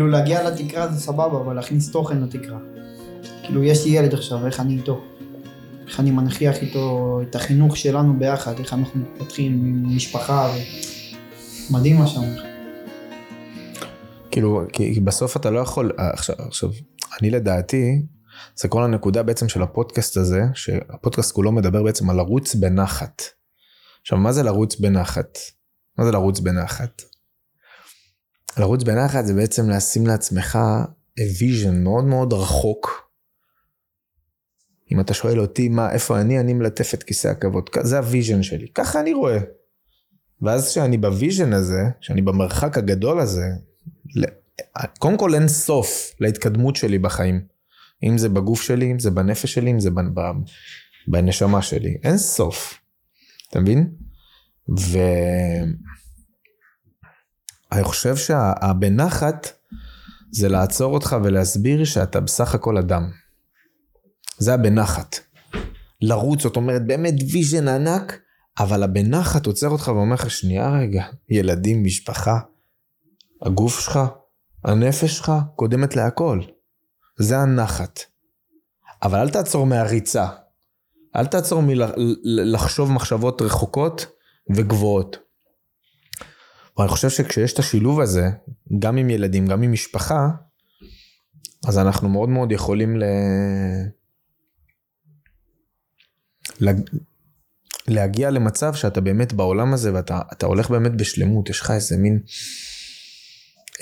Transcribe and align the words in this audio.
כאילו 0.00 0.10
להגיע 0.10 0.50
לתקרה 0.50 0.88
זה 0.88 1.00
סבבה, 1.00 1.40
אבל 1.40 1.54
להכניס 1.54 1.90
תוכן 1.90 2.22
לתקרה. 2.22 2.58
כאילו 3.42 3.64
יש 3.64 3.84
לי 3.84 3.90
ילד 3.90 4.14
עכשיו, 4.14 4.46
איך 4.46 4.60
אני 4.60 4.76
איתו? 4.76 5.00
איך 5.88 6.00
אני 6.00 6.10
מנכיח 6.10 6.62
איתו 6.62 7.18
את 7.22 7.34
החינוך 7.34 7.76
שלנו 7.76 8.18
ביחד, 8.18 8.58
איך 8.58 8.72
אנחנו 8.72 9.00
מתפתחים 9.00 9.52
עם 9.52 9.96
משפחה, 9.96 10.50
ו... 10.54 10.58
מדהים 11.72 11.96
מה 11.96 12.06
שאומר. 12.06 12.42
כאילו, 14.30 14.62
כי 14.72 15.00
בסוף 15.00 15.36
אתה 15.36 15.50
לא 15.50 15.60
יכול, 15.60 15.92
אה, 15.98 16.10
עכשיו, 16.10 16.36
עכשיו, 16.38 16.70
אני 17.20 17.30
לדעתי, 17.30 18.02
זה 18.56 18.68
כל 18.68 18.84
הנקודה 18.84 19.22
בעצם 19.22 19.48
של 19.48 19.62
הפודקאסט 19.62 20.16
הזה, 20.16 20.42
שהפודקאסט 20.54 21.34
כולו 21.34 21.52
מדבר 21.52 21.82
בעצם 21.82 22.10
על 22.10 22.16
לרוץ 22.16 22.54
בנחת. 22.54 23.22
עכשיו, 24.02 24.18
מה 24.18 24.32
זה 24.32 24.42
לרוץ 24.42 24.80
בנחת? 24.80 25.38
מה 25.98 26.04
זה 26.04 26.12
לרוץ 26.12 26.40
בנחת? 26.40 27.02
לרוץ 28.58 28.82
בנחת 28.82 29.26
זה 29.26 29.34
בעצם 29.34 29.70
לשים 29.70 30.06
לעצמך 30.06 30.58
vision 31.38 31.82
מאוד 31.84 32.04
מאוד 32.04 32.32
רחוק. 32.32 33.10
אם 34.92 35.00
אתה 35.00 35.14
שואל 35.14 35.40
אותי 35.40 35.68
מה, 35.68 35.92
איפה 35.92 36.20
אני, 36.20 36.40
אני 36.40 36.54
מלטף 36.54 36.94
את 36.94 37.02
כיסא 37.02 37.28
הכבוד. 37.28 37.70
זה 37.82 37.98
ה 37.98 38.04
vision 38.04 38.42
שלי, 38.42 38.68
ככה 38.74 39.00
אני 39.00 39.12
רואה. 39.12 39.38
ואז 40.42 40.68
כשאני 40.68 40.98
ב 40.98 41.06
vision 41.06 41.52
הזה, 41.52 41.82
כשאני 42.00 42.22
במרחק 42.22 42.78
הגדול 42.78 43.20
הזה, 43.20 43.46
קודם 44.98 45.16
כל 45.16 45.34
אין 45.34 45.48
סוף 45.48 46.14
להתקדמות 46.20 46.76
שלי 46.76 46.98
בחיים. 46.98 47.40
אם 48.02 48.18
זה 48.18 48.28
בגוף 48.28 48.62
שלי, 48.62 48.92
אם 48.92 48.98
זה 48.98 49.10
בנפש 49.10 49.54
שלי, 49.54 49.70
אם 49.70 49.80
זה 49.80 49.90
בנשמה 51.08 51.62
שלי. 51.62 51.96
אין 52.02 52.18
סוף. 52.18 52.80
אתה 53.48 53.60
מבין? 53.60 53.90
ואני 57.72 57.84
חושב 57.84 58.16
שהבנחת 58.16 59.48
זה 60.32 60.48
לעצור 60.48 60.94
אותך 60.94 61.16
ולהסביר 61.24 61.84
שאתה 61.84 62.20
בסך 62.20 62.54
הכל 62.54 62.78
אדם. 62.78 63.10
זה 64.38 64.54
הבנחת. 64.54 65.16
לרוץ, 66.02 66.42
זאת 66.42 66.56
אומרת, 66.56 66.86
באמת 66.86 67.14
vision 67.32 67.68
ענק, 67.68 68.18
אבל 68.58 68.82
הבנחת 68.82 69.46
עוצר 69.46 69.68
אותך 69.68 69.88
ואומר 69.88 70.14
לך, 70.14 70.30
שנייה 70.30 70.70
רגע, 70.70 71.04
ילדים, 71.28 71.84
משפחה, 71.84 72.38
הגוף 73.42 73.80
שלך, 73.80 74.00
הנפש 74.64 75.16
שלך, 75.16 75.32
קודמת 75.56 75.96
להכל. 75.96 76.40
זה 77.18 77.38
הנחת. 77.38 78.00
אבל 79.02 79.18
אל 79.18 79.30
תעצור 79.30 79.66
מהריצה. 79.66 80.26
אל 81.16 81.26
תעצור 81.26 81.62
מלחשוב 81.62 82.92
מחשבות 82.92 83.42
רחוקות 83.42 84.06
וגבוהות. 84.56 85.29
ואני 86.78 86.88
חושב 86.88 87.10
שכשיש 87.10 87.52
את 87.52 87.58
השילוב 87.58 88.00
הזה, 88.00 88.30
גם 88.78 88.96
עם 88.96 89.10
ילדים, 89.10 89.46
גם 89.46 89.62
עם 89.62 89.72
משפחה, 89.72 90.28
אז 91.68 91.78
אנחנו 91.78 92.08
מאוד 92.08 92.28
מאוד 92.28 92.52
יכולים 92.52 92.96
ל... 92.96 93.04
להגיע 97.88 98.30
למצב 98.30 98.74
שאתה 98.74 99.00
באמת 99.00 99.32
בעולם 99.32 99.72
הזה 99.72 99.94
ואתה 99.94 100.46
הולך 100.46 100.70
באמת 100.70 100.96
בשלמות, 100.96 101.50
יש 101.50 101.60
לך 101.60 101.70
איזה 101.70 101.96
מין, 101.96 102.20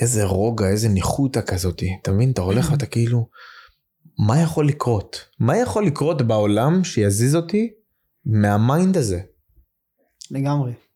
איזה 0.01 0.25
רוגע, 0.25 0.67
איזה 0.67 0.89
ניחותא 0.89 1.41
כזאתי, 1.47 1.89
אתה 2.01 2.11
מבין? 2.11 2.31
אתה 2.31 2.41
הולך 2.41 2.71
ואתה 2.71 2.85
כאילו, 2.85 3.29
מה 4.27 4.41
יכול 4.41 4.67
לקרות? 4.67 5.25
מה 5.39 5.57
יכול 5.57 5.85
לקרות 5.85 6.21
בעולם 6.21 6.83
שיזיז 6.83 7.35
אותי 7.35 7.73
מה 8.25 8.49
mind 8.49 8.97
הזה? 8.97 9.21
לגמרי. 10.31 10.88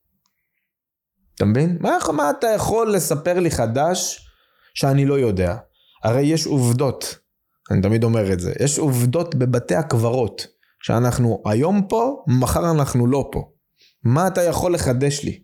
אתה 1.36 1.46
מבין? 1.46 1.78
מה, 1.82 1.98
מה 2.14 2.30
אתה 2.30 2.48
יכול 2.48 2.94
לספר 2.94 3.40
לי 3.40 3.52
חדש 3.52 4.28
שאני 4.74 5.06
לא 5.06 5.20
יודע? 5.20 5.56
הרי 6.04 6.22
יש 6.22 6.46
עובדות, 6.46 7.18
אני 7.72 7.82
תמיד 7.82 8.04
אומר 8.04 8.34
את 8.34 8.40
זה, 8.40 8.54
יש 8.60 8.80
עובדות 8.80 9.36
בבתי 9.36 9.76
הקברות. 9.76 10.54
שאנחנו 10.84 11.42
היום 11.46 11.82
פה, 11.90 12.24
מחר 12.28 12.72
אנחנו 12.72 13.08
לא 13.08 13.30
פה. 13.32 13.50
מה 14.04 14.28
אתה 14.28 14.44
יכול 14.44 14.74
לחדש 14.74 15.24
לי? 15.24 15.40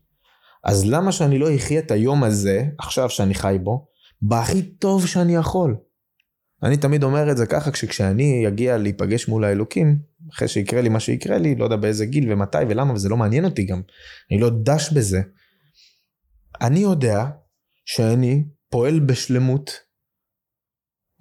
אז 0.63 0.85
למה 0.85 1.11
שאני 1.11 1.39
לא 1.39 1.55
אחיה 1.55 1.79
את 1.79 1.91
היום 1.91 2.23
הזה, 2.23 2.63
עכשיו 2.79 3.09
שאני 3.09 3.33
חי 3.33 3.57
בו, 3.63 3.87
בהכי 4.21 4.61
טוב 4.61 5.07
שאני 5.07 5.35
יכול? 5.35 5.75
אני 6.63 6.77
תמיד 6.77 7.03
אומר 7.03 7.31
את 7.31 7.37
זה 7.37 7.45
ככה, 7.45 7.71
כשאני 7.71 8.47
אגיע 8.47 8.77
להיפגש 8.77 9.27
מול 9.27 9.43
האלוקים, 9.43 9.99
אחרי 10.33 10.47
שיקרה 10.47 10.81
לי 10.81 10.89
מה 10.89 10.99
שיקרה 10.99 11.37
לי, 11.37 11.55
לא 11.55 11.63
יודע 11.63 11.75
באיזה 11.75 12.05
גיל 12.05 12.31
ומתי 12.31 12.57
ולמה, 12.69 12.93
וזה 12.93 13.09
לא 13.09 13.17
מעניין 13.17 13.45
אותי 13.45 13.65
גם, 13.65 13.81
אני 14.31 14.39
לא 14.39 14.49
דש 14.63 14.93
בזה. 14.93 15.21
אני 16.61 16.79
יודע 16.79 17.25
שאני 17.85 18.43
פועל 18.69 18.99
בשלמות 18.99 19.71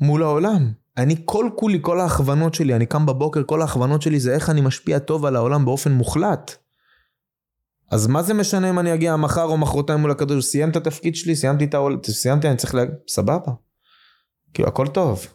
מול 0.00 0.22
העולם. 0.22 0.72
אני 0.96 1.16
כל 1.24 1.50
כולי, 1.56 1.78
כל 1.82 2.00
ההכוונות 2.00 2.54
שלי, 2.54 2.74
אני 2.76 2.86
קם 2.86 3.06
בבוקר, 3.06 3.42
כל 3.46 3.60
ההכוונות 3.60 4.02
שלי 4.02 4.20
זה 4.20 4.34
איך 4.34 4.50
אני 4.50 4.60
משפיע 4.60 4.98
טוב 4.98 5.24
על 5.24 5.36
העולם 5.36 5.64
באופן 5.64 5.92
מוחלט. 5.92 6.56
אז 7.90 8.06
מה 8.06 8.22
זה 8.22 8.34
משנה 8.34 8.70
אם 8.70 8.78
אני 8.78 8.94
אגיע 8.94 9.16
מחר 9.16 9.44
או 9.44 9.58
מחרתיים 9.58 10.00
מול 10.00 10.10
הקדוש, 10.10 10.44
סיים 10.44 10.70
את 10.70 10.76
התפקיד 10.76 11.16
שלי, 11.16 11.36
סיימתי 11.36 11.64
את 11.64 11.74
העולם, 11.74 11.98
סיימתי, 12.04 12.48
אני 12.48 12.56
צריך 12.56 12.74
ל... 12.74 12.78
סבבה. 13.08 13.52
כאילו, 14.54 14.68
הכל 14.68 14.86
טוב. 14.86 15.26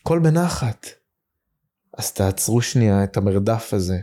הכל 0.00 0.18
בנחת. 0.18 0.86
אז 1.98 2.12
תעצרו 2.12 2.62
שנייה 2.62 3.04
את 3.04 3.16
המרדף 3.16 3.74
הזה, 3.74 3.98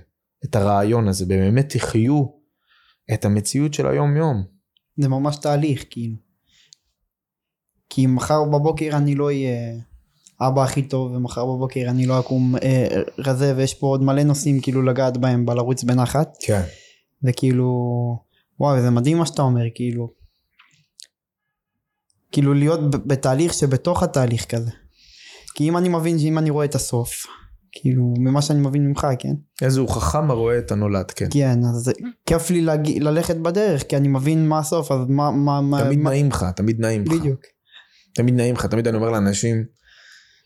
את 0.46 0.56
הרעיון 0.56 1.08
הזה, 1.08 1.26
באמת 1.26 1.74
תחיו 1.74 2.26
את 3.14 3.26
המציאות 3.26 3.74
של 3.74 3.88
היום 3.88 4.18
יום. 4.18 4.57
זה 4.98 5.10
ממש 5.10 5.38
תהליך, 5.38 5.86
כאילו. 5.90 6.16
כי 7.90 8.08
מחר 8.08 8.44
בבוקר 8.44 8.90
אני 8.94 9.16
לא 9.16 9.26
אהיה... 9.26 9.80
אבא 10.42 10.64
הכי 10.64 10.82
טוב 10.82 11.12
ומחר 11.12 11.46
בבוקר 11.46 11.86
אני 11.88 12.06
לא 12.06 12.20
אקום 12.20 12.56
אה, 12.56 12.88
רזה 13.18 13.54
ויש 13.58 13.74
פה 13.74 13.88
עוד 13.88 14.04
מלא 14.04 14.24
נושאים 14.24 14.62
כאילו 14.62 14.82
לגעת 14.82 15.18
בהם 15.18 15.46
בלרוץ 15.46 15.84
בנחת. 15.84 16.38
כן. 16.40 16.62
וכאילו 17.24 17.68
וואו 18.60 18.82
זה 18.82 18.90
מדהים 18.90 19.18
מה 19.18 19.26
שאתה 19.26 19.42
אומר 19.42 19.64
כאילו. 19.76 20.10
כאילו 22.32 22.54
להיות 22.54 23.08
בתהליך 23.08 23.54
שבתוך 23.54 24.04
התהליך 24.04 24.46
כזה. 24.46 24.72
כי 25.56 25.70
אם 25.70 25.78
אני 25.78 25.90
מבין 25.90 26.20
שאם 26.20 26.38
אני 26.38 26.50
רואה 26.50 26.66
את 26.66 26.76
הסוף 26.76 27.26
כאילו 27.82 28.14
ממה 28.18 28.42
שאני 28.42 28.60
מבין 28.60 28.88
ממך 28.88 29.08
כן. 29.20 29.34
איזה 29.62 29.80
הוא 29.80 29.90
חכם 29.90 30.32
הרואה 30.32 30.58
את 30.58 30.72
הנולד 30.72 31.12
כן. 31.12 31.28
כן 31.32 31.60
אז 31.76 31.92
כיף 32.26 32.50
לי 32.50 32.62
להג... 32.62 32.90
ללכת 33.00 33.36
בדרך 33.36 33.84
כי 33.90 33.98
אני 33.98 34.08
מבין 34.08 34.48
מה 34.48 34.60
הסוף 34.60 34.92
אז 34.92 35.00
מה 35.08 35.32
מה 35.62 35.80
תמיד 35.84 36.00
מה... 36.00 36.10
נעים 36.10 36.30
לך 36.30 36.46
תמיד 36.56 36.80
נעים 36.80 37.04
לך. 37.04 37.12
בדיוק. 37.12 37.40
תמיד 38.16 38.34
נעים 38.34 38.56
לך 38.56 38.66
תמיד 38.66 38.88
אני 38.88 38.98
אומר 38.98 39.10
לאנשים. 39.10 39.64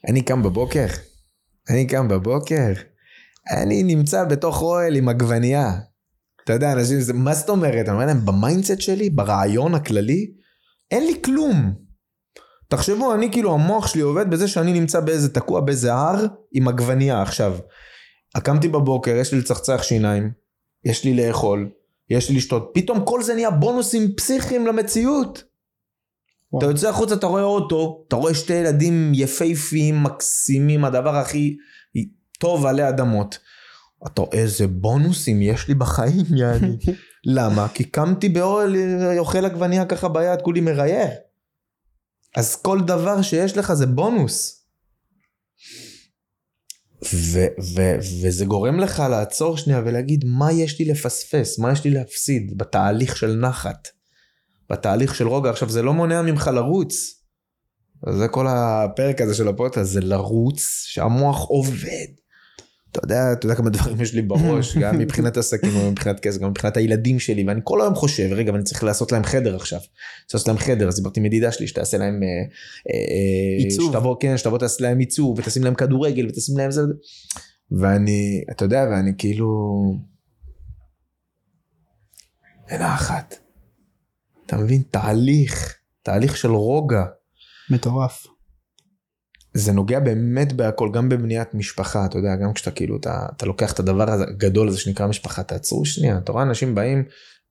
אני 0.09 0.21
קם 0.21 0.43
בבוקר, 0.43 0.85
אני 1.69 1.87
קם 1.87 2.07
בבוקר, 2.07 2.73
אני 3.51 3.83
נמצא 3.83 4.23
בתוך 4.23 4.61
אוהל 4.61 4.95
עם 4.95 5.09
עגבנייה. 5.09 5.71
אתה 6.43 6.53
יודע, 6.53 6.73
אנשים, 6.73 6.99
זה, 6.99 7.13
מה 7.13 7.33
זאת 7.33 7.49
אומרת? 7.49 7.85
אני 7.85 7.95
אומר 7.95 8.05
להם, 8.05 8.25
ב 8.25 8.32
mindset 8.32 8.81
שלי, 8.81 9.09
ברעיון 9.09 9.75
הכללי, 9.75 10.31
אין 10.91 11.05
לי 11.05 11.13
כלום. 11.25 11.73
תחשבו, 12.71 13.13
אני 13.13 13.31
כאילו, 13.31 13.53
המוח 13.53 13.87
שלי 13.87 14.01
עובד 14.01 14.29
בזה 14.29 14.47
שאני 14.47 14.73
נמצא 14.73 14.99
באיזה, 14.99 15.33
תקוע 15.33 15.59
באיזה 15.59 15.93
הר 15.93 16.25
עם 16.51 16.67
עגבנייה 16.67 17.21
עכשיו. 17.21 17.57
קמתי 18.43 18.67
בבוקר, 18.67 19.15
יש 19.15 19.33
לי 19.33 19.39
לצחצח 19.39 19.83
שיניים, 19.83 20.31
יש 20.85 21.03
לי 21.03 21.13
לאכול, 21.13 21.69
יש 22.09 22.29
לי 22.29 22.35
לשתות, 22.35 22.71
פתאום 22.73 23.05
כל 23.05 23.23
זה 23.23 23.33
נהיה 23.33 23.51
בונוסים 23.51 24.15
פסיכיים 24.17 24.67
למציאות. 24.67 25.43
אתה 26.57 26.65
יוצא 26.65 26.89
החוצה, 26.89 27.15
אתה 27.15 27.27
רואה 27.27 27.43
אוטו, 27.43 28.03
אתה 28.07 28.15
רואה 28.15 28.33
שתי 28.33 28.53
ילדים 28.53 29.11
יפהפיים, 29.15 30.03
מקסימים, 30.03 30.85
הדבר 30.85 31.15
הכי 31.15 31.57
טוב 32.39 32.65
עלי 32.65 32.89
אדמות. 32.89 33.39
אתה 34.07 34.21
רואה 34.21 34.37
איזה 34.37 34.67
בונוסים 34.67 35.41
יש 35.41 35.67
לי 35.67 35.73
בחיים, 35.73 36.25
יעני. 36.35 36.77
למה? 37.35 37.67
כי 37.73 37.83
קמתי 37.83 38.29
באוהל, 38.29 38.75
אוכל 39.17 39.45
עגבנייה 39.45 39.85
ככה 39.85 40.07
ביד, 40.07 40.41
כולי 40.41 40.61
מרייר. 40.61 41.09
אז 42.35 42.55
כל 42.55 42.79
דבר 42.87 43.21
שיש 43.21 43.57
לך 43.57 43.73
זה 43.73 43.85
בונוס. 43.85 44.57
ו- 47.13 47.61
ו- 47.75 47.97
וזה 48.21 48.45
גורם 48.45 48.79
לך 48.79 49.03
לעצור 49.09 49.57
שנייה 49.57 49.81
ולהגיד 49.85 50.25
מה 50.25 50.51
יש 50.51 50.79
לי 50.79 50.85
לפספס, 50.85 51.59
מה 51.59 51.71
יש 51.71 51.83
לי 51.83 51.91
להפסיד 51.91 52.57
בתהליך 52.57 53.17
של 53.17 53.35
נחת. 53.35 53.87
בתהליך 54.69 55.15
של 55.15 55.27
רוגע. 55.27 55.49
עכשיו, 55.49 55.69
זה 55.69 55.81
לא 55.81 55.93
מונע 55.93 56.21
ממך 56.21 56.49
לרוץ. 56.53 56.93
זה 58.17 58.27
כל 58.27 58.45
הפרק 58.49 59.21
הזה 59.21 59.35
של 59.35 59.47
הפודקאסט, 59.47 59.91
זה 59.91 60.01
לרוץ, 60.01 60.83
שהמוח 60.85 61.45
עובד. 61.47 62.20
אתה 62.91 62.99
יודע, 63.03 63.33
אתה 63.33 63.45
יודע 63.45 63.55
כמה 63.55 63.69
דברים 63.69 64.01
יש 64.01 64.13
לי 64.13 64.21
בראש, 64.21 64.77
גם 64.81 64.97
מבחינת 64.97 65.37
עסקים, 65.37 65.69
גם 65.79 65.91
מבחינת 65.91 66.19
כסף, 66.19 66.39
גם 66.39 66.49
מבחינת 66.49 66.77
הילדים 66.77 67.19
שלי, 67.19 67.43
ואני 67.47 67.61
כל 67.63 67.81
היום 67.81 67.95
חושב, 67.95 68.29
רגע, 68.31 68.51
אני 68.55 68.63
צריך 68.63 68.83
לעשות 68.83 69.11
להם 69.11 69.23
חדר 69.23 69.55
עכשיו. 69.55 69.79
צריך 69.79 70.33
לעשות 70.33 70.47
להם 70.47 70.57
חדר, 70.57 70.87
אז 70.87 70.95
דיברתי 70.95 71.19
עם 71.19 71.25
ידידה 71.25 71.51
שלי, 71.51 71.67
שתעשה 71.67 71.97
להם... 71.97 72.23
אה, 72.23 72.27
אה, 72.89 73.63
עיצוב. 73.63 73.91
שתבוא, 73.91 74.15
כן, 74.19 74.37
שתבוא 74.37 74.57
תעשה 74.57 74.83
להם 74.83 74.99
עיצוב, 74.99 75.39
ותשים 75.39 75.63
להם 75.63 75.75
כדורגל, 75.75 76.27
ותשים 76.27 76.57
להם 76.57 76.71
זה. 76.71 76.81
ואני, 77.71 78.43
אתה 78.51 78.65
יודע, 78.65 78.87
ואני 78.91 79.11
כאילו... 79.17 79.47
אין 82.69 82.81
אחת. 82.81 83.35
אתה 84.45 84.57
מבין? 84.57 84.81
תהליך, 84.91 85.77
תהליך 86.03 86.37
של 86.37 86.51
רוגע. 86.51 87.03
מטורף. 87.69 88.27
זה 89.53 89.71
נוגע 89.71 89.99
באמת 89.99 90.53
בהכל, 90.53 90.89
גם 90.93 91.09
בבניית 91.09 91.53
משפחה, 91.53 92.05
אתה 92.05 92.17
יודע, 92.17 92.35
גם 92.35 92.53
כשאתה 92.53 92.71
כאילו, 92.71 92.97
אתה, 92.97 93.25
אתה 93.35 93.45
לוקח 93.45 93.73
את 93.73 93.79
הדבר 93.79 94.11
הזה, 94.11 94.23
הגדול 94.23 94.67
הזה 94.67 94.79
שנקרא 94.79 95.07
משפחה, 95.07 95.43
תעצרו 95.43 95.85
שנייה, 95.85 96.17
אתה 96.17 96.31
רואה 96.31 96.43
אנשים 96.43 96.75
באים, 96.75 97.03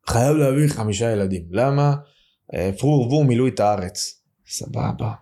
חייב 0.08 0.36
להביא 0.36 0.68
חמישה 0.68 1.10
ילדים, 1.10 1.42
למה? 1.50 1.94
אה, 2.54 2.70
פרו 2.78 2.90
ורבו 2.90 3.24
מילאו 3.24 3.46
את 3.46 3.60
הארץ. 3.60 4.22
סבבה. 4.48 5.12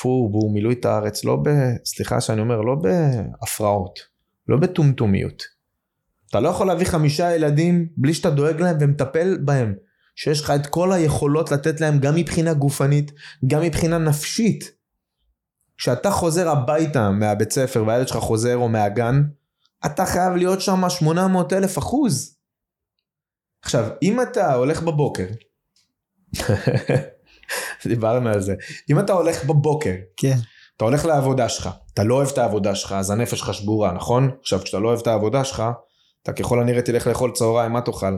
פרו 0.00 0.10
ורבו 0.10 0.50
מילאו 0.50 0.70
את 0.70 0.84
הארץ, 0.84 1.24
לא 1.24 1.36
ב... 1.36 1.48
סליחה 1.84 2.20
שאני 2.20 2.40
אומר, 2.40 2.60
לא 2.60 2.74
בהפרעות, 2.74 3.98
לא 4.48 4.56
בטומטומיות. 4.56 5.42
אתה 6.30 6.40
לא 6.40 6.48
יכול 6.48 6.66
להביא 6.66 6.86
חמישה 6.86 7.34
ילדים 7.34 7.88
בלי 7.96 8.14
שאתה 8.14 8.30
דואג 8.30 8.60
להם 8.60 8.76
ומטפל 8.80 9.38
בהם. 9.44 9.74
שיש 10.16 10.40
לך 10.40 10.50
את 10.50 10.66
כל 10.66 10.92
היכולות 10.92 11.52
לתת 11.52 11.80
להם 11.80 11.98
גם 11.98 12.14
מבחינה 12.14 12.54
גופנית, 12.54 13.12
גם 13.46 13.62
מבחינה 13.62 13.98
נפשית. 13.98 14.75
כשאתה 15.78 16.10
חוזר 16.10 16.48
הביתה 16.48 17.10
מהבית 17.10 17.52
ספר 17.52 17.84
והילד 17.86 18.08
שלך 18.08 18.16
חוזר 18.16 18.56
או 18.56 18.68
מהגן, 18.68 19.22
אתה 19.86 20.06
חייב 20.06 20.36
להיות 20.36 20.60
שם 20.60 20.88
800 20.88 21.52
אלף 21.52 21.78
אחוז. 21.78 22.36
עכשיו, 23.62 23.88
אם 24.02 24.20
אתה 24.20 24.54
הולך 24.54 24.82
בבוקר, 24.82 25.26
דיברנו 27.86 28.28
על 28.28 28.40
זה, 28.40 28.54
אם 28.90 28.98
אתה 28.98 29.12
הולך 29.12 29.44
בבוקר, 29.44 29.94
כן. 30.16 30.36
אתה 30.76 30.84
הולך 30.84 31.04
לעבודה 31.04 31.48
שלך, 31.48 31.68
אתה 31.94 32.04
לא 32.04 32.14
אוהב 32.14 32.28
את 32.28 32.38
העבודה 32.38 32.74
שלך, 32.74 32.92
אז 32.92 33.10
הנפש 33.10 33.38
שלך 33.38 33.54
שבורה, 33.54 33.92
נכון? 33.92 34.30
עכשיו, 34.40 34.60
כשאתה 34.60 34.78
לא 34.78 34.88
אוהב 34.88 35.00
את 35.00 35.06
העבודה 35.06 35.44
שלך, 35.44 35.62
אתה 36.22 36.32
ככל 36.32 36.60
הנראה 36.60 36.82
תלך 36.82 37.06
לאכול 37.06 37.32
צהריים, 37.32 37.72
מה 37.72 37.80
תאכל? 37.80 38.16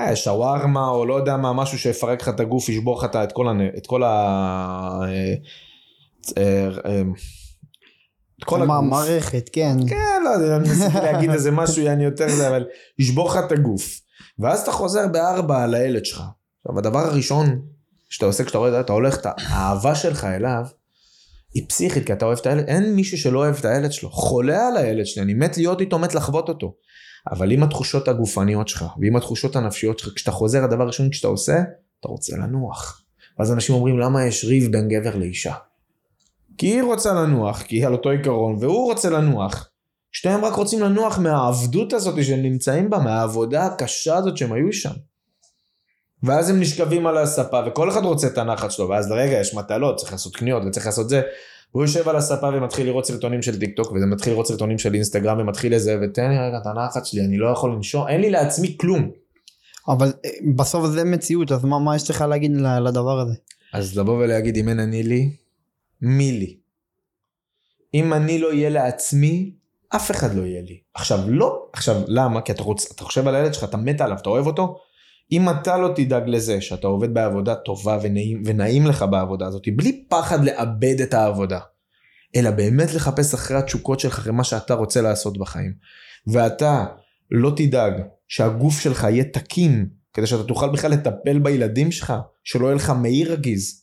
אה, 0.00 0.16
שווארמה 0.16 0.88
או 0.88 1.06
לא 1.06 1.14
יודע 1.14 1.36
מה, 1.36 1.52
משהו 1.52 1.78
שיפרק 1.78 2.22
לך 2.22 2.28
את 2.28 2.40
הגוף, 2.40 2.68
ישבור 2.68 2.98
לך 2.98 3.04
את 3.24 3.32
כל, 3.32 3.48
הנ... 3.48 3.60
את 3.76 3.86
כל 3.86 4.02
ה... 4.02 5.00
אה, 6.38 6.68
אה, 6.84 7.02
כל 8.44 8.62
הגוף. 8.62 8.84
מערכת, 8.84 9.50
כן. 9.52 9.76
כן, 9.88 10.22
לא 10.24 10.30
יודע, 10.30 10.56
אני 10.56 10.68
ניסיתי 10.68 10.96
להגיד 10.96 11.30
איזה 11.30 11.50
משהו, 11.50 11.82
יעני 11.82 12.04
יותר 12.04 12.28
זה, 12.28 12.48
אבל 12.48 12.66
ישבור 12.98 13.28
לך 13.28 13.38
את 13.46 13.52
הגוף. 13.52 14.00
ואז 14.38 14.60
אתה 14.60 14.72
חוזר 14.72 15.08
בארבע 15.08 15.62
על 15.62 15.74
הילד 15.74 16.04
שלך. 16.04 16.22
עכשיו, 16.58 16.78
הדבר 16.78 16.98
הראשון 16.98 17.62
שאתה 18.08 18.26
עושה 18.26 18.44
כשאתה 18.44 18.58
רואה, 18.58 18.80
אתה 18.80 18.92
הולך, 18.92 19.16
את 19.20 19.26
האהבה 19.26 19.94
שלך 19.94 20.24
אליו, 20.24 20.64
היא 21.54 21.68
פסיכית, 21.68 22.06
כי 22.06 22.12
אתה 22.12 22.24
אוהב 22.24 22.38
את 22.38 22.46
הילד, 22.46 22.64
אין 22.64 22.94
מישהו 22.94 23.18
שלא 23.18 23.38
אוהב 23.38 23.56
את 23.58 23.64
הילד 23.64 23.92
שלו. 23.92 24.10
חולה 24.10 24.68
על 24.68 24.76
הילד 24.76 25.06
שלי, 25.06 25.22
אני 25.22 25.34
מת 25.34 25.56
להיות 25.56 25.80
איתו, 25.80 25.98
מת 25.98 26.14
לחוות 26.14 26.48
אותו. 26.48 26.74
אבל 27.30 27.52
עם 27.52 27.62
התחושות 27.62 28.08
הגופניות 28.08 28.68
שלך, 28.68 28.84
ועם 29.00 29.16
התחושות 29.16 29.56
הנפשיות 29.56 29.98
שלך, 29.98 30.14
כשאתה 30.14 30.30
חוזר, 30.30 30.64
הדבר 30.64 30.82
הראשון 30.82 31.12
שאתה 31.12 31.28
עושה, 31.28 31.62
אתה 32.00 32.08
רוצה 32.08 32.36
לנוח. 32.36 33.02
ואז 33.38 33.52
אנשים 33.52 33.74
אומרים, 33.74 33.98
למה 33.98 34.26
יש 34.26 34.44
ריב 34.44 34.72
בין 34.72 34.88
גבר 34.88 35.16
לאישה? 35.16 35.54
כי 36.58 36.66
היא 36.66 36.82
רוצה 36.82 37.12
לנוח, 37.12 37.62
כי 37.62 37.76
היא 37.76 37.86
על 37.86 37.92
אותו 37.92 38.10
עיקרון, 38.10 38.56
והוא 38.60 38.84
רוצה 38.84 39.10
לנוח. 39.10 39.68
שניהם 40.12 40.44
רק 40.44 40.54
רוצים 40.54 40.80
לנוח 40.80 41.18
מהעבדות 41.18 41.92
הזאת 41.92 42.24
שהם 42.24 42.42
נמצאים 42.42 42.90
בה, 42.90 42.98
מהעבודה 42.98 43.66
הקשה 43.66 44.16
הזאת 44.16 44.36
שהם 44.36 44.52
היו 44.52 44.72
שם. 44.72 44.92
ואז 46.22 46.50
הם 46.50 46.60
נשכבים 46.60 47.06
על 47.06 47.18
הספה, 47.18 47.60
וכל 47.66 47.90
אחד 47.90 48.04
רוצה 48.04 48.26
את 48.26 48.38
הנחת 48.38 48.70
שלו, 48.70 48.88
ואז 48.88 49.10
לרגע 49.10 49.40
יש 49.40 49.54
מטלות, 49.54 49.96
צריך 49.96 50.12
לעשות 50.12 50.36
קניות 50.36 50.62
וצריך 50.66 50.86
לעשות 50.86 51.08
זה. 51.08 51.22
והוא 51.74 51.84
יושב 51.84 52.08
על 52.08 52.16
הספה 52.16 52.48
ומתחיל 52.48 52.86
לראות 52.86 53.06
סרטונים 53.06 53.42
של 53.42 53.58
טיק 53.58 53.76
טוק, 53.76 53.92
ומתחיל 53.92 54.32
לראות 54.32 54.46
סרטונים 54.46 54.78
של 54.78 54.94
אינסטגרם, 54.94 55.38
ומתחיל 55.38 55.74
לזה, 55.74 55.96
ותן 56.02 56.30
לי 56.30 56.38
רגע 56.38 56.58
את 56.62 56.66
הנחת 56.66 57.06
שלי, 57.06 57.24
אני 57.24 57.38
לא 57.38 57.48
יכול 57.48 57.72
לנשום, 57.72 58.08
אין 58.08 58.20
לי 58.20 58.30
לעצמי 58.30 58.76
כלום. 58.80 59.10
אבל 59.88 60.12
אה, 60.24 60.30
בסוף 60.56 60.86
זה 60.86 61.04
מציאות, 61.04 61.52
אז 61.52 61.64
מה, 61.64 61.78
מה 61.78 61.96
יש 61.96 62.10
לך 62.10 62.20
להגיד 62.20 62.52
לדבר 62.56 63.20
הזה? 63.20 63.34
אז 63.72 63.98
לבוא 63.98 64.18
ולהגיד, 64.18 64.56
אם 64.56 64.68
אין 64.68 64.80
אני 64.80 65.02
לי, 65.02 65.30
מי 66.02 66.32
לי? 66.32 66.56
אם 67.94 68.12
אני 68.12 68.38
לא 68.38 68.48
אהיה 68.48 68.70
לעצמי, 68.70 69.54
אף 69.96 70.10
אחד 70.10 70.34
לא 70.34 70.42
יהיה 70.42 70.62
לי. 70.62 70.80
עכשיו, 70.94 71.18
לא, 71.28 71.66
עכשיו, 71.72 72.02
למה? 72.06 72.40
כי 72.40 72.52
אתה, 72.52 72.62
רוצ, 72.62 72.92
אתה 72.92 73.04
חושב 73.04 73.28
על 73.28 73.34
הילד 73.34 73.54
שלך, 73.54 73.64
אתה 73.64 73.76
מת 73.76 74.00
עליו, 74.00 74.16
אתה 74.16 74.28
אוהב 74.28 74.46
אותו, 74.46 74.76
אם 75.32 75.50
אתה 75.50 75.78
לא 75.78 75.92
תדאג 75.96 76.22
לזה 76.26 76.60
שאתה 76.60 76.86
עובד 76.86 77.14
בעבודה 77.14 77.54
טובה 77.54 77.98
ונעים, 78.02 78.42
ונעים 78.46 78.86
לך 78.86 79.04
בעבודה 79.10 79.46
הזאת, 79.46 79.62
בלי 79.76 80.04
פחד 80.08 80.44
לאבד 80.44 81.00
את 81.02 81.14
העבודה, 81.14 81.60
אלא 82.36 82.50
באמת 82.50 82.94
לחפש 82.94 83.34
אחרי 83.34 83.56
התשוקות 83.56 84.00
שלך, 84.00 84.18
אחרי 84.18 84.32
מה 84.32 84.44
שאתה 84.44 84.74
רוצה 84.74 85.00
לעשות 85.00 85.38
בחיים, 85.38 85.72
ואתה 86.26 86.86
לא 87.30 87.52
תדאג 87.56 87.92
שהגוף 88.28 88.80
שלך 88.80 89.04
יהיה 89.10 89.24
תקין, 89.24 89.88
כדי 90.12 90.26
שאתה 90.26 90.44
תוכל 90.44 90.72
בכלל 90.72 90.90
לטפל 90.90 91.38
בילדים 91.38 91.92
שלך, 91.92 92.12
שלא 92.44 92.66
יהיה 92.66 92.74
לך 92.74 92.90
מעי 92.90 93.24
רגיז, 93.24 93.81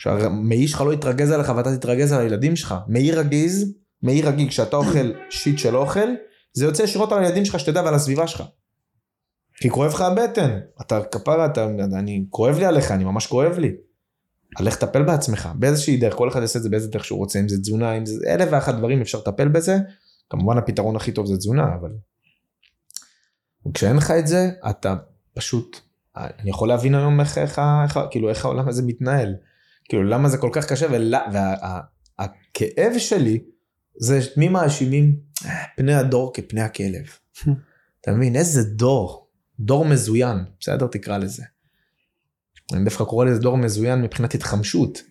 שהמעי 0.00 0.68
שלך 0.68 0.80
לא 0.80 0.92
יתרגז 0.92 1.30
עליך 1.30 1.52
ואתה 1.56 1.76
תתרגז 1.76 2.12
על 2.12 2.20
הילדים 2.20 2.56
שלך. 2.56 2.74
מעי 2.86 3.10
רגיז, 3.10 3.74
מעי 4.02 4.22
רגיל, 4.22 4.48
כשאתה 4.48 4.76
אוכל 4.76 5.12
שיט 5.30 5.58
של 5.58 5.76
אוכל, 5.76 6.08
זה 6.52 6.64
יוצא 6.64 6.82
ישירות 6.82 7.12
על 7.12 7.24
הילדים 7.24 7.44
שלך 7.44 7.60
שתדע 7.60 7.82
ועל 7.82 7.94
הסביבה 7.94 8.26
שלך. 8.26 8.42
כי 9.54 9.70
כואב 9.70 9.90
לך 9.92 10.00
הבטן, 10.00 10.58
אתה 10.80 11.00
כפרה, 11.02 11.46
אתה, 11.46 11.64
אני, 11.64 12.24
כואב 12.30 12.58
לי 12.58 12.64
עליך, 12.64 12.90
אני 12.90 13.04
ממש 13.04 13.26
כואב 13.26 13.58
לי. 13.58 13.72
הלך 14.56 14.76
טפל 14.76 15.02
בעצמך, 15.02 15.48
באיזושהי 15.54 15.96
דרך, 15.96 16.14
כל 16.14 16.28
אחד 16.28 16.40
יעשה 16.40 16.58
את 16.58 16.62
זה 16.62 16.70
באיזה 16.70 16.88
דרך 16.88 17.04
שהוא 17.04 17.18
רוצה, 17.18 17.40
אם 17.40 17.48
זה 17.48 17.58
תזונה, 17.58 17.96
אם 17.96 18.06
זה 18.06 18.34
אלף 18.34 18.48
ואחת 18.52 18.74
דברים, 18.74 19.00
אפשר 19.00 19.18
לטפל 19.18 19.48
בזה. 19.48 19.76
כמובן 20.30 20.58
הפתרון 20.58 20.96
הכי 20.96 21.12
טוב 21.12 21.26
זה 21.26 21.36
תזונה, 21.36 21.64
אבל... 21.80 21.90
כשאין 23.74 23.96
לך 23.96 24.10
את 24.10 24.26
זה, 24.26 24.50
אתה 24.70 24.96
פשוט, 25.34 25.80
אני 26.16 26.50
יכול 26.50 26.68
להבין 26.68 26.94
היום 26.94 27.20
איך, 27.20 27.38
איך, 27.38 27.60
איך, 27.84 27.98
כאילו, 28.10 28.28
איך 28.28 28.44
העולם 28.44 28.68
הזה 28.68 28.82
מתנהל. 28.82 29.34
כאילו, 29.90 30.04
למה 30.04 30.28
זה 30.28 30.38
כל 30.38 30.50
כך 30.52 30.66
קשה, 30.66 30.86
והכאב 30.90 32.92
וה, 32.92 32.98
שלי, 32.98 33.42
זה 33.98 34.20
מי 34.36 34.48
מאשימים? 34.48 35.16
פני 35.76 35.94
הדור 35.94 36.32
כפני 36.34 36.60
הכלב. 36.60 37.04
אתה 38.00 38.12
מבין? 38.12 38.36
איזה 38.36 38.64
דור. 38.64 39.28
דור 39.60 39.84
מזוין, 39.84 40.38
בסדר? 40.60 40.86
תקרא 40.86 41.18
לזה. 41.18 41.42
אני 42.72 42.84
דווקא 42.84 43.04
קורא 43.04 43.24
לזה 43.24 43.40
דור 43.40 43.56
מזוין 43.56 44.02
מבחינת 44.02 44.34
התחמשות. 44.34 45.02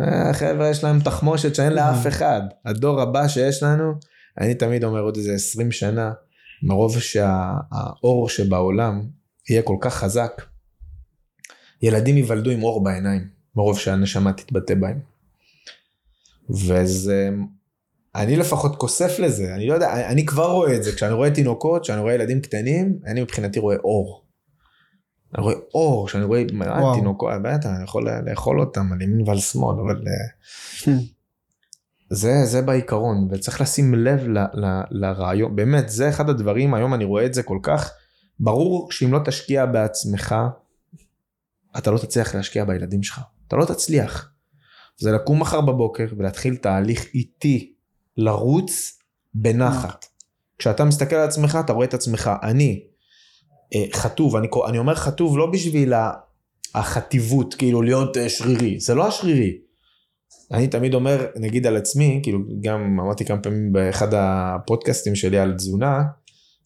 אה, 0.00 0.34
חבר'ה, 0.34 0.68
יש 0.68 0.84
להם 0.84 1.00
תחמושת 1.00 1.54
שאין 1.54 1.72
לאף 1.72 2.06
אחד. 2.08 2.42
הדור 2.64 3.00
הבא 3.00 3.28
שיש 3.28 3.62
לנו, 3.62 3.92
אני 4.40 4.54
תמיד 4.54 4.84
אומר 4.84 5.00
עוד 5.00 5.16
איזה 5.16 5.34
20 5.34 5.72
שנה, 5.72 6.12
מרוב 6.62 7.00
שהאור 7.00 8.28
שבעולם 8.28 9.02
יהיה 9.50 9.62
כל 9.62 9.76
כך 9.80 9.94
חזק, 9.94 10.42
ילדים 11.82 12.16
ייוולדו 12.16 12.50
עם 12.50 12.62
אור 12.62 12.84
בעיניים, 12.84 13.39
מרוב 13.56 13.78
שהנשמה 13.78 14.32
תתבטא 14.32 14.74
בהם. 14.74 15.00
וזה 16.50 17.30
אני 18.14 18.36
לפחות 18.36 18.76
כוסף 18.76 19.18
לזה, 19.18 19.54
אני 19.54 19.66
לא 19.66 19.74
יודע, 19.74 20.10
אני 20.10 20.26
כבר 20.26 20.52
רואה 20.52 20.76
את 20.76 20.82
זה, 20.82 20.92
כשאני 20.92 21.12
רואה 21.12 21.30
תינוקות, 21.30 21.82
כשאני 21.82 22.00
רואה 22.00 22.14
ילדים 22.14 22.40
קטנים, 22.40 22.98
אני 23.06 23.22
מבחינתי 23.22 23.58
רואה 23.58 23.76
אור. 23.76 24.24
אני 25.34 25.42
רואה 25.42 25.54
אור, 25.74 26.06
כשאני 26.08 26.24
רואה 26.24 26.44
תינוקות, 26.94 27.32
בטח, 27.42 27.66
אני 27.66 27.84
יכול 27.84 28.08
לאכול 28.26 28.60
אותם 28.60 28.92
על 28.92 29.02
ימין 29.02 29.28
ועל 29.28 29.38
שמאל, 29.38 29.76
אבל 29.80 30.02
אה, 30.08 30.92
זה, 32.10 32.44
זה 32.44 32.62
בעיקרון, 32.62 33.28
וצריך 33.30 33.60
לשים 33.60 33.94
לב 33.94 34.28
ל, 34.28 34.38
ל, 34.38 34.80
לרעיון, 34.90 35.56
באמת, 35.56 35.88
זה 35.88 36.08
אחד 36.08 36.30
הדברים, 36.30 36.74
היום 36.74 36.94
אני 36.94 37.04
רואה 37.04 37.26
את 37.26 37.34
זה 37.34 37.42
כל 37.42 37.58
כך, 37.62 37.92
ברור 38.40 38.92
שאם 38.92 39.12
לא 39.12 39.20
תשקיע 39.24 39.66
בעצמך, 39.66 40.34
אתה 41.78 41.90
לא 41.90 41.98
תצליח 41.98 42.34
להשקיע 42.34 42.64
בילדים 42.64 43.02
שלך, 43.02 43.20
אתה 43.50 43.58
לא 43.58 43.64
תצליח. 43.64 44.30
זה 44.98 45.12
לקום 45.12 45.40
מחר 45.40 45.60
בבוקר 45.60 46.06
ולהתחיל 46.16 46.56
תהליך 46.56 47.06
איטי 47.14 47.72
לרוץ 48.16 48.98
בנחת. 49.34 50.06
כשאתה 50.58 50.84
מסתכל 50.84 51.16
על 51.16 51.28
עצמך 51.28 51.58
אתה 51.64 51.72
רואה 51.72 51.86
את 51.86 51.94
עצמך 51.94 52.30
אני 52.42 52.84
אה, 53.74 53.84
חטוב 53.92 54.36
אני, 54.36 54.48
אני 54.68 54.78
אומר 54.78 54.94
חטוב 54.94 55.38
לא 55.38 55.46
בשביל 55.46 55.92
החטיבות 56.74 57.54
כאילו 57.54 57.82
להיות 57.82 58.16
אה, 58.16 58.28
שרירי 58.28 58.80
זה 58.80 58.94
לא 58.94 59.06
השרירי. 59.08 59.58
אני 60.52 60.68
תמיד 60.68 60.94
אומר 60.94 61.26
נגיד 61.36 61.66
על 61.66 61.76
עצמי 61.76 62.20
כאילו 62.22 62.38
גם 62.60 63.00
אמרתי 63.00 63.24
כמה 63.24 63.38
פעמים 63.38 63.72
באחד 63.72 64.14
הפודקאסטים 64.14 65.14
שלי 65.14 65.38
על 65.38 65.54
תזונה 65.54 66.02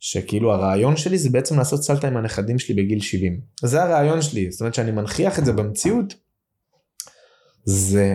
שכאילו 0.00 0.52
הרעיון 0.52 0.96
שלי 0.96 1.18
זה 1.18 1.30
בעצם 1.30 1.58
לעשות 1.58 1.82
סלטה 1.82 2.08
עם 2.08 2.16
הנכדים 2.16 2.58
שלי 2.58 2.74
בגיל 2.74 3.00
70 3.00 3.40
זה 3.62 3.82
הרעיון 3.82 4.22
שלי 4.22 4.50
זאת 4.50 4.60
אומרת 4.60 4.74
שאני 4.74 4.90
מנכיח 4.90 5.38
את 5.38 5.44
זה 5.44 5.52
במציאות 5.52 6.24
זה 7.64 8.14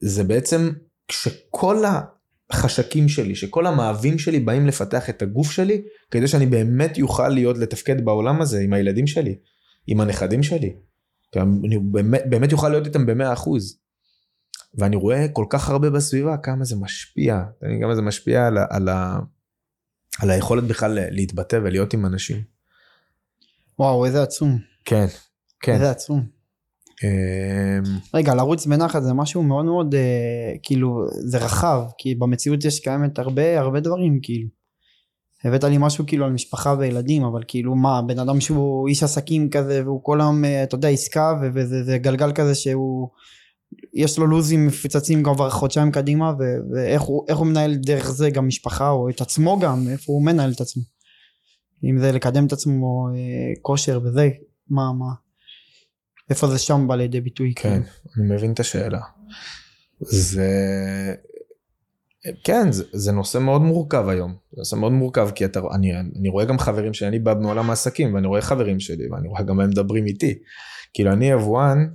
זה 0.00 0.24
בעצם 0.24 0.70
כשכל 1.08 1.82
החשקים 2.50 3.08
שלי, 3.08 3.34
שכל 3.34 3.66
המאווים 3.66 4.18
שלי 4.18 4.40
באים 4.40 4.66
לפתח 4.66 5.10
את 5.10 5.22
הגוף 5.22 5.50
שלי, 5.50 5.82
כדי 6.10 6.28
שאני 6.28 6.46
באמת 6.46 6.98
יוכל 6.98 7.28
להיות, 7.28 7.58
לתפקד 7.58 8.04
בעולם 8.04 8.40
הזה 8.40 8.60
עם 8.60 8.72
הילדים 8.72 9.06
שלי, 9.06 9.38
עם 9.86 10.00
הנכדים 10.00 10.42
שלי. 10.42 10.76
אני 11.36 11.78
באמת, 11.78 12.22
באמת 12.28 12.52
יוכל 12.52 12.68
להיות 12.68 12.86
איתם 12.86 13.06
במאה 13.06 13.32
אחוז. 13.32 13.78
ואני 14.74 14.96
רואה 14.96 15.26
כל 15.32 15.44
כך 15.50 15.68
הרבה 15.68 15.90
בסביבה 15.90 16.36
כמה 16.36 16.64
זה 16.64 16.76
משפיע, 16.76 17.42
כמה 17.80 17.94
זה 17.94 18.02
משפיע 18.02 18.46
על, 18.46 18.58
על, 18.70 18.88
ה, 18.88 19.18
על 20.20 20.30
היכולת 20.30 20.64
בכלל 20.64 20.98
להתבטא 21.10 21.56
ולהיות 21.56 21.94
עם 21.94 22.06
אנשים. 22.06 22.42
וואו, 23.78 24.04
איזה 24.06 24.22
עצום. 24.22 24.58
כן, 24.84 25.06
כן. 25.60 25.72
איזה 25.72 25.90
עצום. 25.90 26.37
אה, 27.04 27.90
רגע, 28.14 28.34
לרוץ 28.34 28.66
בנחת 28.66 29.02
זה 29.02 29.12
משהו 29.12 29.42
מאוד 29.42 29.64
מאוד, 29.64 29.94
אה, 29.94 30.52
כאילו, 30.62 31.06
זה 31.10 31.38
רחב, 31.38 31.82
כי 31.98 32.14
במציאות 32.14 32.64
יש 32.64 32.80
קיימת 32.80 33.18
הרבה 33.18 33.60
הרבה 33.60 33.80
דברים, 33.80 34.18
כאילו. 34.22 34.48
הבאת 35.44 35.64
לי 35.64 35.76
משהו 35.78 36.04
כאילו 36.06 36.24
על 36.24 36.32
משפחה 36.32 36.74
וילדים, 36.78 37.24
אבל 37.24 37.42
כאילו 37.48 37.74
מה, 37.74 38.02
בן 38.02 38.18
אדם 38.18 38.40
שהוא 38.40 38.88
איש 38.88 39.02
עסקים 39.02 39.50
כזה, 39.50 39.82
והוא 39.84 40.00
כל 40.02 40.20
היום, 40.20 40.44
אה, 40.44 40.62
אתה 40.62 40.74
יודע, 40.74 40.88
עסקה, 40.88 41.40
וזה 41.54 41.84
זה 41.84 41.98
גלגל 41.98 42.32
כזה 42.32 42.54
שהוא, 42.54 43.08
יש 43.94 44.18
לו 44.18 44.26
לוזים 44.26 44.66
מפוצצים 44.66 45.22
כבר 45.22 45.50
חודשיים 45.50 45.90
קדימה, 45.90 46.32
ו- 46.38 46.74
ואיך 46.74 47.02
הוא, 47.02 47.24
הוא 47.34 47.46
מנהל 47.46 47.74
דרך 47.74 48.10
זה 48.10 48.30
גם 48.30 48.48
משפחה, 48.48 48.90
או 48.90 49.08
את 49.08 49.20
עצמו 49.20 49.58
גם, 49.58 49.88
איפה 49.88 50.12
הוא 50.12 50.24
מנהל 50.24 50.52
את 50.52 50.60
עצמו. 50.60 50.82
אם 51.84 51.98
זה 51.98 52.12
לקדם 52.12 52.46
את 52.46 52.52
עצמו, 52.52 53.08
אה, 53.14 53.52
כושר 53.62 54.00
וזה, 54.04 54.28
מה, 54.70 54.92
מה, 54.92 55.12
איפה 56.30 56.46
זה 56.46 56.58
שם 56.58 56.84
בא 56.88 56.96
לידי 56.96 57.20
ביטוי. 57.20 57.52
כן, 57.56 57.82
כאילו. 57.82 57.84
אני 58.16 58.34
מבין 58.34 58.52
את 58.52 58.60
השאלה. 58.60 59.00
זה... 60.00 60.48
כן, 62.44 62.72
זה, 62.72 62.84
זה 62.92 63.12
נושא 63.12 63.38
מאוד 63.38 63.62
מורכב 63.62 64.08
היום. 64.08 64.30
זה 64.30 64.56
נושא 64.58 64.76
מאוד 64.76 64.92
מורכב, 64.92 65.30
כי 65.34 65.44
אתה, 65.44 65.60
אני, 65.74 66.00
אני 66.00 66.28
רואה 66.28 66.44
גם 66.44 66.58
חברים 66.58 66.94
שלי, 66.94 67.08
אני 67.08 67.18
בא 67.18 67.34
מעולם 67.40 67.70
העסקים, 67.70 68.14
ואני 68.14 68.26
רואה 68.26 68.40
חברים 68.40 68.80
שלי, 68.80 69.08
ואני 69.10 69.28
רואה 69.28 69.42
גם 69.42 69.60
הם 69.60 69.70
מדברים 69.70 70.06
איתי. 70.06 70.38
כאילו, 70.94 71.12
אני 71.12 71.30
יבואן, 71.30 71.86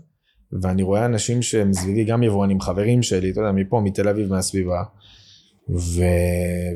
ואני 0.62 0.84
רואה 0.84 1.06
אנשים 1.06 1.42
שהם 1.42 1.74
סביבי, 1.74 2.04
גם 2.04 2.24
יבואנים, 2.24 2.62
חברים 2.62 3.04
שלי, 3.04 3.32
אתה 3.32 3.42
יודע, 3.42 3.52
מפה, 3.52 3.82
מתל 3.84 4.10
אביב, 4.10 4.30
מהסביבה, 4.30 4.84
ו... 5.70 6.04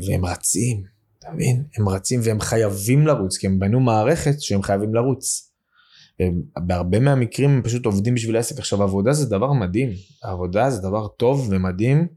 והם 0.07 0.25
רצים, 0.25 0.83
אתה 1.19 1.27
מבין? 1.33 1.63
הם 1.77 1.89
רצים 1.89 2.19
והם 2.23 2.39
חייבים 2.39 3.07
לרוץ, 3.07 3.37
כי 3.37 3.47
הם 3.47 3.59
בנו 3.59 3.79
מערכת 3.79 4.41
שהם 4.41 4.61
חייבים 4.61 4.95
לרוץ. 4.95 5.46
בהרבה 6.57 6.99
מהמקרים 6.99 7.49
הם 7.49 7.61
פשוט 7.63 7.85
עובדים 7.85 8.15
בשביל 8.15 8.35
העסק. 8.35 8.59
עכשיו 8.59 8.83
עבודה 8.83 9.13
זה 9.13 9.29
דבר 9.29 9.53
מדהים, 9.53 9.89
עבודה 10.23 10.69
זה 10.69 10.81
דבר 10.81 11.07
טוב 11.07 11.47
ומדהים 11.51 12.07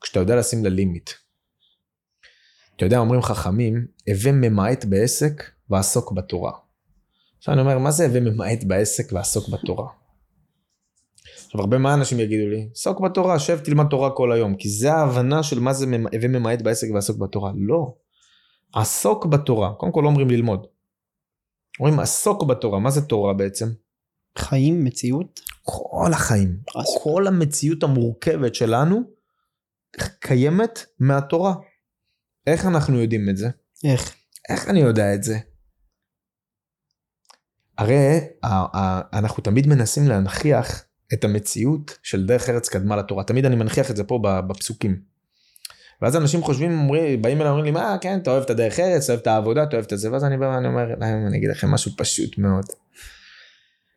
כשאתה 0.00 0.20
יודע 0.20 0.36
לשים 0.36 0.64
לה 0.64 0.70
לימיט. 0.70 1.10
אתה 2.76 2.86
יודע, 2.86 2.98
אומרים 2.98 3.22
חכמים, 3.22 3.86
הווה 4.08 4.32
ממעט 4.32 4.84
בעסק 4.84 5.42
ועסוק 5.70 6.12
בתורה. 6.12 6.52
עכשיו 7.38 7.54
אני 7.54 7.60
אומר, 7.60 7.78
מה 7.78 7.90
זה 7.90 8.06
הווה 8.06 8.20
ממעט 8.20 8.64
בעסק 8.64 9.12
ועסוק 9.12 9.48
בתורה? 9.48 9.88
עכשיו 11.46 11.60
הרבה 11.60 11.78
מהאנשים 11.78 12.20
יגידו 12.20 12.48
לי, 12.48 12.68
עסוק 12.72 13.00
בתורה, 13.00 13.38
שב 13.38 13.58
תלמד 13.58 13.86
תורה 13.90 14.10
כל 14.10 14.32
היום, 14.32 14.54
כי 14.54 14.68
זה 14.68 14.92
ההבנה 14.92 15.42
של 15.42 15.60
מה 15.60 15.72
זה 15.72 15.86
הווה 15.86 16.28
ממעט 16.28 16.62
בעסק 16.62 16.86
ועסוק 16.94 17.18
בתורה. 17.18 17.52
לא. 17.56 17.94
עסוק 18.74 19.26
בתורה, 19.26 19.72
קודם 19.74 19.92
כל 19.92 20.00
לא 20.00 20.08
אומרים 20.08 20.30
ללמוד. 20.30 20.66
אומרים 21.80 22.00
עסוק 22.00 22.44
בתורה, 22.44 22.78
מה 22.78 22.90
זה 22.90 23.00
תורה 23.00 23.34
בעצם? 23.34 23.66
חיים, 24.38 24.84
מציאות, 24.84 25.40
כל 25.62 26.10
החיים, 26.12 26.60
עסוק. 26.76 27.02
כל 27.02 27.26
המציאות 27.26 27.82
המורכבת 27.82 28.54
שלנו 28.54 29.02
קיימת 30.20 30.84
מהתורה. 30.98 31.54
איך 32.46 32.66
אנחנו 32.66 33.00
יודעים 33.00 33.28
את 33.28 33.36
זה? 33.36 33.48
איך? 33.84 34.14
איך 34.48 34.68
אני 34.68 34.80
יודע 34.80 35.14
את 35.14 35.22
זה? 35.22 35.38
הרי 37.78 38.20
אנחנו 39.12 39.42
תמיד 39.42 39.66
מנסים 39.66 40.08
להנכיח 40.08 40.84
את 41.12 41.24
המציאות 41.24 41.98
של 42.02 42.26
דרך 42.26 42.48
ארץ 42.48 42.68
קדמה 42.68 42.96
לתורה. 42.96 43.24
תמיד 43.24 43.44
אני 43.44 43.56
מנכיח 43.56 43.90
את 43.90 43.96
זה 43.96 44.04
פה 44.04 44.20
בפסוקים. 44.48 45.02
ואז 46.02 46.16
אנשים 46.16 46.42
חושבים, 46.42 46.78
אומרים, 46.78 47.22
באים 47.22 47.40
אליי, 47.40 47.48
אומרים 47.48 47.64
לי, 47.64 47.70
מה, 47.70 47.96
כן, 48.00 48.18
אתה 48.22 48.30
אוהב 48.30 48.42
את 48.42 48.50
הדרך 48.50 48.80
ארץ, 48.80 49.02
אתה 49.02 49.12
אוהב 49.12 49.20
את 49.20 49.26
העבודה, 49.26 49.62
אתה 49.62 49.76
אוהב 49.76 49.86
את 49.92 49.98
זה, 49.98 50.12
ואז 50.12 50.24
אני 50.24 50.36
בא 50.36 50.44
ואני 50.44 50.68
אומר 50.68 50.86
להם, 51.00 51.26
אני 51.26 51.38
אגיד 51.38 51.50
לכם 51.50 51.68
משהו 51.68 51.92
פשוט 51.96 52.38
מאוד. 52.38 52.64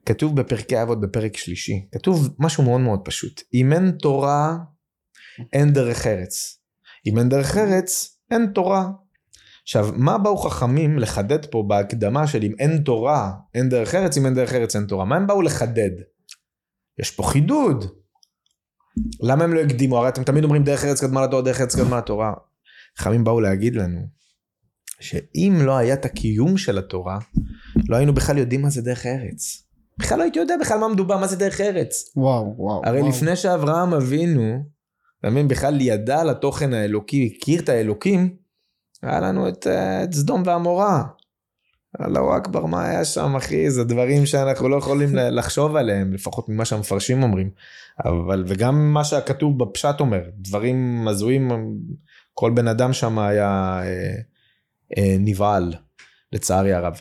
כתוב 0.06 0.42
בפרקי 0.42 0.82
אבות 0.82 1.02
בפרק 1.02 1.38
שלישי, 1.38 1.86
כתוב 1.92 2.36
משהו 2.40 2.64
מאוד 2.64 2.82
מאוד 2.82 3.00
פשוט. 3.06 3.42
אם 3.54 3.74
אין 3.74 3.92
תורה, 3.92 4.58
אין 5.54 5.74
דרך 5.74 6.08
ארץ. 6.08 6.62
אם 7.06 7.18
אין 7.18 7.30
דרך 7.30 7.58
ארץ, 7.58 8.18
אין 8.32 8.52
תורה. 8.54 8.90
עכשיו, 9.64 9.90
מה 9.96 10.18
באו 10.18 10.38
חכמים 10.38 11.00
לחדד 11.00 11.46
פה 11.46 11.64
בהקדמה 11.68 12.28
של 12.28 12.44
אם 12.44 12.54
אין 12.60 12.78
תורה, 12.78 13.32
אין 13.56 13.70
דרך 13.70 13.96
ארץ, 13.96 14.18
אם 14.18 14.26
אין 14.26 14.34
דרך 14.34 14.54
ארץ, 14.54 14.76
אין 14.76 14.86
תורה? 14.86 15.06
מה 15.06 15.16
הם 15.16 15.28
באו 15.28 15.42
לחדד? 15.42 15.92
יש 17.00 17.12
פה 17.12 17.24
חידוד. 17.24 18.01
למה 19.22 19.44
הם 19.44 19.54
לא 19.54 19.60
הקדימו? 19.60 19.98
הרי 19.98 20.10
אתם 20.10 20.24
תמיד 20.24 20.44
אומרים 20.44 20.64
דרך 20.64 20.86
ארץ 20.86 21.02
קדמה 21.02 21.22
לתורה, 21.22 21.42
דרך 21.42 21.62
ארץ 21.62 21.76
קדמה 21.76 21.98
לתורה. 21.98 22.34
חכמים 22.98 23.24
באו 23.24 23.40
להגיד 23.40 23.76
לנו 23.76 24.02
שאם 25.00 25.58
לא 25.62 25.78
היה 25.78 25.94
את 25.94 26.06
הקיום 26.06 26.58
של 26.58 26.78
התורה, 26.78 27.20
לא 27.90 27.96
היינו 27.96 28.14
בכלל 28.14 28.38
יודעים 28.38 28.62
מה 28.62 28.70
זה 28.70 28.82
דרך 28.82 29.06
ארץ. 29.06 29.64
בכלל 29.98 30.18
לא 30.18 30.24
הייתי 30.24 30.40
יודע 30.40 30.56
בכלל 30.62 30.80
מה 30.80 30.88
מדובר, 30.88 31.18
מה 31.18 31.28
זה 31.28 31.36
דרך 31.36 31.62
ארץ. 31.62 32.12
וואו, 32.16 32.54
וואו. 32.58 32.82
הרי 32.86 33.00
וואו. 33.00 33.10
לפני 33.10 33.36
שאברהם 33.36 33.94
אבינו, 33.94 34.64
אתה 35.20 35.30
מבין, 35.30 35.48
בכלל 35.48 35.82
ידע 35.82 36.20
על 36.20 36.30
התוכן 36.30 36.74
האלוקי, 36.74 37.34
הכיר 37.38 37.62
את 37.62 37.70
האלוקים, 37.70 38.36
היה 39.02 39.20
לנו 39.20 39.50
את, 39.50 39.68
אה, 39.68 40.04
את 40.04 40.14
סדום 40.14 40.44
ועמורה. 40.46 41.04
אללהו 42.02 42.38
אכבר, 42.38 42.66
מה 42.66 42.86
היה 42.86 43.06
שם, 43.06 43.36
אחי? 43.36 43.72
זה 43.72 43.84
דברים 43.84 44.26
שאנחנו 44.26 44.70
לא 44.70 44.76
יכולים 44.76 45.10
לחשוב 45.16 45.76
עליהם, 45.76 46.14
לפחות 46.14 46.50
ממה 46.50 46.66
שהמפרשים 46.66 47.24
אומרים. 47.24 47.50
אבל, 48.06 48.44
וגם 48.48 48.94
מה 48.94 49.04
שהכתוב 49.04 49.64
בפשט 49.64 50.00
אומר, 50.00 50.22
דברים 50.38 51.08
הזויים, 51.08 51.52
כל 52.34 52.52
בן 52.52 52.68
אדם 52.68 52.94
שם 52.94 53.20
היה 53.20 53.82
אה, 53.84 54.16
אה, 54.98 55.16
נבהל, 55.20 55.74
לצערי 56.34 56.74
הרב. 56.74 57.00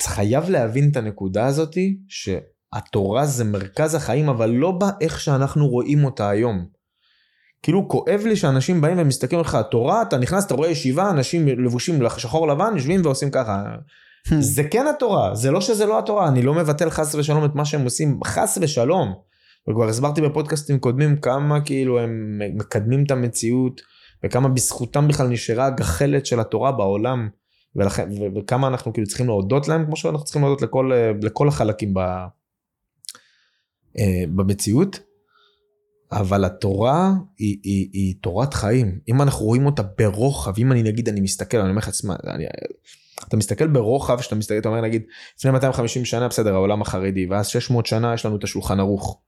וחייב 0.00 0.50
להבין 0.50 0.90
את 0.90 0.96
הנקודה 0.96 1.46
הזאתי, 1.46 1.98
שהתורה 2.08 3.26
זה 3.26 3.44
מרכז 3.44 3.94
החיים, 3.94 4.28
אבל 4.28 4.50
לא 4.50 4.70
באיך 4.70 5.20
שאנחנו 5.20 5.68
רואים 5.68 6.04
אותה 6.04 6.30
היום. 6.30 6.79
כאילו 7.62 7.88
כואב 7.88 8.20
לי 8.24 8.36
שאנשים 8.36 8.80
באים 8.80 8.98
ומסתכלים 8.98 9.40
עליך, 9.40 9.54
התורה, 9.54 10.02
אתה 10.02 10.18
נכנס, 10.18 10.46
אתה 10.46 10.54
רואה 10.54 10.68
ישיבה, 10.68 11.10
אנשים 11.10 11.48
לבושים 11.48 12.02
שחור 12.16 12.48
לבן, 12.48 12.72
יושבים 12.76 13.00
ועושים 13.04 13.30
ככה. 13.30 13.64
זה 14.54 14.64
כן 14.64 14.86
התורה, 14.86 15.34
זה 15.34 15.50
לא 15.50 15.60
שזה 15.60 15.86
לא 15.86 15.98
התורה, 15.98 16.28
אני 16.28 16.42
לא 16.42 16.54
מבטל 16.54 16.90
חס 16.90 17.14
ושלום 17.14 17.44
את 17.44 17.54
מה 17.54 17.64
שהם 17.64 17.84
עושים, 17.84 18.20
חס 18.24 18.58
ושלום. 18.60 19.14
וכבר 19.70 19.88
הסברתי 19.88 20.20
בפודקאסטים 20.20 20.78
קודמים 20.78 21.16
כמה 21.16 21.60
כאילו 21.60 22.00
הם 22.00 22.40
מקדמים 22.54 23.04
את 23.04 23.10
המציאות, 23.10 23.80
וכמה 24.24 24.48
בזכותם 24.48 25.08
בכלל 25.08 25.26
נשארה 25.26 25.66
הגחלת 25.66 26.26
של 26.26 26.40
התורה 26.40 26.72
בעולם, 26.72 27.28
ולכן, 27.76 28.08
ו- 28.12 28.38
וכמה 28.38 28.68
אנחנו 28.68 28.92
כאילו 28.92 29.06
צריכים 29.06 29.26
להודות 29.26 29.68
להם, 29.68 29.86
כמו 29.86 29.96
שאנחנו 29.96 30.24
צריכים 30.24 30.42
להודות 30.42 30.62
לכל, 30.62 30.92
אה, 30.92 31.12
לכל 31.22 31.48
החלקים 31.48 31.94
ב, 31.94 31.98
אה, 33.98 34.24
במציאות. 34.34 35.00
אבל 36.12 36.44
התורה 36.44 37.12
היא, 37.38 37.56
היא, 37.62 37.88
היא 37.92 38.14
תורת 38.20 38.54
חיים. 38.54 38.98
אם 39.08 39.22
אנחנו 39.22 39.44
רואים 39.44 39.66
אותה 39.66 39.82
ברוחב, 39.98 40.52
אם 40.58 40.72
אני 40.72 40.82
נגיד, 40.82 41.08
אני 41.08 41.20
מסתכל, 41.20 41.56
אני 41.56 41.70
אומר 41.70 41.78
לך, 41.78 41.88
"תשמע, 41.88 42.14
אני, 42.26 42.44
אתה 43.28 43.36
מסתכל 43.36 43.66
ברוחב, 43.66 44.20
שאתה 44.20 44.34
מסתכל, 44.34 44.58
אתה 44.58 44.68
אומר 44.68 44.80
נגיד, 44.80 45.02
לפני 45.38 45.50
250 45.50 46.04
שנה, 46.04 46.28
בסדר, 46.28 46.54
העולם 46.54 46.82
החרדי, 46.82 47.26
ואז 47.26 47.46
600 47.46 47.86
שנה 47.86 48.14
יש 48.14 48.26
לנו 48.26 48.36
את 48.36 48.44
השולחן 48.44 48.80
ערוך. 48.80 49.20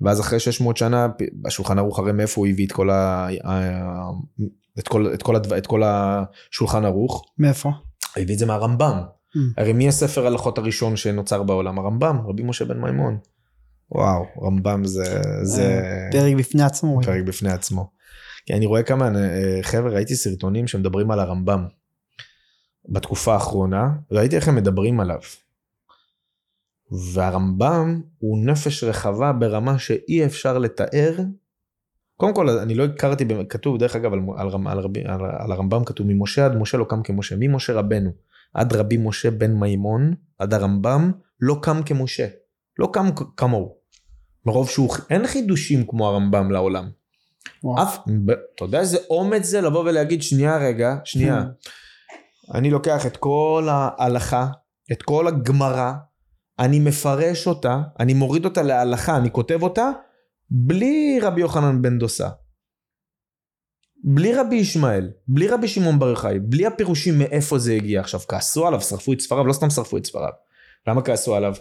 ואז 0.00 0.20
אחרי 0.20 0.40
600 0.40 0.76
שנה, 0.76 1.06
השולחן 1.44 1.78
ערוך, 1.78 1.98
הרי 1.98 2.12
מאיפה 2.12 2.40
הוא 2.40 2.46
הביא 2.46 2.66
את 2.66 2.72
כל, 2.72 2.90
ה, 2.90 3.28
את 4.78 4.88
כל, 4.88 5.14
את 5.14 5.22
כל, 5.22 5.36
הדבר, 5.36 5.58
את 5.58 5.66
כל 5.66 5.82
השולחן 5.84 6.84
ערוך? 6.84 7.24
מאיפה? 7.38 7.68
הוא 7.68 8.22
הביא 8.22 8.34
את 8.34 8.38
זה 8.38 8.46
מהרמב"ם. 8.46 9.00
Mm. 9.36 9.38
הרי 9.56 9.72
מי 9.72 9.88
הספר 9.88 10.26
הלכות 10.26 10.58
הראשון 10.58 10.96
שנוצר 10.96 11.42
בעולם? 11.42 11.78
הרמב"ם, 11.78 12.18
רבי 12.28 12.42
משה 12.42 12.64
בן 12.64 12.80
מימון. 12.80 13.18
וואו, 13.90 14.26
רמב"ם 14.42 14.84
זה... 14.84 15.22
זה... 15.42 15.80
פרק 16.12 16.34
בפני 16.38 16.62
עצמו. 16.62 17.00
פרק 17.02 17.22
בפני 17.24 17.50
עצמו. 17.50 17.90
כי 18.46 18.54
אני 18.54 18.66
רואה 18.66 18.82
כמה 18.82 19.06
אה, 19.06 19.58
חבר'ה, 19.62 19.90
ראיתי 19.90 20.16
סרטונים 20.16 20.66
שמדברים 20.66 21.10
על 21.10 21.20
הרמב"ם 21.20 21.64
בתקופה 22.88 23.34
האחרונה, 23.34 23.88
ראיתי 24.10 24.36
איך 24.36 24.48
הם 24.48 24.54
מדברים 24.54 25.00
עליו. 25.00 25.18
והרמב"ם 27.12 28.00
הוא 28.18 28.38
נפש 28.44 28.84
רחבה 28.84 29.32
ברמה 29.32 29.78
שאי 29.78 30.24
אפשר 30.24 30.58
לתאר. 30.58 31.16
קודם 32.16 32.34
כל, 32.34 32.48
אני 32.48 32.74
לא 32.74 32.84
הכרתי, 32.84 33.24
כתוב 33.48 33.78
דרך 33.78 33.96
אגב 33.96 34.12
על, 34.12 34.20
על, 34.38 34.48
על, 34.66 34.78
על, 35.06 35.20
על 35.38 35.52
הרמב"ם 35.52 35.84
כתוב 35.84 36.06
ממשה 36.06 36.44
עד 36.44 36.56
משה 36.56 36.78
לא 36.78 36.86
קם 36.88 37.02
כמשה, 37.02 37.36
ממשה 37.38 37.72
רבנו 37.72 38.10
עד 38.54 38.72
רבי 38.72 38.96
משה 38.96 39.30
בן 39.30 39.54
מימון, 39.54 40.14
עד 40.38 40.54
הרמב"ם, 40.54 41.12
לא 41.40 41.58
קם 41.62 41.82
כמשה, 41.82 42.26
לא 42.78 42.90
קם 42.92 43.08
כמוהו. 43.36 43.77
מרוב 44.48 44.70
שהוא, 44.70 44.94
אין 45.10 45.26
חידושים 45.26 45.86
כמו 45.86 46.08
הרמב"ם 46.08 46.50
לעולם. 46.50 46.90
וואו. 47.64 47.82
אף, 47.82 47.98
אתה 48.54 48.64
יודע 48.64 48.80
איזה 48.80 48.98
אומץ 49.10 49.44
זה 49.44 49.60
לבוא 49.60 49.80
ולהגיד 49.80 50.22
שנייה 50.22 50.56
רגע, 50.56 50.96
שנייה. 51.04 51.44
אני 52.54 52.70
לוקח 52.70 53.06
את 53.06 53.16
כל 53.16 53.68
ההלכה, 53.70 54.46
את 54.92 55.02
כל 55.02 55.28
הגמרא, 55.28 55.92
אני 56.58 56.78
מפרש 56.78 57.46
אותה, 57.46 57.82
אני 58.00 58.14
מוריד 58.14 58.44
אותה 58.44 58.62
להלכה, 58.62 59.16
אני 59.16 59.30
כותב 59.30 59.62
אותה, 59.62 59.90
בלי 60.50 61.18
רבי 61.22 61.40
יוחנן 61.40 61.82
בן 61.82 61.98
דוסה. 61.98 62.28
בלי 64.04 64.34
רבי 64.34 64.56
ישמעאל, 64.56 65.10
בלי 65.28 65.48
רבי 65.48 65.68
שמעון 65.68 65.98
בר 65.98 66.08
יוחאי, 66.08 66.38
בלי 66.38 66.66
הפירושים 66.66 67.18
מאיפה 67.18 67.58
זה 67.58 67.72
הגיע. 67.72 68.00
עכשיו, 68.00 68.20
כעסו 68.28 68.66
עליו, 68.66 68.80
שרפו 68.80 69.12
את 69.12 69.20
ספריו, 69.20 69.46
לא 69.46 69.52
סתם 69.52 69.70
שרפו 69.70 69.96
את 69.96 70.06
ספריו. 70.06 70.32
למה 70.86 71.02
כעסו 71.02 71.34
עליו? 71.34 71.54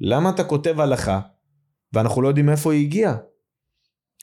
למה 0.00 0.30
אתה 0.30 0.44
כותב 0.44 0.80
הלכה, 0.80 1.20
ואנחנו 1.96 2.22
לא 2.22 2.28
יודעים 2.28 2.46
מאיפה 2.46 2.72
היא 2.72 2.86
הגיעה? 2.86 3.16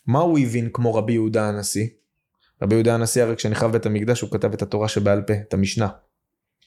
מה 0.08 0.20
הוא 0.20 0.40
הבין 0.40 0.70
כמו 0.74 0.96
רבי 0.96 1.14
יהודה 1.14 1.50
הנשיא? 1.50 1.88
רבי 2.62 2.76
יהודה 2.76 2.96
הנשיא 2.96 3.24
הרי 3.24 3.36
כשנחרב 3.36 3.72
בית 3.72 3.86
המקדש 3.86 4.22
הוא 4.22 4.32
כתב 4.32 4.54
את 4.54 4.62
התורה 4.62 4.88
שבעל 4.88 5.22
פה, 5.22 5.34
את 5.34 5.54
המשנה. 5.54 5.90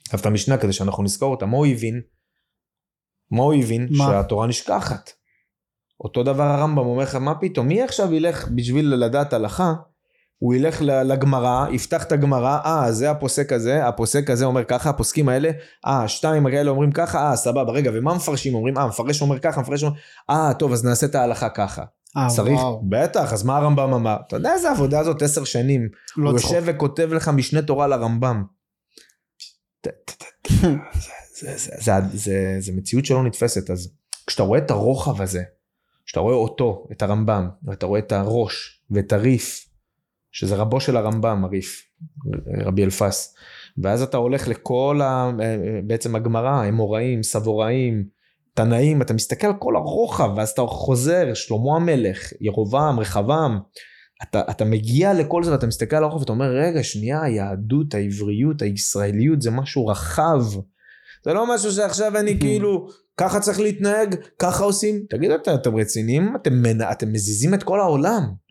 כתב 0.09 0.19
את 0.19 0.27
המשנה 0.27 0.59
כדי 0.59 0.73
שאנחנו 0.73 1.03
נזכור 1.03 1.31
אותה. 1.31 1.47
מה 1.47 1.57
הוא 1.57 1.67
הבין? 1.67 2.01
מה 3.31 3.43
הוא 3.43 3.55
הבין? 3.55 3.89
מה? 3.91 4.05
שהתורה 4.05 4.47
נשכחת. 4.47 5.11
אותו 6.01 6.23
דבר 6.23 6.43
הרמב"ם 6.43 6.79
אומר 6.79 7.03
לך, 7.03 7.15
מה 7.15 7.35
פתאום? 7.41 7.69
מי 7.69 7.83
עכשיו 7.83 8.15
ילך 8.15 8.49
בשביל 8.49 8.95
לדעת 8.95 9.33
הלכה? 9.33 9.75
הוא 10.39 10.55
ילך 10.55 10.83
לגמרא, 10.83 11.67
יפתח 11.71 12.03
את 12.03 12.13
הגמרא, 12.13 12.59
אה, 12.65 12.93
זה 12.93 13.11
הפוסק 13.11 13.53
הזה, 13.53 13.87
הפוסק 13.87 14.31
הזה 14.31 14.45
אומר 14.45 14.65
ככה, 14.65 14.91
הפוסקים 14.91 15.29
האלה, 15.29 15.51
אה, 15.87 16.09
שתיים 16.09 16.51
כאלה 16.51 16.71
אומרים 16.71 16.93
ככה, 16.93 17.31
אה, 17.31 17.37
סבבה, 17.37 17.73
רגע, 17.73 17.91
ומה 17.95 18.15
מפרשים 18.15 18.55
אומרים? 18.55 18.79
אה, 18.79 18.87
מפרש 18.87 19.23
אומר 19.23 19.39
ככה, 19.39 19.61
מפרש 19.61 19.83
אומר, 19.83 19.95
אה, 20.31 20.53
טוב, 20.59 20.73
אז 20.73 20.85
נעשה 20.85 21.07
את 21.07 21.15
ההלכה 21.15 21.49
ככה. 21.49 21.83
אה, 22.17 22.27
צריך, 22.37 22.59
וואו. 22.61 22.83
בטח, 22.89 23.33
אז 23.33 23.43
מה 23.45 23.57
הרמב"ם 23.57 23.93
אמר? 23.95 24.17
אתה 24.27 24.37
יודע 24.37 24.53
איזה 24.53 24.71
עבודה 24.71 25.01
הזאת 25.01 25.23
עשר 25.23 25.45
שנים? 25.45 25.89
לא 26.17 26.31
הוא 26.31 26.39
צחוק. 26.39 26.53
יושב 26.53 26.63
וכותב 26.67 27.09
לך 27.13 27.29
משנה 27.29 27.63
תורה 27.63 27.87
לרמב"ם. 27.87 28.45
ת- 29.81 29.89
ת- 29.89 30.23
ת- 30.43 30.49
זה- 31.41 31.57
זה- 31.57 31.77
זה- 31.81 31.93
זה- 32.15 32.57
זה 32.61 32.73
מציאות 32.77 33.05
שלא 33.05 33.23
נתפסת, 33.25 33.71
אז 33.71 33.89
כשאתה 34.27 34.43
רואה 34.43 34.59
את 34.59 34.71
הרוחב 34.71 35.23
הזה, 35.23 35.43
כשאתה 36.07 36.21
רואה 36.21 36.35
אותו, 36.35 36.87
את 36.93 37.03
הרמב"ם, 37.03 37.49
ואתה 37.65 37.87
רואה 37.87 38.01
את 38.01 38.13
הראש 38.13 38.83
ואת 38.91 39.13
הריף, 39.13 39.66
שזה 40.37 40.57
רבו 40.57 40.81
של 40.81 40.97
הרמב"ם, 40.97 41.45
הריף, 41.45 41.83
רבי 42.65 42.85
אלפס, 42.85 43.35
ואז 43.83 44.03
אתה 44.03 44.17
הולך 44.17 44.49
לכל, 44.49 45.01
ה, 45.03 45.31
בעצם 45.85 46.17
הגמרא, 46.17 46.69
אמוראים, 46.69 47.23
סבוראים, 47.23 48.05
תנאים, 48.55 49.03
אתה 49.03 49.15
מסתכל 49.15 49.47
על 49.47 49.53
כל 49.59 49.77
הרוחב, 49.77 50.31
ואז 50.37 50.51
אתה 50.51 50.63
חוזר, 50.63 51.35
שלמה 51.35 51.77
המלך, 51.77 52.33
ירובעם, 52.41 53.01
רחבעם, 53.01 53.59
אתה, 54.23 54.43
אתה 54.51 54.65
מגיע 54.65 55.15
לכל 55.15 55.45
זה 55.45 55.53
ואתה 55.53 55.67
מסתכל 55.67 55.97
על 55.97 56.03
הרוחב 56.03 56.21
ואתה 56.21 56.33
אומר, 56.33 56.51
רגע, 56.51 56.83
שנייה, 56.83 57.23
היהדות, 57.23 57.95
העבריות, 57.95 58.63
הישראליות, 58.63 59.43
זה 59.43 59.51
משהו 59.51 59.87
רחב. 59.87 60.43
זה 61.25 61.33
לא 61.33 61.55
משהו 61.55 61.73
שעכשיו 61.73 62.17
אני 62.17 62.39
כאילו, 62.41 62.89
ככה 63.17 63.41
צריך 63.41 63.61
להתנהג, 63.61 64.15
ככה 64.39 64.65
עושים. 64.65 65.05
תגידו, 65.11 65.35
אתם, 65.35 65.55
אתם 65.55 65.77
רציניים? 65.77 66.37
אתם, 66.37 66.53
אתם 66.93 67.13
מזיזים 67.13 67.55
את 67.55 67.63
כל 67.63 67.81
העולם. 67.81 68.46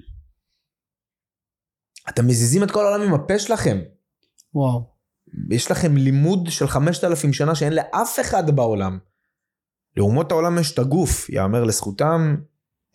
אתם 2.09 2.27
מזיזים 2.27 2.63
את 2.63 2.71
כל 2.71 2.85
העולם 2.85 3.01
עם 3.01 3.13
הפה 3.13 3.39
שלכם. 3.39 3.79
וואו. 4.53 4.95
יש 5.50 5.71
לכם 5.71 5.97
לימוד 5.97 6.47
של 6.50 6.67
5,000 6.67 7.33
שנה 7.33 7.55
שאין 7.55 7.74
לאף 7.74 8.19
אחד 8.21 8.55
בעולם. 8.55 9.00
לאומות 9.97 10.31
העולם 10.31 10.59
יש 10.59 10.74
את 10.74 10.79
הגוף, 10.79 11.29
יאמר 11.29 11.63
לזכותם, 11.63 12.35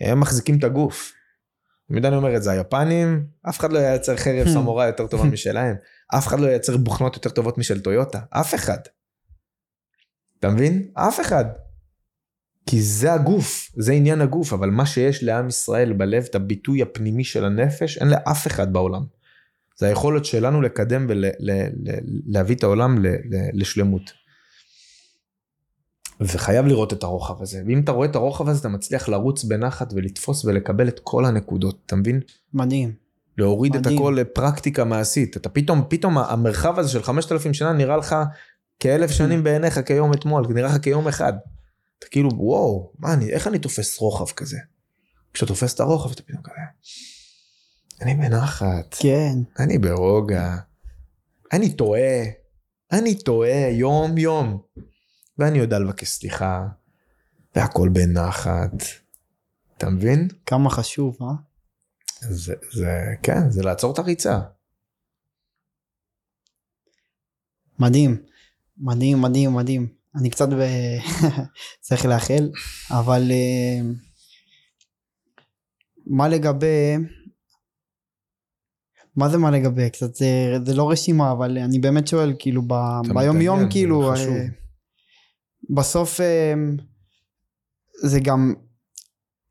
הם 0.01 0.21
מחזיקים 0.21 0.59
את 0.59 0.65
הגוף. 0.65 1.13
תמיד 1.89 2.05
אני 2.05 2.17
אומר 2.17 2.37
את 2.37 2.43
זה, 2.43 2.51
היפנים, 2.51 3.27
אף 3.49 3.59
אחד 3.59 3.73
לא 3.73 3.79
ייצר 3.79 4.17
חרב 4.17 4.49
סמוראי 4.49 4.87
יותר 4.87 5.07
טובה 5.07 5.25
משלהם, 5.25 5.77
אף 6.19 6.27
אחד 6.27 6.41
לא 6.41 6.47
ייצר 6.47 6.77
בוכנות 6.77 7.17
יותר 7.17 7.31
טובות 7.31 7.59
משל 7.59 7.81
טויוטה, 7.81 8.21
אף 8.31 8.55
אחד. 8.55 8.79
אתה 10.39 10.49
מבין? 10.49 10.91
אף 10.95 11.21
אחד. 11.21 11.45
כי 12.67 12.83
זה 12.83 13.13
הגוף, 13.13 13.71
זה 13.77 13.93
עניין 13.93 14.21
הגוף, 14.21 14.53
אבל 14.53 14.71
מה 14.71 14.87
שיש 14.87 15.23
לעם 15.23 15.49
ישראל 15.49 15.93
בלב, 15.93 16.27
את 16.31 16.35
הביטוי 16.35 16.83
הפנימי 16.83 17.25
של 17.25 17.45
הנפש, 17.45 17.99
אין 17.99 18.09
לאף 18.09 18.47
אחד 18.47 18.73
בעולם. 18.73 19.03
זה 19.77 19.87
היכולת 19.87 20.25
שלנו 20.25 20.63
לקדם 20.63 21.07
ולהביא 21.09 22.57
את 22.57 22.63
העולם 22.63 23.05
לשלמות. 23.53 24.13
וחייב 26.21 26.67
לראות 26.67 26.93
את 26.93 27.03
הרוחב 27.03 27.43
הזה, 27.43 27.63
ואם 27.67 27.81
אתה 27.81 27.93
רואה 27.93 28.09
את 28.09 28.17
הרוחב 28.17 28.49
הזה, 28.49 28.61
אתה 28.61 28.69
מצליח 28.69 29.09
לרוץ 29.09 29.45
בנחת 29.45 29.93
ולתפוס 29.93 30.45
ולקבל 30.45 30.89
את 30.89 31.01
כל 31.03 31.25
הנקודות, 31.25 31.79
אתה 31.87 31.97
מבין? 31.97 32.21
מדהים. 32.55 32.93
להוריד 33.39 33.75
את 33.75 33.81
מדהים. 33.81 33.99
הכל 33.99 34.17
לפרקטיקה 34.21 34.85
מעשית. 34.85 35.37
אתה 35.37 35.49
פתאום, 35.49 35.83
פתאום 35.89 36.19
המרחב 36.19 36.79
הזה 36.79 36.89
של 36.89 37.03
5,000 37.03 37.55
שנה 37.55 37.73
נראה 37.73 37.97
לך 37.97 38.17
כאלף 38.81 39.11
שנים 39.11 39.45
בעיניך 39.45 39.81
כיום 39.87 40.13
אתמול, 40.13 40.47
נראה 40.49 40.69
לך 40.69 40.83
כיום 40.83 41.09
אחד. 41.09 41.33
אתה 42.01 42.09
כאילו, 42.09 42.31
וואו, 42.37 42.93
מה 42.99 43.13
אני, 43.13 43.31
איך 43.31 43.47
אני 43.47 43.59
תופס 43.59 43.99
רוחב 43.99 44.31
כזה? 44.31 44.59
כשאתה 45.33 45.53
תופס 45.53 45.75
את 45.75 45.81
הרוחב 45.81 46.11
אתה 46.11 46.23
פתאום 46.23 46.43
כזה. 46.43 46.55
אני 48.01 48.15
בנחת, 48.15 48.97
כן. 49.01 49.39
אני 49.59 49.79
ברוגע, 49.79 50.57
אני 51.53 51.77
טועה, 51.77 52.23
אני 52.93 53.19
טועה 53.19 53.71
יום 53.71 54.19
יום, 54.19 54.63
ואני 55.39 55.59
יודע 55.59 55.79
לבקש 55.79 56.09
סליחה, 56.09 56.67
והכל 57.57 57.89
בנחת. 57.93 58.83
אתה 59.77 59.91
מבין? 59.91 60.29
כמה 60.47 60.71
חשוב, 60.71 61.17
אה? 61.23 61.35
זה, 62.21 62.55
זה, 62.73 62.91
כן, 63.23 63.51
זה 63.51 63.63
לעצור 63.63 63.93
את 63.93 63.99
הריצה. 63.99 64.41
מדהים. 67.79 68.23
מדהים, 68.79 69.23
מדהים, 69.23 69.55
מדהים. 69.55 70.00
אני 70.17 70.31
קצת 70.31 70.49
ב... 70.49 70.61
צריך 71.81 72.05
לאחל, 72.07 72.51
אבל 72.91 73.31
אה, 73.31 73.81
מה 76.07 76.29
לגבי... 76.29 76.97
מה 79.17 79.29
זה 79.29 79.39
מה 79.39 79.51
לגבי? 79.51 79.91
קצת 79.91 80.15
זה, 80.15 80.59
זה 80.67 80.75
לא 80.75 80.91
רשימה, 80.91 81.33
אבל 81.33 81.59
אני 81.59 81.79
באמת 81.79 82.09
שואל, 82.09 82.35
כאילו, 82.39 82.63
ב, 82.63 82.75
ביום 83.15 83.41
יום, 83.41 83.57
מתעניין, 83.57 83.65
זה 83.65 83.71
כאילו. 83.71 84.15
אה, 84.15 84.47
בסוף 85.77 86.21
אה, 86.21 86.55
זה 88.03 88.21
גם 88.21 88.55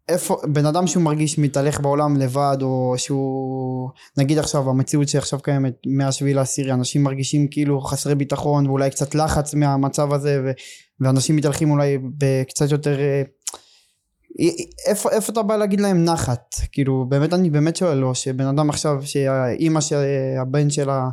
איפה, 0.10 0.38
בן 0.43 0.65
אדם 0.65 0.88
שהוא 0.88 1.04
מרגיש 1.04 1.39
מתהלך 1.39 1.80
בעולם 1.80 2.17
לבד, 2.17 2.58
או 2.62 2.93
שהוא, 2.98 3.89
נגיד 4.17 4.38
עכשיו, 4.38 4.69
המציאות 4.69 5.10
שעכשיו 5.10 5.39
קיימת 5.39 5.74
מהשביעי 5.88 6.34
לעשירי, 6.34 6.72
אנשים 6.72 7.04
מרגישים 7.04 7.48
כאילו 7.52 7.82
חסרי 7.82 8.15
ביטחון, 8.15 8.67
ואולי 8.67 8.89
קצת 8.89 9.15
לחץ 9.15 9.54
מהמצב 9.54 10.13
הזה, 10.13 10.41
ו, 10.45 10.52
ואנשים 11.00 11.36
מתהלכים 11.36 11.72
אולי 11.72 11.98
בקצת 12.17 12.72
יותר... 12.72 13.00
אה, 13.00 13.22
איפה, 14.88 15.10
איפה 15.12 15.32
אתה 15.34 15.41
בא 15.41 15.58
להגיד 15.58 15.82
להם 15.82 16.06
נחת? 16.06 16.56
כאילו, 16.72 17.06
באמת, 17.10 17.34
אני 17.34 17.50
באמת 17.50 17.76
שואל, 17.76 18.06
או 18.06 18.15
שבן 18.15 18.45
אדם 18.45 18.69
עכשיו, 18.69 18.98
שהאימא 19.06 19.82
שהבן 19.82 20.69
שלה 20.69 21.10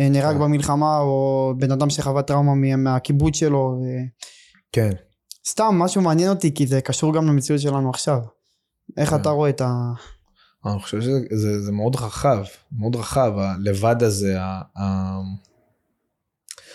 אה, 0.00 0.08
נהרג 0.08 0.36
כן. 0.36 0.42
במלחמה, 0.42 0.98
או 0.98 1.52
בן 1.58 1.72
אדם 1.72 1.90
שחווה 1.90 2.22
טראומה 2.22 2.54
מה- 2.54 2.76
מהקיבוץ 2.76 3.36
שלו, 3.36 3.78
ו... 3.80 3.84
כן. 4.72 4.90
סתם 5.48 5.74
משהו 5.78 6.02
מעניין 6.02 6.30
אותי 6.30 6.54
כי 6.54 6.66
זה 6.66 6.80
קשור 6.80 7.14
גם 7.14 7.26
למציאות 7.26 7.60
שלנו 7.60 7.90
עכשיו. 7.90 8.18
איך 8.96 9.10
כן. 9.10 9.16
אתה 9.16 9.28
רואה 9.30 9.50
את 9.50 9.60
ה... 9.60 9.92
אני 10.66 10.80
חושב 10.80 11.00
שזה 11.00 11.20
זה, 11.32 11.62
זה 11.62 11.72
מאוד 11.72 11.96
רחב, 11.96 12.44
מאוד 12.72 12.96
רחב, 12.96 13.32
הלבד 13.38 14.02
הזה, 14.02 14.40
ה, 14.40 14.62
ה... 14.78 15.18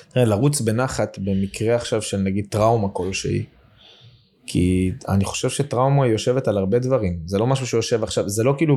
תראה, 0.10 0.26
לרוץ 0.26 0.62
בנחת 0.62 1.18
במקרה 1.18 1.76
עכשיו 1.76 2.02
של 2.02 2.18
נגיד 2.18 2.48
טראומה 2.50 2.88
כלשהי, 2.94 3.46
כי 4.46 4.92
אני 5.08 5.26
חושב 5.26 5.50
שטראומה 5.50 6.08
יושבת 6.08 6.48
על 6.48 6.58
הרבה 6.58 6.80
דברים, 6.80 7.20
זה 7.26 7.38
לא 7.38 7.48
משהו 7.48 7.68
שיושב 7.68 8.04
עכשיו, 8.04 8.30
זה 8.30 8.44
לא 8.44 8.54
כאילו, 8.58 8.76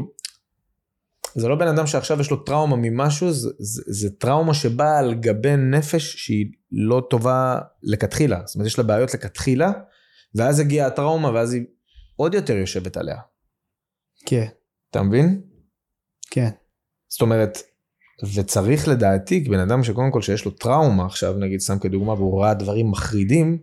זה 1.35 1.49
לא 1.49 1.55
בן 1.55 1.69
אדם 1.69 1.87
שעכשיו 1.87 2.21
יש 2.21 2.31
לו 2.31 2.37
טראומה 2.37 2.77
ממשהו, 2.77 3.33
זה, 3.33 3.51
זה, 3.59 3.83
זה 3.87 4.11
טראומה 4.11 4.55
שבאה 4.55 4.99
על 4.99 5.15
גבי 5.15 5.57
נפש 5.57 6.17
שהיא 6.17 6.47
לא 6.73 7.03
טובה 7.11 7.59
לכתחילה, 7.83 8.41
זאת 8.45 8.55
אומרת 8.55 8.67
יש 8.67 8.79
לה 8.79 8.85
בעיות 8.85 9.15
לכתחילה, 9.15 9.73
ואז 10.35 10.61
הגיעה 10.61 10.87
הטראומה 10.87 11.31
ואז 11.31 11.53
היא 11.53 11.63
עוד 12.23 12.35
יותר 12.35 12.57
יושבת 12.57 12.97
עליה, 12.97 13.17
כן, 14.27 14.47
אתה 14.91 15.03
מבין? 15.03 15.43
כן. 16.31 16.51
זאת 17.09 17.21
אומרת, 17.21 17.59
וצריך 18.35 18.89
לדעתי, 18.89 19.41
בן 19.41 19.59
אדם 19.59 19.85
שקודם 19.85 20.11
כל 20.11 20.23
שיש 20.23 20.45
לו 20.45 20.51
טראומה 20.51 21.07
עכשיו, 21.07 21.39
נגיד 21.39 21.61
סתם 21.61 21.79
כדוגמה, 21.79 22.13
והוא 22.13 22.43
ראה 22.43 22.55
דברים 22.55 22.91
מחרידים, 22.91 23.59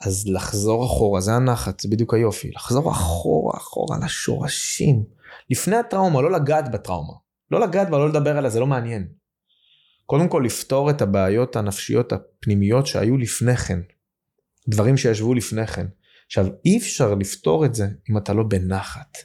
אז 0.00 0.28
לחזור 0.28 0.86
אחורה, 0.86 1.20
זה 1.20 1.32
הנחת, 1.32 1.80
זה 1.80 1.88
בדיוק 1.88 2.14
היופי. 2.14 2.50
לחזור 2.50 2.90
אחורה, 2.90 3.56
אחורה 3.56 3.98
לשורשים. 4.04 5.04
לפני 5.50 5.76
הטראומה, 5.76 6.22
לא 6.22 6.32
לגעת 6.32 6.70
בטראומה. 6.70 7.14
לא 7.50 7.60
לגעת 7.60 7.90
בה, 7.90 7.98
לא 7.98 8.08
לדבר 8.08 8.38
עליה, 8.38 8.50
זה 8.50 8.60
לא 8.60 8.66
מעניין. 8.66 9.08
קודם 10.06 10.28
כל 10.28 10.42
לפתור 10.46 10.90
את 10.90 11.02
הבעיות 11.02 11.56
הנפשיות 11.56 12.12
הפנימיות 12.12 12.86
שהיו 12.86 13.18
לפני 13.18 13.56
כן. 13.56 13.80
דברים 14.68 14.96
שישבו 14.96 15.34
לפני 15.34 15.66
כן. 15.66 15.86
עכשיו, 16.32 16.46
אי 16.64 16.78
אפשר 16.78 17.14
לפתור 17.14 17.64
את 17.64 17.74
זה 17.74 17.86
אם 18.10 18.18
אתה 18.18 18.32
לא 18.32 18.42
בנחת. 18.42 19.18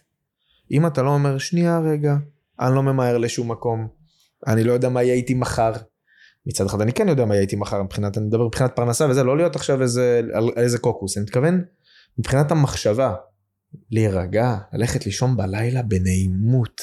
אם 0.71 0.87
אתה 0.87 1.01
לא 1.01 1.09
אומר, 1.09 1.37
שנייה 1.37 1.79
רגע, 1.79 2.15
אני 2.59 2.75
לא 2.75 2.83
ממהר 2.83 3.17
לשום 3.17 3.51
מקום, 3.51 3.87
אני 4.47 4.63
לא 4.63 4.73
יודע 4.73 4.89
מה 4.89 5.03
יהיה 5.03 5.13
איתי 5.13 5.33
מחר. 5.33 5.71
מצד 6.45 6.65
אחד 6.65 6.81
אני 6.81 6.93
כן 6.93 7.07
יודע 7.07 7.25
מה 7.25 7.33
יהיה 7.33 7.41
איתי 7.41 7.55
מחר 7.55 7.83
מבחינת, 7.83 8.17
אני 8.17 8.25
מדבר 8.25 8.47
מבחינת 8.47 8.75
פרנסה 8.75 9.05
וזה, 9.09 9.23
לא 9.23 9.37
להיות 9.37 9.55
עכשיו 9.55 9.81
איזה, 9.81 10.21
על, 10.33 10.51
על 10.55 10.63
איזה 10.63 10.77
קוקוס, 10.77 11.17
אני 11.17 11.23
מתכוון 11.23 11.63
מבחינת 12.19 12.51
המחשבה, 12.51 13.13
להירגע, 13.91 14.57
ללכת 14.73 15.05
לישון 15.05 15.37
בלילה 15.37 15.81
בנעימות. 15.81 16.81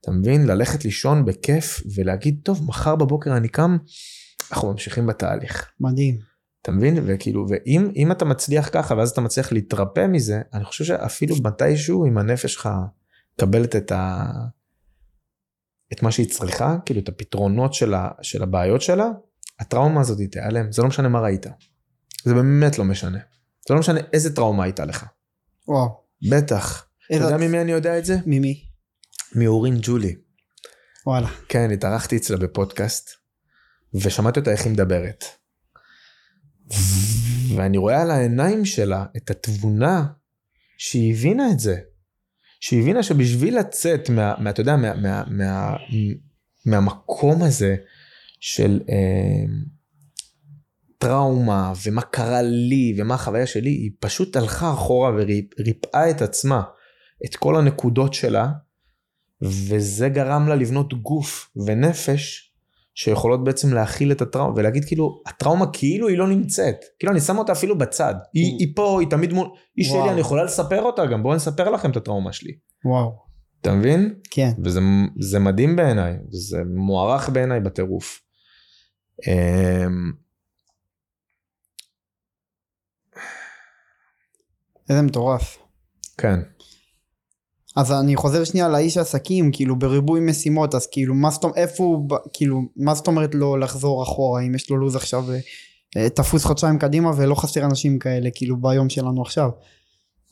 אתה 0.00 0.10
מבין? 0.10 0.46
ללכת 0.46 0.84
לישון 0.84 1.24
בכיף 1.24 1.82
ולהגיד, 1.94 2.40
טוב, 2.42 2.64
מחר 2.66 2.96
בבוקר 2.96 3.36
אני 3.36 3.48
קם, 3.48 3.76
אנחנו 4.52 4.72
ממשיכים 4.72 5.06
בתהליך. 5.06 5.70
מדהים. 5.80 6.33
אתה 6.64 6.72
מבין? 6.72 6.98
וכאילו, 7.06 7.46
ואם 7.48 7.90
אם 7.96 8.12
אתה 8.12 8.24
מצליח 8.24 8.68
ככה 8.72 8.94
ואז 8.94 9.10
אתה 9.10 9.20
מצליח 9.20 9.52
להתרפא 9.52 10.06
מזה, 10.06 10.42
אני 10.54 10.64
חושב 10.64 10.84
שאפילו 10.84 11.36
מתישהו 11.44 12.06
אם 12.06 12.18
הנפש 12.18 12.52
שלך 12.52 12.68
מקבלת 13.34 13.76
את 13.76 13.92
ה... 13.92 14.30
את 15.92 16.02
מה 16.02 16.10
שהיא 16.10 16.30
צריכה, 16.30 16.76
כאילו 16.86 17.00
את 17.00 17.08
הפתרונות 17.08 17.74
של, 17.74 17.94
ה... 17.94 18.08
של 18.22 18.42
הבעיות 18.42 18.82
שלה, 18.82 19.08
הטראומה 19.60 20.00
הזאת 20.00 20.18
תיעלם, 20.30 20.72
זה 20.72 20.82
לא 20.82 20.88
משנה 20.88 21.08
מה 21.08 21.20
ראית. 21.20 21.46
זה 22.24 22.34
באמת 22.34 22.78
לא 22.78 22.84
משנה. 22.84 23.18
זה 23.68 23.74
לא 23.74 23.80
משנה 23.80 24.00
איזה 24.12 24.34
טראומה 24.36 24.64
הייתה 24.64 24.84
לך. 24.84 25.06
וואו. 25.68 26.04
בטח. 26.30 26.86
אתה 27.06 27.14
יודע 27.14 27.36
ממי 27.36 27.60
אני 27.60 27.72
יודע 27.72 27.98
את 27.98 28.04
זה? 28.04 28.16
ממי? 28.26 28.64
מאורין 29.34 29.78
ג'ולי. 29.82 30.16
וואלה. 31.06 31.28
כן, 31.48 31.70
התארחתי 31.70 32.16
אצלה 32.16 32.36
בפודקאסט, 32.36 33.10
ושמעתי 33.94 34.40
אותה 34.40 34.50
איך 34.50 34.64
היא 34.64 34.72
מדברת. 34.72 35.24
ואני 37.56 37.78
רואה 37.78 38.02
על 38.02 38.10
העיניים 38.10 38.64
שלה 38.64 39.04
את 39.16 39.30
התבונה 39.30 40.06
שהיא 40.78 41.14
הבינה 41.14 41.50
את 41.50 41.60
זה. 41.60 41.76
שהיא 42.60 42.80
הבינה 42.80 43.02
שבשביל 43.02 43.58
לצאת 43.58 44.10
מה, 44.10 44.34
מה 44.38 44.50
אתה 44.50 44.60
יודע, 44.60 44.76
מה, 44.76 44.94
מה, 44.94 45.24
מה, 45.30 45.76
מהמקום 46.66 47.42
הזה 47.42 47.76
של 48.40 48.80
אה, 48.88 49.44
טראומה 50.98 51.72
ומה 51.86 52.02
קרה 52.02 52.42
לי 52.42 52.94
ומה 52.98 53.14
החוויה 53.14 53.46
שלי, 53.46 53.70
היא 53.70 53.90
פשוט 54.00 54.36
הלכה 54.36 54.72
אחורה 54.72 55.10
וריפאה 55.10 56.10
את 56.10 56.22
עצמה, 56.22 56.62
את 57.24 57.36
כל 57.36 57.56
הנקודות 57.56 58.14
שלה, 58.14 58.48
וזה 59.42 60.08
גרם 60.08 60.48
לה 60.48 60.54
לבנות 60.54 60.94
גוף 61.02 61.50
ונפש 61.66 62.53
שיכולות 62.94 63.44
בעצם 63.44 63.72
להכיל 63.74 64.12
את 64.12 64.22
הטראומה 64.22 64.52
ולהגיד 64.56 64.84
כאילו 64.84 65.22
הטראומה 65.26 65.66
כאילו 65.72 66.08
היא 66.08 66.18
לא 66.18 66.28
נמצאת 66.28 66.76
כאילו 66.98 67.12
אני 67.12 67.20
שם 67.20 67.38
אותה 67.38 67.52
אפילו 67.52 67.78
בצד 67.78 68.14
היא, 68.34 68.56
היא 68.58 68.72
פה 68.76 69.00
היא 69.00 69.10
תמיד 69.10 69.32
מול 69.32 69.48
היא. 69.76 69.86
שלי 69.86 70.10
אני 70.10 70.20
יכולה 70.20 70.44
לספר 70.44 70.82
אותה 70.82 71.06
גם 71.06 71.22
בואו 71.22 71.34
נספר 71.34 71.70
לכם 71.70 71.90
את 71.90 71.96
הטראומה 71.96 72.32
שלי 72.32 72.52
וואו. 72.84 73.24
אתה 73.60 73.74
מבין 73.74 74.14
כן. 74.30 74.50
וזה 74.64 74.80
זה 75.20 75.38
מדהים 75.38 75.76
בעיניי 75.76 76.16
זה 76.30 76.58
מוערך 76.76 77.28
בעיניי 77.28 77.60
בטירוף. 77.60 78.20
אמ, 79.28 80.12
איזה 84.90 85.02
מטורף. 85.02 85.58
כן 86.18 86.40
אז 87.76 87.92
אני 87.92 88.16
חוזר 88.16 88.44
שנייה 88.44 88.68
לאיש 88.68 88.96
עסקים, 88.96 89.52
כאילו 89.52 89.78
בריבוי 89.78 90.20
משימות, 90.20 90.74
אז 90.74 90.86
כאילו 90.86 91.14
מה 91.14 91.30
זאת 91.30 91.44
אומרת, 91.44 91.56
איפה 91.56 91.84
הוא, 91.84 92.08
כאילו, 92.32 92.60
מה 92.76 92.94
זאת 92.94 93.06
אומרת 93.06 93.30
לא 93.34 93.60
לחזור 93.60 94.02
אחורה, 94.02 94.42
אם 94.42 94.54
יש 94.54 94.70
לו 94.70 94.76
לו"ז 94.76 94.96
עכשיו 94.96 95.32
אה, 95.32 95.38
אה, 95.96 96.10
תפוס 96.10 96.44
חודשיים 96.44 96.78
קדימה 96.78 97.10
ולא 97.16 97.34
חסר 97.34 97.64
אנשים 97.64 97.98
כאלה, 97.98 98.30
כאילו 98.34 98.56
ביום 98.56 98.88
שלנו 98.88 99.22
עכשיו. 99.22 99.50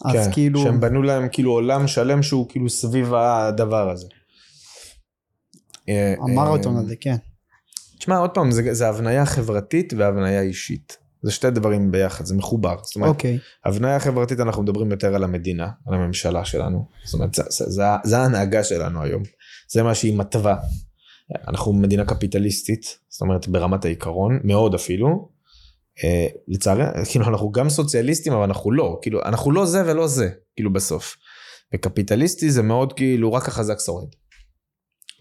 אז 0.05 0.13
כן, 0.13 0.33
כאילו, 0.33 0.63
שהם 0.63 0.81
בנו 0.81 1.03
להם 1.03 1.29
כאילו 1.33 1.53
עולם 1.53 1.87
שלם 1.87 2.23
שהוא 2.23 2.49
כאילו 2.49 2.71
סביב 2.71 3.15
הדבר 3.15 3.91
הזה. 3.91 4.07
המרתון 6.19 6.77
אה, 6.77 6.81
הזה, 6.81 6.95
כן. 7.01 7.17
תשמע 7.99 8.19
עוד 8.19 8.31
פעם 8.31 8.51
זה, 8.51 8.75
זה 8.75 8.89
הבניה 8.89 9.27
חברתית 9.27 9.93
והבניה 9.97 10.43
אישית. 10.43 11.02
זה 11.23 11.33
שתי 11.33 11.51
דברים 11.51 11.91
ביחד 11.91 12.25
זה 12.25 12.35
מחובר. 12.35 12.77
זאת 12.83 12.97
אומרת 12.97 13.11
אוקיי, 13.11 13.39
הבניה 13.65 14.01
חברתית 14.01 14.41
אנחנו 14.41 14.63
מדברים 14.63 14.91
יותר 14.91 15.15
על 15.15 15.25
המדינה 15.25 15.69
על 15.87 15.95
הממשלה 15.95 16.45
שלנו. 16.45 16.87
זאת 17.05 17.15
אומרת 17.15 17.35
זה, 17.35 17.43
זה, 17.49 17.65
זה, 17.69 17.83
זה 18.05 18.19
ההנהגה 18.19 18.65
שלנו 18.65 19.03
היום. 19.03 19.23
זה 19.73 19.83
מה 19.83 19.95
שהיא 19.95 20.17
מתווה. 20.17 20.57
אנחנו 21.49 21.73
מדינה 21.73 22.05
קפיטליסטית 22.05 22.99
זאת 23.09 23.21
אומרת 23.21 23.49
ברמת 23.49 23.85
העיקרון 23.85 24.41
מאוד 24.45 24.75
אפילו. 24.75 25.29
אה, 26.05 26.27
לצערי 26.49 26.85
כאילו 27.11 27.29
אנחנו 27.29 27.53
גם 27.53 27.69
סוציאליסטים 27.69 28.33
אבל 28.33 28.43
אנחנו 28.43 28.73
לא 28.73 28.99
כאילו 29.03 29.23
אנחנו 29.25 29.53
לא 29.53 29.67
זה 29.67 29.83
ולא 29.87 30.07
זה 30.07 30.31
כאילו 30.57 30.73
בסוף. 30.73 31.17
וקפיטליסטי 31.75 32.51
זה 32.51 32.63
מאוד 32.63 32.93
כאילו 32.93 33.33
רק 33.33 33.49
החזק 33.49 33.81
שורד. 33.81 34.09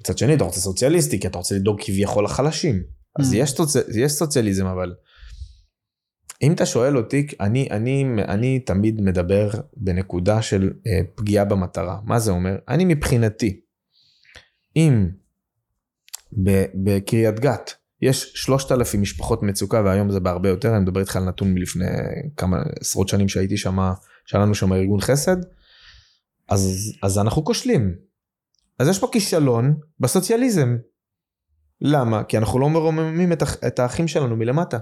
מצד 0.02 0.18
שני 0.18 0.34
אתה 0.34 0.44
רוצה 0.44 0.60
סוציאליסטי 0.60 1.20
כי 1.20 1.28
אתה 1.28 1.38
רוצה 1.38 1.56
לדאוג 1.56 1.82
כביכול 1.82 2.26
לחלשים. 2.26 2.84
אז 3.20 3.34
Mm. 3.34 3.36
יש, 3.36 3.52
סוצ... 3.52 3.76
יש 3.96 4.12
סוציאליזם 4.12 4.66
אבל 4.66 4.94
אם 6.42 6.54
אתה 6.54 6.66
שואל 6.66 6.98
אותי 6.98 7.28
אני 7.40 7.68
אני 7.72 8.06
אני 8.28 8.60
תמיד 8.60 9.02
מדבר 9.02 9.50
בנקודה 9.78 10.42
של 10.42 10.72
אה, 10.88 11.00
פגיעה 11.16 11.46
במטרה 11.46 12.00
מה 12.04 12.20
זה 12.20 12.32
אומר 12.32 12.56
אני 12.68 12.86
מבחינתי 12.86 13.62
אם 14.76 15.10
בקריית 16.74 17.40
גת 17.40 17.72
יש 18.02 18.32
3,000 18.36 19.02
משפחות 19.02 19.44
מצוקה 19.44 19.82
והיום 19.86 20.12
זה 20.12 20.20
בהרבה 20.20 20.50
יותר 20.50 20.76
אני 20.76 20.80
מדבר 20.80 21.00
איתך 21.00 21.16
על 21.16 21.24
נתון 21.24 21.54
מלפני 21.54 21.86
כמה 22.38 22.64
עשרות 22.80 23.08
שנים 23.08 23.30
שהייתי 23.30 23.58
שם 23.58 23.78
שהיה 24.26 24.44
לנו 24.44 24.56
שם 24.56 24.74
ארגון 24.74 25.02
חסד 25.02 25.38
אז 26.50 26.94
אז 27.04 27.20
אנחנו 27.20 27.44
כושלים 27.44 27.96
אז 28.82 28.88
יש 28.88 29.00
פה 29.00 29.08
כישלון 29.12 29.80
בסוציאליזם. 30.00 30.78
למה? 31.82 32.24
כי 32.24 32.38
אנחנו 32.38 32.60
לא 32.60 32.70
מרוממים 32.70 33.32
את, 33.32 33.44
את 33.68 33.80
האחים 33.80 34.08
שלנו 34.08 34.36
מלמטה. 34.36 34.78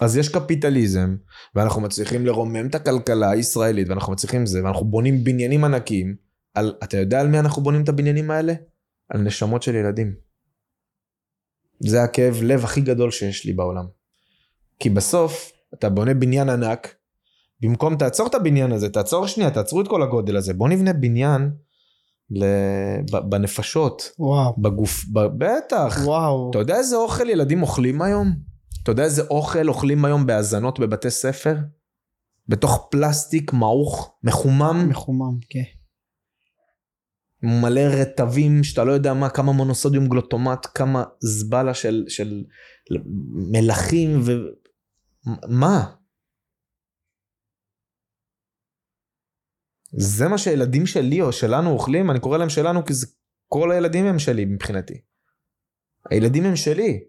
אז 0.00 0.16
יש 0.16 0.28
קפיטליזם, 0.28 1.16
ואנחנו 1.54 1.80
מצליחים 1.80 2.26
לרומם 2.26 2.66
את 2.66 2.74
הכלכלה 2.74 3.30
הישראלית, 3.30 3.88
ואנחנו 3.88 4.12
מצליחים 4.12 4.46
זה, 4.46 4.64
ואנחנו 4.64 4.84
בונים 4.86 5.24
בניינים 5.24 5.64
ענקיים. 5.64 6.16
על, 6.54 6.74
אתה 6.84 6.96
יודע 6.96 7.20
על 7.20 7.28
מי 7.28 7.38
אנחנו 7.38 7.62
בונים 7.62 7.82
את 7.82 7.88
הבניינים 7.88 8.30
האלה? 8.30 8.54
על 9.08 9.20
נשמות 9.20 9.62
של 9.62 9.74
ילדים. 9.74 10.14
זה 11.80 12.02
הכאב 12.02 12.42
לב 12.42 12.64
הכי 12.64 12.80
גדול 12.80 13.10
שיש 13.10 13.46
לי 13.46 13.52
בעולם. 13.52 13.84
כי 14.80 14.90
בסוף, 14.90 15.52
אתה 15.74 15.88
בונה 15.88 16.14
בניין 16.14 16.48
ענק, 16.48 16.94
במקום 17.60 17.96
תעצור 17.96 18.26
את 18.26 18.34
הבניין 18.34 18.72
הזה, 18.72 18.88
תעצור 18.88 19.26
שנייה, 19.26 19.50
תעצרו 19.50 19.80
את 19.80 19.88
כל 19.88 20.02
הגודל 20.02 20.36
הזה, 20.36 20.54
בוא 20.54 20.68
נבנה 20.68 20.92
בניין 20.92 21.50
ל... 22.30 22.44
ב- 23.12 23.30
בנפשות, 23.30 24.10
וואו, 24.18 24.54
בגוף. 24.58 25.04
בטח. 25.12 25.98
וואו, 26.04 26.50
אתה 26.50 26.58
יודע 26.58 26.76
איזה 26.76 26.96
אוכל 26.96 27.28
ילדים 27.28 27.62
אוכלים 27.62 28.02
היום? 28.02 28.48
אתה 28.82 28.90
יודע 28.90 29.04
איזה 29.04 29.22
אוכל 29.22 29.68
אוכלים 29.68 30.04
היום 30.04 30.26
בהזנות 30.26 30.78
בבתי 30.78 31.10
ספר? 31.10 31.56
בתוך 32.48 32.88
פלסטיק 32.90 33.52
מעוך, 33.52 34.18
מחומם, 34.22 34.86
מחומם, 34.90 35.38
כן. 35.50 35.62
מלא 37.42 37.80
רטבים 37.80 38.64
שאתה 38.64 38.84
לא 38.84 38.92
יודע 38.92 39.14
מה, 39.14 39.30
כמה 39.30 39.52
מונוסודיום 39.52 40.08
גלוטומט, 40.08 40.66
כמה 40.74 41.04
זבלה 41.20 41.74
של, 41.74 42.04
של 42.08 42.44
מלחים 43.52 44.20
ו... 44.26 44.32
מה? 45.48 45.94
זה 49.92 50.28
מה 50.28 50.38
שהילדים 50.38 50.86
שלי 50.86 51.22
או 51.22 51.32
שלנו 51.32 51.70
אוכלים, 51.70 52.10
אני 52.10 52.20
קורא 52.20 52.38
להם 52.38 52.48
שלנו 52.48 52.84
כי 52.84 52.94
זה, 52.94 53.06
כל 53.48 53.72
הילדים 53.72 54.04
הם 54.04 54.18
שלי 54.18 54.44
מבחינתי. 54.44 55.00
הילדים 56.10 56.44
הם 56.44 56.56
שלי. 56.56 57.00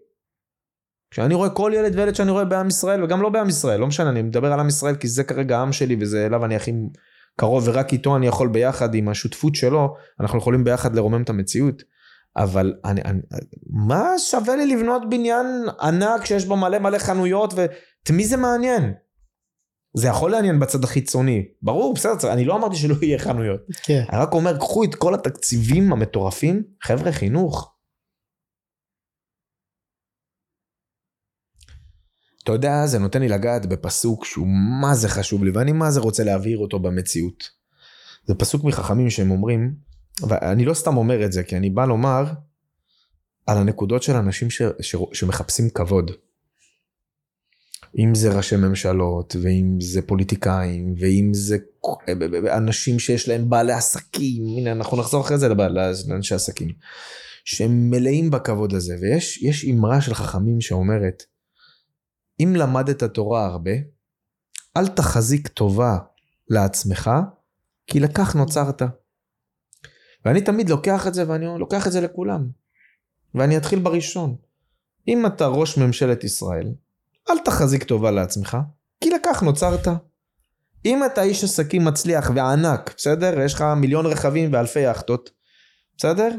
כשאני 1.10 1.34
רואה 1.34 1.50
כל 1.50 1.72
ילד 1.74 1.96
וילד 1.96 2.14
שאני 2.14 2.30
רואה 2.30 2.44
בעם 2.44 2.68
ישראל 2.68 3.04
וגם 3.04 3.22
לא 3.22 3.28
בעם 3.28 3.48
ישראל, 3.48 3.80
לא 3.80 3.86
משנה, 3.86 4.10
אני 4.10 4.22
מדבר 4.22 4.52
על 4.52 4.60
עם 4.60 4.68
ישראל 4.68 4.94
כי 4.94 5.08
זה 5.08 5.24
כרגע 5.24 5.58
העם 5.58 5.72
שלי 5.72 5.96
וזה 6.00 6.26
אליו 6.26 6.44
אני 6.44 6.56
הכי 6.56 6.72
קרוב 7.36 7.68
ורק 7.68 7.92
איתו 7.92 8.16
אני 8.16 8.26
יכול 8.26 8.48
ביחד 8.48 8.94
עם 8.94 9.08
השותפות 9.08 9.54
שלו, 9.54 9.94
אנחנו 10.20 10.38
יכולים 10.38 10.64
ביחד 10.64 10.94
לרומם 10.94 11.22
את 11.22 11.30
המציאות. 11.30 11.82
אבל 12.36 12.74
אני, 12.84 13.00
אני, 13.04 13.20
מה 13.70 14.12
שווה 14.18 14.56
לי 14.56 14.66
לבנות 14.66 15.10
בניין 15.10 15.46
ענק 15.80 16.24
שיש 16.24 16.44
בו 16.44 16.56
מלא 16.56 16.78
מלא 16.78 16.98
חנויות 16.98 17.54
ואת 17.54 18.10
מי 18.10 18.24
זה 18.24 18.36
מעניין? 18.36 18.92
זה 19.96 20.08
יכול 20.08 20.30
לעניין 20.30 20.60
בצד 20.60 20.84
החיצוני, 20.84 21.44
ברור, 21.62 21.94
בסדר, 21.94 22.32
אני 22.32 22.44
לא 22.44 22.56
אמרתי 22.56 22.76
שלא 22.76 22.94
יהיה 23.02 23.18
חנויות. 23.18 23.60
כן. 23.82 24.04
אני 24.12 24.20
רק 24.20 24.32
אומר, 24.32 24.58
קחו 24.58 24.84
את 24.84 24.94
כל 24.94 25.14
התקציבים 25.14 25.92
המטורפים, 25.92 26.62
חבר'ה, 26.82 27.12
חינוך. 27.12 27.69
אתה 32.50 32.56
יודע, 32.56 32.86
זה 32.86 32.98
נותן 32.98 33.20
לי 33.20 33.28
לגעת 33.28 33.66
בפסוק 33.66 34.24
שהוא 34.24 34.46
מה 34.80 34.94
זה 34.94 35.08
חשוב 35.08 35.44
לי, 35.44 35.50
ואני 35.50 35.72
מה 35.72 35.90
זה 35.90 36.00
רוצה 36.00 36.24
להבהיר 36.24 36.58
אותו 36.58 36.78
במציאות. 36.78 37.50
זה 38.26 38.34
פסוק 38.34 38.64
מחכמים 38.64 39.10
שהם 39.10 39.30
אומרים, 39.30 39.74
ואני 40.28 40.64
לא 40.64 40.74
סתם 40.74 40.96
אומר 40.96 41.24
את 41.24 41.32
זה, 41.32 41.42
כי 41.42 41.56
אני 41.56 41.70
בא 41.70 41.84
לומר 41.84 42.24
על 43.46 43.58
הנקודות 43.58 44.02
של 44.02 44.16
אנשים 44.16 44.50
ש, 44.50 44.62
ש, 44.80 44.96
שמחפשים 45.12 45.70
כבוד. 45.70 46.10
אם 47.98 48.14
זה 48.14 48.36
ראשי 48.36 48.56
ממשלות, 48.56 49.36
ואם 49.42 49.80
זה 49.80 50.02
פוליטיקאים, 50.02 50.94
ואם 50.98 51.30
זה 51.34 51.56
אנשים 52.56 52.98
שיש 52.98 53.28
להם 53.28 53.50
בעלי 53.50 53.72
עסקים, 53.72 54.42
הנה 54.58 54.72
אנחנו 54.72 54.96
נחזור 54.96 55.20
אחרי 55.20 55.38
זה 55.38 55.48
לאנשי 56.08 56.34
עסקים, 56.34 56.68
שהם 57.44 57.90
מלאים 57.90 58.30
בכבוד 58.30 58.74
הזה, 58.74 58.96
ויש 59.00 59.42
יש 59.42 59.64
אמרה 59.64 60.00
של 60.00 60.14
חכמים 60.14 60.60
שאומרת, 60.60 61.22
אם 62.40 62.56
למדת 62.56 63.04
תורה 63.04 63.46
הרבה, 63.46 63.70
אל 64.76 64.88
תחזיק 64.88 65.48
טובה 65.48 65.98
לעצמך, 66.48 67.10
כי 67.86 68.00
לכך 68.00 68.36
נוצרת. 68.36 68.82
ואני 70.24 70.40
תמיד 70.40 70.70
לוקח 70.70 71.06
את 71.06 71.14
זה, 71.14 71.24
ואני 71.28 71.46
לוקח 71.58 71.86
את 71.86 71.92
זה 71.92 72.00
לכולם. 72.00 72.48
ואני 73.34 73.56
אתחיל 73.56 73.78
בראשון. 73.78 74.36
אם 75.08 75.26
אתה 75.26 75.46
ראש 75.46 75.78
ממשלת 75.78 76.24
ישראל, 76.24 76.74
אל 77.30 77.38
תחזיק 77.38 77.84
טובה 77.84 78.10
לעצמך, 78.10 78.56
כי 79.00 79.10
לכך 79.10 79.42
נוצרת. 79.42 79.88
אם 80.84 81.04
אתה 81.04 81.22
איש 81.22 81.44
עסקים 81.44 81.84
מצליח 81.84 82.30
וענק, 82.34 82.94
בסדר? 82.96 83.40
יש 83.40 83.54
לך 83.54 83.64
מיליון 83.76 84.06
רכבים 84.06 84.52
ואלפי 84.52 84.80
יאכטות, 84.80 85.30
בסדר? 85.96 86.30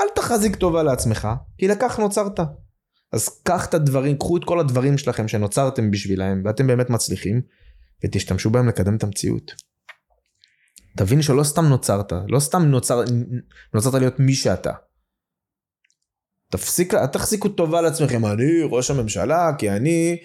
אל 0.00 0.06
תחזיק 0.14 0.56
טובה 0.56 0.82
לעצמך, 0.82 1.28
כי 1.58 1.68
לכך 1.68 1.98
נוצרת. 1.98 2.40
אז 3.14 3.28
קח 3.42 3.66
את 3.66 3.74
הדברים, 3.74 4.18
קחו 4.18 4.36
את 4.36 4.44
כל 4.44 4.60
הדברים 4.60 4.98
שלכם 4.98 5.28
שנוצרתם 5.28 5.90
בשבילהם, 5.90 6.42
ואתם 6.44 6.66
באמת 6.66 6.90
מצליחים, 6.90 7.40
ותשתמשו 8.04 8.50
בהם 8.50 8.68
לקדם 8.68 8.96
את 8.96 9.02
המציאות. 9.02 9.54
תבין 10.96 11.22
שלא 11.22 11.42
סתם 11.42 11.64
נוצרת, 11.64 12.12
לא 12.28 12.40
סתם 12.40 12.62
נוצר, 12.62 13.04
נוצרת 13.74 13.94
להיות 13.94 14.20
מי 14.20 14.34
שאתה. 14.34 14.72
תפסיק, 16.50 16.94
תחזיקו 16.94 17.48
טובה 17.48 17.80
לעצמכם, 17.80 18.26
אני 18.26 18.62
ראש 18.70 18.90
הממשלה, 18.90 19.50
כי 19.58 19.70
אני 19.70 20.16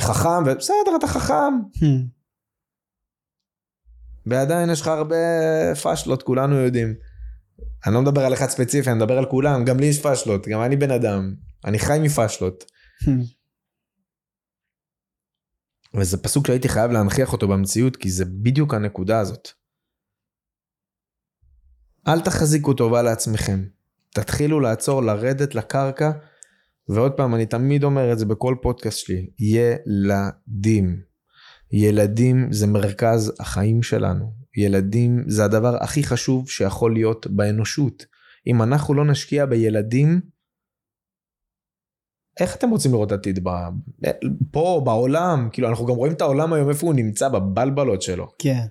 חכם, 0.00 0.42
ובסדר, 0.46 0.96
אתה 0.98 1.06
חכם. 1.06 1.54
ועדיין 4.26 4.70
יש 4.70 4.80
לך 4.80 4.86
הרבה 4.86 5.16
פאשלות, 5.82 6.22
כולנו 6.22 6.56
יודעים. 6.56 6.94
אני 7.86 7.94
לא 7.94 8.02
מדבר 8.02 8.20
על 8.20 8.34
אחד 8.34 8.46
ספציפי, 8.46 8.90
אני 8.90 8.96
מדבר 8.96 9.18
על 9.18 9.26
כולם, 9.26 9.64
גם 9.64 9.80
לי 9.80 9.86
יש 9.86 10.02
פאשלות, 10.02 10.48
גם 10.48 10.62
אני 10.62 10.76
בן 10.76 10.90
אדם, 10.90 11.34
אני 11.64 11.78
חי 11.78 11.98
מפאשלות. 12.02 12.64
וזה 15.94 16.22
פסוק 16.22 16.46
שהייתי 16.46 16.68
חייב 16.68 16.90
להנכיח 16.90 17.32
אותו 17.32 17.48
במציאות, 17.48 17.96
כי 17.96 18.10
זה 18.10 18.24
בדיוק 18.24 18.74
הנקודה 18.74 19.20
הזאת. 19.20 19.48
אל 22.08 22.20
תחזיקו 22.20 22.74
טובה 22.74 23.02
לעצמכם. 23.02 23.64
תתחילו 24.14 24.60
לעצור, 24.60 25.02
לרדת 25.02 25.54
לקרקע, 25.54 26.10
ועוד 26.88 27.12
פעם, 27.12 27.34
אני 27.34 27.46
תמיד 27.46 27.84
אומר 27.84 28.12
את 28.12 28.18
זה 28.18 28.26
בכל 28.26 28.56
פודקאסט 28.62 28.98
שלי, 28.98 29.30
ילדים. 29.38 31.00
ילדים 31.72 32.52
זה 32.52 32.66
מרכז 32.66 33.32
החיים 33.40 33.82
שלנו. 33.82 34.43
ילדים 34.56 35.24
זה 35.26 35.44
הדבר 35.44 35.76
הכי 35.82 36.04
חשוב 36.04 36.50
שיכול 36.50 36.94
להיות 36.94 37.26
באנושות. 37.26 38.06
אם 38.46 38.62
אנחנו 38.62 38.94
לא 38.94 39.04
נשקיע 39.04 39.46
בילדים, 39.46 40.20
איך 42.40 42.56
אתם 42.56 42.70
רוצים 42.70 42.92
לראות 42.92 43.12
עתיד 43.12 43.48
ב... 43.48 43.50
פה 44.50 44.82
בעולם 44.84 45.48
כאילו 45.52 45.68
אנחנו 45.68 45.86
גם 45.86 45.94
רואים 45.94 46.12
את 46.12 46.20
העולם 46.20 46.52
היום 46.52 46.68
איפה 46.68 46.86
הוא 46.86 46.94
נמצא 46.94 47.28
בבלבלות 47.28 48.02
שלו. 48.02 48.28
כן. 48.38 48.64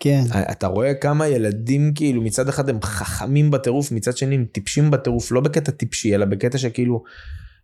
כן. 0.00 0.22
אתה 0.50 0.66
רואה 0.66 0.94
כמה 0.94 1.28
ילדים 1.28 1.92
כאילו 1.94 2.22
מצד 2.22 2.48
אחד 2.48 2.68
הם 2.68 2.82
חכמים 2.82 3.50
בטירוף 3.50 3.92
מצד 3.92 4.16
שני 4.16 4.34
הם 4.34 4.44
טיפשים 4.52 4.90
בטירוף 4.90 5.32
לא 5.32 5.40
בקטע 5.40 5.72
טיפשי 5.72 6.14
אלא 6.14 6.24
בקטע 6.24 6.58
שכאילו 6.58 7.02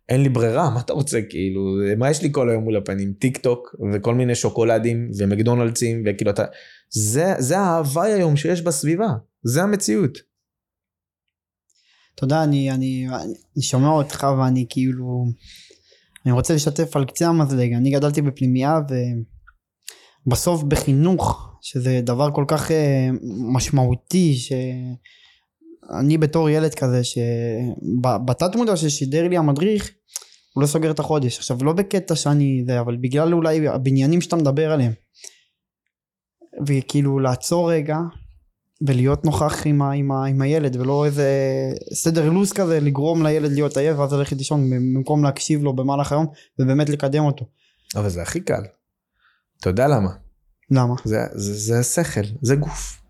אין 0.09 0.23
לי 0.23 0.29
ברירה 0.29 0.69
מה 0.69 0.79
אתה 0.79 0.93
רוצה? 0.93 1.19
כאילו 1.29 1.61
מה 1.97 2.09
יש 2.09 2.21
לי 2.21 2.29
כל 2.31 2.49
היום 2.49 2.63
מול 2.63 2.77
הפנים? 2.77 3.13
טיק 3.13 3.37
טוק 3.37 3.75
וכל 3.93 4.15
מיני 4.15 4.35
שוקולדים 4.35 5.11
ומקדונלדסים 5.17 6.03
וכאילו 6.05 6.31
אתה 6.31 6.45
זה 6.89 7.33
זה 7.37 7.57
ההוואי 7.57 8.13
היום 8.13 8.37
שיש 8.37 8.61
בסביבה. 8.61 9.09
זה 9.43 9.63
המציאות. 9.63 10.17
יודע 12.21 12.43
אני 12.43 12.71
אני 12.71 13.07
אני 13.55 13.61
שומע 13.61 13.89
אותך 13.89 14.27
ואני 14.39 14.65
כאילו 14.69 15.25
אני 16.25 16.33
רוצה 16.33 16.55
לשתף 16.55 16.95
על 16.95 17.05
קצה 17.05 17.27
המזלג. 17.27 17.73
אני 17.73 17.91
גדלתי 17.91 18.21
בפנימייה 18.21 18.79
ובסוף 20.25 20.63
בחינוך 20.63 21.51
שזה 21.61 21.99
דבר 22.03 22.31
כל 22.31 22.45
כך 22.47 22.71
אה, 22.71 23.09
משמעותי 23.53 24.35
שאני 25.91 26.17
בתור 26.17 26.49
ילד 26.49 26.73
כזה 26.73 27.01
שבתת 27.03 28.55
מודע 28.55 28.77
ששידר 28.77 29.27
לי 29.27 29.37
המדריך 29.37 29.91
הוא 30.53 30.61
לא 30.61 30.67
סוגר 30.67 30.91
את 30.91 30.99
החודש 30.99 31.37
עכשיו 31.37 31.63
לא 31.63 31.73
בקטע 31.73 32.15
שאני 32.15 32.63
זה 32.67 32.79
אבל 32.79 32.97
בגלל 32.97 33.33
אולי 33.33 33.67
הבניינים 33.67 34.21
שאתה 34.21 34.35
מדבר 34.35 34.71
עליהם 34.71 34.91
וכאילו 36.67 37.19
לעצור 37.19 37.71
רגע 37.71 37.97
ולהיות 38.81 39.25
נוכח 39.25 39.65
עם, 39.65 39.81
ה, 39.81 39.91
עם, 39.91 40.11
ה, 40.11 40.25
עם 40.25 40.41
הילד 40.41 40.75
ולא 40.75 41.05
איזה 41.05 41.29
סדר 41.93 42.29
לו"ז 42.29 42.53
כזה 42.53 42.79
לגרום 42.79 43.23
לילד 43.23 43.51
להיות 43.51 43.77
עייף 43.77 43.97
ואז 43.99 44.13
ללכת 44.13 44.37
לישון 44.37 44.69
במקום 44.69 45.23
להקשיב 45.23 45.63
לו 45.63 45.75
במהלך 45.75 46.11
היום 46.11 46.25
ובאמת 46.59 46.89
לקדם 46.89 47.23
אותו. 47.23 47.45
אבל 47.95 48.09
זה 48.09 48.21
הכי 48.21 48.39
קל. 48.39 48.63
אתה 49.59 49.69
יודע 49.69 49.87
למה? 49.87 50.09
למה? 50.71 50.93
זה, 51.03 51.17
זה, 51.33 51.53
זה 51.53 51.79
השכל, 51.79 52.21
זה 52.41 52.55
גוף. 52.55 53.06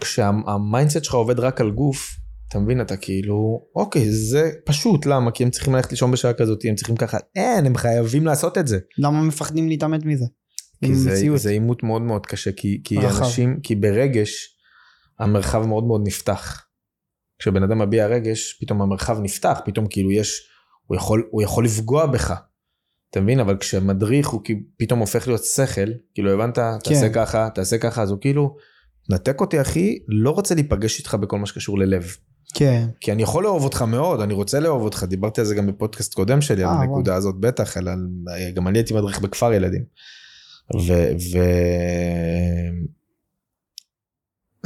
כשה 0.00 0.43
mindset 0.43 1.04
שלך 1.04 1.14
עובד 1.14 1.40
רק 1.40 1.60
על 1.60 1.70
גוף, 1.70 2.16
אתה 2.48 2.58
מבין, 2.58 2.80
אתה 2.80 2.96
כאילו, 2.96 3.66
אוקיי, 3.74 4.10
זה 4.10 4.50
פשוט, 4.64 5.06
למה? 5.06 5.30
כי 5.30 5.44
הם 5.44 5.50
צריכים 5.50 5.74
ללכת 5.74 5.90
לישון 5.90 6.10
בשעה 6.10 6.32
כזאת, 6.32 6.64
הם 6.64 6.74
צריכים 6.74 6.96
ככה, 6.96 7.18
אין, 7.34 7.66
הם 7.66 7.76
חייבים 7.76 8.26
לעשות 8.26 8.58
את 8.58 8.66
זה. 8.66 8.78
למה 8.98 9.22
מפחדים 9.22 9.68
להתעמת 9.68 10.04
מזה? 10.04 10.24
כי 10.84 10.94
זה, 10.94 11.36
זה 11.36 11.50
עימות 11.50 11.82
מאוד 11.82 12.02
מאוד 12.02 12.26
קשה, 12.26 12.52
כי, 12.52 12.80
כי 12.84 12.98
אנשים, 12.98 13.60
כי 13.62 13.74
ברגש, 13.74 14.56
המרחב 15.18 15.66
מאוד 15.66 15.84
מאוד 15.84 16.00
נפתח. 16.06 16.66
כשבן 17.38 17.62
אדם 17.62 17.78
מביע 17.78 18.06
רגש, 18.06 18.58
פתאום 18.60 18.82
המרחב 18.82 19.20
נפתח, 19.20 19.60
פתאום 19.64 19.86
כאילו 19.90 20.10
יש, 20.10 20.48
הוא 20.86 20.96
יכול, 20.96 21.28
הוא 21.30 21.42
יכול 21.42 21.64
לפגוע 21.64 22.06
בך. 22.06 22.34
אתה 23.10 23.20
מבין? 23.20 23.40
אבל 23.40 23.56
כשמדריך 23.56 24.28
הוא 24.28 24.40
פתאום 24.76 25.00
הופך 25.00 25.28
להיות 25.28 25.44
שכל, 25.44 25.90
כאילו 26.14 26.32
הבנת? 26.32 26.58
כן. 26.58 26.78
תעשה 26.84 27.08
ככה, 27.08 27.48
תעשה 27.54 27.78
ככה, 27.78 28.02
אז 28.02 28.10
הוא 28.10 28.20
כאילו, 28.20 28.56
נתק 29.10 29.40
אותי 29.40 29.60
אחי, 29.60 29.98
לא 30.08 30.30
רוצה 30.30 30.54
להיפגש 30.54 30.98
איתך 30.98 31.14
בכל 31.14 31.38
מה 31.38 31.46
שקשור 31.46 31.78
ללב. 31.78 32.16
כן. 32.54 32.86
כי 33.00 33.12
אני 33.12 33.22
יכול 33.22 33.44
לאהוב 33.44 33.64
אותך 33.64 33.82
מאוד, 33.82 34.20
אני 34.20 34.34
רוצה 34.34 34.60
לאהוב 34.60 34.82
אותך, 34.82 35.04
דיברתי 35.08 35.40
על 35.40 35.46
זה 35.46 35.54
גם 35.54 35.66
בפודקאסט 35.66 36.14
קודם 36.14 36.40
שלי, 36.40 36.64
על 36.64 36.70
הנקודה 36.70 37.14
הזאת 37.14 37.34
בטח, 37.40 37.76
על, 37.76 37.88
גם 38.54 38.68
אני 38.68 38.78
הייתי 38.78 38.94
מדריך 38.94 39.20
בכפר 39.20 39.52
ילדים. 39.52 39.84
ו... 40.74 40.92
ו... 41.32 41.38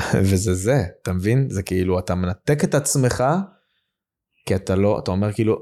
וזה 0.31 0.55
זה, 0.55 0.85
אתה 1.03 1.13
מבין? 1.13 1.47
זה 1.51 1.63
כאילו, 1.63 1.99
אתה 1.99 2.15
מנתק 2.15 2.65
את 2.65 2.75
עצמך, 2.75 3.25
כי 4.47 4.55
אתה 4.55 4.75
לא, 4.77 4.99
אתה 4.99 5.11
אומר 5.11 5.33
כאילו, 5.33 5.61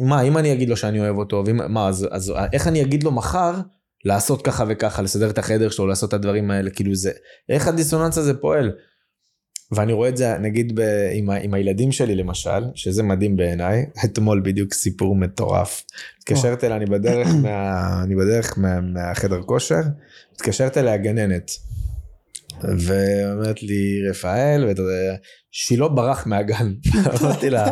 מה, 0.00 0.22
אם 0.22 0.38
אני 0.38 0.52
אגיד 0.52 0.68
לו 0.68 0.76
שאני 0.76 1.00
אוהב 1.00 1.16
אותו, 1.16 1.42
ואם, 1.46 1.72
מה, 1.72 1.88
אז, 1.88 2.08
אז 2.10 2.32
איך 2.52 2.66
אני 2.66 2.82
אגיד 2.82 3.02
לו 3.02 3.10
מחר 3.10 3.54
לעשות 4.04 4.42
ככה 4.42 4.64
וככה, 4.68 5.02
לסדר 5.02 5.30
את 5.30 5.38
החדר 5.38 5.70
שלו, 5.70 5.86
לעשות 5.86 6.08
את 6.08 6.14
הדברים 6.14 6.50
האלה, 6.50 6.70
כאילו 6.70 6.94
זה, 6.94 7.10
איך 7.48 7.68
הדיסוננס 7.68 8.18
הזה 8.18 8.34
פועל? 8.34 8.72
ואני 9.72 9.92
רואה 9.92 10.08
את 10.08 10.16
זה 10.16 10.38
נגיד 10.38 10.80
ב, 10.80 11.08
עם, 11.12 11.30
ה, 11.30 11.36
עם 11.36 11.54
הילדים 11.54 11.92
שלי 11.92 12.14
למשל, 12.14 12.64
שזה 12.74 13.02
מדהים 13.02 13.36
בעיניי, 13.36 13.86
אתמול 14.04 14.42
בדיוק 14.44 14.74
סיפור 14.74 15.16
מטורף. 15.16 15.84
התקשרת 16.18 16.64
אליה, 16.64 16.76
אני 16.76 16.86
בדרך, 16.86 17.28
מה, 17.42 18.02
אני 18.02 18.16
בדרך 18.16 18.58
מה, 18.58 18.80
מהחדר 18.80 19.42
כושר, 19.42 19.80
התקשרת 20.34 20.78
אליה 20.78 20.96
גננת. 20.96 21.50
ואומרת 22.78 23.62
לי 23.62 24.08
רפאל, 24.10 24.74
שילה 25.50 25.88
ברח 25.88 26.26
מהגן. 26.26 26.72
אמרתי 27.20 27.50
לה, 27.50 27.70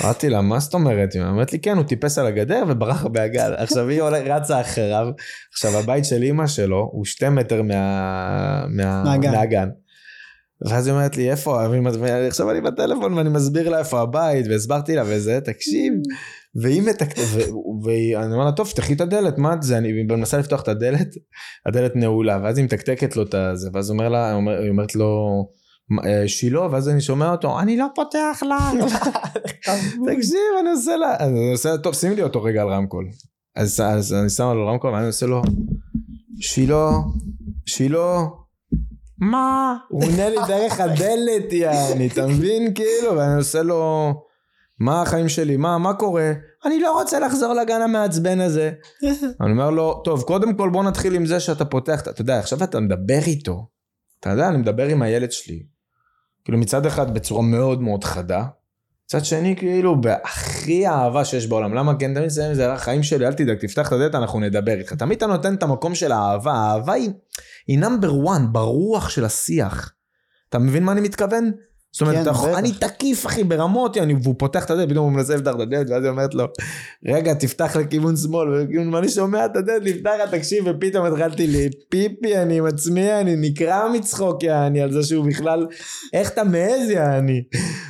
אמרתי 0.00 0.28
לה, 0.30 0.40
מה 0.40 0.58
זאת 0.58 0.74
אומרת? 0.74 1.12
היא 1.12 1.22
אומרת 1.22 1.52
לי, 1.52 1.58
כן, 1.58 1.76
הוא 1.76 1.84
טיפס 1.84 2.18
על 2.18 2.26
הגדר 2.26 2.64
וברח 2.68 3.06
מהגן. 3.14 3.52
עכשיו 3.62 3.88
היא 3.88 4.02
רצה 4.02 4.60
אחריו. 4.60 5.08
עכשיו, 5.52 5.78
הבית 5.78 6.04
של 6.04 6.22
אימא 6.22 6.46
שלו 6.46 6.88
הוא 6.92 7.04
שתי 7.04 7.28
מטר 7.28 7.62
מה... 7.62 8.64
מה... 8.68 9.16
מהגן. 9.18 9.68
ואז 10.66 10.86
היא 10.86 10.94
אומרת 10.94 11.16
לי, 11.16 11.30
איפה? 11.30 11.62
עכשיו 12.28 12.50
אני 12.50 12.60
בטלפון 12.60 13.14
ואני 13.14 13.28
מסביר 13.28 13.68
לה 13.68 13.78
איפה 13.78 14.00
הבית, 14.00 14.46
והסברתי 14.50 14.96
לה 14.96 15.02
וזה, 15.06 15.40
תקשיב. 15.40 15.92
והיא 16.54 16.82
מתקתקת, 16.82 17.22
ואני 17.84 18.32
אומר 18.32 18.44
לה, 18.44 18.52
טוב, 18.52 18.68
פתחי 18.68 18.92
את 18.92 19.00
הדלת, 19.00 19.38
מה 19.38 19.54
זה? 19.60 19.78
אני 19.78 20.02
מנסה 20.02 20.38
לפתוח 20.38 20.62
את 20.62 20.68
הדלת, 20.68 21.08
הדלת 21.66 21.96
נעולה, 21.96 22.40
ואז 22.42 22.58
היא 22.58 22.64
מתקתקת 22.64 23.16
לו 23.16 23.22
את 23.22 23.34
זה, 23.54 23.68
ואז 23.72 23.90
אומר 23.90 24.08
לה, 24.08 24.38
היא 24.60 24.70
אומרת 24.70 24.94
לו, 24.94 25.44
שילה, 26.26 26.60
ואז 26.70 26.88
אני 26.88 27.00
שומע 27.00 27.30
אותו, 27.30 27.60
אני 27.60 27.76
לא 27.76 27.86
פותח 27.94 28.42
לה. 28.42 28.70
תקשיב, 30.08 30.38
אני 30.60 30.70
עושה 30.70 30.96
לה, 30.96 31.16
אני 31.20 31.52
עושה, 31.52 31.78
טוב, 31.78 31.94
שים 31.94 32.12
לי 32.12 32.22
אותו 32.22 32.42
רגע 32.42 32.62
על 32.62 32.68
רמקול. 32.68 33.08
אז, 33.56 33.80
אז 33.80 34.12
אני 34.12 34.30
שם 34.30 34.52
לו 34.54 34.66
רמקול 34.66 34.92
ואני 34.92 35.06
עושה 35.06 35.26
לו, 35.26 35.42
שילה, 36.40 36.90
שילה, 37.66 38.24
מה? 39.18 39.76
הוא 39.88 40.04
עונה 40.04 40.28
לי 40.28 40.36
דרך 40.48 40.80
הדלת, 40.80 41.52
יעני, 41.52 42.06
אתה 42.06 42.26
מבין? 42.26 42.74
כאילו, 42.74 43.16
ואני 43.16 43.36
עושה 43.36 43.62
לו, 43.62 44.12
מה 44.78 45.02
החיים 45.02 45.28
שלי? 45.28 45.56
מה, 45.56 45.78
מה 45.78 45.94
קורה? 45.94 46.32
אני 46.64 46.80
לא 46.80 46.92
רוצה 47.00 47.20
לחזור 47.20 47.54
לגן 47.54 47.82
המעצבן 47.82 48.40
הזה. 48.40 48.72
אני 49.40 49.52
אומר 49.52 49.70
לו, 49.70 50.00
טוב, 50.04 50.22
קודם 50.22 50.56
כל 50.56 50.70
בוא 50.70 50.84
נתחיל 50.84 51.14
עם 51.14 51.26
זה 51.26 51.40
שאתה 51.40 51.64
פותח, 51.64 52.00
אתה 52.00 52.20
יודע, 52.20 52.38
עכשיו 52.38 52.64
אתה 52.64 52.80
מדבר 52.80 53.18
איתו. 53.26 53.68
אתה 54.20 54.30
יודע, 54.30 54.48
אני 54.48 54.58
מדבר 54.58 54.86
עם 54.86 55.02
הילד 55.02 55.32
שלי. 55.32 55.62
כאילו 56.44 56.58
מצד 56.58 56.86
אחד 56.86 57.14
בצורה 57.14 57.42
מאוד 57.42 57.82
מאוד 57.82 58.04
חדה, 58.04 58.44
מצד 59.06 59.24
שני 59.24 59.56
כאילו 59.56 60.00
בהכי 60.00 60.88
אהבה 60.88 61.24
שיש 61.24 61.46
בעולם. 61.46 61.74
למה? 61.74 61.94
כן, 61.98 62.14
תמיד 62.14 62.28
זה, 62.28 62.54
זה 62.54 62.72
החיים 62.72 63.02
שלי, 63.02 63.26
אל 63.26 63.32
תדאג, 63.32 63.56
תפתח 63.56 63.88
את 63.88 63.92
הדלת, 63.92 64.14
אנחנו 64.14 64.40
נדבר 64.40 64.72
איתך. 64.72 64.92
תמיד 64.92 65.16
אתה 65.16 65.26
נותן 65.26 65.54
את 65.54 65.62
המקום 65.62 65.94
של 65.94 66.12
האהבה, 66.12 66.52
האהבה 66.52 66.92
היא, 66.92 67.10
היא 67.66 67.78
נאמבר 67.78 68.14
וואן 68.14 68.52
ברוח 68.52 69.08
של 69.08 69.24
השיח. 69.24 69.92
אתה 70.48 70.58
מבין 70.58 70.84
מה 70.84 70.92
אני 70.92 71.00
מתכוון? 71.00 71.52
זאת 71.92 72.00
אומרת, 72.00 72.14
כן, 72.16 72.22
אתה 72.22 72.30
יכול-. 72.30 72.54
אני 72.54 72.72
תקיף 72.72 73.26
אחי 73.26 73.44
ברמות, 73.44 73.96
אני, 73.96 74.14
והוא 74.22 74.34
פותח 74.38 74.64
את 74.64 74.70
הדלת, 74.70 74.88
פתאום 74.90 75.04
הוא 75.04 75.12
מנסה 75.12 75.34
לפתח 75.36 75.50
את 75.54 75.60
הדלת, 75.60 75.90
ואז 75.90 76.02
היא 76.04 76.10
אומרת 76.10 76.34
לו, 76.34 76.44
רגע, 77.06 77.34
תפתח 77.34 77.76
לכיוון 77.76 78.16
שמאל, 78.16 78.48
וכאילו, 78.64 78.92
ואני 78.92 79.08
שומע 79.08 79.44
את 79.44 79.56
הדלת, 79.56 79.82
נפתח, 79.84 80.10
תקשיב, 80.30 80.64
ופתאום 80.66 81.06
התחלתי 81.06 81.46
לי, 81.46 81.68
פיפי, 81.88 82.36
אני 82.38 82.58
עם 82.58 82.66
עצמי, 82.66 83.12
אני 83.20 83.36
נקרע 83.36 83.88
מצחוק, 83.94 84.42
יעני, 84.42 84.80
על 84.80 84.92
זה 84.92 85.02
שהוא 85.02 85.26
בכלל, 85.26 85.66
איך 86.12 86.30
אתה 86.30 86.44
מעז, 86.44 86.90
יעני? 86.90 87.42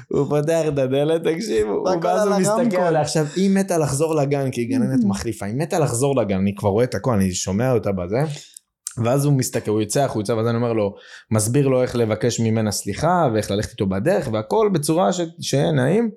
הוא 0.08 0.26
פותח 0.28 0.62
את 0.68 0.78
הדלת, 0.78 1.22
תקשיב, 1.24 1.66
הוא- 1.68 1.88
ואז 2.02 2.22
על 2.22 2.32
הוא 2.32 2.40
מסתכל. 2.40 2.76
עליה, 2.82 3.00
עכשיו, 3.00 3.26
היא 3.36 3.50
מתה 3.50 3.78
לחזור 3.78 4.14
לגן, 4.14 4.50
כי 4.50 4.60
היא 4.60 4.68
גננת 4.70 5.04
מחליפה, 5.10 5.46
היא 5.46 5.54
מתה 5.54 5.78
לחזור 5.78 6.16
לגן, 6.16 6.38
אני 6.38 6.54
כבר 6.54 6.68
רואה 6.68 6.84
את 6.84 6.94
הכל, 6.94 7.12
אני 7.14 7.32
שומע 7.34 7.72
אותה 7.72 7.92
בזה. 7.92 8.18
ואז 9.04 9.24
הוא 9.24 9.32
מסתכל, 9.32 9.70
הוא 9.70 9.80
יוצא 9.80 10.04
החוצה, 10.04 10.36
ואז 10.36 10.46
אני 10.46 10.56
אומר 10.56 10.72
לו, 10.72 10.94
מסביר 11.30 11.68
לו 11.68 11.82
איך 11.82 11.96
לבקש 11.96 12.40
ממנה 12.40 12.70
סליחה, 12.70 13.28
ואיך 13.34 13.50
ללכת 13.50 13.70
איתו 13.70 13.86
בדרך, 13.86 14.28
והכל 14.32 14.70
בצורה 14.72 15.12
ש... 15.12 15.20
שיהיה 15.40 15.72
נעים. 15.72 16.10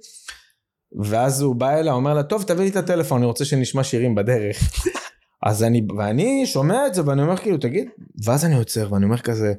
ואז 1.04 1.42
הוא 1.42 1.56
בא 1.56 1.80
אליה, 1.80 1.94
אומר 1.94 2.14
לה, 2.14 2.24
טוב, 2.24 2.44
תביא 2.44 2.64
לי 2.64 2.70
את 2.70 2.76
הטלפון, 2.76 3.18
אני 3.18 3.26
רוצה 3.26 3.46
שנשמע 3.46 3.84
שירים 3.84 4.16
בדרך. 4.16 4.58
אז 5.48 5.64
אני, 5.64 5.88
ואני 5.98 6.46
שומע 6.46 6.88
את 6.88 6.94
זה, 6.94 7.02
ואני 7.06 7.22
אומר 7.22 7.38
כאילו, 7.38 7.58
תגיד, 7.58 7.90
ואז 8.26 8.46
אני 8.46 8.56
עוצר, 8.56 8.94
ואני 8.94 9.06
אומר 9.06 9.18
כזה, 9.18 9.54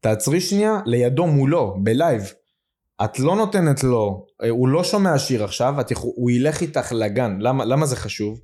תעצרי 0.00 0.40
שנייה, 0.40 0.80
לידו 0.86 1.26
מולו, 1.26 1.76
בלייב. 1.82 2.32
את 3.04 3.18
לא 3.18 3.36
נותנת 3.36 3.84
לו, 3.84 4.26
אה, 4.42 4.48
הוא 4.48 4.68
לא 4.68 4.84
שומע 4.84 5.18
שיר 5.18 5.44
עכשיו, 5.44 5.80
את 5.80 5.92
הוא 5.96 6.30
ילך 6.30 6.60
איתך 6.60 6.92
לגן. 6.92 7.36
למה, 7.40 7.64
למה 7.64 7.86
זה 7.86 7.96
חשוב? 7.96 8.40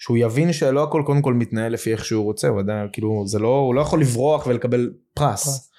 שהוא 0.00 0.18
יבין 0.18 0.52
שלא 0.52 0.82
הכל 0.82 1.02
קודם 1.06 1.22
כל 1.22 1.34
מתנהל 1.34 1.72
לפי 1.72 1.92
איך 1.92 2.04
שהוא 2.04 2.24
רוצה, 2.24 2.48
הוא 2.48 2.60
עדיין, 2.60 2.88
כאילו, 2.92 3.24
זה 3.26 3.38
לא, 3.38 3.48
הוא 3.48 3.74
לא 3.74 3.80
יכול 3.80 4.00
לברוח 4.00 4.46
ולקבל 4.46 4.90
פרס. 5.14 5.44
פרס. 5.44 5.70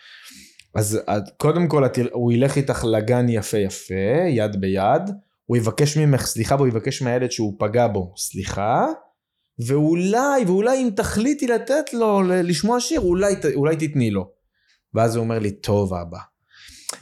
אז 0.76 1.00
קודם 1.38 1.68
כל 1.68 1.84
הוא 2.12 2.32
ילך 2.32 2.58
איתך 2.58 2.86
לגן 2.88 3.30
יפה 3.30 3.58
יפה, 3.58 4.28
יד 4.30 4.62
ביד, 4.62 5.02
הוא 5.46 5.58
יבקש 5.58 5.98
ממך 5.98 6.26
סליחה 6.26 6.56
והוא 6.56 6.68
יבקש 6.68 7.02
מהילד 7.02 7.32
שהוא 7.32 7.54
פגע 7.60 7.88
בו 7.88 8.14
סליחה, 8.18 8.86
ואולי, 9.68 10.46
ואולי 10.48 10.84
אם 10.84 10.90
תחליטי 10.96 11.48
לתת 11.48 11.94
לו 11.94 12.22
לשמוע 12.24 12.80
שיר, 12.80 13.02
אולי, 13.02 13.36
אולי 13.56 13.76
תתני 13.76 14.12
לו. 14.12 14.30
ואז 14.94 15.16
הוא 15.16 15.24
אומר 15.24 15.40
לי, 15.40 15.52
טוב 15.52 15.94
אבא. 15.94 16.18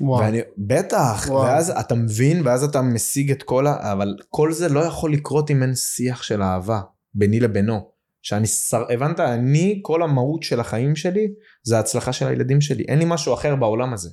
וואו. 0.01 0.21
ואני, 0.21 0.39
בטח, 0.57 1.25
וואו. 1.27 1.43
ואז 1.43 1.69
אתה 1.69 1.95
מבין, 1.95 2.41
ואז 2.47 2.63
אתה 2.63 2.81
משיג 2.81 3.31
את 3.31 3.43
כל 3.43 3.67
ה... 3.67 3.91
אבל 3.91 4.15
כל 4.29 4.51
זה 4.51 4.69
לא 4.69 4.79
יכול 4.79 5.13
לקרות 5.13 5.51
אם 5.51 5.63
אין 5.63 5.75
שיח 5.75 6.23
של 6.23 6.43
אהבה, 6.43 6.81
ביני 7.13 7.39
לבינו. 7.39 7.91
שאני 8.21 8.47
שר... 8.47 8.83
הבנת? 8.93 9.19
אני, 9.19 9.79
כל 9.81 10.03
המהות 10.03 10.43
של 10.43 10.59
החיים 10.59 10.95
שלי, 10.95 11.27
זה 11.63 11.77
ההצלחה 11.77 12.13
של 12.13 12.27
הילדים 12.27 12.61
שלי. 12.61 12.83
אין 12.87 12.99
לי 12.99 13.05
משהו 13.07 13.33
אחר 13.33 13.55
בעולם 13.55 13.93
הזה. 13.93 14.09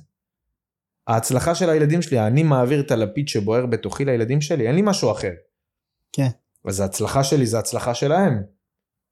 ההצלחה 1.07 1.55
של 1.55 1.69
הילדים 1.69 2.01
שלי, 2.01 2.19
אני 2.19 2.43
מעביר 2.43 2.79
את 2.79 2.91
הלפיד 2.91 3.27
שבוער 3.27 3.65
בתוכי 3.65 4.05
לילדים 4.05 4.41
שלי, 4.41 4.67
אין 4.67 4.75
לי 4.75 4.81
משהו 4.85 5.11
אחר. 5.11 5.31
כן. 6.11 6.27
אז 6.65 6.79
ההצלחה 6.79 7.23
שלי 7.23 7.45
זה 7.45 7.59
הצלחה 7.59 7.93
שלהם. 7.93 8.41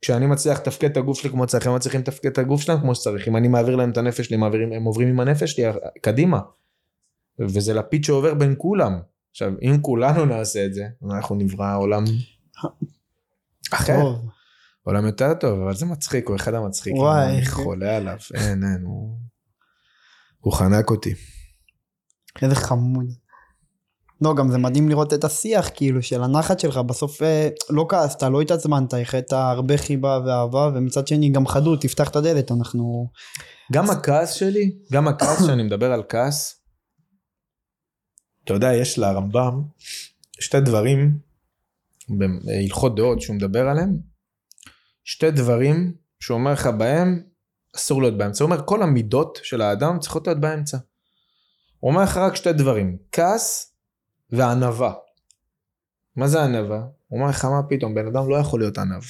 כשאני 0.02 0.26
מצליח 0.26 0.60
לתפקד 0.60 0.92
את 0.92 0.98
הגוף 0.98 1.20
שלי 1.20 1.30
כמו 1.30 1.48
שצריך, 1.48 1.68
הם 1.68 1.76
מצליחים 1.76 2.02
לתפקד 2.02 2.30
את 2.30 2.38
הגוף 2.38 2.62
שלהם 2.62 2.80
כמו 2.80 2.96
שצריך. 2.96 3.28
אם 3.28 3.38
אני 3.38 3.48
מעביר 3.48 3.76
להם 3.76 3.92
את 3.92 3.98
הנפש 3.98 4.26
שלי, 4.26 4.38
מעבירים, 4.38 4.74
הם 4.74 4.84
עוברים 4.84 5.08
עם 5.08 5.20
הנפש 5.20 5.52
שלי 5.52 5.64
קדימה. 6.02 6.40
וזה 7.40 7.74
לפיד 7.74 8.04
שעובר 8.04 8.34
בין 8.34 8.56
כולם. 8.58 9.00
עכשיו, 9.32 9.54
אם 9.62 9.78
כולנו 9.82 10.26
נעשה 10.26 10.66
את 10.66 10.74
זה, 10.74 10.88
אנחנו 11.12 11.36
נברא 11.36 11.78
עולם 11.78 12.04
אחר. 13.74 14.02
טוב. 14.02 14.30
עולם 14.84 15.06
יותר 15.06 15.34
טוב, 15.34 15.62
אבל 15.62 15.74
זה 15.74 15.86
מצחיק, 15.86 16.28
הוא 16.28 16.36
אחד 16.36 16.54
המצחיקים. 16.54 17.02
וואי. 17.02 17.38
אני 17.38 17.46
חולה 17.46 17.98
עליו, 17.98 18.18
אין, 18.34 18.64
אין, 18.64 18.84
הוא... 18.86 19.18
הוא 20.40 20.54
חנק 20.54 20.90
אותי. 20.90 21.14
איזה 22.42 22.56
חמוד. 22.56 23.06
לא, 24.22 24.36
גם 24.36 24.52
זה 24.52 24.58
מדהים 24.58 24.90
לראות 24.90 25.14
את 25.14 25.24
השיח, 25.24 25.70
כאילו, 25.76 26.04
של 26.04 26.24
הנחת 26.24 26.60
שלך. 26.60 26.78
בסוף 26.78 27.22
אה, 27.22 27.50
לא 27.70 27.86
כעסת, 27.90 28.24
לא 28.24 28.42
התעצבנת, 28.42 28.94
החטאת 28.94 29.34
הרבה 29.34 29.78
חיבה 29.78 30.20
ואהבה, 30.26 30.72
ומצד 30.76 31.08
שני 31.08 31.30
גם 31.30 31.48
חדות, 31.48 31.82
תפתח 31.82 32.10
את 32.10 32.16
הדלת, 32.16 32.52
אנחנו... 32.52 33.08
גם 33.72 33.90
הכעס 33.90 34.34
שלי, 34.34 34.72
גם 34.92 35.08
הכעס 35.08 35.46
שאני 35.46 35.64
מדבר 35.64 35.92
על 35.92 36.04
כעס, 36.10 36.62
אתה 38.44 38.54
יודע, 38.54 38.74
יש 38.74 39.00
לרמב"ם 39.00 39.62
שתי 40.40 40.60
דברים 40.60 41.20
בהלכות 42.10 42.96
דעות 42.96 43.22
שהוא 43.22 43.36
מדבר 43.36 43.68
עליהם, 43.68 43.98
שתי 45.04 45.32
דברים 45.32 45.94
שהוא 46.20 46.38
אומר 46.38 46.54
לך 46.54 46.68
בהם, 46.68 47.24
אסור 47.76 48.02
להיות 48.02 48.18
באמצע. 48.18 48.44
הוא 48.44 48.52
אומר, 48.52 48.66
כל 48.66 48.84
המידות 48.84 49.40
של 49.44 49.62
האדם 49.62 50.00
צריכות 50.00 50.28
להיות 50.28 50.40
באמצע. 50.40 50.78
הוא 51.80 51.92
אומר 51.92 52.04
לך 52.04 52.18
רק 52.18 52.36
שתי 52.36 52.54
דברים, 52.54 52.98
כעס 53.12 53.74
וענווה. 54.30 54.94
מה 56.16 56.28
זה 56.28 56.44
ענווה? 56.44 56.80
הוא 57.08 57.20
אומר 57.20 57.30
לך, 57.30 57.46
מה 57.46 57.64
פתאום, 57.70 57.96
בן 57.96 58.08
אדם 58.08 58.30
לא 58.30 58.36
יכול 58.36 58.60
להיות 58.60 58.78
ענב. 58.78 59.04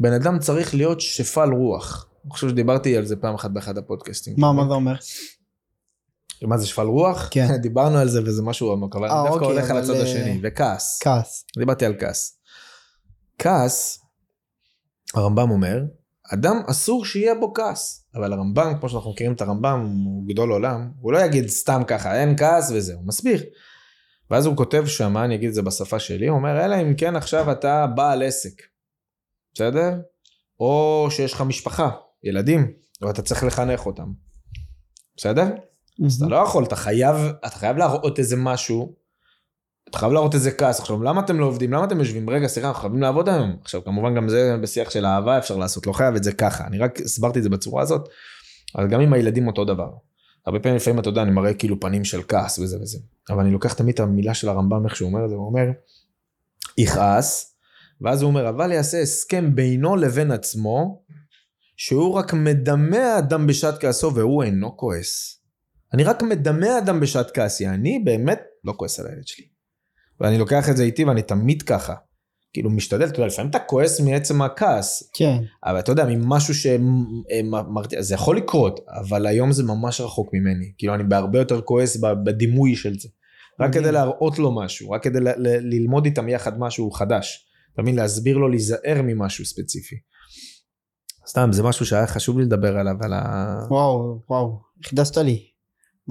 בן 0.00 0.12
אדם 0.12 0.38
צריך 0.38 0.74
להיות 0.74 1.00
שפל 1.00 1.50
רוח. 1.52 2.08
אני 2.24 2.30
חושב 2.30 2.48
שדיברתי 2.48 2.96
על 2.96 3.04
זה 3.04 3.16
פעם 3.16 3.34
אחת 3.34 3.50
באחד 3.50 3.78
הפודקאסטים. 3.78 4.34
מה, 4.36 4.52
מה 4.52 4.62
זה 4.68 4.74
אומר? 4.74 4.94
מה 6.42 6.58
זה 6.58 6.66
שפל 6.66 6.86
רוח? 6.86 7.28
כן. 7.30 7.56
דיברנו 7.62 7.98
על 7.98 8.08
זה 8.08 8.22
וזה 8.24 8.42
משהו 8.42 8.74
אבל 8.94 9.08
אה, 9.08 9.20
אני 9.20 9.28
דווקא 9.28 9.44
אוקיי, 9.44 9.56
הולך 9.56 9.70
על 9.70 9.76
הצד 9.76 9.94
אה, 9.94 10.02
השני, 10.02 10.40
וכעס. 10.42 10.98
כעס. 11.02 11.44
דיברתי 11.58 11.86
על 11.86 11.94
כעס. 11.98 12.38
כעס, 13.38 14.00
הרמב"ם 15.14 15.50
אומר, 15.50 15.80
אדם 16.34 16.62
אסור 16.66 17.04
שיהיה 17.04 17.34
בו 17.34 17.54
כעס. 17.54 18.04
אבל 18.14 18.32
הרמב"ם, 18.32 18.74
כמו 18.80 18.88
שאנחנו 18.88 19.10
מכירים 19.10 19.32
את 19.32 19.40
הרמב"ם, 19.40 19.80
הוא 20.04 20.28
גדול 20.28 20.52
עולם, 20.52 20.90
הוא 21.00 21.12
לא 21.12 21.18
יגיד 21.18 21.48
סתם 21.48 21.82
ככה, 21.86 22.20
אין 22.20 22.36
כעס 22.36 22.70
וזה, 22.74 22.94
הוא 22.94 23.06
מסביר. 23.06 23.42
ואז 24.30 24.46
הוא 24.46 24.56
כותב 24.56 24.86
שמה, 24.86 25.24
אני 25.24 25.34
אגיד 25.34 25.48
את 25.48 25.54
זה 25.54 25.62
בשפה 25.62 25.98
שלי, 25.98 26.28
הוא 26.28 26.36
אומר, 26.38 26.64
אלא 26.64 26.82
אם 26.82 26.94
כן 26.94 27.16
עכשיו 27.16 27.52
אתה 27.52 27.86
בעל 27.86 28.22
עסק, 28.22 28.62
בסדר? 29.54 29.94
או 30.60 31.06
שיש 31.10 31.32
לך 31.32 31.40
משפחה, 31.40 31.90
ילדים, 32.24 32.72
ואתה 33.02 33.22
צריך 33.22 33.44
לחנך 33.44 33.86
אותם, 33.86 34.12
בסדר? 35.16 35.46
אז 36.06 36.22
אתה 36.22 36.26
לא 36.26 36.36
יכול, 36.36 36.64
אתה 36.64 36.76
חייב, 36.76 37.16
אתה 37.46 37.58
חייב 37.58 37.76
להראות 37.76 38.18
איזה 38.18 38.36
משהו, 38.36 38.94
אתה 39.90 39.98
חייב 39.98 40.12
להראות 40.12 40.34
איזה 40.34 40.50
כעס. 40.50 40.80
עכשיו, 40.80 41.02
למה 41.02 41.20
אתם 41.20 41.40
לא 41.40 41.44
עובדים? 41.44 41.72
למה 41.72 41.84
אתם 41.84 41.98
יושבים? 41.98 42.30
רגע, 42.30 42.46
סליחה, 42.46 42.68
אנחנו 42.68 42.80
חייבים 42.80 43.02
לעבוד 43.02 43.28
היום. 43.28 43.56
עכשיו, 43.62 43.84
כמובן 43.84 44.14
גם 44.14 44.28
זה 44.28 44.56
בשיח 44.62 44.90
של 44.90 45.06
אהבה 45.06 45.38
אפשר 45.38 45.56
לעשות, 45.56 45.86
לא 45.86 45.92
חייב 45.92 46.14
את 46.14 46.24
זה 46.24 46.32
ככה. 46.32 46.66
אני 46.66 46.78
רק 46.78 47.00
הסברתי 47.00 47.38
את 47.38 47.44
זה 47.44 47.50
בצורה 47.50 47.82
הזאת, 47.82 48.08
אבל 48.76 48.88
גם 48.88 49.00
עם 49.00 49.12
הילדים 49.12 49.46
אותו 49.46 49.64
דבר. 49.64 49.90
הרבה 50.46 50.60
פעמים 50.60 50.76
לפעמים 50.76 51.00
אתה 51.00 51.08
יודע, 51.08 51.22
אני 51.22 51.30
מראה 51.30 51.54
כאילו 51.54 51.80
פנים 51.80 52.04
של 52.04 52.20
כעס 52.28 52.58
וזה 52.58 52.80
וזה. 52.80 52.98
אבל 53.30 53.40
אני 53.40 53.50
לוקח 53.50 53.72
תמיד 53.72 53.94
את 53.94 54.00
המילה 54.00 54.34
של 54.34 54.48
הרמב"ם, 54.48 54.84
איך 54.84 54.96
שהוא 54.96 55.08
אומר 55.08 55.24
את 55.24 55.30
זה, 55.30 55.34
הוא 55.34 55.46
אומר, 55.46 55.66
יכעס, 56.78 57.56
ואז 58.00 58.22
הוא 58.22 58.28
אומר, 58.28 58.48
אבל 58.48 58.72
יעשה 58.72 59.02
הסכם 59.02 59.54
בינו 59.54 59.96
לבין 59.96 60.30
עצמו, 60.30 61.02
שהוא 61.76 62.14
רק 62.14 62.34
מדמה 62.34 63.18
אדם 63.18 63.46
בשעת 63.46 63.80
כעסו 63.80 64.14
והוא 64.14 64.42
אינו 64.42 64.76
כועס. 64.76 65.37
אני 65.94 66.04
רק 66.04 66.22
מדמה 66.22 66.78
אדם 66.78 67.00
בשעת 67.00 67.30
כעסי, 67.30 67.68
אני 67.68 67.98
באמת 68.04 68.40
לא 68.64 68.74
כועס 68.76 69.00
על 69.00 69.06
הילד 69.06 69.26
שלי. 69.26 69.44
ואני 70.20 70.38
לוקח 70.38 70.68
את 70.68 70.76
זה 70.76 70.82
איתי 70.82 71.04
ואני 71.04 71.22
תמיד 71.22 71.62
ככה. 71.62 71.94
כאילו 72.52 72.70
משתדל, 72.70 73.06
אתה 73.08 73.18
יודע, 73.18 73.26
לפעמים 73.26 73.50
אתה 73.50 73.58
כועס 73.58 74.00
מעצם 74.00 74.42
הכעס, 74.42 75.10
כן. 75.14 75.38
אבל 75.64 75.78
אתה 75.78 75.92
יודע, 75.92 76.04
ממשהו 76.04 76.54
שמרתיע, 76.54 78.02
זה 78.02 78.14
יכול 78.14 78.36
לקרות, 78.36 78.80
אבל 79.00 79.26
היום 79.26 79.52
זה 79.52 79.62
ממש 79.62 80.00
רחוק 80.00 80.30
ממני. 80.32 80.72
כאילו 80.78 80.94
אני 80.94 81.04
בהרבה 81.04 81.38
יותר 81.38 81.60
כועס 81.60 81.96
בדימוי 82.24 82.76
של 82.76 82.98
זה. 82.98 83.08
רק. 83.60 83.72
כדי 83.72 83.92
להראות 83.92 84.38
לו 84.38 84.56
משהו, 84.56 84.90
רק 84.90 85.02
כדי 85.02 85.18
ללמוד 85.60 86.04
איתם 86.04 86.28
יחד 86.28 86.58
משהו 86.58 86.90
חדש. 86.90 87.46
אתה 87.74 87.82
מבין? 87.82 87.96
להסביר 87.96 88.36
לו 88.36 88.48
להיזהר 88.48 89.02
ממשהו 89.04 89.44
ספציפי. 89.44 89.96
סתם, 91.28 91.48
זה 91.52 91.62
משהו 91.62 91.86
שהיה 91.86 92.06
חשוב 92.06 92.38
לי 92.38 92.44
לדבר 92.44 92.78
עליו, 92.78 92.94
על 93.00 93.12
ה... 93.12 93.54
וואו, 93.70 94.20
וואו, 94.30 94.60
חידשת 94.84 95.16
לי. 95.16 95.57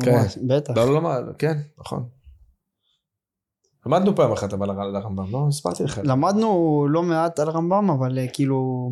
כן. 0.04 0.48
בטח. 0.48 0.74
לא, 0.78 0.94
לא, 0.94 1.02
לא, 1.02 1.34
כן, 1.40 1.58
נכון. 1.80 2.10
למדנו 3.86 4.16
פעם 4.16 4.32
אחת 4.32 4.54
אבל 4.54 4.70
על 4.70 4.96
הרמב"ם, 4.96 5.32
לא 5.32 5.46
הסברתי 5.48 5.84
לך. 5.84 6.02
למדנו 6.04 6.88
לא 6.90 7.04
מעט 7.04 7.40
על 7.40 7.50
רמב"ם, 7.50 7.90
אבל 7.90 8.20
אה, 8.20 8.28
כאילו, 8.34 8.92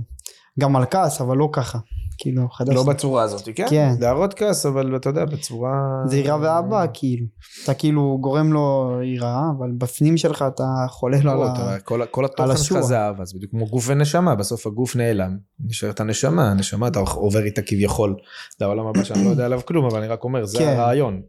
גם 0.60 0.76
על 0.76 0.86
כעס, 0.86 1.22
אבל 1.22 1.38
לא 1.38 1.50
ככה. 1.54 1.80
כאילו, 2.18 2.50
חדש. 2.50 2.76
לא 2.76 2.84
בצורה 2.84 3.24
הזאת, 3.24 3.50
כן? 3.56 3.66
כן. 3.70 3.94
להראות 4.00 4.34
כעס, 4.34 4.66
אבל 4.66 4.96
אתה 4.96 5.10
יודע, 5.10 5.26
בצורה... 5.26 5.72
זה 6.06 6.18
יראה 6.18 6.40
ואהבה, 6.42 6.86
כאילו. 6.94 7.26
אתה 7.64 7.74
כאילו 7.74 8.18
גורם 8.22 8.54
לו 8.54 8.92
יראה, 9.04 9.42
אבל 9.58 9.72
בפנים 9.78 10.18
שלך 10.18 10.46
אתה 10.48 10.64
חולה 10.90 11.18
לו 11.24 11.32
על 11.32 11.42
ה... 11.48 11.80
כל- 11.80 12.26
התוכן 12.26 12.58
שלך. 12.58 12.80
זה 12.80 13.00
אהבה, 13.00 13.26
זה 13.26 13.34
בדיוק 13.38 13.52
כמו 13.52 13.66
גוף 13.66 13.86
ונשמה, 13.88 14.36
בסוף 14.36 14.68
הגוף 14.68 14.96
נעלם, 14.96 15.38
נשארת 15.66 16.00
הנשמה, 16.00 16.52
הנשמה 16.52 16.88
אתה 16.88 17.00
עובר 17.00 17.44
איתה 17.44 17.62
כביכול 17.62 18.16
לעולם 18.62 18.88
הבא 18.88 19.04
שאני 19.04 19.24
לא 19.26 19.30
יודע 19.30 19.46
עליו 19.46 19.62
כלום, 19.66 19.86
אבל 19.86 20.00
אני 20.00 20.08
רק 20.08 20.24
אומר, 20.24 20.46
זה 20.46 20.58
כן. 20.58 20.68
הרעיון. 20.68 21.22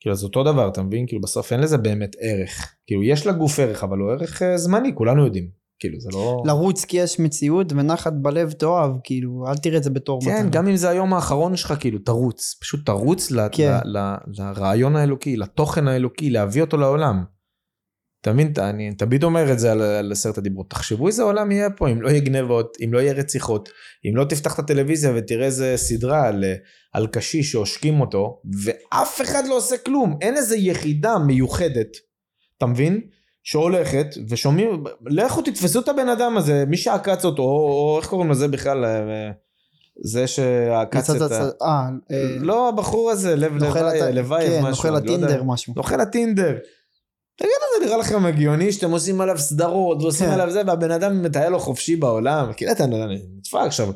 כאילו 0.00 0.14
זה 0.14 0.26
אותו 0.26 0.44
דבר, 0.44 0.68
אתה 0.68 0.82
מבין? 0.82 1.06
כאילו 1.06 1.20
בסוף 1.22 1.52
אין 1.52 1.60
לזה 1.60 1.78
באמת 1.78 2.16
ערך. 2.20 2.74
כאילו 2.86 3.02
יש 3.02 3.26
לגוף 3.26 3.58
ערך, 3.58 3.84
אבל 3.84 3.98
הוא 3.98 4.10
ערך 4.12 4.42
אה, 4.42 4.58
זמני, 4.58 4.94
כולנו 4.94 5.24
יודעים. 5.24 5.59
כאילו 5.80 6.00
זה 6.00 6.08
לא... 6.12 6.42
לרוץ 6.46 6.84
כי 6.84 6.96
יש 6.96 7.20
מציאות 7.20 7.72
ונחת 7.72 8.12
בלב 8.12 8.52
תאהב, 8.52 8.92
כאילו, 9.04 9.44
אל 9.48 9.56
תראה 9.56 9.78
את 9.78 9.82
זה 9.82 9.90
בתור 9.90 10.20
כן, 10.24 10.36
מתנה. 10.38 10.50
גם 10.50 10.68
אם 10.68 10.76
זה 10.76 10.88
היום 10.88 11.14
האחרון 11.14 11.56
שלך, 11.56 11.74
כאילו, 11.80 11.98
תרוץ. 11.98 12.56
פשוט 12.60 12.86
תרוץ 12.86 13.30
ל- 13.30 13.48
כן. 13.52 13.72
ל- 13.84 13.98
ל- 13.98 14.16
לרעיון 14.38 14.96
האלוקי, 14.96 15.36
לתוכן 15.36 15.88
האלוקי, 15.88 16.30
להביא 16.30 16.62
אותו 16.62 16.76
לעולם. 16.76 17.24
אתה 18.20 18.32
מבין, 18.32 18.52
אני 18.58 18.94
תמיד 18.94 19.24
אומר 19.24 19.52
את 19.52 19.58
זה 19.58 19.72
על, 19.72 19.82
על 19.82 20.12
עשרת 20.12 20.38
הדיברות. 20.38 20.70
תחשבו 20.70 21.06
איזה 21.06 21.22
עולם 21.22 21.50
יהיה 21.52 21.70
פה, 21.70 21.88
אם 21.88 22.02
לא 22.02 22.08
יהיה 22.08 22.20
גנבות, 22.20 22.76
אם 22.84 22.92
לא 22.92 22.98
יהיה 22.98 23.12
רציחות, 23.12 23.68
אם 24.08 24.16
לא 24.16 24.24
תפתח 24.24 24.54
את 24.54 24.58
הטלוויזיה 24.58 25.12
ותראה 25.16 25.46
איזה 25.46 25.72
סדרה 25.76 26.28
על, 26.28 26.44
על 26.92 27.06
קשיש 27.06 27.52
שעושקים 27.52 28.00
אותו, 28.00 28.40
ואף 28.64 29.20
אחד 29.20 29.42
לא 29.48 29.56
עושה 29.56 29.76
כלום. 29.78 30.18
אין 30.20 30.36
איזה 30.36 30.56
יחידה 30.56 31.18
מיוחדת, 31.18 31.88
אתה 32.58 32.66
מבין? 32.66 33.00
שהולכת 33.42 34.06
ושומעים, 34.28 34.84
לכו 35.06 35.42
תתפסו 35.42 35.80
את 35.80 35.88
הבן 35.88 36.08
אדם 36.08 36.36
הזה, 36.36 36.64
מי 36.66 36.76
שעקץ 36.76 37.24
אותו, 37.24 37.42
או, 37.42 37.96
איך 38.00 38.08
קוראים 38.08 38.30
לזה 38.30 38.48
בכלל, 38.48 38.84
אה, 38.84 39.30
זה 40.04 40.26
שעקץ 40.26 41.10
את 41.10 41.32
ה... 41.32 41.48
אה, 41.62 41.88
אה, 42.12 42.36
לא, 42.40 42.68
הבחור 42.68 43.10
הזה, 43.10 43.36
לב 43.36 43.52
לוואי- 43.62 44.12
לוואייב 44.12 44.50
כן, 44.50 44.58
משהו. 44.58 44.70
נוכל 44.70 44.96
אני 44.96 45.06
לא. 45.06 45.12
הטינדר 45.12 45.42
משהו. 45.42 45.72
נוכל 45.76 46.00
הטינדר. 46.00 46.56
תגידו, 47.36 47.54
זה 47.78 47.86
נראה 47.86 47.96
לכם 47.96 48.26
הגיוני 48.26 48.72
שאתם 48.72 48.90
עושים 48.90 49.20
עליו 49.20 49.38
סדרות 49.38 50.02
ועושים 50.02 50.26
כן. 50.26 50.32
עליו 50.32 50.50
זה, 50.50 50.62
והבן 50.66 50.90
אדם 50.90 51.22
מטייל 51.22 51.48
לו 51.48 51.58
חופשי 51.58 51.96
בעולם? 51.96 52.52
כאילו 52.56 52.72
אתה 52.72 52.86
נדפק 52.86 53.58
עכשיו. 53.66 53.92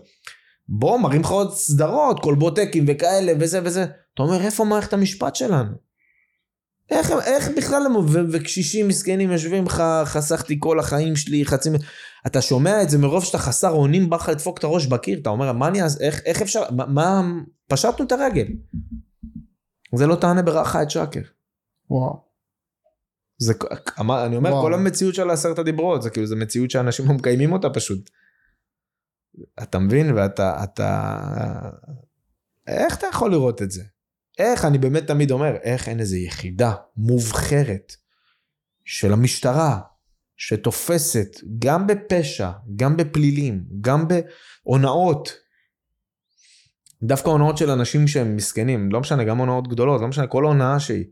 בוא, 0.68 0.98
מראים 0.98 1.20
לך 1.20 1.30
עוד 1.30 1.52
סדרות, 1.52 2.20
קולבוטקים 2.20 2.84
וכאלה 2.88 3.32
וזה 3.40 3.60
וזה. 3.64 3.82
אתה 4.14 4.22
אומר, 4.22 4.40
איפה 4.44 4.64
מערכת 4.64 4.92
המשפט 4.92 5.36
שלנו? 5.36 5.70
איך, 6.90 7.10
איך 7.24 7.48
בכלל 7.56 7.82
ו- 7.96 8.24
וקשישים 8.32 8.88
מסכנים 8.88 9.30
יושבים 9.30 9.64
לך, 9.64 9.82
חסכתי 10.04 10.56
כל 10.60 10.78
החיים 10.78 11.16
שלי, 11.16 11.44
חצי... 11.44 11.70
אתה 12.26 12.40
שומע 12.40 12.82
את 12.82 12.90
זה 12.90 12.98
מרוב 12.98 13.24
שאתה 13.24 13.38
חסר 13.38 13.70
אונים, 13.70 14.10
בא 14.10 14.16
לך 14.16 14.28
לדפוק 14.28 14.58
את 14.58 14.64
הראש 14.64 14.86
בקיר, 14.86 15.18
אתה 15.18 15.30
אומר, 15.30 15.52
מה 15.52 15.68
אני 15.68 15.82
אז, 15.82 16.00
איך, 16.00 16.20
איך 16.24 16.42
אפשר, 16.42 16.62
מה, 16.70 16.86
מה, 16.86 17.22
פשטנו 17.68 18.06
את 18.06 18.12
הרגל. 18.12 18.46
זה 19.94 20.06
לא 20.06 20.16
תענה 20.16 20.42
ברכה 20.42 20.82
את 20.82 20.90
שקר. 20.90 21.20
וואו. 21.90 22.24
זה, 23.38 23.54
אני 23.98 24.36
אומר, 24.36 24.50
וואו. 24.50 24.62
כל 24.62 24.74
המציאות 24.74 25.14
של 25.14 25.30
עשרת 25.30 25.58
הדיברות, 25.58 26.02
זה 26.02 26.10
כאילו, 26.10 26.26
זה 26.26 26.36
מציאות 26.36 26.70
שאנשים 26.70 27.06
לא 27.06 27.12
מקיימים 27.14 27.52
אותה 27.52 27.70
פשוט. 27.70 28.10
אתה 29.62 29.78
מבין? 29.78 30.12
ואתה, 30.12 30.64
אתה... 30.64 31.20
איך 32.66 32.98
אתה 32.98 33.06
יכול 33.06 33.30
לראות 33.30 33.62
את 33.62 33.70
זה? 33.70 33.82
איך, 34.38 34.64
אני 34.64 34.78
באמת 34.78 35.06
תמיד 35.06 35.30
אומר, 35.30 35.56
איך 35.62 35.88
אין 35.88 36.00
איזה 36.00 36.18
יחידה 36.18 36.74
מובחרת 36.96 37.96
של 38.84 39.12
המשטרה, 39.12 39.78
שתופסת 40.36 41.40
גם 41.58 41.86
בפשע, 41.86 42.50
גם 42.76 42.96
בפלילים, 42.96 43.64
גם 43.80 44.04
בהונאות. 44.08 45.32
דווקא 47.02 47.28
הונאות 47.28 47.58
של 47.58 47.70
אנשים 47.70 48.08
שהם 48.08 48.36
מסכנים, 48.36 48.92
לא 48.92 49.00
משנה, 49.00 49.24
גם 49.24 49.38
הונאות 49.38 49.68
גדולות, 49.68 50.00
לא 50.00 50.08
משנה, 50.08 50.26
כל 50.26 50.44
הונאה 50.44 50.80
שהיא. 50.80 51.04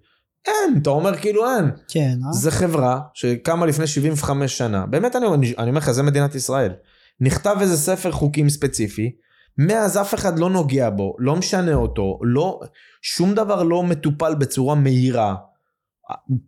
אין, 0.46 0.78
אתה 0.82 0.90
אומר 0.90 1.16
כאילו 1.16 1.50
אין. 1.50 1.70
כן, 1.88 2.18
אה? 2.26 2.32
זה 2.32 2.50
חברה 2.50 3.00
שקמה 3.14 3.66
לפני 3.66 3.86
75 3.86 4.58
שנה, 4.58 4.86
באמת 4.86 5.16
אני, 5.16 5.26
אני, 5.34 5.54
אני 5.58 5.68
אומר 5.68 5.78
לך, 5.78 5.90
זה 5.90 6.02
מדינת 6.02 6.34
ישראל. 6.34 6.72
נכתב 7.20 7.56
איזה 7.60 7.76
ספר 7.76 8.12
חוקים 8.12 8.48
ספציפי, 8.48 9.16
מאז 9.58 9.96
אף 9.96 10.14
אחד 10.14 10.38
לא 10.38 10.50
נוגע 10.50 10.90
בו, 10.90 11.16
לא 11.18 11.36
משנה 11.36 11.74
אותו, 11.74 12.18
לא, 12.22 12.60
שום 13.02 13.34
דבר 13.34 13.62
לא 13.62 13.82
מטופל 13.82 14.34
בצורה 14.34 14.74
מהירה. 14.74 15.34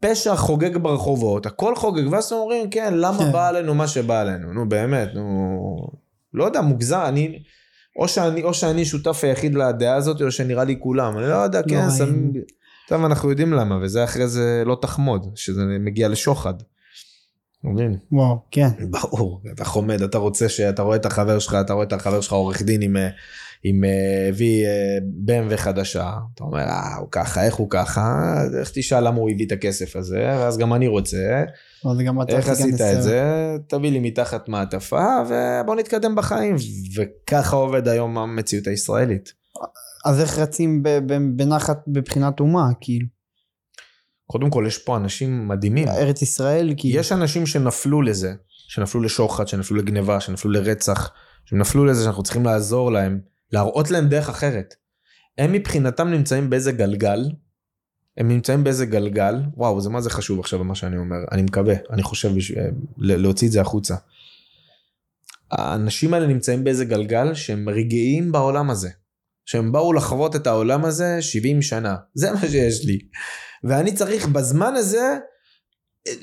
פשע 0.01 0.37
חוגג 0.37 0.77
ברחובות, 0.77 1.47
הכל 1.47 1.77
חוגג, 1.77 2.13
ואז 2.13 2.33
אומרים, 2.33 2.71
כן, 2.71 2.95
למה 2.97 3.19
כן. 3.19 3.33
בא 3.33 3.49
עלינו 3.49 3.75
מה 3.75 3.89
שבא 3.89 4.21
עלינו? 4.21 4.53
נו 4.53 4.69
באמת, 4.69 5.09
נו... 5.15 5.89
לא 6.35 6.45
יודע, 6.45 6.61
מוגזם, 6.61 7.03
אני... 7.09 7.43
או 7.99 8.09
שאני, 8.09 8.43
או 8.43 8.55
שאני 8.55 8.85
שותף 8.85 9.21
היחיד 9.23 9.55
לדעה 9.55 9.95
הזאת, 9.95 10.23
או 10.23 10.31
שנראה 10.31 10.65
לי 10.65 10.77
כולם, 10.81 11.19
אני 11.19 11.29
לא 11.29 11.35
יודע, 11.35 11.61
לא, 11.61 11.67
כן, 11.69 11.81
אין. 11.81 11.91
שמים... 11.91 12.33
טוב, 12.89 13.05
אנחנו 13.05 13.31
יודעים 13.31 13.53
למה, 13.53 13.79
וזה 13.83 14.05
אחרי 14.05 14.29
זה 14.29 14.63
לא 14.67 14.79
תחמוד, 14.83 15.33
שזה 15.35 15.63
מגיע 15.81 16.09
לשוחד. 16.09 16.55
מבין? 17.71 17.97
וואו, 18.13 18.39
כן. 18.51 18.69
ברור, 18.91 19.41
אתה 19.55 19.65
חומד, 19.65 20.03
אתה 20.03 20.19
רוצה 20.19 20.49
שאתה 20.49 20.83
רואה 20.83 20.97
את 20.97 21.07
החבר 21.07 21.39
שלך, 21.39 21.57
אתה 21.61 21.73
רואה 21.73 21.87
את 21.87 21.93
החבר 21.93 22.21
שלך 22.21 22.33
עורך 22.33 22.63
דין 22.63 22.83
עם, 22.83 22.97
אה, 22.97 23.09
עם 23.65 23.85
אה, 23.85 24.29
הביא 24.29 24.67
אה, 24.67 24.99
BMW 25.27 25.57
חדשה, 25.57 26.13
אתה 26.35 26.45
אומר, 26.45 26.59
אה, 26.59 26.97
הוא 26.97 27.09
ככה, 27.11 27.45
איך 27.45 27.55
הוא 27.55 27.67
ככה, 27.71 28.35
איך 28.61 28.71
תשאל 28.75 29.07
למה 29.07 29.17
הוא 29.17 29.31
הביא 29.31 29.47
את 29.47 29.53
הכסף 29.53 29.97
הזה, 29.97 30.37
ואז 30.39 30.59
גם 30.59 30.75
אני 30.75 30.87
רוצה, 30.87 31.45
אז 31.91 31.99
גם 32.07 32.23
אתה 32.23 32.37
איך 32.37 32.49
עשית. 32.49 32.75
את 32.75 33.03
זה, 33.03 33.23
תביא 33.69 33.91
לי 33.91 34.01
מתחת 34.01 34.49
מעטפה, 34.49 35.05
ובוא 35.29 35.77
נתקדם 35.77 36.15
בחיים, 36.15 36.57
וככה 36.97 37.57
עובד 37.57 37.89
היום 37.89 38.19
המציאות 38.19 38.67
הישראלית. 38.67 39.33
אז 40.05 40.21
איך 40.21 40.39
רצים 40.39 40.83
ב- 40.83 40.99
ב- 41.07 41.37
בנחת 41.37 41.79
בבחינת 41.89 42.41
אומה, 42.41 42.69
כאילו? 42.81 43.07
קודם 44.35 44.51
כל, 44.51 44.65
יש 44.67 44.79
פה 44.79 44.97
אנשים 44.97 45.49
מדהימים. 45.49 45.89
ארץ 45.89 46.23
ישראל, 46.23 46.75
כאילו. 46.77 47.01
יש 47.01 47.13
אנשים 47.13 47.47
שנפלו 47.47 48.03
לזה, 48.03 48.35
שנפלו 48.49 49.01
לשוחד, 49.03 49.49
שנפלו 49.49 49.77
לגניבה, 49.77 50.21
שנפלו 50.21 50.51
לרצח, 50.51 51.11
שנפלו 51.45 51.85
לזה 51.85 52.05
שאנחנו 52.05 52.23
צריכים 52.23 52.45
לעזור 52.45 52.93
להם, 52.93 53.21
להראות 53.53 53.91
להם 53.91 54.09
דרך 54.09 54.29
אחרת. 54.29 54.75
הם 55.39 55.53
מבחינתם 55.53 56.09
נמצאים 56.09 56.51
באיזה 56.51 56.73
גלגל, 56.73 57.31
הם 58.17 58.29
נמצאים 58.29 58.65
באיזה 58.65 58.87
גלגל, 58.87 59.35
וואו, 59.57 59.81
זה 59.81 59.91
מה 59.91 60.01
זה 60.01 60.11
חשוב 60.11 60.41
עכשיו 60.41 60.65
מה 60.65 60.75
שאני 60.75 60.97
אומר, 60.97 61.17
אני 61.33 61.43
מקווה, 61.43 61.75
אני 61.91 62.03
חושב 62.03 62.35
בשביל, 62.37 62.59
ל- 62.99 63.17
להוציא 63.17 63.47
את 63.49 63.53
זה 63.53 63.61
החוצה. 63.61 63.95
האנשים 65.51 66.15
האלה 66.15 66.27
נמצאים 66.27 66.65
באיזה 66.65 66.85
גלגל 66.85 67.35
שהם 67.35 67.69
רגעים 67.69 68.33
בעולם 68.33 68.71
הזה. 68.71 68.91
שהם 69.45 69.73
באו 69.73 69.93
לחוות 69.93 70.37
את 70.37 70.47
העולם 70.47 70.85
הזה 70.85 71.23
70 71.23 71.63
שנה, 71.63 71.97
זה 72.15 72.33
מה 72.33 72.41
שיש 72.41 72.85
לי. 72.85 72.99
ואני 73.65 73.95
צריך 73.95 74.27
בזמן 74.27 74.75
הזה 74.77 75.19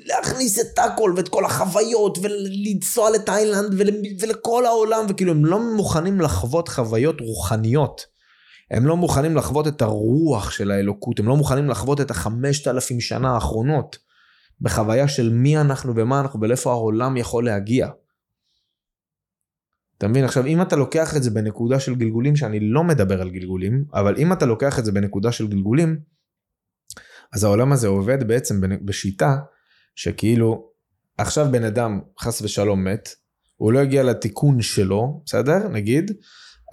להכניס 0.05 0.59
את 0.59 0.79
הכל 0.79 1.13
ואת 1.17 1.27
כל 1.27 1.45
החוויות 1.45 2.17
ולנסוע 2.21 3.09
לתאילנד 3.09 3.73
ול, 3.77 3.87
ולכל 4.19 4.65
העולם 4.65 5.05
וכאילו 5.09 5.31
הם 5.31 5.45
לא 5.45 5.59
מוכנים 5.75 6.21
לחוות 6.21 6.67
חוויות 6.67 7.21
רוחניות. 7.21 8.11
הם 8.71 8.85
לא 8.85 8.97
מוכנים 8.97 9.35
לחוות 9.35 9.67
את 9.67 9.81
הרוח 9.81 10.51
של 10.51 10.71
האלוקות, 10.71 11.19
הם 11.19 11.27
לא 11.27 11.35
מוכנים 11.35 11.69
לחוות 11.69 12.01
את 12.01 12.11
החמשת 12.11 12.67
אלפים 12.67 13.01
שנה 13.01 13.33
האחרונות 13.33 13.97
בחוויה 14.61 15.07
של 15.07 15.29
מי 15.29 15.57
אנחנו 15.57 15.95
ומה 15.95 16.19
אנחנו 16.19 16.41
ולאיפה 16.41 16.71
העולם 16.71 17.17
יכול 17.17 17.45
להגיע. 17.45 17.89
אתה 19.97 20.07
מבין? 20.07 20.25
עכשיו, 20.25 20.45
אם 20.45 20.61
אתה 20.61 20.75
לוקח 20.75 21.17
את 21.17 21.23
זה 21.23 21.31
בנקודה 21.31 21.79
של 21.79 21.95
גלגולים, 21.95 22.35
שאני 22.35 22.59
לא 22.59 22.83
מדבר 22.83 23.21
על 23.21 23.29
גלגולים, 23.29 23.85
אבל 23.93 24.15
אם 24.17 24.33
אתה 24.33 24.45
לוקח 24.45 24.79
את 24.79 24.85
זה 24.85 24.91
בנקודה 24.91 25.31
של 25.31 25.47
גלגולים, 25.47 25.99
אז 27.33 27.43
העולם 27.43 27.71
הזה 27.71 27.87
עובד 27.87 28.27
בעצם 28.27 28.61
בשיטה 28.85 29.35
שכאילו, 29.95 30.69
עכשיו 31.17 31.47
בן 31.51 31.63
אדם 31.63 31.99
חס 32.19 32.41
ושלום 32.41 32.83
מת, 32.83 33.09
הוא 33.55 33.71
לא 33.71 33.79
הגיע 33.79 34.03
לתיקון 34.03 34.61
שלו, 34.61 35.21
בסדר? 35.25 35.67
נגיד, 35.67 36.11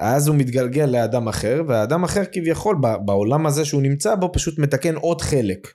אז 0.01 0.29
הוא 0.29 0.37
מתגלגל 0.37 0.85
לאדם 0.87 1.29
אחר, 1.29 1.63
והאדם 1.69 2.05
אחר 2.05 2.23
כביכול 2.33 2.77
בעולם 3.05 3.47
הזה 3.47 3.65
שהוא 3.65 3.83
נמצא 3.83 4.15
בו 4.15 4.31
פשוט 4.33 4.59
מתקן 4.59 4.95
עוד 4.97 5.21
חלק. 5.23 5.69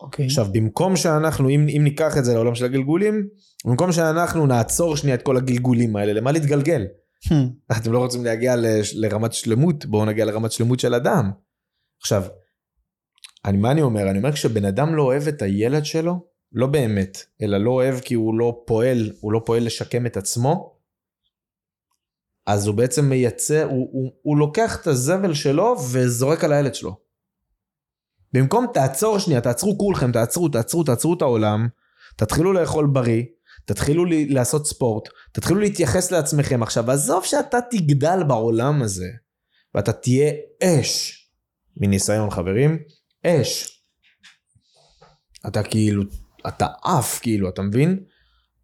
אוקיי. 0.00 0.26
עכשיו 0.26 0.46
במקום 0.52 0.96
שאנחנו 0.96 1.48
אם, 1.48 1.66
אם 1.76 1.80
ניקח 1.84 2.18
את 2.18 2.24
זה 2.24 2.34
לעולם 2.34 2.54
של 2.54 2.64
הגלגולים 2.64 3.28
במקום 3.64 3.92
שאנחנו 3.92 4.46
נעצור 4.46 4.96
שנייה 4.96 5.16
את 5.16 5.22
כל 5.22 5.36
הגלגולים 5.36 5.96
האלה 5.96 6.12
למה 6.12 6.32
להתגלגל 6.32 6.86
Hmm. 7.28 7.76
אתם 7.78 7.92
לא 7.92 7.98
רוצים 7.98 8.24
להגיע 8.24 8.56
לש- 8.56 8.94
לרמת 8.94 9.32
שלמות 9.32 9.86
בואו 9.86 10.04
נגיע 10.04 10.24
לרמת 10.24 10.52
שלמות 10.52 10.80
של 10.80 10.94
אדם. 10.94 11.30
עכשיו 12.00 12.24
אני 13.44 13.56
מה 13.56 13.70
אני 13.70 13.82
אומר 13.82 14.10
אני 14.10 14.18
אומר 14.18 14.32
כשבן 14.32 14.64
אדם 14.64 14.94
לא 14.94 15.02
אוהב 15.02 15.28
את 15.28 15.42
הילד 15.42 15.84
שלו 15.84 16.26
לא 16.52 16.66
באמת 16.66 17.18
אלא 17.42 17.58
לא 17.58 17.70
אוהב 17.70 18.00
כי 18.00 18.14
הוא 18.14 18.38
לא 18.38 18.62
פועל 18.66 19.12
הוא 19.20 19.32
לא 19.32 19.42
פועל 19.46 19.64
לשקם 19.64 20.06
את 20.06 20.16
עצמו. 20.16 20.76
אז 22.46 22.66
הוא 22.66 22.74
בעצם 22.74 23.04
מייצר 23.04 23.64
הוא, 23.64 23.88
הוא, 23.92 24.12
הוא 24.22 24.36
לוקח 24.36 24.80
את 24.80 24.86
הזבל 24.86 25.34
שלו 25.34 25.76
וזורק 25.92 26.44
על 26.44 26.52
הילד 26.52 26.74
שלו. 26.74 26.96
במקום 28.32 28.66
תעצור 28.74 29.18
שנייה, 29.18 29.40
תעצרו 29.40 29.78
כולכם, 29.78 30.12
תעצרו, 30.12 30.48
תעצרו, 30.48 30.84
תעצרו 30.84 31.14
את 31.14 31.22
העולם, 31.22 31.68
תתחילו 32.16 32.52
לאכול 32.52 32.86
בריא, 32.86 33.24
תתחילו 33.64 34.04
לי, 34.04 34.28
לעשות 34.28 34.66
ספורט, 34.66 35.08
תתחילו 35.32 35.60
להתייחס 35.60 36.10
לעצמכם. 36.10 36.62
עכשיו, 36.62 36.90
עזוב 36.90 37.24
שאתה 37.24 37.58
תגדל 37.70 38.22
בעולם 38.28 38.82
הזה, 38.82 39.08
ואתה 39.74 39.92
תהיה 39.92 40.32
אש, 40.62 41.20
מניסיון 41.76 42.30
חברים, 42.30 42.78
אש. 43.26 43.82
אתה 45.46 45.62
כאילו, 45.62 46.02
אתה 46.48 46.66
עף, 46.82 47.18
כאילו, 47.22 47.48
אתה 47.48 47.62
מבין? 47.62 48.04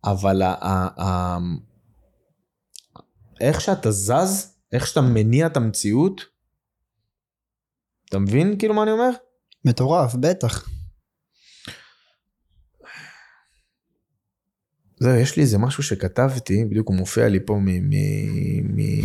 אבל 0.04 0.42
ה- 0.42 0.54
ה- 0.60 1.02
ה- 1.02 1.38
איך 3.40 3.60
שאתה 3.60 3.90
זז, 3.90 4.56
איך 4.72 4.86
שאתה 4.86 5.00
מניע 5.00 5.46
את 5.46 5.56
המציאות, 5.56 6.20
אתה 8.08 8.18
מבין 8.18 8.58
כאילו 8.58 8.74
מה 8.74 8.82
אני 8.82 8.90
אומר? 8.90 9.10
מטורף, 9.64 10.14
בטח. 10.14 10.68
זהו, 15.00 15.16
יש 15.16 15.36
לי 15.36 15.42
איזה 15.42 15.58
משהו 15.58 15.82
שכתבתי, 15.82 16.64
בדיוק 16.64 16.88
הוא 16.88 16.96
מופיע 16.96 17.28
לי 17.28 17.38
פה 17.46 17.54
מ... 17.60 17.64
מ, 17.64 17.92
מ... 18.76 19.00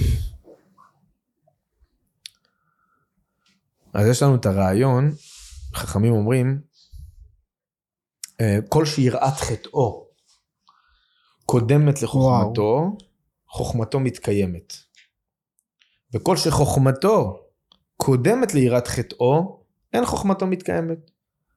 אז 3.93 4.07
יש 4.07 4.23
לנו 4.23 4.35
את 4.35 4.45
הרעיון, 4.45 5.11
חכמים 5.75 6.13
אומרים, 6.13 6.61
אה, 8.41 8.59
כל 8.69 8.85
שיראת 8.85 9.33
חטאו 9.33 10.07
קודמת 11.45 12.01
לחוכמתו, 12.01 12.61
וואו. 12.61 12.97
חוכמתו 13.47 13.99
מתקיימת. 13.99 14.73
וכל 16.13 16.37
שחוכמתו 16.37 17.39
קודמת 17.97 18.53
ליראת 18.53 18.87
חטאו, 18.87 19.63
אין 19.93 20.05
חוכמתו 20.05 20.47
מתקיימת. 20.47 21.11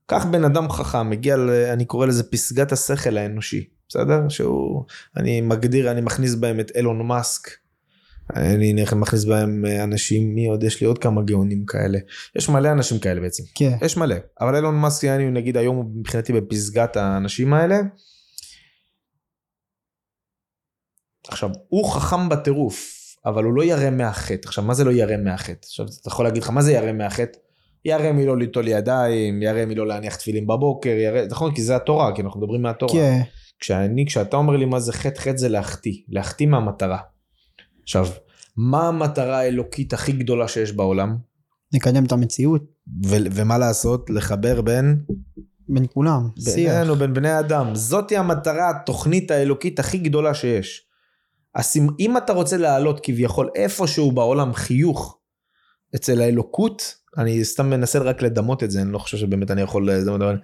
כך 0.09 0.27
בן 0.27 0.45
אדם 0.45 0.71
חכם 0.71 1.11
מגיע, 1.11 1.37
ל, 1.37 1.51
אני 1.51 1.85
קורא 1.85 2.07
לזה 2.07 2.31
פסגת 2.31 2.73
השכל 2.73 3.17
האנושי, 3.17 3.69
בסדר? 3.89 4.29
שהוא, 4.29 4.85
אני 5.17 5.41
מגדיר, 5.41 5.91
אני 5.91 6.01
מכניס 6.01 6.35
בהם 6.35 6.61
את 6.61 6.71
אילון 6.75 7.07
מאסק, 7.07 7.51
אני 8.37 8.85
מכניס 8.97 9.25
בהם 9.25 9.64
אנשים, 9.85 10.35
מי 10.35 10.47
עוד? 10.47 10.62
יש 10.62 10.81
לי 10.81 10.87
עוד 10.87 10.99
כמה 10.99 11.22
גאונים 11.22 11.64
כאלה. 11.66 11.99
יש 12.37 12.49
מלא 12.49 12.72
אנשים 12.72 12.99
כאלה 12.99 13.20
בעצם. 13.20 13.43
כן. 13.55 13.77
יש 13.83 13.97
מלא. 13.97 14.16
אבל 14.41 14.57
אילון 14.57 14.75
מאסק, 14.75 15.09
אני 15.09 15.31
נגיד 15.31 15.57
היום 15.57 15.93
מבחינתי 15.97 16.33
בפסגת 16.33 16.97
האנשים 16.97 17.55
האלה. 17.55 17.77
עכשיו, 21.29 21.51
הוא 21.68 21.93
חכם 21.93 22.29
בטירוף, 22.29 22.95
אבל 23.27 23.45
הוא 23.45 23.55
לא 23.55 23.64
ירא 23.64 23.91
מהחטא. 23.91 24.49
עכשיו, 24.49 24.64
מה 24.64 24.75
זה 24.75 24.85
לא 24.85 24.91
ירא 24.91 25.16
מהחטא? 25.16 25.66
עכשיו, 25.66 25.87
אתה 26.01 26.09
יכול 26.09 26.25
להגיד 26.25 26.43
לך, 26.43 26.51
מה 26.51 26.62
זה 26.62 26.72
ירא 26.72 26.93
מהחטא? 26.93 27.39
ירא 27.85 28.12
מלא 28.12 28.39
ליטול 28.39 28.68
ידיים, 28.68 29.43
ירא 29.43 29.64
מלא 29.64 29.87
להניח 29.87 30.16
תפילין 30.16 30.47
בבוקר, 30.47 30.89
ירא, 30.89 31.20
נכון? 31.31 31.55
כי 31.55 31.62
זה 31.62 31.77
התורה, 31.77 32.14
כי 32.14 32.22
אנחנו 32.22 32.41
מדברים 32.41 32.62
מהתורה. 32.62 32.93
כן. 32.93 33.22
כשאני, 33.59 34.07
כשאתה 34.07 34.37
אומר 34.37 34.57
לי 34.57 34.64
מה 34.64 34.81
זה 34.81 34.93
חטא, 34.93 35.20
חטא 35.20 35.37
זה 35.37 35.49
להחטיא, 35.49 36.03
להחטיא 36.09 36.47
מהמטרה. 36.47 36.99
עכשיו, 37.85 38.07
מה 38.57 38.89
המטרה 38.89 39.39
האלוקית 39.39 39.93
הכי 39.93 40.12
גדולה 40.12 40.49
שיש 40.49 40.72
בעולם? 40.72 41.16
לקדם 41.72 42.05
את 42.05 42.12
המציאות. 42.12 42.62
ו- 43.05 43.26
ומה 43.32 43.59
לעשות? 43.59 44.11
לחבר 44.11 44.61
בין... 44.61 45.05
בין 45.68 45.87
כולם, 45.95 46.28
בינינו, 46.55 46.97
בין 46.97 47.14
בני 47.14 47.39
אדם. 47.39 47.74
זאתי 47.74 48.16
המטרה, 48.16 48.70
התוכנית 48.70 49.30
האלוקית 49.30 49.78
הכי 49.78 49.99
גדולה 49.99 50.35
שיש. 50.35 50.87
אז 51.55 51.76
אם 52.01 52.16
אתה 52.16 52.32
רוצה 52.32 52.57
להעלות 52.57 53.01
כביכול 53.03 53.51
איפשהו 53.55 54.12
בעולם 54.12 54.55
חיוך 54.55 55.18
אצל 55.95 56.20
האלוקות, 56.20 56.95
אני 57.18 57.45
סתם 57.45 57.70
מנסה 57.70 57.99
רק 57.99 58.22
לדמות 58.22 58.62
את 58.62 58.70
זה, 58.70 58.82
אני 58.82 58.93
לא 58.93 58.99
חושב 58.99 59.16
שבאמת 59.16 59.51
אני 59.51 59.62
יכול 59.62 59.91
לדמות, 59.91 60.22
אבל 60.22 60.39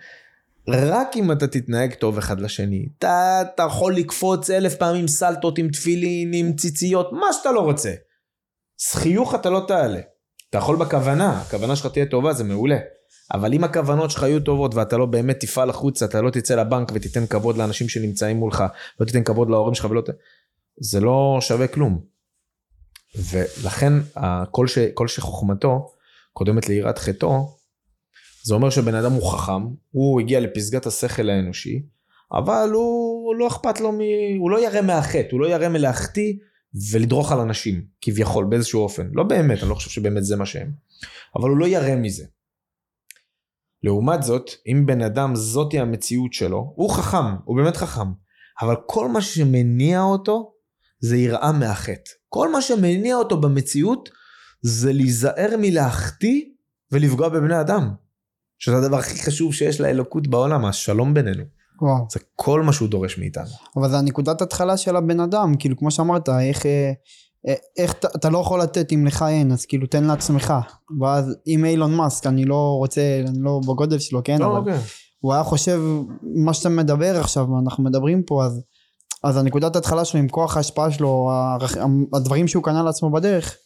רק 0.73 1.16
אם 1.16 1.33
אתה 1.33 1.47
תתנהג 1.47 1.95
טוב 1.95 2.18
אחד 2.18 2.41
לשני, 2.41 2.89
אתה, 2.99 3.43
אתה 3.43 3.62
יכול 3.62 3.95
לקפוץ 3.95 4.51
אלף 4.51 4.75
פעמים 4.75 5.09
סלטות 5.09 5.59
עם 5.59 5.68
תפילין, 5.68 6.31
עם 6.35 6.53
ציציות, 6.57 7.12
מה 7.12 7.27
שאתה 7.33 7.53
לא 7.53 7.61
רוצה. 7.61 7.93
חיוך 8.93 9.35
אתה 9.35 9.51
לא 9.51 9.64
תעלה. 9.68 10.01
אתה 10.51 10.59
יכול 10.59 10.77
בכוונה, 10.77 11.41
הכוונה 11.41 11.77
שלך 11.77 11.87
תהיה 11.93 12.07
טובה, 12.07 12.33
זה 12.33 12.45
מעולה. 12.45 12.79
אבל 13.35 13.53
אם 13.53 13.64
הכוונות 13.64 14.11
שלך 14.11 14.23
יהיו 14.23 14.41
טובות 14.41 14.75
ואתה 14.75 14.97
לא 14.97 15.07
באמת 15.07 15.41
תפעל 15.41 15.71
החוצה, 15.71 16.05
אתה 16.05 16.21
לא 16.21 16.31
תצא 16.31 16.55
לבנק 16.55 16.91
ותיתן 16.95 17.27
כבוד 17.27 17.57
לאנשים 17.57 17.89
שנמצאים 17.89 18.37
מולך, 18.37 18.64
לא 19.01 19.07
תיתן 19.07 19.23
כבוד 19.23 19.51
להורים 19.51 19.75
שלך 19.75 19.87
ולא... 19.91 20.03
זה 20.81 21.01
לא 21.01 21.39
שווה 21.41 21.68
כלום. 21.68 22.01
ולכן 23.31 23.93
כל, 24.51 24.66
ש, 24.66 24.79
כל 24.95 25.09
שחוכמתו 25.09 25.87
קודמת 26.33 26.68
ליראת 26.68 26.99
חטאו, 26.99 27.59
זה 28.45 28.55
אומר 28.55 28.70
שבן 28.70 28.95
אדם 28.95 29.12
הוא 29.12 29.32
חכם, 29.32 29.62
הוא 29.91 30.20
הגיע 30.20 30.41
לפסגת 30.41 30.86
השכל 30.86 31.30
האנושי, 31.30 31.82
אבל 32.32 32.70
הוא 32.72 33.36
לא 33.36 33.47
אכפת 33.47 33.80
לו 33.80 33.93
מ... 33.93 33.99
הוא 34.38 34.51
לא 34.51 34.66
ירא 34.66 34.80
מהחטא, 34.80 35.28
הוא 35.32 35.41
לא 35.41 35.47
ירא 35.47 35.68
מלהחטיא 35.68 36.34
ולדרוך 36.93 37.32
על 37.32 37.38
אנשים, 37.38 37.84
כביכול, 38.01 38.45
באיזשהו 38.45 38.80
אופן. 38.80 39.11
לא 39.12 39.22
באמת, 39.22 39.62
אני 39.62 39.70
לא 39.70 39.74
חושב 39.74 39.91
שבאמת 39.91 40.24
זה 40.24 40.36
מה 40.36 40.47
שהם. 40.47 40.72
אבל 41.36 41.49
הוא 41.49 41.59
לא 41.59 41.66
ירא 41.66 41.97
מזה. 41.97 42.24
לעומת 43.82 44.22
זאת, 44.22 44.51
אם 44.66 44.86
בן 44.86 45.03
אדם 45.03 45.36
זאתי 45.36 45.78
המציאות 45.78 46.32
שלו, 46.32 46.72
הוא 46.76 46.91
חכם, 46.91 47.36
הוא 47.45 47.57
באמת 47.57 47.76
חכם, 47.76 48.12
אבל 48.62 48.74
כל 48.86 49.09
מה 49.09 49.22
שמניע 49.22 50.03
אותו 50.03 50.53
זה 51.01 51.16
יראה 51.16 51.53
מהחטא. 51.53 52.11
כל 52.28 52.53
מה 52.53 52.62
שמניע 52.62 53.16
אותו 53.16 53.41
במציאות 53.41 54.09
זה 54.62 54.93
להיזהר 54.93 55.51
מלהחטיא 55.59 56.45
ולפגוע 56.93 57.28
בבני 57.28 57.61
אדם. 57.61 57.91
שזה 58.61 58.76
הדבר 58.76 58.96
הכי 58.96 59.22
חשוב 59.22 59.54
שיש 59.54 59.80
לאלוקות 59.80 60.28
בעולם, 60.28 60.64
השלום 60.64 61.14
בינינו. 61.14 61.42
וואו. 61.82 62.06
זה 62.12 62.20
כל 62.36 62.62
מה 62.62 62.72
שהוא 62.72 62.88
דורש 62.88 63.18
מאיתנו. 63.18 63.50
אבל 63.76 63.90
זה 63.90 63.98
הנקודת 63.98 64.42
התחלה 64.42 64.76
של 64.76 64.96
הבן 64.96 65.20
אדם, 65.20 65.54
כאילו 65.58 65.76
כמו 65.76 65.90
שאמרת, 65.90 66.28
איך, 66.28 66.66
אה, 66.66 66.92
אה, 67.48 67.54
איך 67.78 67.94
אתה, 68.16 68.30
לא 68.30 68.38
יכול 68.38 68.61
לתת 68.61 68.92
אם 68.92 69.06
לך 69.06 69.24
אין, 69.28 69.52
אז 69.52 69.66
כאילו 69.66 69.86
תן 69.86 70.04
לעצמך. 70.04 70.54
ואז 71.00 71.36
אם 71.46 71.64
אילון 71.64 71.94
מאסק, 71.94 72.26
אני 72.26 72.44
לא 72.44 72.74
רוצה, 72.78 73.00
אני 73.26 73.38
לא 73.42 73.61
בגודל 73.68 73.98
שלו, 73.98 74.20
כן? 74.24 74.38
לא, 74.38 74.46
אבל 74.46 74.56
אוקיי. 74.56 74.78
הוא 75.20 75.32
היה 75.32 75.42
חושב, 75.42 75.80
מה 76.22 76.54
שאתה 76.54 76.68
מדבר 76.68 77.20
עכשיו, 77.20 77.46
אנחנו 77.62 77.84
מדברים 77.84 78.22
פה, 78.22 78.44
אז, 78.44 78.62
אז 79.24 79.36
הנקודת 79.36 79.76
ההתחלה 79.76 80.04
שלו 80.04 80.20
עם 80.20 80.28
כוח 80.28 80.56
ההשפעה 80.56 80.90
שלו, 80.90 81.30
הדברים 82.12 82.48
שהוא 82.48 82.64
קנה 82.64 82.82
לעצמו 82.82 83.11
בדרך, 83.11 83.56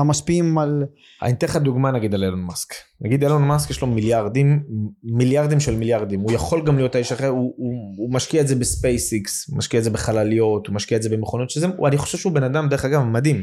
המשפיעים 0.00 0.58
על... 0.58 0.84
אני 1.22 1.32
אתן 1.32 1.46
לך 1.46 1.56
דוגמה 1.56 1.90
נגיד 1.90 2.14
על 2.14 2.24
אילון 2.24 2.40
מאסק. 2.40 2.74
נגיד 3.00 3.22
אילון 3.22 3.42
מאסק 3.42 3.70
יש 3.70 3.80
לו 3.80 3.86
מיליארדים, 3.86 4.62
מיליארדים 5.02 5.60
של 5.60 5.76
מיליארדים. 5.76 6.20
הוא 6.20 6.32
יכול 6.32 6.66
גם 6.66 6.76
להיות 6.76 6.94
האיש 6.94 7.12
אחר, 7.12 7.28
הוא, 7.28 7.54
הוא, 7.56 7.94
הוא 7.96 8.12
משקיע 8.12 8.40
את 8.40 8.48
זה 8.48 8.54
ב 8.54 8.66
SpaceX, 8.66 9.48
הוא 9.48 9.58
משקיע 9.58 9.78
את 9.78 9.84
זה 9.84 9.90
בחלליות, 9.90 10.66
הוא 10.66 10.74
משקיע 10.74 10.96
את 10.96 11.02
זה 11.02 11.08
במכונות, 11.08 11.50
שזה, 11.50 11.66
הוא, 11.76 11.88
אני 11.88 11.98
חושב 11.98 12.18
שהוא 12.18 12.32
בן 12.32 12.42
אדם, 12.42 12.68
דרך 12.68 12.84
אגב, 12.84 13.02
מדהים. 13.02 13.36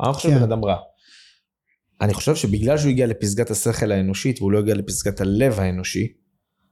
אני 0.00 0.08
לא 0.08 0.12
חושב 0.12 0.28
שהוא 0.28 0.38
כן. 0.38 0.46
בן 0.46 0.52
אדם 0.52 0.64
רע. 0.64 0.76
אני 2.00 2.14
חושב 2.14 2.34
שבגלל 2.34 2.78
שהוא 2.78 2.90
הגיע 2.90 3.06
לפסגת 3.06 3.50
השכל 3.50 3.92
האנושית 3.92 4.40
והוא 4.40 4.52
לא 4.52 4.58
הגיע 4.58 4.74
לפסגת 4.74 5.20
הלב 5.20 5.60
האנושי, 5.60 6.12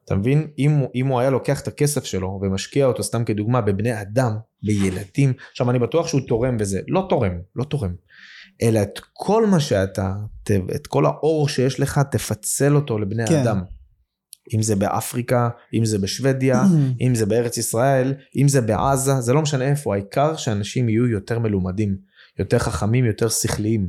אתה 0.04 0.14
מבין? 0.14 0.46
אם, 0.58 0.84
אם 0.94 1.06
הוא 1.06 1.20
היה 1.20 1.30
לוקח 1.30 1.60
את 1.60 1.68
הכסף 1.68 2.04
שלו 2.04 2.40
ומשקיע 2.42 2.86
אותו 2.86 3.02
סתם 3.02 3.24
כדוגמה 3.24 3.60
בבני 3.60 4.00
אדם, 4.00 4.32
בילדים, 4.62 5.32
עכשיו 5.50 5.70
אני 5.70 5.78
בטוח 5.78 6.08
שהוא 6.08 6.20
תורם 6.28 6.58
בזה, 6.58 6.80
לא 6.88 7.06
תורם, 7.08 7.32
לא 7.56 7.64
תורם. 7.64 7.94
אלא 8.62 8.82
את 8.82 9.00
כל 9.12 9.46
מה 9.46 9.60
שאתה, 9.60 10.14
את 10.74 10.86
כל 10.86 11.06
האור 11.06 11.48
שיש 11.48 11.80
לך, 11.80 12.00
תפצל 12.10 12.76
אותו 12.76 12.98
לבני 12.98 13.26
כן. 13.26 13.34
האדם. 13.34 13.62
אם 14.54 14.62
זה 14.62 14.76
באפריקה, 14.76 15.48
אם 15.74 15.84
זה 15.84 15.98
בשוודיה, 15.98 16.62
אם 17.06 17.14
זה 17.14 17.26
בארץ 17.26 17.56
ישראל, 17.56 18.14
אם 18.36 18.48
זה 18.48 18.60
בעזה, 18.60 19.20
זה 19.20 19.32
לא 19.32 19.42
משנה 19.42 19.64
איפה, 19.64 19.94
העיקר 19.94 20.36
שאנשים 20.36 20.88
יהיו 20.88 21.06
יותר 21.06 21.38
מלומדים, 21.38 21.96
יותר 22.38 22.58
חכמים, 22.58 23.04
יותר 23.04 23.28
שכליים, 23.28 23.88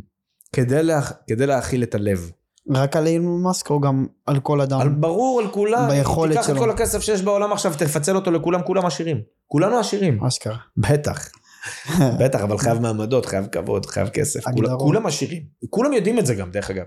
כדי, 0.53 0.83
לה, 0.83 1.01
כדי 1.27 1.47
להכיל 1.47 1.83
את 1.83 1.95
הלב. 1.95 2.31
רק 2.69 2.95
על 2.95 3.07
אילון 3.07 3.41
מאסק 3.43 3.69
או 3.69 3.79
גם 3.79 4.05
על 4.25 4.39
כל 4.39 4.61
אדם? 4.61 4.79
על, 4.81 4.89
ברור, 4.89 5.41
על 5.41 5.51
כולם. 5.51 5.89
ביכולת 5.89 6.31
תיקח 6.31 6.49
את 6.49 6.55
שלו. 6.55 6.59
כל 6.59 6.69
הכסף 6.69 7.01
שיש 7.01 7.21
בעולם 7.21 7.51
עכשיו, 7.51 7.73
תפצל 7.77 8.15
אותו 8.15 8.31
לכולם, 8.31 8.61
כולם 8.63 8.85
עשירים. 8.85 9.21
כולנו 9.47 9.79
עשירים. 9.79 10.23
אשכרה. 10.23 10.57
בטח. 10.77 11.29
בטח, 12.19 12.41
אבל 12.41 12.57
חייב 12.57 12.79
מעמדות, 12.79 13.25
חייב 13.25 13.47
כבוד, 13.47 13.85
חייב 13.85 14.09
כסף. 14.09 14.39
כולם 14.79 15.05
עשירים. 15.05 15.43
כולם 15.69 15.93
יודעים 15.93 16.19
את 16.19 16.25
זה 16.25 16.35
גם, 16.35 16.51
דרך 16.51 16.69
אגב. 16.69 16.85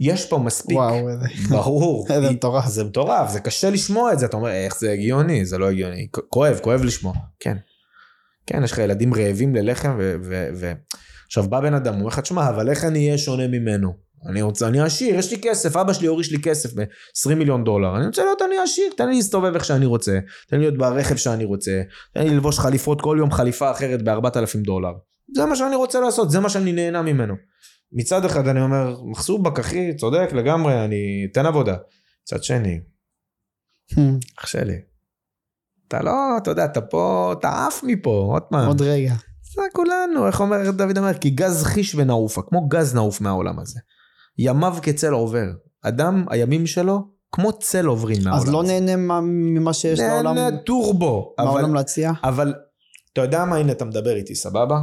יש 0.00 0.28
פה 0.28 0.38
מספיק. 0.38 0.76
וואו, 0.76 1.08
איזה... 1.08 1.26
ברור. 1.50 2.06
איזה 2.10 2.30
מטורף. 2.30 2.66
זה 2.66 2.84
מטורף, 2.84 3.30
זה 3.30 3.40
קשה 3.40 3.70
לשמוע 3.70 4.12
את 4.12 4.18
זה, 4.18 4.26
אתה 4.26 4.36
אומר, 4.36 4.50
איך 4.50 4.78
זה 4.78 4.92
הגיוני? 4.92 5.46
זה 5.46 5.58
לא 5.58 5.70
הגיוני. 5.70 6.08
כואב, 6.28 6.58
כואב 6.62 6.84
לשמוע. 6.84 7.14
כן. 7.40 7.56
כן, 8.46 8.64
יש 8.64 8.72
לך 8.72 8.78
ילדים 8.78 9.14
רעבים 9.14 9.54
ללחם, 9.54 9.96
ו... 9.98 10.14
ו, 10.22 10.48
ו... 10.56 10.72
עכשיו 11.26 11.48
בא 11.50 11.60
בן 11.60 11.74
אדם, 11.74 11.92
הוא 11.92 12.00
אומר 12.00 12.08
לך, 12.08 12.18
תשמע, 12.18 12.48
אבל 12.48 12.70
איך 12.70 12.84
אני 12.84 13.06
אהיה 13.06 13.18
שונה 13.18 13.48
ממנו? 13.48 13.92
אני 14.30 14.42
רוצה, 14.42 14.68
אני 14.68 14.80
עשיר, 14.80 15.18
יש 15.18 15.32
לי 15.32 15.38
כסף, 15.42 15.76
אבא 15.76 15.92
שלי 15.92 16.06
הוריש 16.06 16.32
לי 16.32 16.38
כסף 16.42 16.72
ב-20 16.74 17.34
מיליון 17.34 17.64
דולר, 17.64 17.96
אני 17.96 18.06
רוצה 18.06 18.24
להיות 18.24 18.42
אני 18.42 18.58
עשיר, 18.58 18.92
תן 18.96 19.08
לי 19.08 19.14
להסתובב 19.14 19.54
איך 19.54 19.64
שאני 19.64 19.86
רוצה, 19.86 20.18
תן 20.48 20.56
לי 20.56 20.62
להיות 20.62 20.78
ברכב 20.78 21.16
שאני 21.16 21.44
רוצה, 21.44 21.82
תן 22.14 22.22
לי 22.22 22.30
ללבוש 22.30 22.58
חליפות 22.58 23.00
כל 23.00 23.16
יום 23.20 23.30
חליפה 23.30 23.70
אחרת 23.70 24.02
ב-4,000 24.02 24.58
דולר. 24.64 24.92
זה 25.36 25.46
מה 25.46 25.56
שאני 25.56 25.76
רוצה 25.76 26.00
לעשות, 26.00 26.30
זה 26.30 26.40
מה 26.40 26.48
שאני 26.48 26.72
נהנה 26.72 27.02
ממנו. 27.02 27.34
מצד 27.92 28.24
אחד 28.24 28.48
אני 28.48 28.60
אומר, 28.60 28.96
מחסובק 29.10 29.58
אחי, 29.58 29.96
צודק 29.96 30.28
לגמרי, 30.32 30.84
אני 30.84 31.26
אתן 31.32 31.46
עבודה. 31.46 31.76
מצד 32.22 32.44
שני, 32.44 32.80
אח 34.38 34.46
שלי, 34.46 34.76
אתה 35.88 36.02
לא, 36.02 36.12
אתה 36.42 36.50
יודע, 36.50 36.64
אתה 36.64 36.80
פה, 36.80 37.34
אתה 37.38 37.66
עף 37.66 37.80
מפה, 37.82 38.28
עוד 38.32 38.42
פעם. 38.42 38.68
עוד 38.68 38.82
רגע. 38.82 39.14
זה 39.54 39.62
כולנו, 39.72 40.26
איך 40.26 40.40
אומר 40.40 40.70
דוד 40.70 40.98
אומר? 40.98 41.14
כי 41.14 41.30
גז 41.30 41.62
חיש 41.64 41.94
ונעופה, 41.94 42.42
כמו 42.42 42.68
גז 42.68 42.94
נעוף 42.94 43.20
מהעולם 43.20 43.58
הזה. 43.58 43.80
ימיו 44.38 44.76
כצל 44.82 45.12
עובר. 45.12 45.46
אדם, 45.82 46.24
הימים 46.30 46.66
שלו, 46.66 47.00
כמו 47.32 47.52
צל 47.52 47.86
עוברים 47.86 48.16
מהעולם 48.24 48.42
אז 48.42 48.52
לא. 48.52 48.62
נהנה 48.62 48.96
מה- 48.96 49.20
ממה 49.20 49.72
שיש 49.72 50.00
לעולם, 50.00 50.34
נהנה 50.34 50.56
טורבו. 50.56 51.34
אבל, 51.38 51.46
מהעולם 51.46 51.74
להציע? 51.74 52.12
אבל, 52.24 52.54
אתה 53.12 53.20
יודע 53.20 53.44
מה, 53.44 53.56
הנה 53.56 53.72
אתה 53.72 53.84
מדבר 53.84 54.16
איתי, 54.16 54.34
סבבה? 54.34 54.78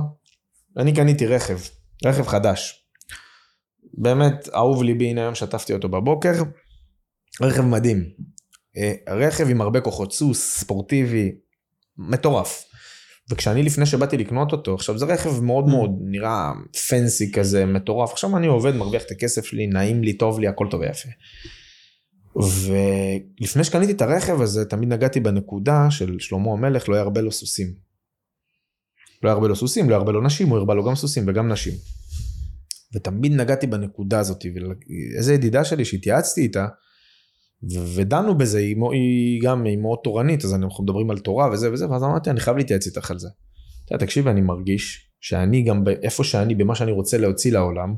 אני 0.77 0.93
קניתי 0.95 1.27
רכב, 1.27 1.57
רכב 2.05 2.27
חדש. 2.27 2.85
באמת, 3.97 4.49
אהוב 4.55 4.83
ליבי, 4.83 5.09
הנה 5.09 5.21
היום 5.21 5.35
שטפתי 5.35 5.73
אותו 5.73 5.89
בבוקר. 5.89 6.33
רכב 7.41 7.61
מדהים. 7.61 8.03
אה, 8.77 8.93
רכב 9.09 9.49
עם 9.49 9.61
הרבה 9.61 9.81
כוחות 9.81 10.13
סוס, 10.13 10.59
ספורטיבי, 10.59 11.31
מטורף. 11.97 12.65
וכשאני 13.29 13.63
לפני 13.63 13.85
שבאתי 13.85 14.17
לקנות 14.17 14.51
אותו, 14.51 14.75
עכשיו 14.75 14.97
זה 14.97 15.05
רכב 15.05 15.41
מאוד 15.41 15.65
Mm. 15.65 15.69
מאוד 15.69 15.91
נראה 16.01 16.51
פנסי 16.89 17.31
כזה, 17.31 17.65
מטורף. 17.65 18.11
עכשיו 18.11 18.37
אני 18.37 18.47
עובד, 18.47 18.75
מרוויח 18.75 19.03
את 19.03 19.11
הכסף 19.11 19.45
שלי, 19.45 19.67
נעים 19.67 20.03
לי, 20.03 20.13
טוב 20.13 20.39
לי, 20.39 20.47
הכל 20.47 20.67
טוב 20.71 20.81
ויפה. 20.81 21.09
ולפני 22.35 23.63
שקניתי 23.63 23.91
את 23.91 24.01
הרכב 24.01 24.41
הזה, 24.41 24.65
תמיד 24.65 24.89
נגעתי 24.89 25.19
בנקודה 25.19 25.87
של 25.89 26.19
שלמה 26.19 26.51
המלך, 26.51 26.89
לא 26.89 26.95
ירבה 26.95 27.21
לו 27.21 27.31
סוסים. 27.31 27.73
לא 29.23 29.29
ירבה 29.29 29.47
לו 29.47 29.55
סוסים, 29.55 29.89
לא 29.89 29.95
ירבה 29.95 30.11
לו 30.11 30.21
נשים, 30.21 30.49
הוא 30.49 30.57
ירבה 30.57 30.73
לו 30.73 30.85
גם 30.85 30.95
סוסים 30.95 31.25
וגם 31.27 31.51
נשים. 31.51 31.73
ותמיד 32.95 33.31
נגעתי 33.31 33.67
בנקודה 33.67 34.19
הזאת, 34.19 34.45
ואיזה 34.55 35.33
ידידה 35.33 35.65
שלי 35.65 35.85
שהתייעצתי 35.85 36.41
איתה, 36.41 36.67
ודנו 37.69 38.37
בזה, 38.37 38.57
היא, 38.57 38.75
היא 38.91 39.41
גם, 39.41 39.65
היא 39.65 39.77
מאוד 39.77 39.99
תורנית, 40.03 40.45
אז 40.45 40.53
אנחנו 40.53 40.83
מדברים 40.83 41.11
על 41.11 41.19
תורה 41.19 41.49
וזה 41.51 41.73
וזה, 41.73 41.89
ואז 41.89 42.03
אמרתי, 42.03 42.29
אני 42.29 42.39
חייב 42.39 42.57
להתייעץ 42.57 42.87
איתך 42.87 43.11
על 43.11 43.19
זה. 43.19 43.27
אתה 43.85 43.95
יודע, 43.95 44.05
תקשיבי, 44.05 44.29
אני 44.29 44.41
מרגיש 44.41 45.11
שאני 45.21 45.63
גם, 45.63 45.83
איפה 46.03 46.23
שאני, 46.23 46.55
במה 46.55 46.75
שאני 46.75 46.91
רוצה 46.91 47.17
להוציא 47.17 47.51
לעולם, 47.51 47.95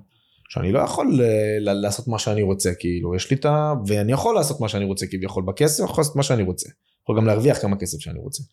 שאני 0.49 0.71
לא 0.71 0.79
יכול 0.79 1.21
אה, 1.21 1.73
לעשות 1.73 2.07
מה 2.07 2.19
שאני 2.19 2.41
רוצה, 2.41 2.73
כאילו, 2.79 3.15
יש 3.15 3.31
לי 3.31 3.35
את 3.35 3.45
ה... 3.45 3.73
ואני 3.87 4.11
יכול 4.11 4.35
לעשות 4.35 4.59
מה 4.61 4.69
שאני 4.69 4.85
רוצה 4.85 5.07
כביכול 5.07 5.43
בכסף, 5.47 5.83
יכול 5.83 6.01
לעשות 6.01 6.15
מה 6.15 6.23
שאני 6.23 6.43
רוצה. 6.43 6.69
יכול 7.03 7.17
גם 7.17 7.25
להרוויח 7.25 7.61
כמה 7.61 7.77
כסף 7.77 7.99
שאני 7.99 8.19
רוצה. 8.19 8.43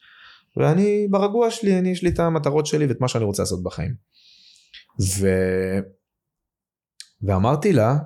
ואני 0.56 1.08
ברגוע 1.10 1.50
שלי, 1.50 1.78
אני, 1.78 1.88
יש 1.88 2.02
לי 2.02 2.08
את 2.08 2.18
המטרות 2.18 2.66
שלי 2.66 2.86
ואת 2.86 3.00
מה 3.00 3.08
שאני 3.08 3.24
רוצה 3.24 3.42
לעשות 3.42 3.62
בחיים. 3.62 3.94
ו... 5.18 5.28
ואמרתי 7.22 7.72
לה, 7.72 7.96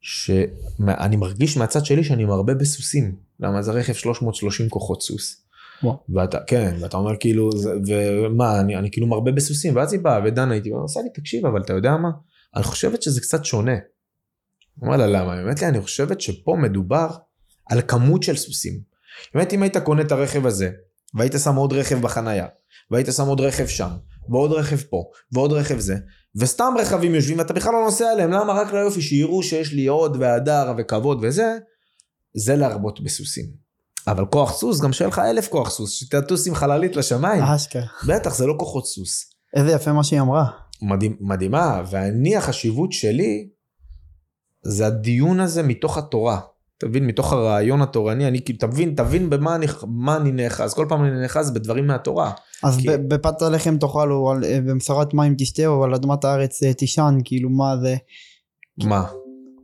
שאני 0.00 1.16
מרגיש 1.16 1.56
מהצד 1.56 1.84
שלי 1.84 2.04
שאני 2.04 2.24
מרבה 2.24 2.54
בסוסים. 2.54 3.16
למה 3.40 3.62
זה 3.62 3.72
רכב 3.72 3.92
330 3.92 4.68
כוחות 4.68 5.02
סוס. 5.02 5.36
וואו. 5.82 5.96
ואתה, 6.14 6.38
כן, 6.46 6.76
ואתה 6.80 6.96
אומר 6.96 7.16
כאילו, 7.20 7.52
זה- 7.52 7.70
ומה, 8.24 8.60
אני, 8.60 8.76
אני 8.76 8.90
כאילו 8.90 9.06
מרבה 9.06 9.32
בסוסים, 9.32 9.76
ואז 9.76 9.92
היא 9.92 10.00
באה 10.00 10.20
ודנה 10.24 10.54
איתי, 10.54 10.72
והיא 10.72 10.82
עושה 10.82 11.00
לי, 11.00 11.08
תקשיב, 11.14 11.46
אבל 11.46 11.60
אתה 11.60 11.72
יודע 11.72 11.96
מה? 11.96 12.08
אני 12.56 12.62
חושבת 12.64 13.02
שזה 13.02 13.20
קצת 13.20 13.44
שונה. 13.44 13.72
אומר 14.82 14.96
לה, 14.96 15.06
למה? 15.06 15.32
היא 15.32 15.42
אומרת 15.42 15.60
לי, 15.62 15.68
אני 15.68 15.80
חושבת 15.80 16.20
שפה 16.20 16.56
מדובר 16.62 17.08
על 17.70 17.80
כמות 17.88 18.22
של 18.22 18.36
סוסים. 18.36 18.80
באמת, 19.34 19.52
אם 19.52 19.62
היית 19.62 19.76
קונה 19.76 20.02
את 20.02 20.12
הרכב 20.12 20.46
הזה, 20.46 20.70
והיית 21.14 21.32
שם 21.44 21.54
עוד 21.56 21.72
רכב 21.72 22.00
בחנייה, 22.00 22.46
והיית 22.90 23.06
שם 23.16 23.26
עוד 23.26 23.40
רכב 23.40 23.66
שם, 23.66 23.88
ועוד 24.28 24.52
רכב 24.52 24.76
פה, 24.76 25.04
ועוד 25.32 25.52
רכב 25.52 25.78
זה, 25.78 25.96
וסתם 26.36 26.74
רכבים 26.78 27.14
יושבים 27.14 27.38
ואתה 27.38 27.52
בכלל 27.52 27.72
לא 27.72 27.84
נוסע 27.84 28.10
עליהם, 28.10 28.30
למה? 28.30 28.52
רק 28.52 28.72
ליופי, 28.72 29.02
שיראו 29.02 29.42
שיש 29.42 29.72
לי 29.72 29.86
עוד 29.86 30.16
והדר 30.20 30.72
וכבוד 30.78 31.18
וזה, 31.22 31.58
זה 32.34 32.56
להרבות 32.56 33.00
בסוסים. 33.00 33.44
אבל 34.06 34.26
כוח 34.26 34.52
סוס, 34.52 34.80
גם 34.80 34.92
שיהיה 34.92 35.08
לך 35.08 35.18
אלף 35.18 35.48
כוח 35.48 35.70
סוס, 35.70 35.90
שתטוס 35.90 36.46
עם 36.46 36.54
חללית 36.54 36.96
לשמיים. 36.96 37.42
אשכרה. 37.42 37.82
בטח, 38.06 38.34
זה 38.34 38.46
לא 38.46 38.54
כוחות 38.58 38.86
סוס. 38.86 39.30
איזה 39.56 39.72
יפה 39.72 39.92
מה 39.92 40.04
שהיא 40.04 40.20
אמרה. 40.20 40.44
מדהים, 40.82 41.16
מדהימה, 41.20 41.82
ואני 41.90 42.36
החשיבות 42.36 42.92
שלי 42.92 43.48
זה 44.62 44.86
הדיון 44.86 45.40
הזה 45.40 45.62
מתוך 45.62 45.98
התורה. 45.98 46.40
תבין, 46.80 47.06
מתוך 47.06 47.32
הרעיון 47.32 47.82
התורני, 47.82 48.28
אני 48.28 48.44
כאילו, 48.44 48.58
תבין, 48.58 48.94
תבין 48.96 49.30
במה 49.30 49.54
אני, 49.54 49.66
מה 49.88 50.16
אני 50.16 50.32
נאחז, 50.32 50.74
כל 50.74 50.86
פעם 50.88 51.04
אני 51.04 51.20
נאחז 51.20 51.50
בדברים 51.50 51.86
מהתורה. 51.86 52.32
אז 52.62 52.76
כי- 52.76 52.86
בפת 53.08 53.42
הלחם 53.42 53.76
תאכל 53.78 54.12
או 54.12 54.32
אה, 54.44 54.58
מים 55.14 55.34
תשתה 55.38 55.66
או 55.66 55.84
על 55.84 55.94
אדמת 55.94 56.24
הארץ 56.24 56.62
אה, 56.62 56.74
תישן 56.74 57.18
כאילו 57.24 57.50
מה 57.50 57.76
זה 57.82 57.96
מה? 58.84 59.06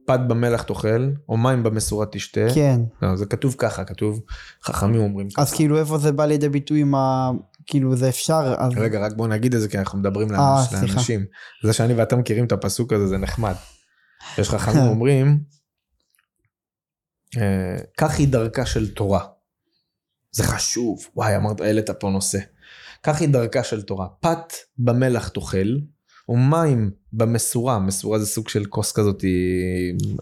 פת 0.07 0.21
במלח 0.29 0.63
תאכל, 0.63 1.09
או 1.29 1.37
מים 1.37 1.63
במסורה 1.63 2.07
תשתה. 2.07 2.41
כן 2.55 2.81
לא, 3.03 3.17
זה 3.17 3.27
כתוב 3.27 3.55
ככה, 3.59 3.85
כתוב, 3.85 4.21
חכמים 4.65 5.01
אומרים 5.01 5.31
ככה. 5.31 5.43
אז 5.43 5.53
כאילו 5.55 5.79
איפה 5.79 5.99
זה 5.99 6.13
בא 6.13 6.25
לידי 6.27 6.49
ביטוי 6.49 6.81
עם 6.81 6.95
ה... 6.95 7.31
כאילו 7.67 7.97
זה 7.97 8.09
אפשר 8.09 8.55
אז 8.59 8.73
רגע, 8.77 9.01
רק 9.01 9.13
בוא 9.17 9.29
נגיד 9.29 9.55
את 9.55 9.61
זה, 9.61 9.69
כי 9.69 9.79
אנחנו 9.79 9.99
מדברים 9.99 10.35
אה, 10.35 10.37
לאנש- 10.65 10.69
סליחה. 10.69 10.87
לאנשים. 10.95 11.25
זה 11.65 11.73
שאני 11.73 11.95
ואתה 11.95 12.17
מכירים 12.17 12.45
את 12.45 12.53
הפסוק 12.53 12.93
הזה, 12.93 13.07
זה 13.07 13.19
נחמד. 13.19 13.55
יש 14.39 14.51
חכמים 14.51 14.83
אומרים, 14.93 15.27
אה, 15.27 15.33
כך 17.97 18.19
היא 18.19 18.29
דרכה 18.29 18.67
של 18.67 18.95
תורה. 18.95 19.27
זה 20.31 20.43
חשוב. 20.43 21.07
וואי, 21.17 21.37
אמרת, 21.37 21.61
העלית 21.61 21.91
פה 21.91 22.11
נושא. 22.11 22.39
כך 23.03 23.21
היא 23.21 23.29
דרכה 23.29 23.65
של 23.65 23.83
תורה. 23.83 24.07
פת 24.21 24.53
במלח 24.79 25.29
תאכל, 25.29 25.77
ומים 26.29 26.91
במסורה, 27.13 27.79
מסורה 27.79 28.19
זה 28.19 28.27
סוג 28.27 28.49
של 28.49 28.65
כוס 28.65 28.93
כזאת 28.93 29.25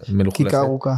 מלוכלכת. 0.09 0.51
כיכר 0.51 0.61
ארוכה 0.61 0.95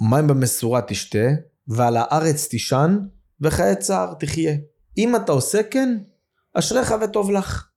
מים 0.00 0.26
במסורה 0.26 0.82
תשתה, 0.82 1.28
ועל 1.68 1.96
הארץ 1.96 2.46
תישן, 2.46 2.98
וחיי 3.40 3.76
צער 3.76 4.14
תחיה. 4.14 4.56
אם 4.98 5.16
אתה 5.16 5.32
עושה 5.32 5.62
כן, 5.62 5.98
אשריך 6.54 6.94
וטוב 7.04 7.30
לך. 7.30 7.68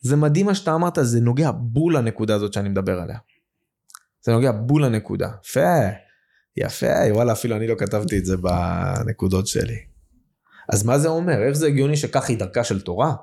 זה 0.00 0.16
מדהים 0.16 0.46
מה 0.46 0.54
שאתה 0.54 0.74
אמרת, 0.74 0.98
זה 1.02 1.20
נוגע 1.20 1.50
בול 1.50 1.96
לנקודה 1.96 2.34
הזאת 2.34 2.52
שאני 2.52 2.68
מדבר 2.68 3.00
עליה. 3.00 3.18
זה 4.24 4.32
נוגע 4.32 4.52
בול 4.52 4.84
לנקודה. 4.84 5.30
יפה, 5.44 5.88
יפה, 6.56 6.86
וואלה, 7.10 7.32
אפילו 7.32 7.56
אני 7.56 7.66
לא 7.66 7.74
כתבתי 7.78 8.18
את 8.18 8.24
זה 8.24 8.36
בנקודות 8.36 9.46
שלי. 9.46 9.78
אז 10.72 10.84
מה 10.84 10.98
זה 10.98 11.08
אומר? 11.08 11.42
איך 11.42 11.52
זה 11.52 11.66
הגיוני 11.66 11.96
שכך 11.96 12.28
היא 12.28 12.38
דרכה 12.38 12.64
של 12.64 12.80
תורה? 12.80 13.14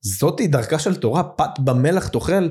זאתי 0.00 0.46
דרכה 0.46 0.78
של 0.78 0.96
תורה, 0.96 1.22
פת 1.22 1.58
במלח 1.64 2.08
תאכל. 2.08 2.48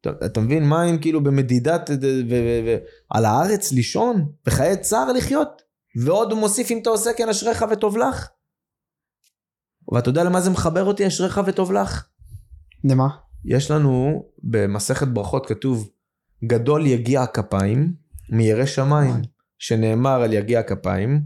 אתה, 0.00 0.26
אתה 0.26 0.40
מבין 0.40 0.68
מים 0.68 1.00
כאילו 1.00 1.24
במדידת 1.24 1.90
ו- 1.90 1.92
ו- 2.02 2.30
ו- 2.30 2.60
ו- 2.66 2.76
על 3.10 3.24
הארץ 3.24 3.72
לישון 3.72 4.32
וחיי 4.46 4.76
צער 4.76 5.12
לחיות 5.12 5.62
ועוד 6.04 6.32
הוא 6.32 6.40
מוסיף 6.40 6.70
אם 6.70 6.78
אתה 6.82 6.90
עושה 6.90 7.10
כן 7.16 7.28
אשריך 7.28 7.64
וטוב 7.70 7.96
לך. 7.96 8.28
ואתה 9.92 10.08
יודע 10.08 10.24
למה 10.24 10.40
זה 10.40 10.50
מחבר 10.50 10.84
אותי 10.84 11.06
אשריך 11.06 11.40
וטוב 11.46 11.72
לך? 11.72 12.06
למה? 12.84 13.08
יש 13.44 13.70
לנו 13.70 14.24
במסכת 14.42 15.08
ברכות 15.08 15.46
כתוב 15.46 15.90
גדול 16.46 16.86
יגיע 16.86 17.22
הכפיים 17.22 17.94
מירא 18.30 18.66
שמיים. 18.66 19.14
שנאמר 19.58 20.22
על 20.22 20.32
יגיע 20.32 20.60
הכפיים 20.60 21.22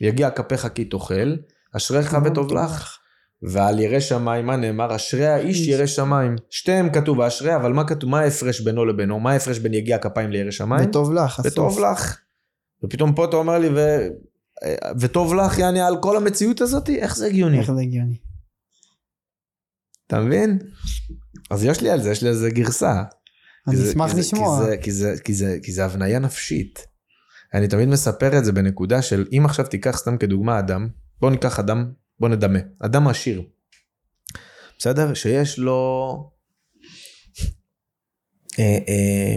יגיע 0.00 0.30
כפיך 0.30 0.68
כי 0.74 0.84
תאכל 0.84 1.36
אשריך 1.76 2.16
וטוב 2.24 2.52
לך. 2.52 2.96
ועל 3.42 3.78
ירא 3.78 4.00
שמיים 4.00 4.46
מה 4.46 4.56
נאמר? 4.56 4.96
אשרי 4.96 5.26
האיש 5.26 5.68
ירא 5.68 5.86
שמיים. 5.86 6.36
שתיהם 6.50 6.92
כתוב 6.92 7.20
אשרי 7.20 7.56
אבל 7.56 7.72
מה 7.72 7.84
כתוב? 7.84 8.10
מה 8.10 8.20
ההפרש 8.20 8.60
בינו 8.60 8.84
לבינו 8.84 9.20
מה 9.20 9.32
ההפרש 9.32 9.58
בין 9.58 9.74
יגיע 9.74 9.98
כפיים 9.98 10.30
לירא 10.30 10.50
שמיים 10.50 10.88
וטוב 10.88 11.12
לך 11.12 11.40
וטוב 11.44 11.68
הסוף. 11.68 11.84
לך 11.84 12.18
ופתאום 12.84 13.14
פה 13.14 13.24
אתה 13.24 13.36
אומר 13.36 13.58
לי 13.58 13.68
ו... 13.68 14.08
וטוב 15.00 15.34
לך 15.34 15.58
יעני 15.58 15.80
על 15.80 15.96
כל 16.02 16.16
המציאות 16.16 16.60
הזאת? 16.60 16.90
איך 16.90 17.16
זה 17.16 17.26
הגיוני? 17.26 17.58
איך 17.58 17.72
זה 17.72 17.80
הגיוני? 17.80 18.16
אתה 20.06 20.20
מבין? 20.20 20.58
אז 21.50 21.64
יש 21.64 21.80
לי 21.80 21.90
על 21.90 22.02
זה 22.02 22.10
יש 22.10 22.22
לי 22.22 22.28
על 22.28 22.34
זה 22.34 22.50
גרסה 22.50 23.02
אני 23.68 23.76
זה- 23.76 23.90
אשמח 23.90 24.06
כי 24.08 24.14
זה- 24.14 24.20
לשמוע 24.20 24.58
כי 24.60 24.64
זה, 24.66 24.76
כי, 24.82 24.92
זה, 24.92 25.14
כי, 25.24 25.34
זה, 25.34 25.58
כי 25.62 25.72
זה 25.72 25.84
הבניה 25.84 26.18
נפשית. 26.18 26.86
אני 27.54 27.68
תמיד 27.68 27.88
מספר 27.88 28.38
את 28.38 28.44
זה 28.44 28.52
בנקודה 28.52 29.02
של 29.02 29.26
אם 29.32 29.42
עכשיו 29.44 29.66
תיקח 29.66 29.96
סתם 29.98 30.16
כדוגמה 30.16 30.58
אדם, 30.58 30.88
בוא 31.20 31.30
ניקח 31.30 31.58
אדם, 31.58 31.92
בוא 32.20 32.28
נדמה, 32.28 32.58
אדם 32.78 33.08
עשיר. 33.08 33.42
בסדר? 34.78 35.14
שיש 35.14 35.58
לו... 35.58 36.30
אה, 38.58 38.78
אה, 38.88 39.36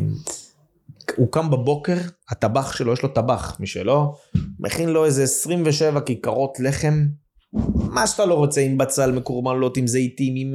הוא 1.16 1.32
קם 1.32 1.50
בבוקר, 1.52 1.98
הטבח 2.30 2.72
שלו, 2.76 2.94
יש 2.94 3.02
לו 3.04 3.10
טבח 3.10 3.58
משלו, 3.60 4.16
מכין 4.60 4.90
לו 4.90 5.06
איזה 5.06 5.24
27 5.24 6.02
כיכרות 6.02 6.60
לחם, 6.60 7.06
מה 7.74 8.08
שאתה 8.08 8.26
לא 8.26 8.34
רוצה, 8.34 8.62
עם 8.62 8.78
בצל 8.78 9.12
מקורמלות, 9.12 9.78
עם 9.78 9.88
זיתים, 9.88 10.34
עם, 10.38 10.54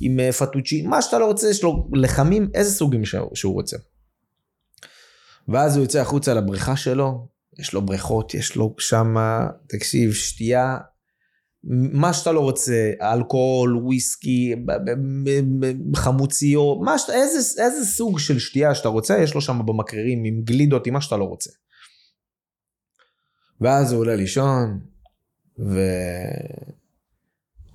עם 0.00 0.20
אה, 0.20 0.32
פטוצ'י, 0.32 0.82
מה 0.82 1.02
שאתה 1.02 1.18
לא 1.18 1.26
רוצה, 1.26 1.50
יש 1.50 1.62
לו 1.62 1.88
לחמים, 1.92 2.50
איזה 2.54 2.70
סוגים 2.70 3.04
שהוא, 3.04 3.30
שהוא 3.34 3.54
רוצה. 3.54 3.76
ואז 5.48 5.76
הוא 5.76 5.84
יוצא 5.84 6.00
החוצה 6.00 6.34
לבריכה 6.34 6.76
שלו, 6.76 7.28
יש 7.58 7.72
לו 7.72 7.82
בריכות, 7.82 8.34
יש 8.34 8.56
לו 8.56 8.74
שמה, 8.78 9.46
תקשיב, 9.68 10.12
שתייה, 10.12 10.78
מה 11.92 12.12
שאתה 12.12 12.32
לא 12.32 12.40
רוצה, 12.40 12.90
אלכוהול, 13.02 13.76
וויסקי, 13.76 14.54
מה 16.80 16.98
שאתה, 16.98 17.14
איזה, 17.14 17.62
איזה 17.62 17.86
סוג 17.86 18.18
של 18.18 18.38
שתייה 18.38 18.74
שאתה 18.74 18.88
רוצה, 18.88 19.18
יש 19.18 19.34
לו 19.34 19.40
שם 19.40 19.60
במקררים, 19.66 20.24
עם 20.24 20.42
גלידות, 20.44 20.86
עם 20.86 20.94
מה 20.94 21.00
שאתה 21.00 21.16
לא 21.16 21.24
רוצה. 21.24 21.50
ואז 23.60 23.92
הוא 23.92 24.00
עולה 24.00 24.16
לישון, 24.16 24.80
והוא 25.60 25.86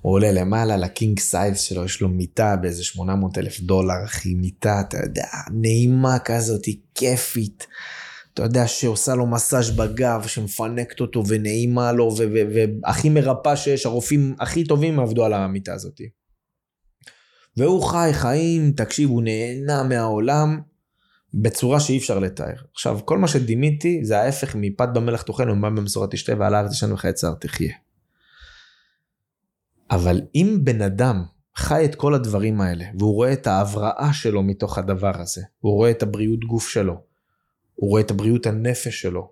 עולה 0.02 0.32
למעלה 0.32 0.76
לקינג 0.76 1.18
סייז 1.18 1.60
שלו, 1.60 1.84
יש 1.84 2.00
לו 2.00 2.08
מיטה 2.08 2.56
באיזה 2.56 2.84
800 2.84 3.38
אלף 3.38 3.60
דולר, 3.60 4.04
אחי, 4.04 4.34
מיטה, 4.34 4.80
אתה 4.80 4.98
יודע, 5.04 5.28
נעימה 5.52 6.18
כזאת, 6.18 6.64
כיפית. 6.94 7.66
אתה 8.34 8.42
יודע, 8.42 8.66
שעושה 8.66 9.14
לו 9.14 9.26
מסאז' 9.26 9.70
בגב, 9.70 10.26
שמפנקת 10.26 11.00
אותו 11.00 11.22
ונעימה 11.28 11.92
לו, 11.92 12.16
והכי 12.54 13.08
מרפא 13.08 13.56
שיש, 13.56 13.86
הרופאים 13.86 14.34
הכי 14.40 14.64
טובים 14.64 15.00
עבדו 15.00 15.24
על 15.24 15.32
המיטה 15.32 15.74
הזאת. 15.74 16.00
והוא 17.56 17.82
חי 17.82 18.10
חיים, 18.12 18.72
תקשיב, 18.72 19.10
הוא 19.10 19.22
נהנה 19.22 19.82
מהעולם, 19.82 20.60
בצורה 21.42 21.80
שאי 21.80 21.98
אפשר 21.98 22.18
לתאר. 22.18 22.54
עכשיו, 22.72 22.98
כל 23.04 23.18
מה 23.18 23.28
שדימיתי 23.28 24.04
זה 24.04 24.20
ההפך 24.20 24.56
מפת 24.58 24.88
במלך 24.94 25.22
תאכל 25.22 25.50
ומה 25.50 25.70
במסורת 25.70 26.10
תשתה 26.10 26.32
ועל 26.38 26.54
הארץ 26.54 26.72
ישן 26.72 26.92
וחיי 26.92 27.12
צער 27.12 27.34
תחיה. 27.34 27.74
אבל 29.90 30.20
אם 30.34 30.58
בן 30.64 30.82
אדם 30.82 31.24
חי 31.56 31.84
את 31.84 31.94
כל 31.94 32.14
הדברים 32.14 32.60
האלה, 32.60 32.84
והוא 32.98 33.14
רואה 33.14 33.32
את 33.32 33.46
ההבראה 33.46 34.10
שלו 34.12 34.42
מתוך 34.42 34.78
הדבר 34.78 35.20
הזה, 35.20 35.42
הוא 35.60 35.72
רואה 35.72 35.90
את 35.90 36.02
הבריאות 36.02 36.44
גוף 36.44 36.68
שלו, 36.68 37.00
הוא 37.74 37.90
רואה 37.90 38.02
את 38.02 38.10
הבריאות 38.10 38.46
הנפש 38.46 39.00
שלו, 39.00 39.30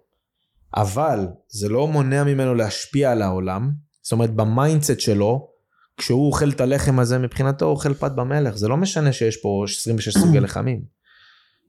אבל 0.77 1.27
זה 1.49 1.69
לא 1.69 1.89
מונע 1.89 2.25
ממנו 2.25 2.55
להשפיע 2.55 3.13
על 3.13 3.23
העולם, 3.23 3.71
זאת 4.03 4.13
אומרת 4.13 4.31
ב 4.31 4.39
mindset 4.39 5.01
שלו, 5.01 5.49
כשהוא 5.97 6.27
אוכל 6.27 6.51
את 6.51 6.61
הלחם 6.61 6.99
הזה 6.99 7.19
מבחינתו 7.19 7.65
הוא 7.65 7.73
אוכל 7.73 7.95
פת 7.95 8.13
במלח, 8.12 8.57
זה 8.57 8.69
לא 8.69 8.77
משנה 8.77 9.13
שיש 9.13 9.37
פה 9.37 9.65
26 9.69 10.19
סוגי 10.19 10.41
לחמים. 10.41 10.94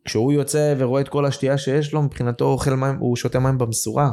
כשהוא 0.05 0.33
יוצא 0.33 0.73
ורואה 0.77 1.01
את 1.01 1.09
כל 1.09 1.25
השתייה 1.25 1.57
שיש 1.57 1.93
לו, 1.93 2.01
מבחינתו 2.01 2.45
אוכל 2.45 2.73
מים, 2.73 2.97
הוא 2.99 3.15
שותה 3.15 3.39
מים 3.39 3.57
במשורה. 3.57 4.11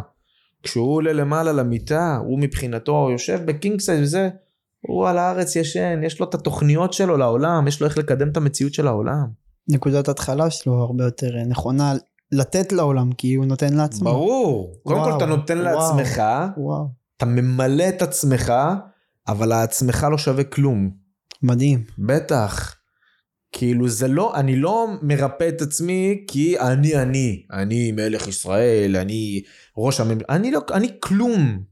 כשהוא 0.63 0.95
עולה 0.95 1.13
למעלה 1.13 1.53
למיטה, 1.53 2.19
הוא 2.27 2.39
מבחינתו 2.39 3.09
יושב 3.13 3.41
ב 3.45 3.52
king 3.52 3.81
size 3.81 4.01
וזה, 4.03 4.29
הוא 4.81 5.09
על 5.09 5.19
הארץ 5.19 5.57
ישן, 5.57 6.01
יש 6.05 6.21
לו 6.21 6.29
את 6.29 6.35
התוכניות 6.35 6.93
שלו 6.93 7.17
לעולם, 7.17 7.69
יש 7.69 7.81
לו 7.81 7.87
איך 7.87 7.99
לקדם 7.99 8.29
את 8.29 8.37
המציאות 8.37 8.75
של 8.75 8.87
העולם. 8.87 9.27
נקודת 9.69 10.09
התחלה 10.09 10.51
שלו 10.51 10.75
הרבה 10.75 11.05
יותר 11.05 11.31
נכונה 11.49 11.95
לתת 12.33 12.73
לעולם, 12.73 13.13
כי 13.13 13.35
הוא 13.35 13.47
נותן 13.47 13.75
לעצמו. 13.75 14.11
ברור. 14.11 14.75
קודם 14.83 15.01
כל 15.01 15.07
וואו, 15.07 15.17
אתה 15.17 15.27
נותן 15.27 15.59
וואו. 15.59 15.97
לעצמך, 15.97 16.23
וואו, 16.57 16.89
אתה 17.17 17.27
ממלא 17.27 17.89
את 17.89 18.03
עצמך, 18.03 18.53
אבל 19.29 19.53
עצמך 19.53 20.07
לא 20.11 20.19
שווה 20.19 20.45
כלום. 20.45 20.91
מדהים. 21.43 21.85
בטח. 21.99 22.82
כאילו 23.53 23.89
זה 23.89 24.09
לא, 24.09 24.35
אני 24.37 24.57
לא 24.57 24.87
מרפא 25.03 25.49
את 25.49 25.63
עצמי 25.63 26.25
כי 26.29 26.59
אני 26.59 26.97
אני, 27.03 27.43
אני 27.53 27.93
מלך 27.93 28.29
ישראל, 28.29 28.97
אני 28.97 29.43
ראש 29.77 30.01
הממשלה, 30.01 30.27
אני 30.29 30.51
לא, 30.51 30.61
אני 30.73 30.89
כלום. 31.01 31.63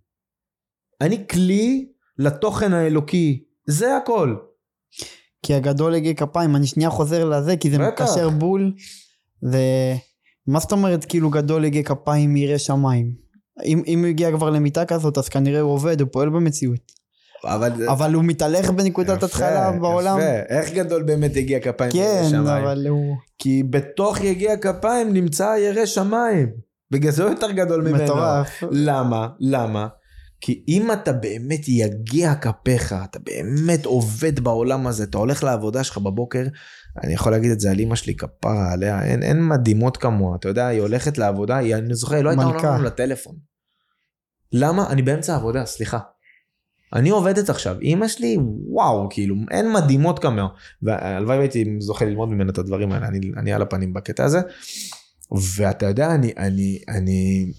אני 1.01 1.29
כלי 1.29 1.89
לתוכן 2.19 2.73
האלוקי, 2.73 3.45
זה 3.67 3.97
הכל. 3.97 4.37
כי 5.43 5.55
הגדול 5.55 5.95
הגיע 5.95 6.15
כפיים, 6.15 6.57
אני 6.57 6.67
שנייה 6.67 6.91
חוזר 6.91 7.25
לזה, 7.25 7.57
כי 7.57 7.71
זה. 7.71 7.79
מקשר 7.79 8.31
בול. 8.31 8.75
ומה 9.43 10.61
זאת 10.61 10.73
אומרת 10.73 11.05
כאילו 11.05 11.31
גדול 11.31 11.65
הגיע 11.65 11.83
כפיים 11.83 12.37
ירא 12.37 12.59
שמיים? 12.59 13.15
אם, 13.65 13.83
אם 13.87 13.99
הוא 13.99 14.07
הגיע 14.07 14.31
כבר 14.33 14.51
למיטה 14.51 14.85
כזאת, 14.85 15.19
אז 15.19 15.29
כנראה 15.29 15.61
הוא 15.61 15.73
עובד, 15.73 16.01
הוא 16.01 16.09
פועל 16.13 16.29
במציאות. 16.29 17.00
אבל, 17.45 17.89
אבל 17.89 18.15
הוא 18.15 18.25
מתהלך 18.25 18.71
בנקודת 18.71 19.23
התחלה 19.23 19.73
בעולם. 19.73 20.19
יפה. 20.19 20.55
איך 20.55 20.73
גדול 20.73 21.03
באמת 21.03 21.37
יגיע 21.37 21.61
כפיים 21.61 21.93
כן, 21.93 21.99
ירא 21.99 22.29
שמיים? 22.29 22.65
אבל 22.65 22.87
הוא 22.87 23.17
כי 23.39 23.63
בתוך 23.71 24.21
יגיע 24.21 24.57
כפיים 24.57 25.13
נמצא 25.13 25.55
ירא 25.59 25.87
שמיים. 25.87 26.49
בגלל 26.91 27.13
זה 27.13 27.23
הוא 27.23 27.31
יותר 27.31 27.51
גדול 27.51 27.83
ממנו. 27.83 28.05
מטורף. 28.05 28.63
למה? 28.71 29.29
למה? 29.41 29.87
כי 30.41 30.65
אם 30.69 30.93
אתה 30.93 31.13
באמת 31.13 31.69
יגיע 31.69 32.35
כפיך, 32.35 32.95
אתה 33.05 33.19
באמת 33.19 33.87
עובד 33.87 34.41
בעולם 34.41 34.87
הזה, 34.87 35.05
אתה 35.05 35.19
הולך 35.19 35.45
לעבודה 35.45 35.85
שלך 35.85 35.99
בבוקר, 35.99 36.45
אני 37.05 37.15
יכול 37.15 37.33
להגיד 37.33 37.51
את 37.51 37.61
זה 37.61 37.71
על 37.71 37.81
אמא 37.81 37.97
שלי, 37.97 38.17
כפרה 38.17 38.73
עליה, 38.73 39.05
אין, 39.05 39.23
אין 39.23 39.49
מדהימות 39.49 39.97
כמוה, 39.97 40.37
אתה 40.37 40.49
יודע, 40.49 40.67
היא 40.67 40.81
הולכת 40.81 41.19
לעבודה, 41.19 41.57
היא, 41.57 41.75
אני 41.75 41.95
זוכר, 41.95 42.15
היא 42.15 42.25
לא 42.25 42.31
הייתה 42.31 42.43
עונה. 42.45 42.69
לנו 42.75 42.85
לטלפון. 42.85 43.37
למה? 44.53 44.91
אני 44.91 45.03
באמצע 45.03 45.33
העבודה, 45.33 45.67
סליחה. 45.67 45.99
אני 46.93 47.11
עובדת 47.11 47.51
עכשיו, 47.51 47.77
אמא 47.83 48.09
שלי, 48.09 48.37
וואו, 48.67 49.09
כאילו, 49.11 49.35
אין 49.51 49.73
מדהימות 49.73 50.19
כמוה. 50.19 50.49
והלוואי 50.83 51.37
והייתי 51.37 51.77
זוכה 51.79 52.05
ללמוד 52.05 52.29
ממנה 52.29 52.51
את 52.51 52.59
הדברים 52.59 52.93
האלה, 52.93 53.07
אני, 53.09 53.21
אני 53.37 53.53
על 53.53 53.63
הפנים 53.63 53.95
בקטע 53.95 54.25
הזה. 54.25 54.41
ואתה 55.57 55.87
יודע, 55.87 56.15
אני, 56.15 56.33
אני, 56.37 56.83
אני, 56.89 57.53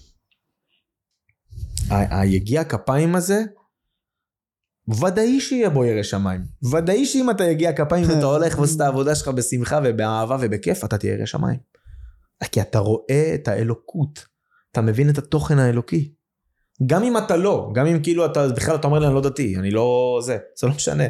היגיע 1.90 2.64
כפיים 2.64 3.14
הזה, 3.14 3.42
ודאי 4.88 5.40
שיהיה 5.40 5.70
בו 5.70 5.84
ירא 5.84 6.02
שמיים. 6.02 6.40
ודאי 6.72 7.06
שאם 7.06 7.30
אתה 7.30 7.44
יגיע 7.44 7.72
כפיים 7.72 8.04
ואתה 8.08 8.26
הולך 8.34 8.58
ועושה 8.58 8.76
את 8.76 8.80
העבודה 8.80 9.14
שלך 9.14 9.28
בשמחה 9.28 9.80
ובאהבה 9.84 10.36
ובכיף, 10.40 10.84
אתה 10.84 10.98
תהיה 10.98 11.14
ירא 11.14 11.26
שמיים. 11.26 11.58
כי 12.52 12.60
אתה 12.60 12.78
רואה 12.78 13.34
את 13.34 13.48
האלוקות, 13.48 14.26
אתה 14.72 14.80
מבין 14.80 15.10
את 15.10 15.18
התוכן 15.18 15.58
האלוקי. 15.58 16.14
גם 16.86 17.02
אם 17.02 17.16
אתה 17.18 17.36
לא, 17.36 17.70
גם 17.74 17.86
אם 17.86 18.02
כאילו 18.02 18.26
אתה 18.26 18.48
בכלל 18.48 18.74
אתה 18.76 18.86
אומר 18.86 18.98
לי 18.98 19.06
אני 19.06 19.14
לא 19.14 19.20
דתי, 19.20 19.56
אני 19.58 19.70
לא 19.70 20.18
זה, 20.22 20.38
זה 20.60 20.66
לא 20.66 20.72
משנה. 20.74 21.04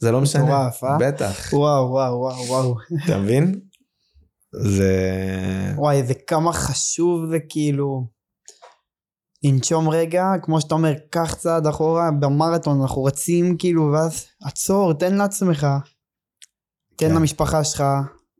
זה 0.00 0.12
לא 0.12 0.20
משנה. 0.20 0.44
מטורף, 0.44 0.84
אה? 0.84 0.98
בטח, 1.00 1.50
וואו 1.52 1.90
וואו 1.90 2.14
וואו 2.20 2.44
וואו. 2.48 2.74
אתה 3.04 3.18
מבין? 3.18 3.60
זה... 4.52 4.92
וואי 5.76 6.02
זה 6.06 6.14
כמה 6.26 6.52
חשוב 6.52 7.26
זה 7.30 7.38
כאילו 7.48 8.06
לנשום 9.44 9.88
רגע 9.88 10.24
כמו 10.42 10.60
שאתה 10.60 10.74
אומר 10.74 10.92
קח 11.10 11.34
צעד 11.34 11.66
אחורה 11.66 12.10
במרתון 12.20 12.80
אנחנו 12.80 13.04
רצים 13.04 13.56
כאילו 13.58 13.92
ואז 13.92 14.26
עצור 14.44 14.92
תן 14.94 15.14
לעצמך 15.16 15.66
תן 16.96 17.08
כן. 17.08 17.14
למשפחה 17.14 17.64
שלך 17.64 17.84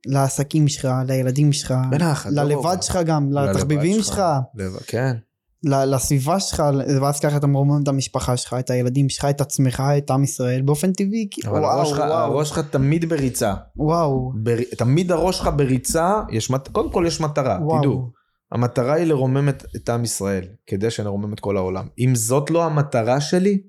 לעסקים 0.06 0.68
שלך 0.68 0.88
לילדים 1.06 1.52
שלך 1.52 1.74
בטח, 1.90 2.26
עזוב. 2.26 2.38
ללבד 2.38 2.82
שלך 2.82 2.98
גם 3.06 3.32
לתחביבים 3.32 4.02
שלך. 4.02 4.04
שלך 4.06 4.20
לב- 4.54 4.76
כן. 4.86 5.16
לסביבה 5.64 6.40
שלך 6.40 6.62
ואז 7.00 7.20
ככה 7.20 7.36
אתה 7.36 7.46
מרומם 7.46 7.82
את 7.82 7.88
המשפחה 7.88 8.36
שלך 8.36 8.56
את 8.58 8.70
הילדים 8.70 9.08
שלך 9.08 9.24
את 9.24 9.40
עצמך 9.40 9.82
את 9.98 10.10
עם 10.10 10.24
ישראל 10.24 10.62
באופן 10.62 10.92
טבעי 10.92 11.28
כאילו, 11.30 11.52
וואו 11.52 11.64
הראש 11.64 11.92
וואו 11.92 12.12
הראש 12.12 12.48
שלך 12.48 12.58
תמיד 12.58 13.08
בריצה. 13.08 13.54
וואו 13.76 14.32
בר... 14.42 14.56
תמיד 14.78 15.12
הראש 15.12 15.38
שלך 15.38 15.50
בריצה, 15.56 16.20
יש 16.30 16.50
מת... 16.50 16.68
קודם 16.68 16.92
כל 16.92 17.04
יש 17.06 17.20
מטרה, 17.20 17.58
וואו 17.62 17.78
תדעו. 17.78 18.10
המטרה 18.52 18.94
היא 18.94 19.06
לרומם 19.06 19.48
את, 19.48 19.64
את 19.76 19.88
עם 19.88 20.04
ישראל, 20.04 20.44
כדי 20.66 20.90
שנרומם 20.90 21.32
את 21.32 21.40
כל 21.40 21.56
העולם. 21.56 21.88
אם 21.98 22.14
זאת 22.14 22.50
לא 22.50 22.64
המטרה 22.64 23.20
שלי, 23.20 23.62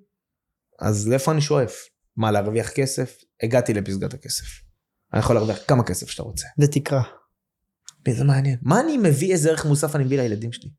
אז 0.80 1.08
לאיפה 1.08 1.32
אני 1.32 1.42
שואף? 1.42 1.74
מה, 2.18 2.32
להרוויח 2.32 2.70
כסף? 2.70 3.18
הגעתי 3.44 3.74
לפסגת 3.74 4.14
הכסף. 4.14 4.46
אני 5.14 5.20
יכול 5.20 5.36
להרוויח 5.36 5.58
כמה 5.68 5.84
כסף 5.84 6.10
שאתה 6.10 6.24
רוצה. 6.24 6.48
זה 6.58 6.68
תקרה 6.68 7.02
מי, 8.08 8.14
זה 8.14 8.24
מעניין. 8.24 8.58
מה 8.62 8.80
אני 8.80 8.98
מביא, 8.98 9.34
איזה 9.34 9.50
ערך 9.50 9.66
מוסף 9.66 9.96
אני 9.96 10.04
מביא 10.04 10.18
לילדים 10.18 10.52
שלי? 10.52 10.70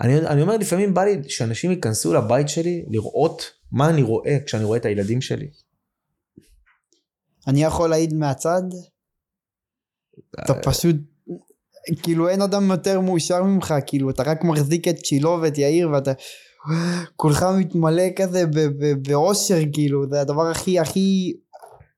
אני, 0.00 0.18
אני 0.18 0.42
אומר, 0.42 0.56
לפעמים 0.56 0.94
בא 0.94 1.04
לי 1.04 1.28
שאנשים 1.28 1.70
ייכנסו 1.70 2.14
לבית 2.14 2.48
שלי 2.48 2.84
לראות 2.88 3.42
מה 3.72 3.90
אני 3.90 4.02
רואה 4.02 4.38
כשאני 4.46 4.64
רואה 4.64 4.78
את 4.78 4.84
הילדים 4.84 5.20
שלי. 5.20 5.48
אני 7.46 7.62
יכול 7.62 7.90
להעיד 7.90 8.14
מהצד 8.14 8.62
אתה 10.44 10.54
פשוט 10.54 10.96
כאילו 12.02 12.28
אין 12.28 12.42
אדם 12.42 12.70
יותר 12.70 13.00
מאושר 13.00 13.42
ממך 13.42 13.74
כאילו 13.86 14.10
אתה 14.10 14.22
רק 14.22 14.44
מחזיק 14.44 14.88
את 14.88 15.04
שילה 15.04 15.30
ואת 15.30 15.58
יאיר 15.58 15.90
ואתה 15.90 16.12
כולך 17.16 17.46
מתמלא 17.58 18.04
כזה 18.16 18.44
באושר 19.02 19.58
כאילו 19.72 20.08
זה 20.10 20.20
הדבר 20.20 20.46
הכי 20.46 20.78
הכי 20.78 21.36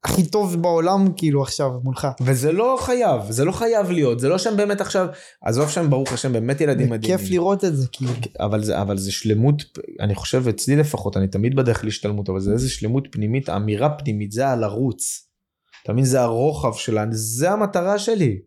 הכי 0.04 0.26
טוב 0.26 0.62
בעולם 0.62 1.12
כאילו 1.16 1.42
עכשיו 1.42 1.70
מולך 1.84 2.08
וזה 2.20 2.52
לא 2.52 2.78
חייב, 2.80 3.30
זה 3.30 3.44
לא 3.44 3.52
חייב 3.52 3.90
להיות, 3.90 4.20
זה 4.20 4.28
לא 4.28 4.38
שהם 4.38 4.56
באמת 4.56 4.80
עכשיו, 4.80 5.06
עזוב 5.42 5.68
שהם 5.68 5.90
ברוך 5.90 6.12
השם 6.12 6.32
באמת 6.32 6.60
ילדים 6.60 6.90
מדהימים. 6.90 7.18
כיף 7.18 7.30
לראות 7.30 7.64
את 7.64 7.76
זה 7.76 7.86
כאילו 7.92 8.12
אבל 8.40 8.64
זה, 8.64 8.80
אבל 8.80 8.98
זה 8.98 9.12
שלמות, 9.12 9.62
אני 10.00 10.14
חושב 10.14 10.48
אצלי 10.48 10.76
לפחות, 10.76 11.16
אני 11.16 11.28
תמיד 11.28 11.56
בדרך 11.56 11.84
להשתלמות, 11.84 12.28
אבל 12.28 12.40
זה 12.40 12.52
איזה 12.52 12.70
שלמות 12.70 13.08
פנימית, 13.10 13.48
אמירה 13.48 13.90
פנימית, 13.90 14.32
זה 14.32 14.48
הלרוץ. 14.48 15.28
אתה 15.82 15.92
מבין? 15.92 16.04
זה 16.04 16.20
הרוחב 16.20 16.74
שלנו, 16.74 17.10
זה 17.14 17.50
המטרה 17.50 17.98
שלי. 17.98 18.38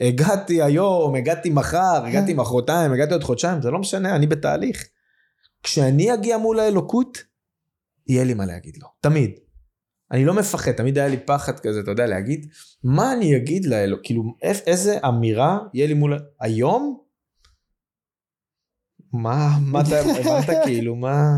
הגעתי 0.00 0.62
היום, 0.62 1.14
הגעתי 1.14 1.50
מחר, 1.50 2.04
הגעתי 2.04 2.34
מחרתיים, 2.34 2.92
הגעתי 2.92 3.12
עוד 3.12 3.24
חודשיים, 3.24 3.62
זה 3.62 3.70
לא 3.70 3.78
משנה, 3.78 4.16
אני 4.16 4.26
בתהליך. 4.26 4.84
כשאני 5.62 6.14
אגיע 6.14 6.38
מול 6.38 6.60
האלוקות, 6.60 7.18
יהיה 8.08 8.24
לי 8.24 8.34
מה 8.34 8.46
להגיד 8.46 8.76
לו, 8.82 8.88
תמיד. 9.00 9.45
אני 10.12 10.24
לא 10.24 10.34
מפחד, 10.34 10.72
תמיד 10.72 10.98
היה 10.98 11.08
לי 11.08 11.16
פחד 11.16 11.60
כזה, 11.60 11.80
אתה 11.80 11.90
יודע, 11.90 12.06
להגיד, 12.06 12.46
מה 12.84 13.12
אני 13.12 13.36
אגיד 13.36 13.64
לאלוק, 13.64 14.00
כאילו, 14.02 14.22
איזה 14.42 14.98
אמירה 15.08 15.58
יהיה 15.74 15.86
לי 15.86 15.94
מול, 15.94 16.18
היום? 16.40 16.98
מה, 19.12 19.58
מה 19.60 19.80
אתה, 19.80 20.00
הבנת 20.00 20.58
כאילו, 20.66 20.96
מה, 20.96 21.32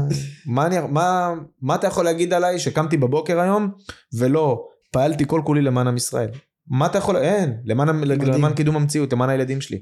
מה, 0.47 0.67
אני, 0.67 0.77
מה, 0.89 1.35
מה 1.63 1.75
אתה 1.75 1.87
יכול 1.87 2.05
להגיד 2.05 2.33
עליי 2.33 2.59
שקמתי 2.59 2.97
בבוקר 2.97 3.41
היום 3.41 3.71
ולא 4.13 4.69
פעלתי 4.91 5.25
כל 5.27 5.43
כולי 5.45 5.63
למען 5.63 5.87
עם 5.87 5.97
ישראל? 5.97 6.31
מה 6.67 6.87
אתה 6.87 6.99
יכול, 6.99 7.17
אין, 7.17 7.61
למען. 7.65 8.05
למען 8.05 8.55
קידום 8.55 8.77
המציאות, 8.77 9.13
למען 9.13 9.31
הילדים 9.31 9.61
שלי. 9.61 9.81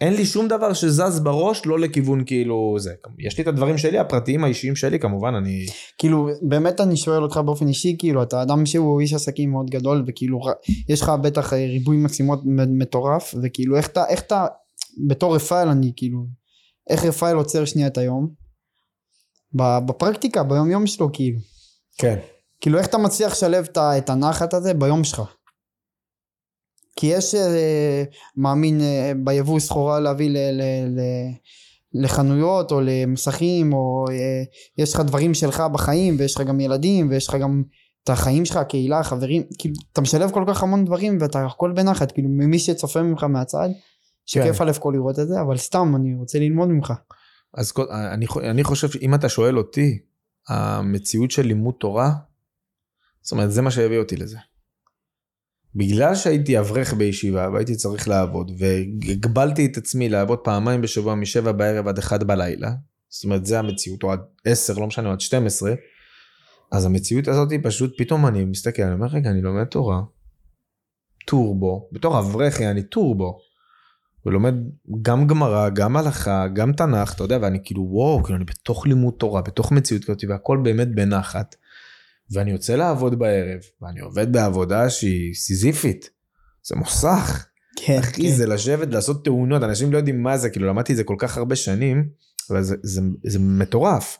אין 0.00 0.14
לי 0.14 0.26
שום 0.26 0.48
דבר 0.48 0.72
שזז 0.72 1.20
בראש 1.20 1.66
לא 1.66 1.78
לכיוון 1.78 2.24
כאילו 2.26 2.76
זה. 2.78 2.94
יש 3.18 3.38
לי 3.38 3.42
את 3.42 3.48
הדברים 3.48 3.78
שלי 3.78 3.98
הפרטיים 3.98 4.44
האישיים 4.44 4.76
שלי 4.76 4.98
כמובן 4.98 5.34
אני 5.34 5.66
כאילו 5.98 6.28
באמת 6.42 6.80
אני 6.80 6.96
שואל 6.96 7.22
אותך 7.22 7.36
באופן 7.36 7.68
אישי 7.68 7.96
כאילו 7.98 8.22
אתה 8.22 8.42
אדם 8.42 8.66
שהוא 8.66 9.00
איש 9.00 9.12
עסקים 9.14 9.50
מאוד 9.50 9.70
גדול 9.70 10.04
וכאילו 10.06 10.40
יש 10.88 11.00
לך 11.02 11.12
בטח 11.22 11.52
אה, 11.52 11.58
ריבוי 11.58 11.96
משימות 11.96 12.40
מ- 12.44 12.78
מטורף 12.78 13.34
וכאילו 13.42 13.76
איך 13.76 13.86
אתה 13.86 14.04
איך 14.08 14.20
אתה 14.20 14.46
בתור 15.08 15.36
רפאל 15.36 15.68
אני 15.68 15.92
כאילו 15.96 16.26
איך 16.90 17.04
רפאל 17.04 17.36
עוצר 17.36 17.64
שנייה 17.64 17.88
את 17.88 17.98
היום? 17.98 18.28
בפרקטיקה 19.86 20.42
ביום 20.42 20.70
יום 20.70 20.86
שלו 20.86 21.12
כאילו. 21.12 21.38
כן. 21.98 22.18
כאילו 22.60 22.78
איך 22.78 22.86
אתה 22.86 22.98
מצליח 22.98 23.32
לשלב 23.32 23.66
את 23.78 24.10
הנחת 24.10 24.54
הזה 24.54 24.74
ביום 24.74 25.04
שלך 25.04 25.22
כי 26.96 27.06
יש 27.06 27.34
אה, 27.34 28.04
מאמין 28.36 28.80
אה, 28.80 29.12
ביבוא 29.24 29.60
סחורה 29.60 30.00
להביא 30.00 30.30
ל, 30.30 30.36
ל, 30.36 30.62
ל, 30.86 31.00
לחנויות 31.94 32.72
או 32.72 32.80
למסכים 32.80 33.72
או 33.72 34.04
אה, 34.10 34.42
יש 34.78 34.94
לך 34.94 35.00
דברים 35.00 35.34
שלך 35.34 35.62
בחיים 35.72 36.16
ויש 36.18 36.34
לך 36.34 36.40
גם 36.40 36.60
ילדים 36.60 37.10
ויש 37.10 37.28
לך 37.28 37.34
גם 37.34 37.62
את 38.04 38.08
החיים 38.08 38.44
שלך, 38.44 38.58
קהילה, 38.68 39.02
חברים, 39.02 39.42
כאילו 39.58 39.74
אתה 39.92 40.00
משלב 40.00 40.30
כל 40.30 40.44
כך 40.48 40.62
המון 40.62 40.84
דברים 40.84 41.18
ואתה 41.20 41.46
הכל 41.46 41.72
בנחת, 41.72 42.12
כאילו 42.12 42.28
ממי 42.28 42.58
שצופה 42.58 43.02
ממך 43.02 43.24
מהצד, 43.24 43.68
שכיף 44.26 44.58
כן. 44.58 44.68
א' 44.68 44.72
כל 44.72 44.92
לראות 44.94 45.18
את 45.18 45.28
זה, 45.28 45.40
אבל 45.40 45.56
סתם 45.56 45.96
אני 45.96 46.14
רוצה 46.14 46.38
ללמוד 46.38 46.68
ממך. 46.68 46.92
אז 47.54 47.72
אני, 47.90 48.26
אני 48.50 48.64
חושב 48.64 48.90
שאם 48.90 49.14
אתה 49.14 49.28
שואל 49.28 49.58
אותי, 49.58 49.98
המציאות 50.48 51.30
של 51.30 51.42
לימוד 51.42 51.74
תורה, 51.80 52.10
זאת 53.22 53.32
אומרת, 53.32 53.52
זה 53.52 53.62
מה 53.62 53.70
שהביא 53.70 53.98
אותי 53.98 54.16
לזה. 54.16 54.38
בגלל 55.74 56.14
שהייתי 56.14 56.58
אברך 56.58 56.94
בישיבה 56.94 57.48
והייתי 57.52 57.74
צריך 57.74 58.08
לעבוד, 58.08 58.50
והגבלתי 58.58 59.66
את 59.66 59.76
עצמי 59.76 60.08
לעבוד 60.08 60.38
פעמיים 60.38 60.80
בשבוע 60.80 61.14
משבע 61.14 61.52
בערב 61.52 61.88
עד 61.88 61.98
אחד 61.98 62.24
בלילה, 62.24 62.72
זאת 63.08 63.24
אומרת, 63.24 63.46
זה 63.46 63.58
המציאות, 63.58 64.02
או 64.02 64.12
עד 64.12 64.20
עשר, 64.44 64.78
לא 64.78 64.86
משנה, 64.86 65.12
עד 65.12 65.20
12, 65.20 65.74
אז 66.72 66.86
המציאות 66.86 67.28
הזאת 67.28 67.50
היא 67.50 67.60
פשוט, 67.62 67.94
פתאום 67.98 68.26
אני 68.26 68.44
מסתכל, 68.44 68.82
אני 68.82 68.94
אומר, 68.94 69.06
רגע, 69.06 69.30
אני 69.30 69.42
לומד 69.42 69.64
תורה, 69.64 70.02
טורבו, 71.26 71.88
בתור 71.92 72.18
אברך 72.18 72.60
אני 72.60 72.82
טורבו, 72.82 73.38
ולומד 74.26 74.54
גם 75.02 75.26
גמרא, 75.26 75.68
גם 75.68 75.96
הלכה, 75.96 76.48
גם 76.48 76.72
תנ"ך, 76.72 77.14
אתה 77.14 77.24
יודע, 77.24 77.38
ואני 77.42 77.58
כאילו, 77.64 77.86
וואו, 77.90 78.22
כאילו 78.22 78.36
אני 78.36 78.44
בתוך 78.44 78.86
לימוד 78.86 79.14
תורה, 79.18 79.42
בתוך 79.42 79.72
מציאות 79.72 80.04
כזאת, 80.04 80.24
והכל 80.28 80.60
באמת 80.62 80.94
בנחת. 80.94 81.56
ואני 82.30 82.50
יוצא 82.50 82.76
לעבוד 82.76 83.18
בערב, 83.18 83.60
ואני 83.82 84.00
עובד 84.00 84.32
בעבודה 84.32 84.90
שהיא 84.90 85.34
סיזיפית. 85.34 86.10
זה 86.66 86.76
מוסך. 86.76 87.46
כן, 87.76 87.98
אחי, 87.98 88.32
זה 88.32 88.46
לשבת, 88.46 88.88
לעשות 88.88 89.24
תאונות, 89.24 89.62
אנשים 89.62 89.92
לא 89.92 89.96
יודעים 89.96 90.22
מה 90.22 90.38
זה, 90.38 90.50
כאילו 90.50 90.66
למדתי 90.68 90.92
את 90.92 90.96
זה 90.96 91.04
כל 91.04 91.16
כך 91.18 91.36
הרבה 91.36 91.56
שנים, 91.56 92.08
אבל 92.50 92.62
זה, 92.62 92.76
זה, 92.82 93.00
זה 93.24 93.38
מטורף. 93.38 94.18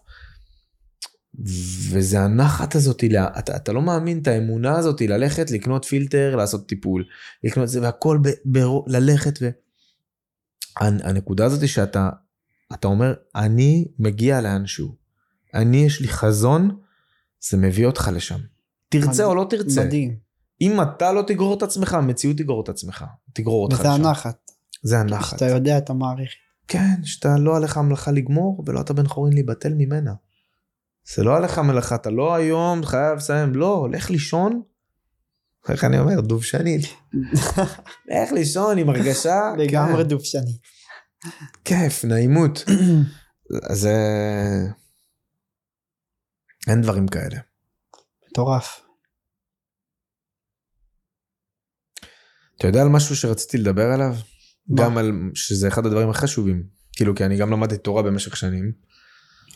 וזה 1.90 2.20
הנחת 2.20 2.74
הזאתי, 2.74 3.08
לה- 3.08 3.28
אתה, 3.38 3.56
אתה 3.56 3.72
לא 3.72 3.82
מאמין 3.82 4.18
את 4.18 4.26
האמונה 4.26 4.76
הזאתי 4.78 5.08
ללכת, 5.08 5.50
לקנות 5.50 5.84
פילטר, 5.84 6.36
לעשות 6.36 6.68
טיפול, 6.68 7.04
לקנות 7.44 7.68
זה, 7.68 7.82
והכל 7.82 8.18
ב, 8.22 8.28
ב, 8.28 8.58
ללכת 8.86 9.38
ו... 9.42 9.48
הנ- 10.80 11.00
הנקודה 11.04 11.44
הזאתי 11.44 11.68
שאתה, 11.68 12.10
אתה 12.74 12.88
אומר, 12.88 13.14
אני 13.34 13.88
מגיע 13.98 14.40
לאנשהו, 14.40 14.94
אני 15.54 15.84
יש 15.86 16.00
לי 16.00 16.08
חזון, 16.08 16.76
זה 17.50 17.56
מביא 17.56 17.86
אותך 17.86 18.10
לשם. 18.14 18.40
תרצה 18.88 19.08
מדהים. 19.08 19.28
או 19.28 19.34
לא 19.34 19.46
תרצה. 19.50 19.84
מדהים. 19.84 20.16
אם 20.60 20.82
אתה 20.82 21.12
לא 21.12 21.22
תגרור 21.22 21.56
את 21.58 21.62
עצמך, 21.62 21.94
המציאות 21.94 22.36
תגרור 22.36 22.62
את 22.62 22.68
עצמך. 22.68 23.04
תגרור 23.32 23.64
אותך 23.64 23.80
וזה 23.80 23.88
לשם. 23.88 24.06
הנחת. 24.06 24.50
זה 24.82 25.00
הנחת. 25.00 25.38
שאתה 25.38 25.48
יודע 25.48 25.78
את 25.78 25.90
המערכת. 25.90 26.44
כן, 26.68 27.04
שאתה 27.04 27.38
לא 27.38 27.56
עליך 27.56 27.76
המלאכה 27.76 28.10
לגמור 28.10 28.64
ולא 28.66 28.80
אתה 28.80 28.92
בן 28.92 29.06
חורין 29.06 29.32
להיבטל 29.32 29.74
ממנה. 29.74 30.12
זה 31.14 31.22
לא 31.22 31.36
עליך 31.36 31.58
מלאכה, 31.58 31.94
אתה 31.94 32.10
לא 32.10 32.34
היום 32.34 32.84
חייב 32.84 33.16
לסיים, 33.16 33.54
לא, 33.54 33.88
לך 33.92 34.10
לישון. 34.10 34.62
איך 35.68 35.84
אני 35.84 35.98
אומר, 35.98 36.20
דובשנית. 36.20 36.86
לך 38.10 38.32
לישון 38.32 38.78
עם 38.78 38.88
הרגשה, 38.88 39.40
לגמרי 39.58 40.02
כן, 40.02 40.08
דובשני. 40.08 40.58
כיף, 41.64 42.04
נעימות. 42.04 42.64
אז 43.70 43.86
אה, 43.86 44.66
אין 46.68 46.82
דברים 46.82 47.08
כאלה. 47.08 47.40
מטורף. 48.30 48.80
אתה 52.58 52.66
יודע 52.66 52.82
על 52.82 52.88
משהו 52.88 53.16
שרציתי 53.16 53.58
לדבר 53.58 53.86
עליו? 53.92 54.14
מה? 54.68 54.82
גם 54.82 54.98
על, 54.98 55.12
שזה 55.34 55.68
אחד 55.68 55.86
הדברים 55.86 56.10
החשובים. 56.10 56.66
כאילו, 56.96 57.14
כי 57.14 57.24
אני 57.24 57.36
גם 57.36 57.50
למדתי 57.50 57.78
תורה 57.78 58.02
במשך 58.02 58.36
שנים. 58.36 58.72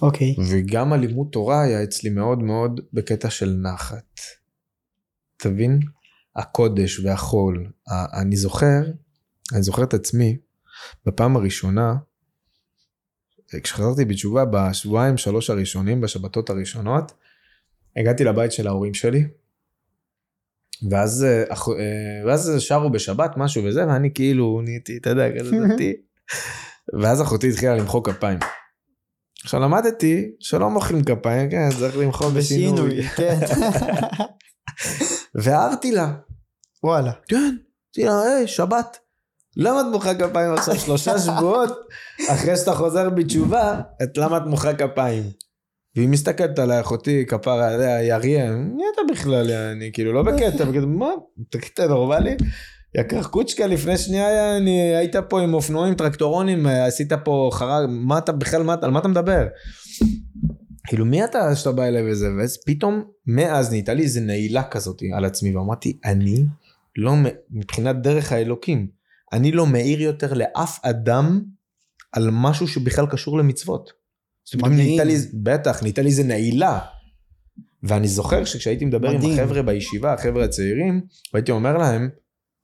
אוקיי. 0.02 0.34
וגם 0.50 0.92
הלימוד 0.92 1.28
תורה 1.32 1.62
היה 1.62 1.84
אצלי 1.84 2.10
מאוד 2.10 2.42
מאוד 2.42 2.80
בקטע 2.92 3.30
של 3.30 3.50
נחת. 3.62 4.20
תבין? 5.36 5.80
הקודש 6.36 7.00
והחול. 7.00 7.72
אני 8.20 8.36
זוכר, 8.36 8.80
אני 9.52 9.62
זוכר 9.62 9.84
את 9.84 9.94
עצמי, 9.94 10.38
בפעם 11.06 11.36
הראשונה, 11.36 11.94
כשחזרתי 13.62 14.04
בתשובה 14.04 14.44
בשבועיים 14.44 15.16
שלוש 15.16 15.50
הראשונים, 15.50 16.00
בשבתות 16.00 16.50
הראשונות, 16.50 17.12
הגעתי 17.96 18.24
לבית 18.24 18.52
של 18.52 18.66
ההורים 18.66 18.94
שלי, 18.94 19.24
ואז, 20.90 21.24
אה, 21.24 21.42
אה, 21.50 22.26
ואז 22.26 22.52
שרו 22.58 22.90
בשבת 22.90 23.36
משהו 23.36 23.64
וזה, 23.64 23.86
ואני 23.86 24.14
כאילו 24.14 24.60
נהייתי, 24.64 24.96
אתה 24.96 25.10
יודע, 25.10 25.38
כזה 25.38 25.56
דתי. 25.74 25.92
ואז 27.00 27.22
אחותי 27.22 27.48
התחילה 27.48 27.76
למחוא 27.76 28.04
כפיים. 28.04 28.38
עכשיו 29.44 29.60
למדתי 29.60 30.30
שלא 30.40 30.70
מוחאים 30.70 31.04
כפיים, 31.04 31.50
כן, 31.50 31.68
צריך 31.78 31.96
למחוא 31.96 32.30
בשינוי. 32.30 32.90
בשינוי, 32.90 33.02
כן. 33.02 33.38
והערתי 35.42 35.92
לה, 35.92 36.14
וואלה. 36.82 37.12
כן, 37.28 37.56
אמרתי 37.96 38.04
לה, 38.04 38.22
היי, 38.22 38.48
שבת. 38.48 38.98
למה 39.58 39.80
את 39.80 39.86
מוחאה 39.92 40.14
כפיים 40.14 40.54
עכשיו 40.54 40.76
שלושה 40.76 41.18
שבועות 41.26 41.72
אחרי 42.30 42.56
שאתה 42.56 42.74
חוזר 42.74 43.10
בתשובה, 43.10 43.80
את 44.02 44.18
למה 44.18 44.36
את 44.36 44.42
מוחאה 44.46 44.74
כפיים? 44.74 45.22
והיא 45.96 46.08
מסתכלת 46.08 46.58
עליי, 46.58 46.80
אחותי, 46.80 47.24
כפרה 47.26 47.68
עליה, 47.68 47.96
היא 47.96 48.12
אריה, 48.12 48.50
מי 48.50 48.82
אתה 48.94 49.12
בכלל, 49.12 49.50
אני 49.50 49.90
כאילו 49.92 50.12
לא 50.12 50.22
בקטע, 50.22 50.64
בקטע, 50.64 50.86
מה, 50.86 51.10
תגיד, 51.50 51.70
אתה 51.74 51.86
נורמלי? 51.86 52.36
יא 52.96 53.02
קרקוצ'קה, 53.02 53.66
לפני 53.66 53.98
שנייה 53.98 54.56
אני, 54.56 54.96
היית 54.96 55.16
פה 55.16 55.40
עם 55.40 55.54
אופנועים, 55.54 55.94
טרקטורונים, 55.94 56.66
עשית 56.66 57.12
פה 57.12 57.50
חרג, 57.52 57.86
מה 57.88 58.18
אתה 58.18 58.32
בכלל, 58.32 58.62
מה, 58.62 58.76
על 58.82 58.90
מה 58.90 58.98
אתה 58.98 59.08
מדבר? 59.08 59.46
כאילו 60.86 61.04
מי 61.04 61.24
אתה 61.24 61.56
שאתה 61.56 61.72
בא 61.72 61.84
אליי 61.84 62.10
וזה, 62.10 62.26
ואז 62.38 62.58
פתאום, 62.66 63.02
מאז 63.26 63.70
נהייתה 63.70 63.94
לי 63.94 64.02
איזה 64.02 64.20
נעילה 64.20 64.62
כזאת 64.62 65.02
על 65.16 65.24
עצמי, 65.24 65.56
ואמרתי, 65.56 65.98
אני 66.04 66.44
לא, 66.96 67.12
מבחינת 67.50 68.02
דרך 68.02 68.32
האלוקים, 68.32 68.97
אני 69.32 69.52
לא 69.52 69.66
מעיר 69.66 70.00
יותר 70.02 70.34
לאף 70.34 70.84
אדם 70.84 71.42
על 72.12 72.28
משהו 72.32 72.68
שבכלל 72.68 73.06
קשור 73.10 73.38
למצוות. 73.38 73.90
נהייתה 74.76 75.04
לי, 75.04 75.14
בטח, 75.34 75.82
נהייתה 75.82 76.02
לי 76.02 76.08
איזה 76.08 76.24
נעילה. 76.24 76.78
ואני 77.82 78.08
זוכר 78.08 78.44
שכשהייתי 78.44 78.84
מדבר 78.84 79.08
מדהים. 79.16 79.32
עם 79.32 79.38
החבר'ה 79.38 79.62
בישיבה, 79.62 80.12
החבר'ה 80.12 80.44
הצעירים, 80.44 81.00
והייתי 81.34 81.52
אומר 81.52 81.78
להם, 81.78 82.08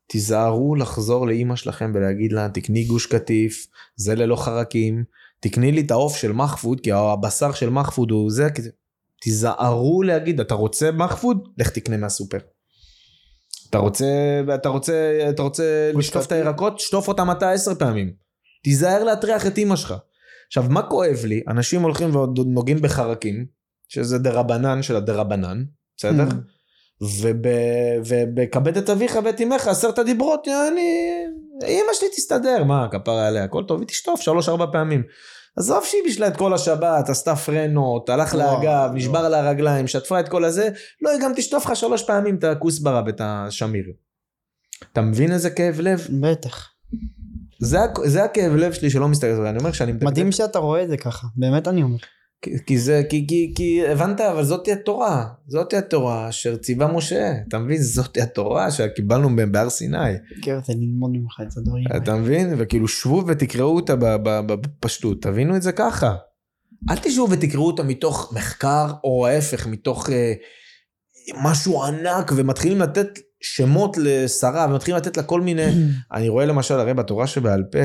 תיזהרו 0.09 0.75
לחזור 0.75 1.27
לאימא 1.27 1.57
שלכם 1.57 1.93
ולהגיד 1.95 2.33
לה, 2.33 2.49
תקני 2.49 2.85
גוש 2.85 3.07
קטיף, 3.07 3.67
זה 3.97 4.15
ללא 4.15 4.37
חרקים, 4.37 5.05
תקני 5.41 5.73
לי 5.73 5.81
את 5.81 5.91
העוף 5.91 6.17
של 6.17 6.33
מחפוד, 6.33 6.81
כי 6.81 6.93
הבשר 6.93 7.53
של 7.53 7.71
מחפוד 7.71 8.11
הוא 8.11 8.31
זה- 8.31 8.49
תיזהרו 9.23 10.03
להגיד, 10.03 10.41
אתה 10.41 10.55
רוצה 10.55 10.93
מחפוד? 10.93 11.49
לך 11.59 11.69
תקנה 11.71 11.97
מהסופר. 11.97 12.39
אתה 13.75 13.83
רוצה, 13.83 14.41
אתה 14.55 14.69
רוצה, 14.69 15.27
אתה 15.31 15.43
רוצה 15.43 15.91
לשטוף 15.95 16.27
את. 16.27 16.33
הירקות? 16.33 16.81
שטוף 16.81 17.09
אותם 17.09 17.31
אתה 17.31 17.51
עשר 17.51 17.75
פעמים. 17.75 18.13
תיזהר 18.65 19.05
להטריח 19.05 19.47
את 19.47 19.59
אימא 19.59 19.77
שלך. 19.77 19.95
עכשיו, 20.47 20.65
מה 20.69 20.83
כואב 20.83 21.25
לי? 21.25 21.43
אנשים 21.49 21.83
הולכים 21.83 22.15
ועוד 22.15 22.39
נוגעים 22.47 22.83
בחרקים, 22.83 23.47
שזה 23.89 24.19
דרבנן 24.19 24.83
של 24.83 24.97
הדרבנן, 24.97 25.65
בסדר? 25.97 26.29
Mm. 26.29 27.05
וב, 27.23 27.37
ובכבד 28.07 28.77
את 28.77 28.91
אביך 28.91 29.19
ואת 29.25 29.41
אמך, 29.41 29.69
עשרת 29.69 29.99
הדיברות, 29.99 30.49
אני... 30.49 31.15
אמא 31.67 31.93
שלי 31.93 32.09
תסתדר, 32.17 32.65
מה, 32.65 32.89
כפרה 32.93 33.27
עליה, 33.29 33.45
הכל 33.45 33.65
טוב, 33.69 33.81
היא 33.81 33.89
תשטוף 33.89 34.21
שלוש-ארבע 34.21 34.67
פעמים. 34.73 35.03
עזוב 35.57 35.85
שהיא 35.85 36.03
בישלה 36.05 36.29
את 36.29 36.37
כל 36.37 36.55
השבת, 36.55 37.09
עשתה 37.09 37.37
פרנות, 37.37 38.09
הלך 38.09 38.35
וואו, 38.35 38.57
לאגב, 38.57 38.65
וואו. 38.65 38.93
נשבר 38.93 39.29
לה 39.29 39.39
הרגליים, 39.39 39.87
שטפה 39.87 40.21
את 40.21 40.29
כל 40.29 40.45
הזה, 40.45 40.69
לא, 41.03 41.11
היא 41.11 41.21
גם 41.21 41.33
תשטוף 41.37 41.67
לך 41.67 41.77
שלוש 41.77 42.03
פעמים 42.03 42.37
את 42.37 42.45
הכוסברה 42.45 43.03
ואת 43.07 43.21
השמיר. 43.25 43.85
אתה 44.93 45.01
מבין 45.01 45.33
איזה 45.33 45.51
כאב 45.51 45.81
לב? 45.81 46.09
בטח. 46.21 46.71
זה, 47.61 47.79
זה 48.05 48.25
הכאב 48.25 48.53
לב 48.53 48.73
שלי 48.73 48.91
שלא 48.91 49.09
מסתכל, 49.09 49.41
ואני 49.45 49.59
אומר 49.59 49.73
שאני 49.73 49.93
מדקדק 49.93 50.07
מדהים 50.07 50.33
שאתה 50.33 50.59
רואה 50.59 50.83
את 50.83 50.89
זה 50.89 50.97
ככה. 50.97 51.27
באמת 51.37 51.69
אני 51.69 51.83
אומר. 51.83 51.97
כי, 52.67 52.79
זה, 52.79 53.03
כי, 53.11 53.27
כי, 53.29 53.53
כי 53.57 53.87
הבנת, 53.89 54.21
אבל 54.21 54.45
זאתי 54.45 54.73
התורה, 54.73 55.27
זאתי 55.49 55.77
התורה 55.77 56.29
אשר 56.29 56.57
ציווה 56.57 56.93
משה, 56.93 57.33
אתה 57.49 57.59
מבין? 57.59 57.83
זאתי 57.83 58.21
התורה 58.21 58.71
שקיבלנו 58.71 59.29
בהר 59.53 59.71
סיני, 59.71 59.99
כן, 60.43 60.59
זה 60.67 60.73
ללמוד 60.73 61.11
ממך 61.13 61.41
את 61.43 61.57
הדברים. 61.57 61.85
האלה. 61.87 62.05
אתה 62.05 62.17
מבין? 62.17 62.55
וכאילו 62.59 62.89
שבו 62.89 63.25
ותקראו 63.27 63.77
אותה 63.77 63.95
בפשטות, 64.47 65.23
תבינו 65.23 65.57
את 65.57 65.63
זה 65.63 65.73
ככה. 65.73 66.15
אל 66.91 66.97
תשבו 66.97 67.27
ותקראו 67.31 67.67
אותה 67.67 67.83
מתוך 67.83 68.33
מחקר, 68.37 68.93
או 69.05 69.27
ההפך, 69.27 69.67
מתוך 69.67 70.11
אה, 70.11 70.33
משהו 71.43 71.85
ענק, 71.85 72.33
ומתחילים 72.37 72.79
לתת 72.79 73.09
שמות 73.41 73.97
לשרה, 74.01 74.67
ומתחילים 74.71 74.97
לתת 74.97 75.17
לה 75.17 75.23
כל 75.23 75.41
מיני... 75.41 75.67
אני 76.15 76.29
רואה 76.29 76.45
למשל, 76.45 76.75
הרי 76.75 76.95
בתורה 76.95 77.27
שבעל 77.27 77.65
פה, 77.73 77.79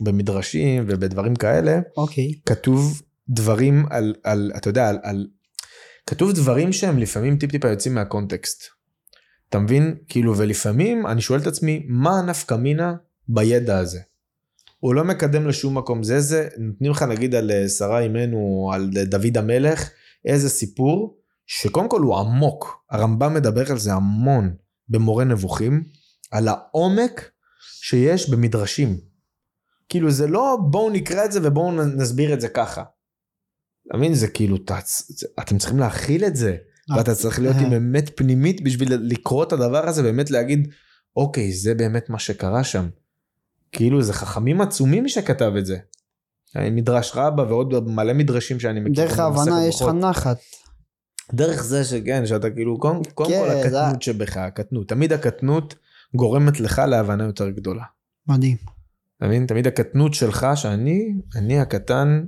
במדרשים 0.00 0.84
ובדברים 0.88 1.36
כאלה, 1.36 1.80
אוקיי. 1.96 2.32
כתוב 2.46 3.02
דברים 3.30 3.86
על, 3.90 4.14
על 4.24 4.52
אתה 4.56 4.68
יודע, 4.68 4.88
על, 4.88 4.98
על... 5.02 5.26
כתוב 6.06 6.32
דברים 6.32 6.72
שהם 6.72 6.98
לפעמים 6.98 7.38
טיפ-טיפה 7.38 7.68
יוצאים 7.68 7.94
מהקונטקסט. 7.94 8.64
אתה 9.48 9.58
מבין? 9.58 9.94
כאילו, 10.08 10.36
ולפעמים 10.36 11.06
אני 11.06 11.20
שואל 11.20 11.40
את 11.40 11.46
עצמי, 11.46 11.86
מה 11.88 12.18
הנפקא 12.18 12.54
מינה 12.54 12.94
בידע 13.28 13.78
הזה? 13.78 14.00
הוא 14.78 14.94
לא 14.94 15.04
מקדם 15.04 15.46
לשום 15.46 15.78
מקום. 15.78 16.02
זה 16.02 16.20
זה, 16.20 16.48
נותנים 16.58 16.90
לך 16.90 17.02
נגיד 17.02 17.34
על 17.34 17.50
אה, 17.50 17.68
שרה 17.68 18.00
אימנו, 18.00 18.70
על 18.74 18.90
דוד 19.04 19.38
המלך, 19.38 19.90
איזה 20.24 20.48
סיפור, 20.48 21.18
שקודם 21.46 21.88
כל 21.88 22.00
הוא 22.00 22.18
עמוק. 22.18 22.84
הרמב"ם 22.90 23.34
מדבר 23.34 23.70
על 23.70 23.78
זה 23.78 23.92
המון 23.92 24.54
במורה 24.88 25.24
נבוכים, 25.24 25.84
על 26.30 26.48
העומק 26.48 27.30
שיש 27.82 28.30
במדרשים. 28.30 28.96
כאילו 29.88 30.10
זה 30.10 30.26
לא 30.26 30.58
בואו 30.70 30.90
נקרא 30.90 31.24
את 31.24 31.32
זה 31.32 31.40
ובואו 31.42 31.72
נסביר 31.72 32.34
את 32.34 32.40
זה 32.40 32.48
ככה. 32.48 32.82
אתה 33.90 33.98
מבין? 33.98 34.14
זה 34.14 34.28
כאילו, 34.28 34.56
אתם 35.40 35.58
צריכים 35.58 35.78
להכיל 35.78 36.24
את 36.24 36.36
זה. 36.36 36.56
ואתה 36.96 37.14
צריך 37.14 37.38
להיות 37.38 37.56
עם 37.56 37.72
אמת 37.72 38.10
פנימית 38.16 38.64
בשביל 38.64 38.94
לקרוא 38.94 39.44
את 39.44 39.52
הדבר 39.52 39.88
הזה, 39.88 40.02
באמת 40.02 40.30
להגיד, 40.30 40.68
אוקיי, 41.16 41.52
זה 41.52 41.74
באמת 41.74 42.10
מה 42.10 42.18
שקרה 42.18 42.64
שם. 42.64 42.88
כאילו 43.72 44.02
זה 44.02 44.12
חכמים 44.12 44.60
עצומים 44.60 45.08
שכתב 45.08 45.52
את 45.58 45.66
זה. 45.66 45.78
מדרש 46.56 47.12
רבה 47.14 47.42
ועוד 47.42 47.88
מלא 47.88 48.12
מדרשים 48.12 48.60
שאני 48.60 48.80
מכיר. 48.80 49.06
דרך 49.06 49.18
ההבנה 49.18 49.66
יש 49.66 49.82
לך 49.82 49.88
נחת. 49.88 50.38
דרך 51.34 51.62
זה 51.62 51.84
שכן, 51.84 52.26
שאתה 52.26 52.50
כאילו, 52.50 52.78
קודם, 52.78 53.00
קודם 53.14 53.30
כן, 53.30 53.40
כל 53.40 53.50
הקטנות 53.50 53.94
זה... 53.94 54.00
שבך, 54.00 54.36
הקטנות. 54.36 54.88
תמיד 54.88 55.12
הקטנות 55.12 55.74
גורמת 56.14 56.60
לך 56.60 56.78
להבנה 56.78 57.24
יותר 57.24 57.50
גדולה. 57.50 57.84
מדהים. 58.28 58.56
אתה 59.16 59.26
מבין? 59.26 59.46
תמיד 59.46 59.66
הקטנות 59.66 60.14
שלך, 60.14 60.46
שאני, 60.54 61.14
אני 61.36 61.60
הקטן, 61.60 62.24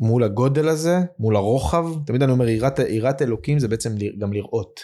מול 0.00 0.24
הגודל 0.24 0.68
הזה, 0.68 1.00
מול 1.18 1.36
הרוחב, 1.36 1.86
תמיד 2.06 2.22
אני 2.22 2.32
אומר 2.32 2.48
יראת, 2.48 2.78
יראת 2.78 3.22
אלוקים 3.22 3.58
זה 3.58 3.68
בעצם 3.68 3.94
גם 4.18 4.32
לראות. 4.32 4.80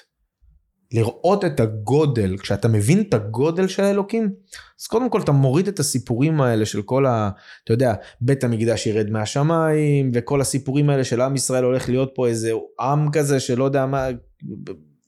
לראות 0.92 1.44
את 1.44 1.60
הגודל, 1.60 2.36
כשאתה 2.38 2.68
מבין 2.68 3.00
את 3.00 3.14
הגודל 3.14 3.68
של 3.68 3.84
האלוקים, 3.84 4.30
אז 4.80 4.86
קודם 4.86 5.10
כל 5.10 5.20
אתה 5.20 5.32
מוריד 5.32 5.68
את 5.68 5.78
הסיפורים 5.78 6.40
האלה 6.40 6.66
של 6.66 6.82
כל 6.82 7.06
ה... 7.06 7.30
אתה 7.64 7.72
יודע, 7.72 7.94
בית 8.20 8.44
המקדש 8.44 8.86
ירד 8.86 9.10
מהשמיים, 9.10 10.10
וכל 10.14 10.40
הסיפורים 10.40 10.90
האלה 10.90 11.04
של 11.04 11.20
עם 11.20 11.34
ישראל 11.34 11.64
הולך 11.64 11.88
להיות 11.88 12.12
פה 12.14 12.26
איזה 12.26 12.52
עם 12.80 13.10
כזה 13.10 13.40
שלא 13.40 13.64
יודע 13.64 13.86
מה, 13.86 14.08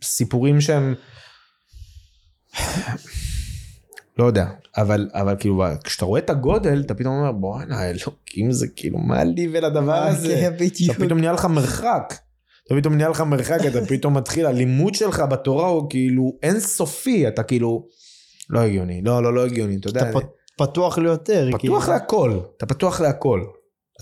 סיפורים 0.02 0.60
שהם... 0.60 0.94
לא 4.18 4.24
יודע, 4.24 4.46
אבל, 4.76 5.08
אבל 5.12 5.34
כאילו, 5.40 5.64
כשאתה 5.84 6.04
רואה 6.04 6.20
את 6.20 6.30
הגודל, 6.30 6.80
אתה 6.80 6.94
פתאום 6.94 7.14
אומר, 7.14 7.32
בואנה, 7.32 7.90
אלוקים 7.90 8.52
זה 8.52 8.66
כאילו, 8.76 8.98
מה 8.98 9.24
לי 9.24 9.48
ולדבר 9.52 9.92
אה, 9.92 10.08
הזה? 10.08 10.28
כן, 10.28 10.90
אתה 10.90 11.04
פתאום 11.04 11.18
נהיה 11.18 11.32
לך 11.32 11.44
מרחק. 11.44 12.14
אתה 12.66 12.74
פתאום 12.74 12.94
נהיה 12.94 13.08
לך 13.08 13.20
מרחק, 13.20 13.58
אתה 13.68 13.86
פתאום 13.86 14.16
מתחיל, 14.16 14.46
הלימוד 14.46 14.94
שלך 14.94 15.20
בתורה 15.20 15.66
הוא 15.66 15.90
כאילו 15.90 16.32
אינסופי, 16.42 17.28
אתה 17.28 17.42
כאילו, 17.42 17.86
לא 18.50 18.60
הגיוני, 18.60 19.02
לא, 19.02 19.22
לא, 19.22 19.34
לא 19.34 19.46
הגיוני, 19.46 19.76
אתה 19.76 19.88
יודע. 19.88 20.10
אתה 20.10 20.18
פתוח 20.58 20.98
ליותר. 20.98 21.48
פתוח 21.48 21.60
כאילו. 21.60 21.78
להכל, 21.78 22.40
אתה 22.56 22.66
פתוח 22.66 23.00
להכל. 23.00 23.44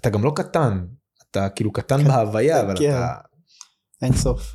אתה 0.01 0.11
גם 0.11 0.25
לא 0.25 0.33
קטן, 0.37 0.85
אתה 1.31 1.49
כאילו 1.49 1.73
קטן 1.73 2.05
בהוויה, 2.05 2.61
אבל 2.61 2.75
כן. 2.79 2.91
אתה... 2.91 3.15
אין 4.03 4.13
סוף. 4.13 4.55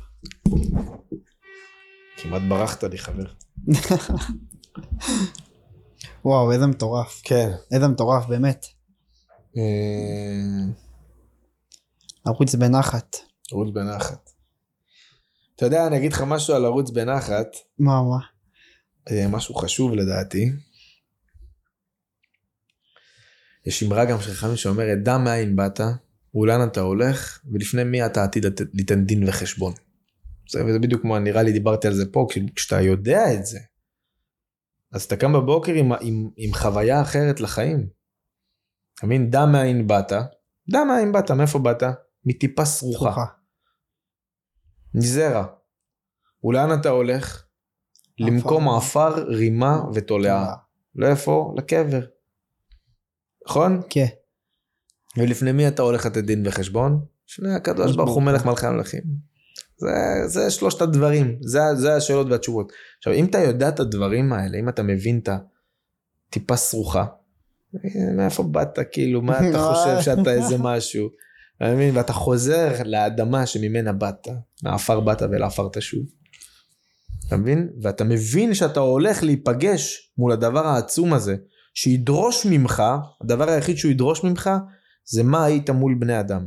כמעט 2.16 2.42
ברחת 2.48 2.84
לי, 2.84 2.98
חבר. 2.98 3.24
וואו, 6.24 6.52
איזה 6.52 6.66
מטורף. 6.66 7.20
כן. 7.24 7.50
איזה 7.72 7.88
מטורף, 7.88 8.26
באמת. 8.26 8.66
לרוץ 12.26 12.54
בנחת. 12.54 13.16
לרוץ 13.52 13.74
בנחת. 13.74 14.30
אתה 15.56 15.66
יודע, 15.66 15.86
אני 15.86 15.96
אגיד 15.96 16.12
לך 16.12 16.20
משהו 16.26 16.54
על 16.54 16.62
לרוץ 16.62 16.90
בנחת. 16.90 17.46
מה, 17.78 18.02
מה? 18.02 18.18
אה, 19.10 19.28
משהו 19.28 19.54
חשוב 19.54 19.92
לדעתי. 19.92 20.52
יש 23.66 23.82
אמרה 23.82 24.04
גם 24.04 24.20
של 24.20 24.34
חכמים 24.34 24.56
שאומרת, 24.56 24.98
דע 25.02 25.18
מאין 25.18 25.56
באת, 25.56 25.80
ולאן 26.34 26.68
אתה 26.68 26.80
הולך, 26.80 27.40
ולפני 27.52 27.84
מי 27.84 28.06
אתה 28.06 28.24
עתיד 28.24 28.44
ליתן 28.74 29.04
דין 29.04 29.28
וחשבון. 29.28 29.72
זה, 30.50 30.64
וזה 30.64 30.78
בדיוק 30.78 31.02
כמו, 31.02 31.18
נראה 31.18 31.42
לי 31.42 31.52
דיברתי 31.52 31.86
על 31.88 31.94
זה 31.94 32.12
פה, 32.12 32.26
כשאתה 32.54 32.80
יודע 32.80 33.34
את 33.34 33.46
זה, 33.46 33.58
אז 34.92 35.02
אתה 35.02 35.16
קם 35.16 35.32
בבוקר 35.32 35.72
עם, 35.72 35.92
עם, 36.00 36.30
עם 36.36 36.54
חוויה 36.54 37.02
אחרת 37.02 37.40
לחיים. 37.40 37.88
אתה 38.94 39.06
מבין? 39.06 39.30
דע 39.30 39.46
מאין 39.46 39.86
באת, 39.86 40.12
דע 40.70 40.84
מאין 40.84 41.12
באת, 41.12 41.30
מאיפה 41.30 41.58
באת? 41.58 41.82
מטיפה 42.24 42.64
סרוחה. 42.64 43.24
מזרע. 44.94 45.46
ולאן 46.44 46.80
אתה 46.80 46.88
הולך? 46.88 47.44
למקום 48.18 48.68
עפר, 48.68 49.24
רימה 49.24 49.82
ותולעה. 49.94 50.54
לאיפה? 50.94 51.54
לקבר. 51.56 52.00
נכון? 53.48 53.80
כן. 53.90 54.06
ולפני 55.16 55.52
מי 55.52 55.68
אתה 55.68 55.82
הולך 55.82 56.06
לתת 56.06 56.24
דין 56.24 56.46
וחשבון? 56.46 57.04
לפני 57.28 57.54
הקדוש 57.54 57.96
ברוך 57.96 58.10
הוא 58.10 58.22
מלך 58.22 58.46
מלכי 58.46 58.66
המלכים. 58.66 59.02
זה, 59.82 60.28
זה 60.28 60.50
שלושת 60.50 60.82
הדברים, 60.82 61.36
זה, 61.40 61.60
זה 61.74 61.94
השאלות 61.96 62.26
והתשובות. 62.30 62.72
עכשיו, 62.98 63.12
אם 63.12 63.24
אתה 63.24 63.38
יודע 63.38 63.68
את 63.68 63.80
הדברים 63.80 64.32
האלה, 64.32 64.58
אם 64.58 64.68
אתה 64.68 64.82
מבין 64.82 65.18
את 65.18 65.28
הטיפה 66.28 66.56
סרוחה, 66.56 67.04
מאיפה 68.16 68.42
באת, 68.42 68.78
כאילו, 68.92 69.22
מה 69.22 69.48
אתה 69.48 69.58
חושב 69.58 70.00
שאתה 70.00 70.32
איזה 70.32 70.58
משהו, 70.58 71.08
אתה 71.56 71.74
מבין? 71.74 71.96
ואתה 71.96 72.12
חוזר 72.12 72.72
לאדמה 72.84 73.46
שממנה 73.46 73.92
באת, 73.92 74.28
מעפר 74.62 75.00
באת 75.00 75.22
ולעפר 75.22 75.68
תשוב. 75.72 76.02
אתה 77.26 77.36
מבין? 77.36 77.68
ואתה 77.82 78.04
מבין 78.04 78.54
שאתה 78.54 78.80
הולך 78.80 79.22
להיפגש 79.22 80.12
מול 80.18 80.32
הדבר 80.32 80.66
העצום 80.66 81.12
הזה, 81.12 81.36
שידרוש 81.74 82.46
ממך, 82.46 82.82
הדבר 83.20 83.50
היחיד 83.50 83.76
שהוא 83.76 83.90
ידרוש 83.90 84.24
ממך, 84.24 84.50
זה 85.04 85.22
מה 85.22 85.44
היית 85.44 85.70
מול 85.70 85.94
בני 85.98 86.20
אדם. 86.20 86.46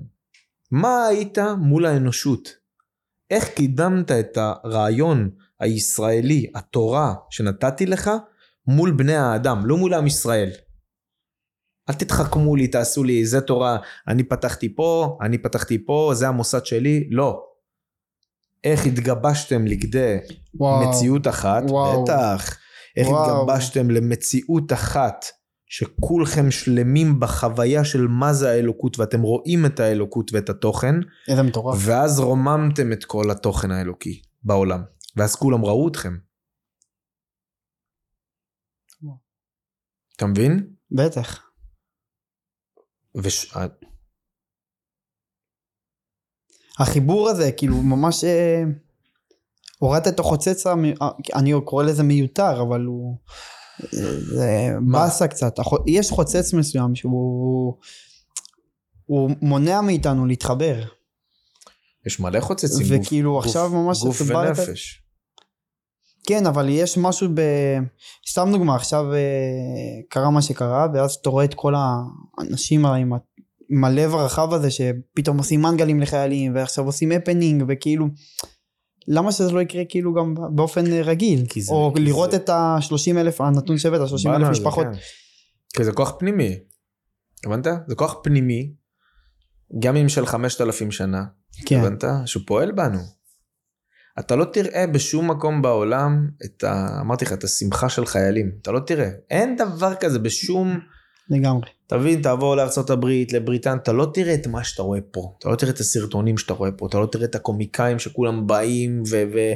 מה 0.71 1.07
היית 1.07 1.37
מול 1.57 1.85
האנושות. 1.85 2.64
איך 3.29 3.49
קידמת 3.49 4.11
את 4.11 4.37
הרעיון 4.37 5.29
הישראלי, 5.59 6.51
התורה 6.55 7.13
שנתתי 7.29 7.85
לך, 7.85 8.11
מול 8.67 8.91
בני 8.91 9.15
האדם, 9.15 9.65
לא 9.65 9.77
מול 9.77 9.93
עם 9.93 10.07
ישראל. 10.07 10.49
אל 11.89 11.93
תתחכמו 11.93 12.55
לי, 12.55 12.67
תעשו 12.67 13.03
לי, 13.03 13.25
זה 13.25 13.41
תורה, 13.41 13.77
אני 14.07 14.23
פתחתי 14.23 14.75
פה, 14.75 15.17
אני 15.21 15.37
פתחתי 15.37 15.85
פה, 15.85 16.11
זה 16.15 16.27
המוסד 16.27 16.65
שלי, 16.65 17.07
לא. 17.11 17.43
איך 18.63 18.85
התגבשתם 18.85 19.67
לכדי 19.67 20.17
וואו, 20.53 20.89
מציאות 20.89 21.27
אחת, 21.27 21.63
וואו, 21.67 22.03
בטח. 22.03 22.57
איך 22.97 23.07
וואו. 23.07 23.41
התגבשתם 23.41 23.91
למציאות 23.91 24.73
אחת 24.73 25.25
שכולכם 25.67 26.51
שלמים 26.51 27.19
בחוויה 27.19 27.85
של 27.85 28.07
מה 28.07 28.33
זה 28.33 28.49
האלוקות 28.49 28.99
ואתם 28.99 29.21
רואים 29.21 29.65
את 29.65 29.79
האלוקות 29.79 30.31
ואת 30.33 30.49
התוכן. 30.49 30.95
איזה 31.27 31.43
מטורף. 31.43 31.77
ואז 31.85 32.19
רוממתם 32.19 32.91
את 32.91 33.05
כל 33.05 33.31
התוכן 33.31 33.71
האלוקי 33.71 34.21
בעולם. 34.43 34.83
ואז 35.15 35.35
כולם 35.35 35.65
ראו 35.65 35.87
אתכם. 35.87 36.17
אתה 40.15 40.25
מבין? 40.25 40.73
בטח. 40.91 41.41
וש... 43.15 43.53
החיבור 46.79 47.29
הזה 47.29 47.51
כאילו 47.51 47.81
ממש 47.81 48.23
אה, 48.23 48.63
הורדת 49.79 50.07
את 50.07 50.19
החוצץ, 50.19 50.67
אני 51.35 51.53
קורא 51.65 51.83
לזה 51.83 52.03
מיותר 52.03 52.61
אבל 52.61 52.81
הוא 52.81 53.17
זה 53.91 54.71
באסה 54.91 55.27
קצת. 55.27 55.55
יש 55.87 56.11
חוצץ 56.11 56.53
מסוים 56.53 56.95
שהוא 56.95 57.73
הוא 59.05 59.31
מונע 59.41 59.81
מאיתנו 59.81 60.25
להתחבר. 60.25 60.83
יש 62.05 62.19
מלא 62.19 62.39
חוצצים. 62.39 62.85
וכאילו 62.89 63.33
גוף, 63.33 63.45
עכשיו 63.45 63.69
ממש... 63.69 64.03
גוף 64.03 64.21
ונפש. 64.21 65.01
כן, 66.27 66.45
אבל 66.45 66.69
יש 66.69 66.97
משהו 66.97 67.27
ב... 67.33 67.41
סתם 68.29 68.49
דוגמה, 68.51 68.75
עכשיו 68.75 69.13
אה, 69.13 69.19
קרה 70.09 70.29
מה 70.29 70.41
שקרה, 70.41 70.87
ואז 70.93 71.11
אתה 71.11 71.29
רואה 71.29 71.45
את 71.45 71.53
כל 71.53 71.73
האנשים 71.75 72.85
עם, 72.85 73.13
ה... 73.13 73.17
עם 73.69 73.83
הלב 73.83 74.15
הרחב 74.15 74.53
הזה, 74.53 74.71
שפתאום 74.71 75.37
עושים 75.37 75.61
מנגלים 75.61 75.99
לחיילים, 75.99 76.55
ועכשיו 76.55 76.85
עושים 76.85 77.11
הפנינג, 77.11 77.63
וכאילו... 77.67 78.05
למה 79.07 79.31
שזה 79.31 79.51
לא 79.51 79.61
יקרה 79.61 79.83
כאילו 79.89 80.13
גם 80.13 80.35
באופן 80.55 80.85
רגיל? 80.85 81.45
זה, 81.59 81.73
או 81.73 81.93
לראות 81.95 82.31
זה... 82.31 82.37
את 82.37 82.49
ה-30 82.49 83.17
אלף, 83.17 83.41
הנתון 83.41 83.77
שבט, 83.77 83.99
ה-30 83.99 84.35
אלף 84.35 84.47
משפחות. 84.47 84.87
כן. 84.87 84.99
כי 85.75 85.83
זה 85.83 85.91
כוח 85.91 86.15
פנימי, 86.19 86.59
הבנת? 87.45 87.67
זה 87.87 87.95
כוח 87.95 88.15
פנימי, 88.23 88.73
גם 89.79 89.95
אם 89.95 90.09
של 90.09 90.25
5,000 90.25 90.91
שנה, 90.91 91.23
כן. 91.65 91.79
הבנת? 91.79 92.03
שהוא 92.25 92.43
פועל 92.47 92.71
בנו. 92.71 92.99
אתה 94.19 94.35
לא 94.35 94.45
תראה 94.45 94.87
בשום 94.87 95.31
מקום 95.31 95.61
בעולם 95.61 96.29
את 96.45 96.63
ה... 96.63 97.01
אמרתי 97.01 97.25
לך, 97.25 97.33
את 97.33 97.43
השמחה 97.43 97.89
של 97.89 98.05
חיילים. 98.05 98.51
אתה 98.61 98.71
לא 98.71 98.79
תראה. 98.79 99.09
אין 99.29 99.55
דבר 99.55 99.95
כזה 99.95 100.19
בשום... 100.19 100.79
לגמרי. 101.29 101.69
תבין, 101.87 102.21
תעבור 102.21 102.55
לארה"ב, 102.55 103.05
לבריטניה, 103.33 103.75
אתה 103.75 103.93
לא 103.93 104.11
תראה 104.13 104.33
את 104.33 104.47
מה 104.47 104.63
שאתה 104.63 104.81
רואה 104.83 104.99
פה. 105.11 105.35
אתה 105.39 105.49
לא 105.49 105.55
תראה 105.55 105.71
את 105.71 105.79
הסרטונים 105.79 106.37
שאתה 106.37 106.53
רואה 106.53 106.71
פה, 106.71 106.87
אתה 106.87 106.99
לא 106.99 107.05
תראה 107.05 107.25
את 107.25 107.35
הקומיקאים 107.35 107.99
שכולם 107.99 108.47
באים 108.47 109.03
ו- 109.09 109.23
ו- 109.33 109.53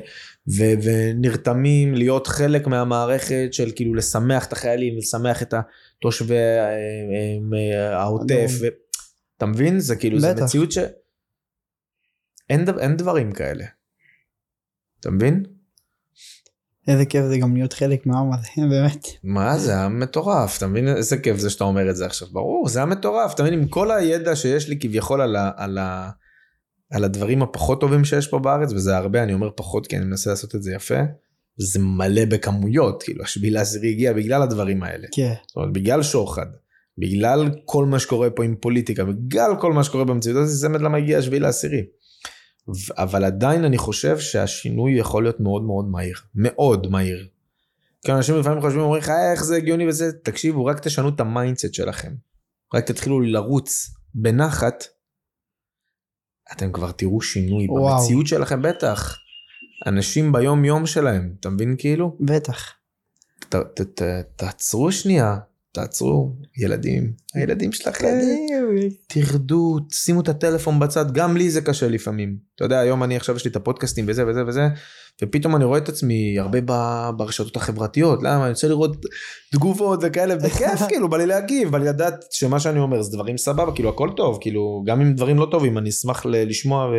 ו- 0.57 0.73
ונרתמים 0.83 1.93
להיות 1.93 2.27
חלק 2.27 2.67
מהמערכת 2.67 3.47
של 3.51 3.71
כאילו 3.75 3.95
לשמח 3.95 4.45
את 4.45 4.53
החיילים, 4.53 4.97
לשמח 4.97 5.41
את 5.41 5.53
תושבי 6.01 6.35
אה, 6.35 6.69
אה, 7.53 7.97
העוטף. 7.99 8.51
ו- 8.61 8.67
אתה 9.37 9.45
מבין? 9.45 9.79
זה 9.79 9.95
כאילו, 9.95 10.19
זה 10.19 10.33
בטח. 10.33 10.43
מציאות 10.43 10.71
ש... 10.71 10.77
אין 12.49 12.97
דברים 12.97 13.31
כאלה. 13.31 13.65
אתה 14.99 15.11
מבין? 15.11 15.43
איזה 16.87 17.05
כיף 17.05 17.25
זה 17.25 17.37
גם 17.37 17.55
להיות 17.55 17.73
חלק 17.73 18.05
מהעם 18.05 18.33
הזה, 18.33 18.47
באמת. 18.71 19.07
מה 19.23 19.57
זה 19.57 19.71
היה 19.71 19.89
מטורף 19.89 20.57
אתה 20.57 20.67
מבין 20.67 20.87
איזה 20.87 21.17
כיף 21.17 21.37
זה 21.37 21.49
שאתה 21.49 21.63
אומר 21.63 21.89
את 21.89 21.95
זה 21.95 22.05
עכשיו 22.05 22.27
ברור 22.31 22.67
זה 22.67 22.79
היה 22.79 22.85
מטורף 22.85 23.33
אתה 23.33 23.43
מבין 23.43 23.53
עם 23.53 23.67
כל 23.67 23.91
הידע 23.91 24.35
שיש 24.35 24.69
לי 24.69 24.79
כביכול 24.79 25.21
על, 25.21 25.35
ה, 25.35 25.51
על, 25.57 25.77
ה, 25.77 26.09
על 26.91 27.03
הדברים 27.03 27.43
הפחות 27.43 27.81
טובים 27.81 28.05
שיש 28.05 28.27
פה 28.27 28.39
בארץ 28.39 28.73
וזה 28.73 28.97
הרבה 28.97 29.23
אני 29.23 29.33
אומר 29.33 29.49
פחות 29.55 29.87
כי 29.87 29.97
אני 29.97 30.05
מנסה 30.05 30.29
לעשות 30.29 30.55
את 30.55 30.63
זה 30.63 30.73
יפה. 30.73 30.99
זה 31.61 31.79
מלא 31.79 32.25
בכמויות 32.25 33.03
כאילו 33.03 33.23
השביעי 33.23 33.57
לעשירי 33.57 33.89
הגיע 33.89 34.13
בגלל 34.13 34.41
הדברים 34.41 34.83
האלה 34.83 35.07
כן. 35.11 35.33
זאת 35.47 35.55
אומרת, 35.55 35.73
בגלל 35.73 36.03
שוחד 36.03 36.45
בגלל 36.97 37.49
כל 37.65 37.85
מה 37.85 37.99
שקורה 37.99 38.29
פה 38.29 38.43
עם 38.43 38.55
פוליטיקה 38.61 39.05
בגלל 39.05 39.51
כל 39.59 39.73
מה 39.73 39.83
שקורה 39.83 40.03
במציאות 40.05 40.37
הזאת 40.37 40.49
זה 40.49 40.69
באמת 40.69 40.81
למה 40.81 40.97
הגיע 40.97 41.17
השביעי 41.17 41.39
לעשירי. 41.39 41.81
אבל 42.97 43.23
עדיין 43.23 43.63
אני 43.65 43.77
חושב 43.77 44.19
שהשינוי 44.19 44.99
יכול 44.99 45.23
להיות 45.23 45.39
מאוד 45.39 45.63
מאוד 45.63 45.85
מהיר 45.85 46.15
מאוד 46.35 46.87
מהיר. 46.87 47.27
כי 48.05 48.11
אנשים 48.11 48.39
לפעמים 48.39 48.61
חושבים 48.61 48.81
אומרים 48.81 49.01
לך 49.01 49.09
"אה, 49.09 49.31
איך 49.31 49.43
זה 49.43 49.55
הגיוני 49.55 49.87
וזה 49.87 50.11
תקשיבו 50.13 50.65
רק 50.65 50.79
תשנו 50.79 51.09
את 51.09 51.19
ה 51.19 51.26
mindset 51.26 51.73
שלכם. 51.73 52.13
רק 52.73 52.83
תתחילו 52.87 53.21
לרוץ 53.21 53.89
בנחת. 54.13 54.83
אתם 56.51 56.71
כבר 56.71 56.91
תראו 56.91 57.21
שינוי 57.21 57.67
וואו. 57.69 57.97
במציאות 57.97 58.27
שלכם 58.27 58.61
בטח. 58.61 59.17
אנשים 59.87 60.31
ביום 60.31 60.65
יום 60.65 60.85
שלהם 60.85 61.35
אתה 61.39 61.49
מבין 61.49 61.75
כאילו 61.77 62.17
בטח. 62.19 62.73
ת, 63.49 63.55
ת, 63.55 63.81
ת, 63.81 64.01
תעצרו 64.35 64.91
שנייה 64.91 65.37
תעצרו 65.71 66.35
ילדים. 66.57 67.13
הילדים 67.33 67.71
שלכם. 67.71 68.19
תרדו 69.07 69.77
שימו 69.91 70.21
את 70.21 70.29
הטלפון 70.29 70.79
בצד 70.79 71.11
גם 71.11 71.37
לי 71.37 71.49
זה 71.49 71.61
קשה 71.61 71.87
לפעמים. 71.87 72.37
אתה 72.55 72.65
יודע 72.65 72.79
היום 72.79 73.03
אני 73.03 73.15
עכשיו 73.15 73.35
יש 73.35 73.45
לי 73.45 73.51
את 73.51 73.55
הפודקאסטים 73.55 74.05
וזה 74.07 74.27
וזה 74.27 74.45
וזה 74.47 74.67
ופתאום 75.23 75.55
אני 75.55 75.65
רואה 75.65 75.77
את 75.77 75.89
עצמי 75.89 76.39
הרבה 76.39 76.59
ברשתות 77.17 77.55
החברתיות 77.55 78.23
למה? 78.23 78.43
אני 78.43 78.49
רוצה 78.49 78.67
לראות 78.67 79.05
תגובות 79.51 79.99
וכאלה 80.03 80.35
בכיף 80.35 80.81
כאילו 80.89 81.09
בא 81.09 81.17
לי 81.17 81.25
להגיב 81.25 81.71
בא 81.71 81.77
לי 81.77 81.85
לדעת 81.85 82.25
שמה 82.31 82.59
שאני 82.59 82.79
אומר 82.79 83.01
זה 83.01 83.11
דברים 83.11 83.37
סבבה 83.37 83.71
כאילו 83.75 83.89
הכל 83.89 84.09
טוב 84.15 84.37
כאילו 84.41 84.83
גם 84.85 85.01
אם 85.01 85.13
דברים 85.13 85.37
לא 85.37 85.47
טובים 85.51 85.77
אני 85.77 85.89
אשמח 85.89 86.25
ל- 86.25 86.49
לשמוע 86.49 86.85
ו... 86.85 86.93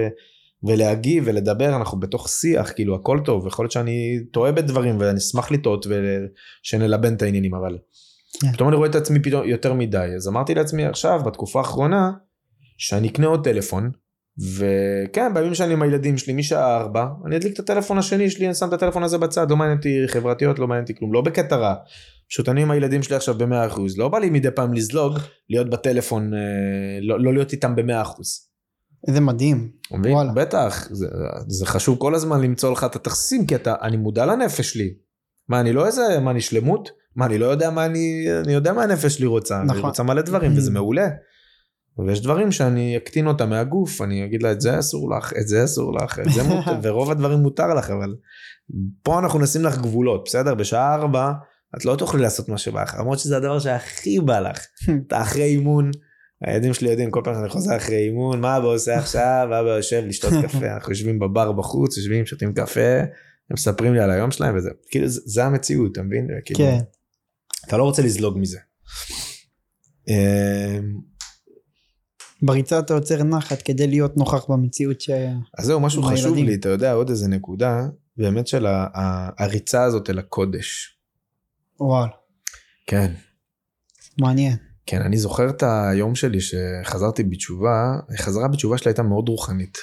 ולהגיב 0.62 1.24
ולדבר 1.26 1.76
אנחנו 1.76 2.00
בתוך 2.00 2.28
שיח 2.28 2.72
כאילו 2.72 2.94
הכל 2.94 3.20
טוב 3.24 3.46
יכול 3.46 3.64
להיות 3.64 3.72
שאני 3.72 4.20
טועה 4.32 4.52
בדברים 4.52 4.96
ואני 5.00 5.18
אשמח 5.18 5.50
לטעות 5.50 5.86
ושנלבן 5.86 7.14
את 7.14 7.22
העניינים 7.22 7.54
אבל 7.54 7.78
כן. 8.40 8.52
פתאום 8.52 8.68
אני 8.68 8.76
רואה 8.76 8.88
את 8.88 8.94
עצמי 8.94 9.22
פתאום 9.22 9.48
יותר 9.48 9.74
מדי 9.74 10.12
אז 10.16 10.28
אמרתי 10.28 10.54
לעצמי 10.54 10.84
עכשיו 10.84 11.20
בתקופה 11.26 11.58
האחרונה 11.58 12.12
שאני 12.78 13.08
אקנה 13.08 13.26
עוד 13.26 13.44
טלפון 13.44 13.90
וכן 14.56 15.34
בימים 15.34 15.54
שאני 15.54 15.72
עם 15.72 15.82
הילדים 15.82 16.18
שלי 16.18 16.32
משעה 16.32 16.76
4 16.76 17.08
אני 17.26 17.36
אדליק 17.36 17.54
את 17.54 17.58
הטלפון 17.58 17.98
השני 17.98 18.30
שלי 18.30 18.46
אני 18.46 18.54
שם 18.54 18.68
את 18.68 18.72
הטלפון 18.72 19.02
הזה 19.02 19.18
בצד 19.18 19.50
לא 19.50 19.56
מעניין 19.56 19.78
אותי 19.78 20.02
חברתיות 20.06 20.58
לא 20.58 20.68
מעניין 20.68 20.82
אותי 20.82 20.94
כלום 20.94 21.12
לא 21.12 21.20
בקטע 21.20 21.56
רע. 21.56 21.74
פשוט 22.30 22.48
אני 22.48 22.62
עם 22.62 22.70
הילדים 22.70 23.02
שלי 23.02 23.16
עכשיו 23.16 23.34
ב-100% 23.38 23.80
לא 23.96 24.08
בא 24.08 24.18
לי 24.18 24.30
מדי 24.30 24.50
פעם 24.50 24.74
לזלוג 24.74 25.18
להיות 25.50 25.70
בטלפון 25.70 26.34
אה, 26.34 26.38
לא, 27.00 27.20
לא 27.20 27.32
להיות 27.32 27.52
איתם 27.52 27.76
ב-100%. 27.76 28.22
איזה 29.08 29.20
מדהים. 29.20 29.70
מבין? 29.92 30.16
בטח, 30.34 30.88
זה, 30.90 31.06
זה 31.48 31.66
חשוב 31.66 31.98
כל 31.98 32.14
הזמן 32.14 32.40
למצוא 32.40 32.72
לך 32.72 32.84
את 32.84 32.96
התכסים, 32.96 33.46
כי 33.46 33.54
אתה, 33.54 33.74
אני 33.82 33.96
מודע 33.96 34.26
לנפש 34.26 34.72
שלי. 34.72 34.94
מה, 35.48 35.60
אני 35.60 35.72
לא 35.72 35.86
איזה, 35.86 36.20
מה, 36.20 36.30
אני 36.30 36.40
שלמות? 36.40 36.90
מה, 37.16 37.26
אני 37.26 37.38
לא 37.38 37.46
יודע 37.46 37.70
מה 37.70 37.86
אני, 37.86 38.26
אני 38.44 38.52
יודע 38.52 38.72
מה 38.72 38.82
הנפש 38.82 39.14
שלי 39.14 39.26
רוצה, 39.26 39.62
נכון. 39.62 39.76
אני. 39.76 39.86
רוצה 39.86 40.02
מלא 40.02 40.22
דברים, 40.22 40.56
וזה 40.56 40.70
מעולה. 40.70 41.08
ויש 42.06 42.20
דברים 42.20 42.52
שאני 42.52 42.96
אקטין 42.96 43.26
אותם 43.26 43.50
מהגוף, 43.50 44.02
אני 44.02 44.24
אגיד 44.24 44.42
לה, 44.42 44.52
את 44.52 44.60
זה 44.60 44.78
אסור 44.78 45.16
לך, 45.16 45.32
את 45.40 45.48
זה 45.48 45.64
אסור 45.64 45.94
לך, 45.94 46.18
את 46.18 46.32
זה 46.32 46.42
מותר, 46.42 46.78
ורוב 46.82 47.10
הדברים 47.10 47.38
מותר 47.38 47.74
לך, 47.74 47.90
אבל 47.90 48.16
פה 49.02 49.18
אנחנו 49.18 49.38
נשים 49.38 49.64
לך 49.64 49.78
גבולות, 49.78 50.22
בסדר? 50.24 50.54
בשעה 50.54 50.94
ארבע, 50.94 51.32
את 51.76 51.84
לא 51.84 51.96
תוכלי 51.96 52.22
לעשות 52.22 52.48
מה 52.48 52.58
שבא 52.58 52.82
לך, 52.82 52.96
למרות 52.98 53.18
שזה 53.18 53.36
הדבר 53.36 53.58
שהכי 53.58 54.20
בא 54.20 54.40
לך. 54.40 54.66
אתה 55.06 55.22
אחרי 55.22 55.44
אימון, 55.44 55.90
הילדים 56.44 56.74
שלי 56.74 56.90
יודעים 56.90 57.10
כל 57.10 57.20
פעם 57.24 57.34
שאני 57.34 57.48
חוזר 57.48 57.76
אחרי 57.76 57.96
אימון 57.96 58.40
מה 58.40 58.56
אבא 58.56 58.66
עושה 58.66 58.98
עכשיו 58.98 59.48
אבא 59.60 59.68
יושב 59.68 60.02
לשתות 60.06 60.32
קפה 60.42 60.74
אנחנו 60.74 60.92
יושבים 60.92 61.18
בבר 61.18 61.52
בחוץ 61.52 61.96
יושבים 61.96 62.26
שותים 62.26 62.52
קפה 62.52 63.00
הם 63.00 63.54
מספרים 63.54 63.94
לי 63.94 64.00
על 64.00 64.10
היום 64.10 64.30
שלהם 64.30 64.56
וזה 64.56 64.70
כאילו 64.90 65.08
זה, 65.08 65.20
זה 65.24 65.44
המציאות 65.44 65.92
אתה 65.92 66.02
מבין 66.02 66.28
כאילו, 66.44 66.58
כן. 66.58 66.78
אתה 67.66 67.76
לא 67.76 67.82
רוצה 67.82 68.02
לזלוג 68.02 68.38
מזה. 68.38 68.58
אמ, 70.08 71.00
בריצה 72.42 72.78
אתה 72.78 72.94
יוצר 72.94 73.22
נחת 73.22 73.62
כדי 73.62 73.86
להיות 73.86 74.16
נוכח 74.16 74.44
במציאות 74.50 75.00
ש... 75.00 75.10
אז 75.58 75.66
זהו 75.66 75.80
משהו 75.80 76.02
חשוב 76.02 76.26
הילדים. 76.26 76.46
לי 76.46 76.54
אתה 76.54 76.68
יודע 76.68 76.92
עוד 76.92 77.10
איזה 77.10 77.28
נקודה 77.28 77.86
באמת 78.16 78.46
של 78.46 78.66
הריצה 79.38 79.82
הזאת 79.84 80.10
אל 80.10 80.18
הקודש. 80.18 80.98
וואלה. 81.80 82.12
כן. 82.86 83.12
מעניין. 84.20 84.56
כן, 84.86 85.02
אני 85.02 85.16
זוכר 85.16 85.50
את 85.50 85.62
היום 85.62 86.14
שלי 86.14 86.38
שחזרתי 86.40 87.22
בתשובה, 87.22 87.96
החזרה 88.14 88.48
בתשובה 88.48 88.78
שלי 88.78 88.88
הייתה 88.88 89.02
מאוד 89.02 89.28
רוחנית. 89.28 89.78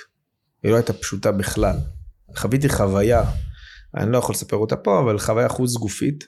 היא 0.64 0.72
לא 0.72 0.76
הייתה 0.76 0.94
פשוטה 0.94 1.32
בכלל. 1.32 1.76
חוויתי 2.36 2.70
חוויה, 2.70 3.24
אני 3.96 4.12
לא 4.12 4.18
יכול 4.18 4.34
לספר 4.34 4.58
אותה 4.58 4.76
פה, 4.76 5.00
אבל 5.00 5.20
חוויה 5.20 5.50
חוץ 5.50 5.74
גופית, 5.74 6.28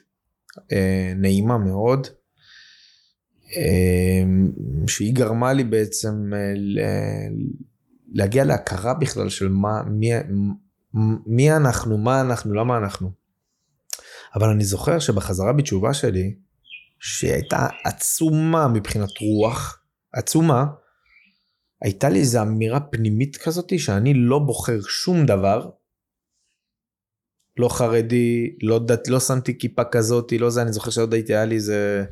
נעימה 1.16 1.58
מאוד, 1.58 2.06
אה, 3.56 4.22
שהיא 4.86 5.14
גרמה 5.14 5.52
לי 5.52 5.64
בעצם 5.64 6.32
אה, 6.34 6.54
להגיע 8.12 8.44
להכרה 8.44 8.94
בכלל 8.94 9.28
של 9.28 9.48
מה, 9.48 9.82
מי, 9.82 10.10
מי 11.26 11.52
אנחנו, 11.52 11.98
מה 11.98 12.20
אנחנו, 12.20 12.54
למה 12.54 12.76
אנחנו. 12.76 13.10
אבל 14.34 14.48
אני 14.48 14.64
זוכר 14.64 14.98
שבחזרה 14.98 15.52
בתשובה 15.52 15.94
שלי, 15.94 16.34
שהיא 17.00 17.32
הייתה 17.32 17.66
עצומה 17.84 18.68
מבחינת 18.68 19.08
רוח, 19.20 19.82
עצומה, 20.12 20.64
הייתה 21.82 22.08
לי 22.08 22.18
איזו 22.18 22.42
אמירה 22.42 22.80
פנימית 22.80 23.36
כזאת 23.36 23.78
שאני 23.78 24.14
לא 24.14 24.38
בוחר 24.38 24.80
שום 24.88 25.26
דבר, 25.26 25.70
לא 27.60 27.68
חרדי, 27.68 28.50
לא 28.62 28.78
דת, 28.78 29.08
לא 29.08 29.20
שמתי 29.20 29.58
כיפה 29.58 29.82
כזאת, 29.84 30.32
לא 30.32 30.50
זה, 30.50 30.62
אני 30.62 30.72
זוכר 30.72 30.90
שעוד 30.90 31.14
הייתי, 31.14 31.34
היה 31.34 31.44
לי 31.44 31.54
איזה 31.54 32.04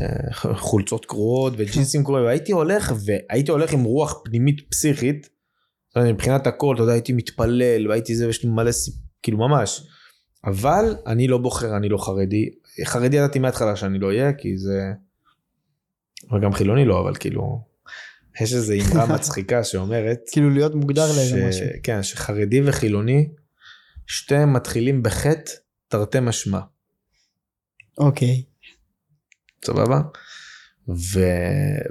אה, 0.00 0.54
חולצות 0.54 1.04
קרועות 1.04 1.52
וג'ינסים 1.56 2.04
קרועים, 2.04 2.26
והייתי 2.26 2.52
הולך, 2.52 2.92
והייתי 3.04 3.50
הולך 3.50 3.72
עם 3.72 3.84
רוח 3.84 4.20
פנימית 4.24 4.60
פסיכית, 4.70 5.28
מבחינת 5.98 6.46
הכל, 6.46 6.74
אתה 6.74 6.82
יודע, 6.82 6.92
הייתי 6.92 7.12
מתפלל, 7.12 7.88
והייתי 7.88 8.16
זה, 8.16 8.26
ויש 8.26 8.44
לי 8.44 8.50
מלא 8.50 8.72
סיפ... 8.72 8.94
כאילו 9.22 9.38
ממש. 9.38 9.86
אבל 10.44 10.96
אני 11.06 11.28
לא 11.28 11.38
בוחר, 11.38 11.76
אני 11.76 11.88
לא 11.88 11.98
חרדי. 11.98 12.50
חרדי 12.84 13.16
ידעתי 13.16 13.38
מההתחלה 13.38 13.76
שאני 13.76 13.98
לא 13.98 14.06
אהיה, 14.06 14.32
כי 14.32 14.58
זה... 14.58 14.92
וגם 16.36 16.52
חילוני 16.52 16.84
לא, 16.84 17.00
אבל 17.00 17.14
כאילו... 17.14 17.68
יש 18.40 18.54
איזו 18.54 18.74
אמרה 18.92 19.06
מצחיקה 19.14 19.64
שאומרת... 19.64 20.18
כאילו 20.32 20.50
להיות 20.50 20.74
מוגדר 20.74 21.06
לאיזה 21.16 21.48
משהו. 21.48 21.66
כן, 21.82 22.02
שחרדי 22.02 22.60
וחילוני, 22.64 23.28
שתיהם 24.08 24.52
מתחילים 24.52 25.02
בחטא 25.02 25.52
תרתי 25.88 26.20
משמע. 26.20 26.60
אוקיי. 27.98 28.44
סבבה? 29.64 30.00
ו... 30.88 31.20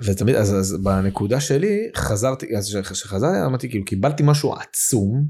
ותמיד, 0.05 0.35
אז, 0.35 0.55
אז 0.55 0.77
בנקודה 0.83 1.41
שלי 1.41 1.89
חזרתי, 1.95 2.57
אז 2.57 2.77
כשחזרתי 2.91 3.45
אמרתי 3.45 3.69
כאילו 3.69 3.85
קיבלתי 3.85 4.23
משהו 4.25 4.53
עצום, 4.53 5.27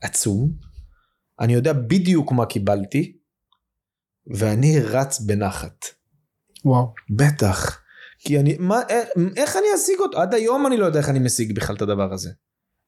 עצום, 0.00 0.52
אני 1.40 1.54
יודע 1.54 1.72
בדיוק 1.72 2.32
מה 2.32 2.46
קיבלתי, 2.46 3.16
ואני 4.34 4.80
רץ 4.80 5.20
בנחת. 5.20 5.84
וואו. 6.64 6.94
בטח. 7.10 7.80
כי 8.18 8.40
אני, 8.40 8.56
מה, 8.58 8.80
איך, 8.88 9.08
איך 9.36 9.56
אני 9.56 9.66
אשיג 9.74 9.98
אותו? 10.00 10.20
עד 10.20 10.34
היום 10.34 10.66
אני 10.66 10.76
לא 10.76 10.86
יודע 10.86 10.98
איך 10.98 11.08
אני 11.08 11.18
משיג 11.18 11.56
בכלל 11.56 11.76
את 11.76 11.82
הדבר 11.82 12.12
הזה. 12.12 12.30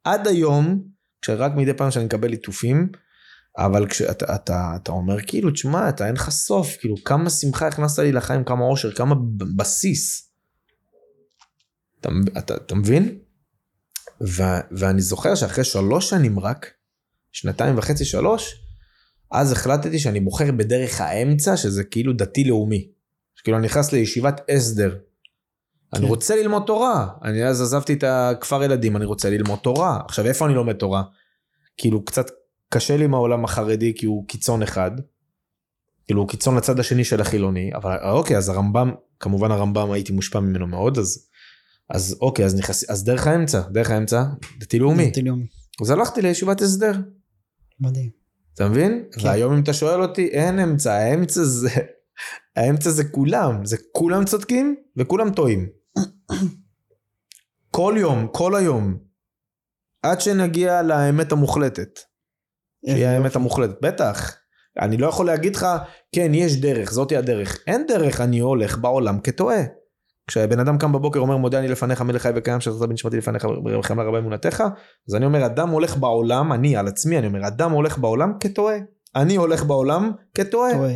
עד 0.04 0.26
היום, 0.26 0.82
כשרק 1.22 1.52
מדי 1.56 1.74
פעם 1.74 1.90
שאני 1.90 2.04
מקבל 2.04 2.28
ליטופים, 2.28 2.88
אבל 3.58 3.86
כשאתה 3.88 4.34
אתה, 4.34 4.72
אתה 4.76 4.92
אומר 4.92 5.16
כאילו, 5.26 5.50
תשמע, 5.50 5.88
אתה 5.88 6.06
אין 6.06 6.14
לך 6.14 6.30
סוף, 6.30 6.76
כאילו, 6.80 6.96
כמה 7.04 7.30
שמחה 7.30 7.66
הכנסת 7.66 7.98
לי 8.02 8.12
לחיים, 8.12 8.44
כמה 8.44 8.64
אושר, 8.64 8.92
כמה 8.92 9.14
בסיס. 9.56 10.30
אתה, 12.00 12.08
אתה, 12.38 12.54
אתה 12.56 12.74
מבין? 12.74 13.18
ו, 14.20 14.42
ואני 14.70 15.02
זוכר 15.02 15.34
שאחרי 15.34 15.64
שלוש 15.64 16.10
שנים 16.10 16.38
רק, 16.38 16.70
שנתיים 17.32 17.78
וחצי, 17.78 18.04
שלוש, 18.04 18.62
אז 19.30 19.52
החלטתי 19.52 19.98
שאני 19.98 20.20
בוחר 20.20 20.52
בדרך 20.52 21.00
האמצע, 21.00 21.56
שזה 21.56 21.84
כאילו 21.84 22.12
דתי-לאומי. 22.12 22.88
כאילו 23.44 23.58
אני 23.58 23.66
נכנס 23.66 23.92
לישיבת 23.92 24.40
הסדר. 24.48 24.98
אני 25.94 26.02
כן. 26.02 26.08
רוצה 26.08 26.36
ללמוד 26.36 26.62
תורה. 26.66 27.08
אני 27.24 27.44
אז 27.48 27.60
עזבתי 27.60 27.92
את 27.92 28.04
הכפר 28.06 28.62
ילדים, 28.64 28.96
אני 28.96 29.04
רוצה 29.04 29.30
ללמוד 29.30 29.58
תורה. 29.58 30.00
עכשיו, 30.04 30.26
איפה 30.26 30.46
אני 30.46 30.54
לומד 30.54 30.72
תורה? 30.72 31.02
כאילו, 31.76 32.04
קצת 32.04 32.26
קשה 32.68 32.96
לי 32.96 33.04
עם 33.04 33.14
העולם 33.14 33.44
החרדי, 33.44 33.94
כי 33.96 34.06
הוא 34.06 34.28
קיצון 34.28 34.62
אחד. 34.62 34.90
כאילו, 36.06 36.20
הוא 36.20 36.28
קיצון 36.28 36.56
לצד 36.56 36.80
השני 36.80 37.04
של 37.04 37.20
החילוני, 37.20 37.70
אבל 37.74 37.96
אוקיי, 38.10 38.36
אז 38.36 38.48
הרמב"ם, 38.48 38.90
כמובן 39.20 39.50
הרמב"ם 39.50 39.90
הייתי 39.90 40.12
מושפע 40.12 40.40
ממנו 40.40 40.66
מאוד, 40.66 40.98
אז, 40.98 41.28
אז 41.90 42.18
אוקיי, 42.20 42.44
אז 42.44 42.54
נכנס, 42.54 42.90
אז 42.90 43.04
דרך 43.04 43.26
האמצע, 43.26 43.60
דרך 43.60 43.90
האמצע, 43.90 44.24
דתי 44.58 44.78
לאומי. 44.78 45.10
דתי 45.10 45.22
לאומי. 45.22 45.46
אז 45.80 45.90
הלכתי 45.90 46.22
לישיבת 46.22 46.60
הסדר. 46.60 46.92
מדהים. 47.80 48.10
אתה 48.54 48.68
מבין? 48.68 49.04
כן. 49.12 49.26
והיום 49.26 49.52
אם 49.52 49.62
אתה 49.62 49.72
שואל 49.72 50.02
אותי, 50.02 50.28
אין 50.28 50.58
אמצע, 50.58 50.92
האמצע 50.92 51.44
זה, 51.44 51.70
האמצע 52.56 52.90
זה 52.90 53.04
כולם, 53.04 53.64
זה 53.64 53.76
כולם 53.92 54.24
צודקים 54.24 54.76
וכולם 54.96 55.30
טועים. 55.30 55.68
כל 57.70 57.94
יום, 57.98 58.28
כל 58.32 58.56
היום, 58.56 58.98
עד 60.02 60.20
שנגיע 60.20 60.82
לאמת 60.82 61.32
המוחלטת, 61.32 62.00
שהיא 62.86 62.96
איזה 62.96 63.10
האמת. 63.10 63.36
המוחלטת, 63.36 63.80
בטח. 63.82 64.36
אני 64.80 64.96
לא 64.96 65.06
יכול 65.06 65.26
להגיד 65.26 65.56
לך, 65.56 65.66
כן, 66.14 66.34
יש 66.34 66.60
דרך, 66.60 66.92
זאתי 66.92 67.16
הדרך. 67.16 67.58
אין 67.66 67.86
דרך, 67.86 68.20
אני 68.20 68.38
הולך 68.38 68.78
בעולם 68.78 69.20
כטועה. 69.20 69.62
כשבן 70.26 70.60
אדם 70.60 70.78
קם 70.78 70.92
בבוקר 70.92 71.20
אומר 71.20 71.36
מודה 71.36 71.58
אני 71.58 71.68
לפניך 71.68 72.02
מלך 72.02 72.22
חי 72.22 72.30
וקיים 72.34 72.60
שזאת 72.60 72.88
בנשמתי 72.88 73.16
לפניך 73.16 73.46
וחמלה 73.78 74.04
רבה 74.04 74.18
אמונתך 74.18 74.64
אז 75.08 75.14
אני 75.14 75.26
אומר 75.26 75.46
אדם 75.46 75.68
הולך 75.68 75.96
בעולם 75.96 76.52
אני 76.52 76.76
על 76.76 76.88
עצמי 76.88 77.18
אני 77.18 77.26
אומר 77.26 77.46
אדם 77.46 77.72
הולך 77.72 77.98
בעולם 77.98 78.32
כטועה 78.40 78.76
אני 79.16 79.36
הולך 79.36 79.64
בעולם 79.64 80.12
כטועה 80.34 80.72
טועה. 80.72 80.94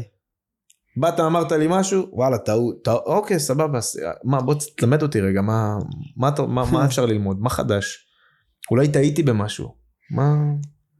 באת 0.96 1.20
אמרת 1.20 1.52
לי 1.52 1.66
משהו 1.68 2.06
וואלה 2.12 2.38
טעות 2.38 2.88
אוקיי 2.88 3.38
סבבה 3.38 3.78
מה 4.24 4.40
בוא 4.40 4.54
תלמד 4.76 5.02
אותי 5.02 5.20
רגע 5.20 5.40
מה 5.40 5.78
מה, 6.16 6.30
מה, 6.48 6.64
מה 6.72 6.84
אפשר 6.86 7.06
ללמוד 7.06 7.40
מה 7.40 7.50
חדש 7.50 8.06
אולי 8.70 8.88
טעיתי 8.88 9.22
במשהו 9.22 9.74
מה 10.10 10.34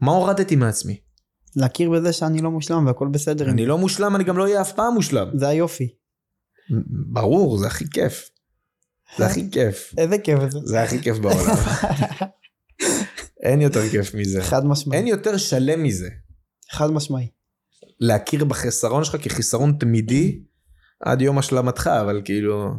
מה 0.00 0.12
הורדתי 0.12 0.56
מעצמי 0.56 1.00
להכיר 1.56 1.90
בזה 1.90 2.12
שאני 2.12 2.42
לא 2.42 2.50
מושלם 2.50 2.86
והכל 2.86 3.08
בסדר. 3.08 3.50
אני. 3.50 3.66
לא 3.66 3.78
מושלם 3.78 4.16
אני 4.16 4.24
גם 4.24 4.38
לא 4.38 4.42
אהיה 4.42 4.60
אף 4.60 4.72
פעם 4.72 4.94
מושלם 4.94 5.28
זה 5.34 5.48
היופי. 5.48 5.94
ברור 7.12 7.58
זה 7.58 7.66
הכי 7.66 7.90
כיף 7.90 8.30
זה 9.18 9.26
הכי 9.26 9.50
כיף 9.50 9.94
איזה 9.98 10.18
כיף 10.18 10.38
זה. 10.50 10.58
זה 10.64 10.82
הכי 10.82 11.02
כיף 11.02 11.18
בעולם 11.18 11.56
אין 13.42 13.60
יותר 13.60 13.88
כיף 13.88 14.14
מזה 14.14 14.42
חד 14.42 14.66
משמעי. 14.66 14.98
אין 14.98 15.06
יותר 15.06 15.36
שלם 15.36 15.82
מזה 15.82 16.08
חד 16.70 16.90
משמעי. 16.90 17.28
להכיר 18.00 18.44
בחסרון 18.44 19.04
שלך 19.04 19.16
כחיסרון 19.22 19.76
תמידי 19.80 20.42
עד 21.00 21.22
יום 21.22 21.38
השלמתך 21.38 21.86
אבל 21.86 22.22
כאילו 22.24 22.74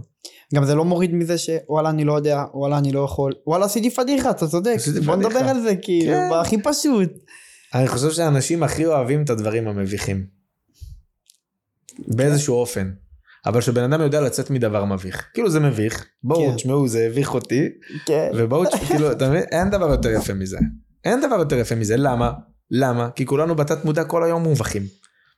גם 0.56 0.66
זה 0.66 0.76
לא 0.76 0.86
מוריד 0.86 1.14
מזה 1.14 1.38
שוואלה 1.38 1.90
אני 1.90 2.06
לא 2.06 2.14
יודע, 2.14 2.44
וואלה 2.54 2.78
אני 2.78 2.92
לא 2.92 3.06
יכול, 3.06 3.34
וואלה 3.48 3.66
עשיתי 3.66 3.90
פדיחה, 3.90 4.30
אתה 4.30 4.48
צודק, 4.48 4.76
בוא. 5.06 5.16
נדבר 5.16 5.40
על 5.40 5.62
זה 5.62 5.76
כאילו, 5.82 6.14
כן. 6.14 6.30
בהכי 6.30 6.62
פשוט. 6.64 7.10
אני 7.76 7.88
חושב 7.88 8.12
שאנשים 8.12 8.64
הכי 8.64 8.86
אוהבים 8.86 9.24
את 9.24 9.30
הדברים 9.30 9.68
המביכים. 9.68 10.26
באיזשהו 12.08 12.56
אופן. 12.56 12.92
אבל 13.46 13.62
שבן 13.62 13.94
אדם 13.94 14.02
יודע 14.02 14.22
לצאת 14.22 14.50
מדבר 14.50 14.86
מביך. 14.86 15.28
כאילו 15.34 15.50
זה 15.50 15.60
מביך. 15.60 16.06
בואו 16.24 16.50
כן. 16.50 16.56
תשמעו 16.56 16.88
זה 16.88 17.08
הביך 17.08 17.34
אותי. 17.34 17.70
כן. 18.06 18.32
ובואו 18.36 18.66
תשמעו 18.66 18.86
כאילו 18.86 19.12
אתה 19.12 19.30
מבין 19.30 19.44
אין 19.52 19.70
דבר 19.70 19.90
יותר 19.90 20.10
יפה 20.10 20.34
מזה. 20.34 20.58
אין 21.06 21.22
דבר 21.22 21.36
יותר 21.36 21.58
יפה 21.58 21.76
מזה 21.76 21.98
למה? 21.98 22.32
למה? 22.72 23.10
כי 23.16 23.26
כולנו 23.26 23.56
בתת 23.56 23.86
מודע 23.86 24.04
כל 24.04 24.24
היום 24.24 24.44
מובכים. 24.44 24.82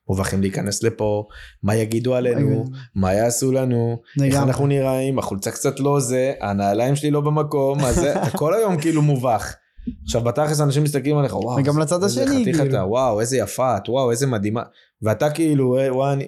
מובכים 0.09 0.41
להיכנס 0.41 0.83
לפה 0.83 1.27
מה 1.63 1.75
יגידו 1.75 2.15
עלינו 2.15 2.65
מה 2.95 3.13
יעשו 3.13 3.51
לנו 3.51 4.01
איך. 4.23 4.35
אנחנו 4.35 4.67
נראים 4.67 5.19
החולצה 5.19 5.51
קצת 5.51 5.79
לא 5.79 5.99
זה 5.99 6.33
הנעליים 6.41 6.95
שלי 6.95 7.11
לא 7.11 7.21
במקום 7.21 7.79
אז 7.79 7.99
אתה 7.99 8.29
כל 8.37 8.53
היום 8.53 8.77
כאילו 8.81 9.01
מובך. 9.01 9.55
עכשיו 10.03 10.21
בתכלס 10.21 10.61
אנשים 10.61 10.83
מסתכלים 10.83 11.17
עליך 11.17 11.35
וואו 11.35 11.57
וגם 11.57 11.79
לצד 11.79 12.03
איזה 12.03 12.23
השני, 12.23 12.41
חתיך 12.41 12.57
כאילו. 12.57 12.69
אתה 12.69 12.85
וואו 12.85 13.21
איזה 13.21 13.37
יפה 13.37 13.77
את 13.77 13.89
וואו 13.89 14.11
איזה 14.11 14.27
מדהימה 14.27 14.63
ואתה 15.01 15.29
כאילו 15.29 15.79
"אה, 15.79 15.95
וואו 15.95 16.13
אני 16.13 16.25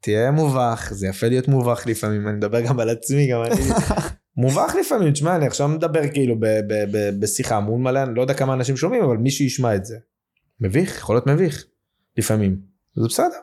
תהיה 0.00 0.30
מובך 0.30 0.88
זה 0.94 1.06
יפה 1.06 1.28
להיות 1.28 1.48
מובך 1.48 1.82
לפעמים 1.86 2.28
אני 2.28 2.36
מדבר 2.36 2.60
גם 2.60 2.80
על 2.80 2.90
עצמי 2.90 3.26
גם 3.32 3.42
אני 3.42 3.60
מובך 4.36 4.74
לפעמים 4.80 5.12
תשמע 5.12 5.36
אני 5.36 5.46
עכשיו 5.46 5.68
מדבר 5.68 6.08
כאילו 6.12 6.36
בשיחה 7.20 7.60
מול 7.60 7.80
מלא 7.80 8.02
אני 8.02 8.14
לא 8.14 8.20
יודע 8.20 8.34
כמה 8.34 8.54
אנשים 8.54 8.76
שומעים 8.76 9.02
אבל 9.02 9.16
מי 9.16 9.30
שישמע 9.30 9.74
את 9.74 9.84
זה 9.84 9.96
מביך 10.60 10.98
יכול 10.98 11.16
להיות 11.16 11.26
מביך 11.26 11.64
לפעמים 12.18 12.69
זה 12.96 13.08
בסדר. 13.08 13.38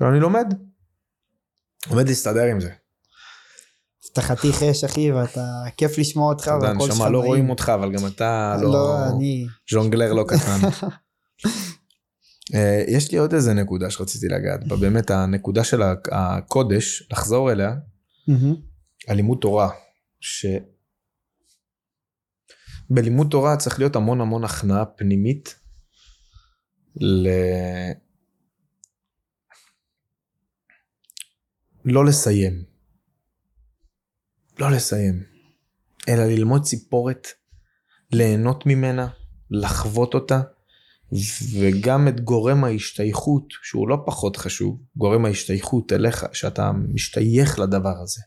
אבל 0.00 0.08
אני 0.08 0.20
לומד. 0.20 0.54
לומד 1.90 2.08
להסתדר 2.08 2.44
עם 2.44 2.60
זה. 2.60 2.70
אתה 4.12 4.22
חתיך 4.22 4.62
אש 4.62 4.84
אחי 4.84 5.12
ואתה 5.12 5.62
כיף 5.76 5.98
לשמוע 5.98 6.32
אותך 6.32 6.44
אתה 6.44 6.52
יודע, 6.52 6.68
והכל 6.68 6.84
שלך 6.84 6.94
נשמה 6.94 7.10
לא. 7.10 7.18
רואים 7.18 7.50
אותך 7.50 7.72
אבל 7.74 7.92
גם 7.92 8.06
אתה 8.06 8.56
לא 8.60 8.72
לא, 8.72 9.08
אני... 9.08 9.46
ז'ונגלר 9.70 10.12
לא 10.12 10.24
קטן. 10.28 10.68
אה, 12.54 12.84
יש 12.88 13.12
לי 13.12 13.18
עוד 13.18 13.34
איזה 13.34 13.54
נקודה 13.54 13.90
שרציתי 13.90 14.28
לגעת 14.28 14.68
בה 14.68 14.76
באמת 14.76 15.10
הנקודה 15.10 15.64
של 15.64 15.82
הקודש 16.12 17.08
לחזור 17.12 17.52
אליה. 17.52 17.74
הלימוד 19.08 19.38
תורה 19.40 19.70
ש... 20.20 20.46
בלימוד 22.90 23.26
תורה 23.30 23.56
צריך 23.56 23.78
להיות 23.78 23.96
המון 23.96 24.20
המון 24.20 24.44
הכנעה 24.44 24.84
פנימית 24.84 25.54
ל... 27.00 27.28
לא 31.84 32.04
לסיים. 32.04 32.64
לא 34.58 34.70
לסיים. 34.70 35.22
אלא 36.08 36.24
ללמוד 36.24 36.62
ציפורת, 36.62 37.28
ליהנות 38.12 38.66
ממנה, 38.66 39.08
לחוות 39.50 40.14
אותה, 40.14 40.40
וגם 41.60 42.08
את 42.08 42.20
גורם 42.20 42.64
ההשתייכות, 42.64 43.44
שהוא 43.62 43.88
לא 43.88 44.02
פחות 44.06 44.36
חשוב, 44.36 44.80
גורם 44.96 45.24
ההשתייכות 45.24 45.92
אליך, 45.92 46.26
שאתה 46.32 46.72
משתייך 46.72 47.58
לדבר 47.58 47.98
הזה. 48.02 48.20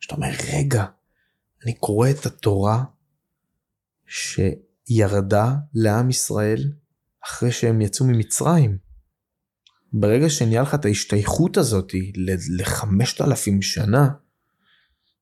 שאתה 0.00 0.14
אומר, 0.14 0.30
רגע, 0.52 0.84
אני 1.64 1.74
קורא 1.74 2.10
את 2.10 2.26
התורה 2.26 2.84
שירדה 4.06 5.54
לעם 5.74 6.10
ישראל 6.10 6.72
אחרי 7.24 7.52
שהם 7.52 7.80
יצאו 7.80 8.06
ממצרים. 8.06 8.89
ברגע 9.92 10.30
שנהיה 10.30 10.62
לך 10.62 10.74
את 10.74 10.84
ההשתייכות 10.84 11.56
הזאת 11.56 11.92
לחמשת 12.58 13.20
אלפים 13.20 13.62
שנה, 13.62 14.08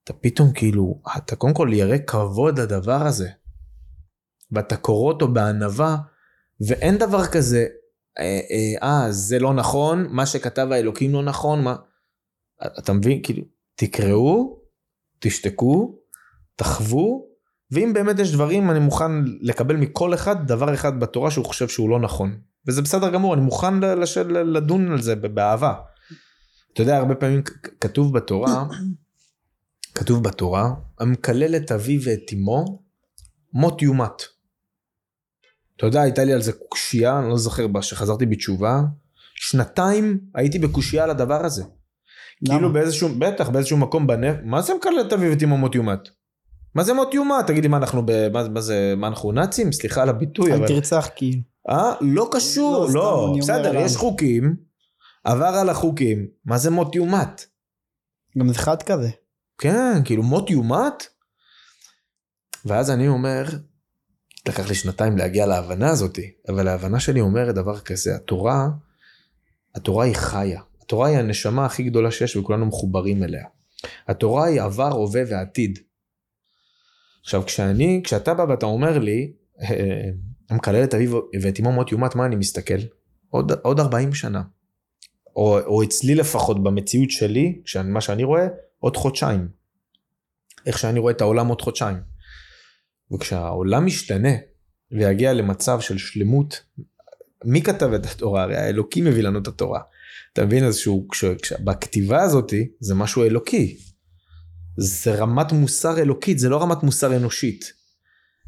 אתה 0.03 0.13
פתאום 0.13 0.53
כאילו, 0.53 1.01
אתה 1.17 1.35
קודם 1.35 1.53
כל 1.53 1.69
ירא 1.73 1.97
כבוד 2.07 2.59
לדבר 2.59 3.07
הזה. 3.07 3.29
ואתה 4.51 4.77
קורא 4.77 5.13
אותו 5.13 5.27
בענווה, 5.27 5.97
ואין 6.67 6.97
דבר 6.97 7.25
כזה, 7.25 7.67
אה, 8.19 8.39
אה, 8.51 8.87
אה, 8.87 9.11
זה 9.11 9.39
לא 9.39 9.53
נכון, 9.53 10.07
מה 10.09 10.25
שכתב 10.25 10.67
האלוקים 10.71 11.13
לא 11.13 11.23
נכון, 11.23 11.63
מה... 11.63 11.75
אתה 12.79 12.93
מבין? 12.93 13.19
כאילו, 13.23 13.43
תקראו, 13.75 14.61
תשתקו, 15.19 15.99
תחוו, 16.55 17.28
ואם 17.71 17.93
באמת 17.93 18.19
יש 18.19 18.31
דברים, 18.31 18.71
אני 18.71 18.79
מוכן 18.79 19.11
לקבל 19.41 19.75
מכל 19.75 20.13
אחד 20.13 20.47
דבר 20.47 20.73
אחד 20.73 20.99
בתורה 20.99 21.31
שהוא 21.31 21.45
חושב 21.45 21.67
שהוא 21.67 21.89
לא 21.89 21.99
נכון. 21.99 22.37
וזה 22.67 22.81
בסדר 22.81 23.09
גמור, 23.09 23.33
אני 23.33 23.41
מוכן 23.41 23.79
לש- 23.79 24.17
לדון 24.27 24.91
על 24.91 25.01
זה 25.01 25.15
באהבה. 25.15 25.73
אתה 26.73 26.81
יודע, 26.81 26.97
הרבה 26.97 27.15
פעמים 27.15 27.41
כתוב 27.81 28.13
בתורה, 28.13 28.65
כתוב 29.95 30.23
בתורה, 30.23 30.73
המקלל 30.99 31.55
את 31.55 31.71
אביו 31.71 32.01
ואת 32.03 32.33
אמו, 32.33 32.83
מות 33.53 33.81
יומת. 33.81 34.23
אתה 35.77 35.85
יודע, 35.85 36.01
הייתה 36.01 36.23
לי 36.23 36.33
על 36.33 36.41
זה 36.41 36.51
קושייה, 36.53 37.19
אני 37.19 37.29
לא 37.29 37.37
זוכר, 37.37 37.67
בה, 37.67 37.81
שחזרתי 37.81 38.25
בתשובה, 38.25 38.81
שנתיים 39.35 40.19
הייתי 40.35 40.59
בקושייה 40.59 41.03
על 41.03 41.09
הדבר 41.09 41.45
הזה. 41.45 41.63
כאילו 42.45 42.59
למה? 42.59 42.69
באיזשהו, 42.69 43.09
בטח, 43.19 43.49
באיזשהו 43.49 43.77
מקום 43.77 44.07
בנפ... 44.07 44.35
מה 44.43 44.61
זה 44.61 44.73
מקלל 44.73 45.01
את 45.07 45.13
אביו 45.13 45.29
ואת 45.31 45.43
אמו 45.43 45.57
מות 45.57 45.75
יומת? 45.75 45.99
מה 46.75 46.83
זה 46.83 46.93
מות 46.93 47.13
יומת? 47.13 47.47
תגיד 47.47 47.63
לי, 47.63 47.69
מה 47.69 47.77
אנחנו, 47.77 48.05
ב... 48.05 48.29
מה, 48.33 48.47
מה 48.47 48.61
זה, 48.61 48.93
מה 48.97 49.07
אנחנו 49.07 49.31
נאצים? 49.31 49.71
סליחה 49.71 50.01
על 50.01 50.09
הביטוי, 50.09 50.51
אל 50.51 50.57
אבל... 50.57 50.67
תרצח 50.67 51.09
כאילו. 51.15 51.41
אה? 51.69 51.91
לא 52.01 52.29
קשור, 52.31 52.85
לא, 52.85 52.93
לא, 52.93 53.35
בסדר. 53.39 53.75
יש 53.75 53.95
חוקים, 53.95 54.55
עבר 55.23 55.45
על 55.45 55.69
החוקים, 55.69 56.27
מה 56.45 56.57
זה 56.57 56.69
מות 56.69 56.95
יומת? 56.95 57.45
גם 58.37 58.47
זה 58.47 58.59
חד 58.59 58.83
כזה. 58.83 59.09
כן, 59.57 60.01
כאילו 60.05 60.23
מות 60.23 60.49
יומת? 60.49 61.07
ואז 62.65 62.91
אני 62.91 63.07
אומר, 63.07 63.43
לקח 64.47 64.69
לי 64.69 64.75
שנתיים 64.75 65.17
להגיע 65.17 65.45
להבנה 65.45 65.89
הזאתי, 65.89 66.31
אבל 66.49 66.67
ההבנה 66.67 66.99
שלי 66.99 67.21
אומרת 67.21 67.55
דבר 67.55 67.79
כזה, 67.79 68.15
התורה, 68.15 68.67
התורה 69.75 70.05
היא 70.05 70.15
חיה. 70.15 70.61
התורה 70.81 71.07
היא 71.07 71.17
הנשמה 71.17 71.65
הכי 71.65 71.83
גדולה 71.83 72.11
שיש 72.11 72.35
וכולנו 72.35 72.65
מחוברים 72.65 73.23
אליה. 73.23 73.45
התורה 74.07 74.45
היא 74.45 74.61
עבר, 74.61 74.91
הווה 74.91 75.21
ועתיד. 75.29 75.79
עכשיו 77.29 77.45
כשאני, 77.45 78.01
כשאתה 78.03 78.33
בא 78.33 78.43
ואתה 78.49 78.65
אומר 78.65 78.99
לי, 78.99 79.33
אה, 79.61 80.09
המקלל 80.49 80.83
את 80.83 80.93
אביו 80.93 81.19
ואת 81.41 81.59
אמו 81.59 81.71
מות 81.71 81.91
יומת, 81.91 82.15
מה 82.15 82.25
אני 82.25 82.35
מסתכל? 82.35 82.79
עוד, 83.29 83.51
עוד 83.61 83.79
40 83.79 84.13
שנה. 84.13 84.41
או, 85.35 85.59
או 85.59 85.83
אצלי 85.83 86.15
לפחות 86.15 86.63
במציאות 86.63 87.11
שלי, 87.11 87.61
כשאני- 87.65 87.91
מה 87.91 88.01
שאני 88.01 88.23
רואה, 88.23 88.47
עוד 88.79 88.97
חודשיים. 88.97 89.47
איך 90.65 90.77
שאני 90.77 90.99
רואה 90.99 91.13
את 91.13 91.21
העולם 91.21 91.47
עוד 91.47 91.61
חודשיים. 91.61 91.97
וכשהעולם 93.13 93.85
משתנה 93.85 94.33
ויגיע 94.91 95.33
למצב 95.33 95.79
של 95.81 95.97
שלמות, 95.97 96.61
מי 97.45 97.61
כתב 97.61 97.93
את 97.93 98.05
התורה? 98.05 98.43
הרי 98.43 98.57
האלוקים 98.57 99.05
מביא 99.05 99.23
לנו 99.23 99.39
את 99.39 99.47
התורה. 99.47 99.81
אתה 100.33 100.45
מבין 100.45 100.63
איזשהו, 100.63 101.07
כש, 101.11 101.25
כש, 101.25 101.53
בכתיבה 101.53 102.21
הזאתי 102.21 102.69
זה 102.79 102.95
משהו 102.95 103.23
אלוקי. 103.23 103.77
זה 104.79 105.15
רמת 105.15 105.51
מוסר 105.51 105.99
אלוקית, 105.99 106.39
זה 106.39 106.49
לא 106.49 106.61
רמת 106.61 106.83
מוסר 106.83 107.15
אנושית. 107.15 107.73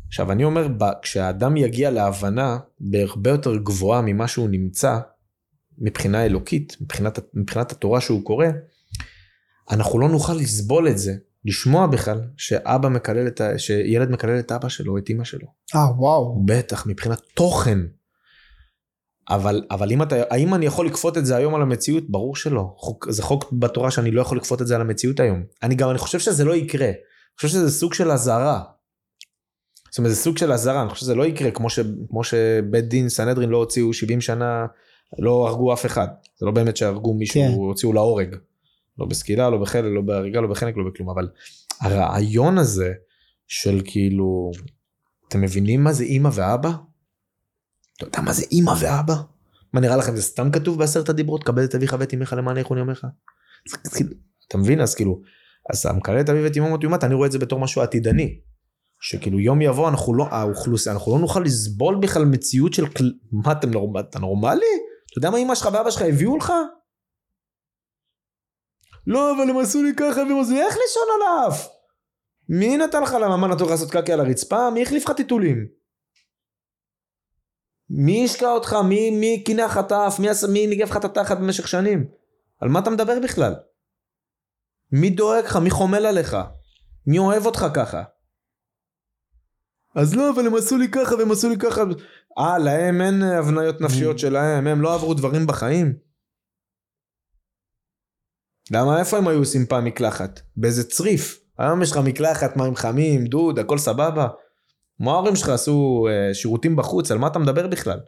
עכשיו 0.08 0.32
אני 0.32 0.44
אומר, 0.44 0.68
כשהאדם 1.02 1.58
יגיע 1.58 1.92
להבנה 1.92 2.58
בהרבה 2.80 3.30
יותר 3.30 3.56
גבוהה 3.56 4.02
ממה 4.02 4.28
שהוא 4.28 4.50
נמצא, 4.50 5.00
מבחינה 5.78 6.26
אלוקית, 6.26 6.78
מבחינת, 6.82 7.20
מבחינת 7.34 7.72
התורה 7.72 8.02
שהוא 8.02 8.24
קורא, 8.24 8.46
אנחנו 9.72 10.00
לא 10.00 10.10
נוכל 10.10 10.34
לסבול 10.34 10.88
את 10.88 10.98
זה, 10.98 11.14
לשמוע 11.46 11.88
בכלל 11.88 12.22
שאבא 12.38 12.90
מקלל 12.90 13.28
את 13.28 13.42
ה... 13.42 13.60
שילד 13.60 14.10
מקלל 14.10 14.40
את 14.40 14.52
אבא 14.52 14.70
שלו, 14.70 14.98
את 14.98 15.10
אמא 15.10 15.24
שלו. 15.24 15.48
אה, 15.76 15.92
וואו. 15.98 16.44
בטח, 16.46 16.88
מבחינת 16.88 17.20
תוכן. 17.34 17.80
אבל, 19.32 19.64
אבל 19.72 19.92
אם 19.92 20.02
אתה, 20.02 20.16
האם 20.30 20.54
אני 20.54 20.66
יכול 20.66 20.86
לכפות 20.86 21.18
את 21.18 21.26
זה 21.26 21.36
היום 21.36 21.56
על 21.56 21.62
המציאות? 21.62 22.10
ברור 22.10 22.36
שלא. 22.36 22.74
חוק, 22.78 23.08
זה 23.10 23.24
חוק 23.24 23.54
בתורה 23.54 23.92
שאני 23.92 24.12
לא 24.12 24.22
יכול 24.22 24.38
לכפות 24.38 24.62
את 24.62 24.68
זה 24.68 24.76
על 24.76 24.82
המציאות 24.82 25.20
היום. 25.20 25.44
אני 25.64 25.76
גם, 25.76 25.90
אני 25.90 25.98
חושב 25.98 26.20
שזה 26.20 26.46
לא 26.46 26.56
יקרה. 26.56 26.88
אני 26.88 27.36
חושב 27.36 27.48
שזה 27.48 27.72
סוג 27.72 27.94
של 27.94 28.12
אזהרה. 28.12 28.64
זאת 29.90 29.98
אומרת, 29.98 30.12
זה 30.12 30.18
סוג 30.18 30.38
של 30.38 30.52
אזהרה, 30.52 30.82
אני 30.82 30.90
חושב 30.90 31.02
שזה 31.02 31.16
לא 31.16 31.26
יקרה 31.26 31.52
כמו, 31.52 31.70
ש, 31.70 31.80
כמו 32.10 32.24
שבית 32.24 32.88
דין 32.88 33.10
סנהדרין 33.10 33.50
לא 33.50 33.58
הוציאו 33.58 33.94
70 33.94 34.22
שנה, 34.22 34.66
לא 35.20 35.48
הרגו 35.48 35.74
אף 35.74 35.86
אחד. 35.86 36.08
זה 36.40 36.46
לא 36.46 36.52
באמת 36.52 36.78
שהרגו 36.78 37.14
מישהו, 37.14 37.42
כן. 37.42 37.52
הוציאו 37.52 37.94
להורג. 37.94 38.36
לא 39.00 39.06
בסקילה, 39.06 39.50
לא 39.50 39.58
בחלק, 39.58 39.92
לא 39.96 40.02
בהריגה, 40.02 40.42
לא 40.42 40.48
בחנק, 40.48 40.78
לא 40.78 40.84
בכלום, 40.84 41.10
אבל 41.10 41.30
הרעיון 41.82 42.58
הזה 42.58 42.94
של 43.48 43.82
כאילו, 43.86 44.52
אתם 45.28 45.42
מבינים 45.42 45.84
מה 45.84 45.94
זה 45.94 46.04
אימא 46.04 46.30
ואבא? 46.34 46.72
אתה 48.08 48.18
יודע 48.18 48.22
מה 48.22 48.34
זה 48.34 48.44
אימא 48.52 48.74
ואבא? 48.80 49.16
מה 49.74 49.80
נראה 49.80 49.96
לכם 49.96 50.16
זה 50.16 50.22
סתם 50.22 50.52
כתוב 50.52 50.80
בעשרת 50.80 51.10
הדיברות 51.10 51.44
כבד 51.44 51.64
את 51.64 51.76
אביך 51.76 51.96
ואת 52.00 52.14
אמך 52.14 52.34
למען 52.38 52.58
איכון 52.58 52.78
ימיך? 52.78 53.08
כאילו, 53.96 54.10
אתה 54.48 54.58
מבין 54.58 54.82
אז 54.82 54.96
כאילו 54.96 55.22
אז 55.70 55.86
המקלל 55.86 56.22
את 56.22 56.30
אביו 56.30 56.44
ואת 56.44 56.58
אמו 56.58 56.70
מות 56.70 56.84
יומת 56.84 57.04
אני 57.04 57.14
רואה 57.14 57.28
את 57.28 57.32
זה 57.32 57.40
בתור 57.40 57.60
משהו 57.60 57.82
עתידני. 57.82 58.40
שכאילו 59.02 59.40
יום 59.40 59.62
יבוא 59.62 59.90
אנחנו 59.90 60.14
לא 60.14 60.28
האוכלוסייה 60.32 60.96
אנחנו 60.96 61.12
לא 61.12 61.20
נוכל 61.20 61.40
לסבול 61.40 61.96
בכלל 62.02 62.26
מציאות 62.26 62.74
של 62.74 62.86
מה 63.32 63.52
אתם 63.52 63.70
נורמלי 63.70 64.04
אתה 64.10 64.20
נורמלי? 64.20 64.66
אתה 65.12 65.18
יודע 65.18 65.30
מה 65.30 65.38
אמא 65.38 65.56
שלך 65.56 65.70
ואבא 65.74 65.92
שלך 65.92 66.02
הביאו 66.02 66.38
לך? 66.38 66.54
לא 69.08 69.36
אבל 69.36 69.50
הם 69.50 69.58
עשו 69.58 69.84
לי 69.84 69.92
ככה 69.98 70.20
והם 70.20 70.40
עשו 70.42 70.52
לי 70.52 70.62
איך 70.62 70.78
לישון 70.78 71.04
על 71.16 71.44
האף? 71.44 71.68
מי 72.50 72.78
נתן 72.78 73.04
לך 73.04 73.14
למה 73.22 73.38
מה 73.38 73.48
נתנו 73.48 73.66
לך 73.66 73.72
לעשות 73.72 73.92
קקי 73.92 74.14
על 74.14 74.20
הרצפה? 74.20 74.70
מי 74.70 74.82
החליף 74.82 75.06
לך 75.06 75.12
טיטולים? 75.12 75.81
מי 77.94 78.26
השקע 78.26 78.52
אותך? 78.52 78.76
מי, 78.90 79.12
מי 79.12 79.44
קינח 79.44 79.78
את 79.78 79.92
האף? 79.92 80.20
מי, 80.20 80.28
מי 80.54 80.68
ניגב 80.68 80.90
לך 80.90 80.98
את 80.98 81.06
התחת 81.06 81.38
במשך 81.38 81.68
שנים? 81.68 82.08
על 82.60 82.70
מה 82.70 82.80
אתה 82.80 82.90
מדבר 82.90 83.20
בכלל? 83.24 83.54
מי 84.92 85.10
דואג 85.10 85.44
לך? 85.46 85.56
מי 85.56 85.70
חומל 85.70 86.06
עליך? 86.06 86.38
מי 87.08 87.20
אוהב 87.20 87.46
אותך 87.46 87.66
ככה? 87.74 88.04
אז 89.96 90.16
לא, 90.16 90.30
אבל 90.30 90.48
הם 90.48 90.56
עשו 90.56 90.78
לי 90.78 90.92
ככה 90.92 91.16
והם 91.16 91.32
עשו 91.32 91.50
לי 91.50 91.58
ככה. 91.58 91.82
אה, 92.38 92.58
להם 92.58 93.02
אין 93.02 93.24
הבניות 93.24 93.82
נפשיות 93.82 94.20
שלהם, 94.20 94.68
הם 94.68 94.82
לא 94.82 94.94
עברו 94.94 95.14
דברים 95.14 95.48
בחיים. 95.48 95.94
למה 98.72 99.00
איפה 99.00 99.18
הם 99.18 99.28
היו 99.28 99.40
עושים 99.40 99.66
פעם 99.66 99.86
מקלחת? 99.86 100.40
באיזה 100.58 100.90
צריף. 100.90 101.40
היום 101.58 101.82
יש 101.82 101.92
לך 101.92 101.98
מקלחת, 101.98 102.58
מים 102.58 102.76
חמים, 102.76 103.26
דוד, 103.26 103.60
הכל 103.60 103.78
סבבה. 103.78 104.28
מה 105.02 105.12
ההורים 105.12 105.36
שלך 105.36 105.50
עשו 105.50 106.08
אה, 106.10 106.34
שירותים 106.34 106.76
בחוץ, 106.76 107.12
על 107.12 107.18
מה 107.18 107.28
אתה 107.28 107.40
מדבר 107.40 107.68
בכלל? 107.68 108.00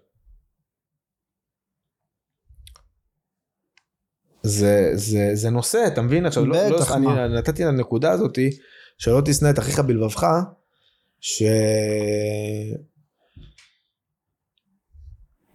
זה, 4.44 4.91
זה, 4.94 5.30
זה 5.34 5.49
נושא, 5.49 5.84
אתה 5.88 6.02
מבין? 6.02 6.26
עכשיו, 6.26 6.45
לא, 6.45 6.68
לא, 6.70 6.78
אני 6.94 7.38
נתתי 7.38 7.64
לנקודה 7.64 8.11
הזאתי, 8.11 8.49
שלא 8.98 9.22
תשנא 9.26 9.49
את 9.49 9.60
אחיך 9.60 9.80
בלבבך, 9.80 10.28
ש... 11.20 11.44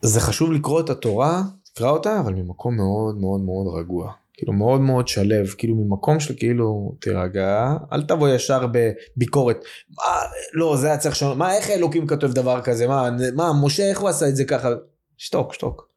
זה 0.03 0.21
חשוב 0.21 0.53
לקרוא 0.53 0.81
את 0.81 0.91
התורה, 0.91 1.43
תקרא 1.63 1.91
אותה, 1.91 2.21
אבל 2.21 2.35
ממקום 2.35 2.77
מאוד 2.77 3.17
מאוד 3.17 3.41
מאוד 3.41 3.79
רגוע. 3.79 4.13
כאילו 4.39 4.53
מאוד 4.53 4.81
מאוד 4.81 5.09
שלב, 5.09 5.47
כאילו 5.59 5.75
ממקום 5.75 6.21
של 6.21 6.35
כאילו 6.37 6.97
תירגע, 7.01 7.75
אל 7.93 8.03
תבוא 8.03 8.29
ישר 8.29 8.67
בביקורת, 8.67 9.57
מה, 9.97 10.13
לא 10.53 10.77
זה 10.77 10.87
היה 10.87 10.99
צריך 10.99 11.15
לשנות, 11.15 11.37
מה 11.37 11.57
איך 11.57 11.71
אלוקים 11.71 12.07
כותב 12.07 12.33
דבר 12.33 12.61
כזה, 12.61 12.87
מה, 12.87 13.09
מה 13.35 13.51
משה 13.63 13.91
איך 13.91 14.01
הוא 14.01 14.09
עשה 14.09 14.29
את 14.29 14.37
זה 14.37 14.45
ככה, 14.45 14.69
שתוק 15.17 15.55
שתוק, 15.55 15.89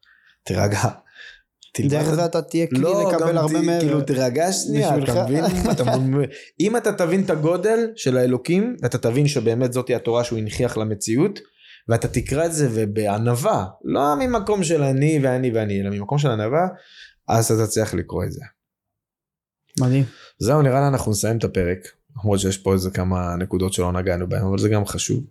תירגע. 0.44 0.78
דרך 1.80 2.14
זה 2.14 2.24
אתה 2.24 2.42
תהיה 2.42 2.66
כלי 2.66 2.78
לא, 2.78 3.08
לקבל 3.08 3.38
הרבה 3.38 3.60
מעבר. 3.60 3.80
כאילו 3.80 4.00
תירגע 4.00 4.52
שנייה, 4.52 4.96
אתה 5.72 5.96
מבין? 5.96 6.24
אם 6.60 6.76
אתה 6.76 6.92
תבין 6.92 7.22
את 7.24 7.30
הגודל 7.30 7.90
של 7.96 8.16
האלוקים, 8.16 8.76
ואתה 8.82 8.98
תבין 8.98 9.28
שבאמת 9.28 9.72
זאתי 9.72 9.94
התורה 9.94 10.24
שהוא 10.24 10.38
הנכיח 10.38 10.76
למציאות, 10.76 11.38
ואתה 11.88 12.08
תקרא 12.08 12.46
את 12.46 12.52
זה 12.52 12.68
ובענווה, 12.72 13.66
לא 13.84 14.14
ממקום 14.18 14.64
של 14.64 14.82
אני 14.82 15.18
ואני 15.22 15.50
ואני, 15.50 15.80
אלא 15.80 15.90
ממקום 15.90 16.18
של 16.18 16.30
ענווה, 16.30 16.66
אז 17.28 17.52
אתה 17.52 17.66
צריך 17.66 17.94
לקרוא 17.94 18.24
את 18.24 18.32
זה. 18.32 18.40
מדהים. 19.80 20.04
זהו, 20.38 20.62
נראה 20.62 20.80
לי 20.80 20.86
אנחנו 20.86 21.10
נסיים 21.10 21.38
את 21.38 21.44
הפרק, 21.44 21.78
למרות 22.16 22.40
שיש 22.40 22.58
פה 22.58 22.72
איזה 22.72 22.90
כמה 22.90 23.36
נקודות 23.36 23.72
שלא 23.72 23.92
נגענו 23.92 24.28
בהן, 24.28 24.42
אבל 24.42 24.58
זה 24.58 24.68
גם 24.68 24.86
חשוב. 24.86 25.24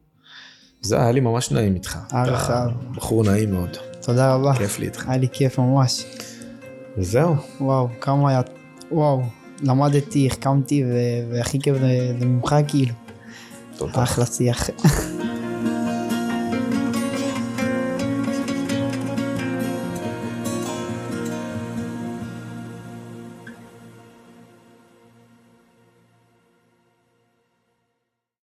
זה 0.82 1.02
היה 1.02 1.12
לי 1.12 1.20
ממש 1.20 1.52
נעים 1.52 1.76
איתך. 1.76 1.98
הערכה. 2.10 2.68
בחור 2.96 3.24
נעים 3.24 3.52
מאוד. 3.52 3.78
תודה 4.02 4.36
רבה. 4.36 4.54
כיף 4.58 4.80
לי 4.80 4.86
איתך. 4.86 5.10
היה 5.10 5.18
לי 5.18 5.28
כיף 5.32 5.60
ממש. 5.60 6.06
וזהו. 6.98 7.36
וואו, 7.62 7.90
כמה 8.02 8.30
היה, 8.30 8.42
וואו, 8.92 9.22
למדתי, 9.62 10.28
החכמתי, 10.28 10.84
והכי 11.32 11.60
כיף 11.60 11.78
זה 12.20 12.26
ממך 12.26 12.56
כאילו. 12.68 12.94
תודה. 13.78 14.04
אחלה 14.04 14.26
שיח. 14.26 14.70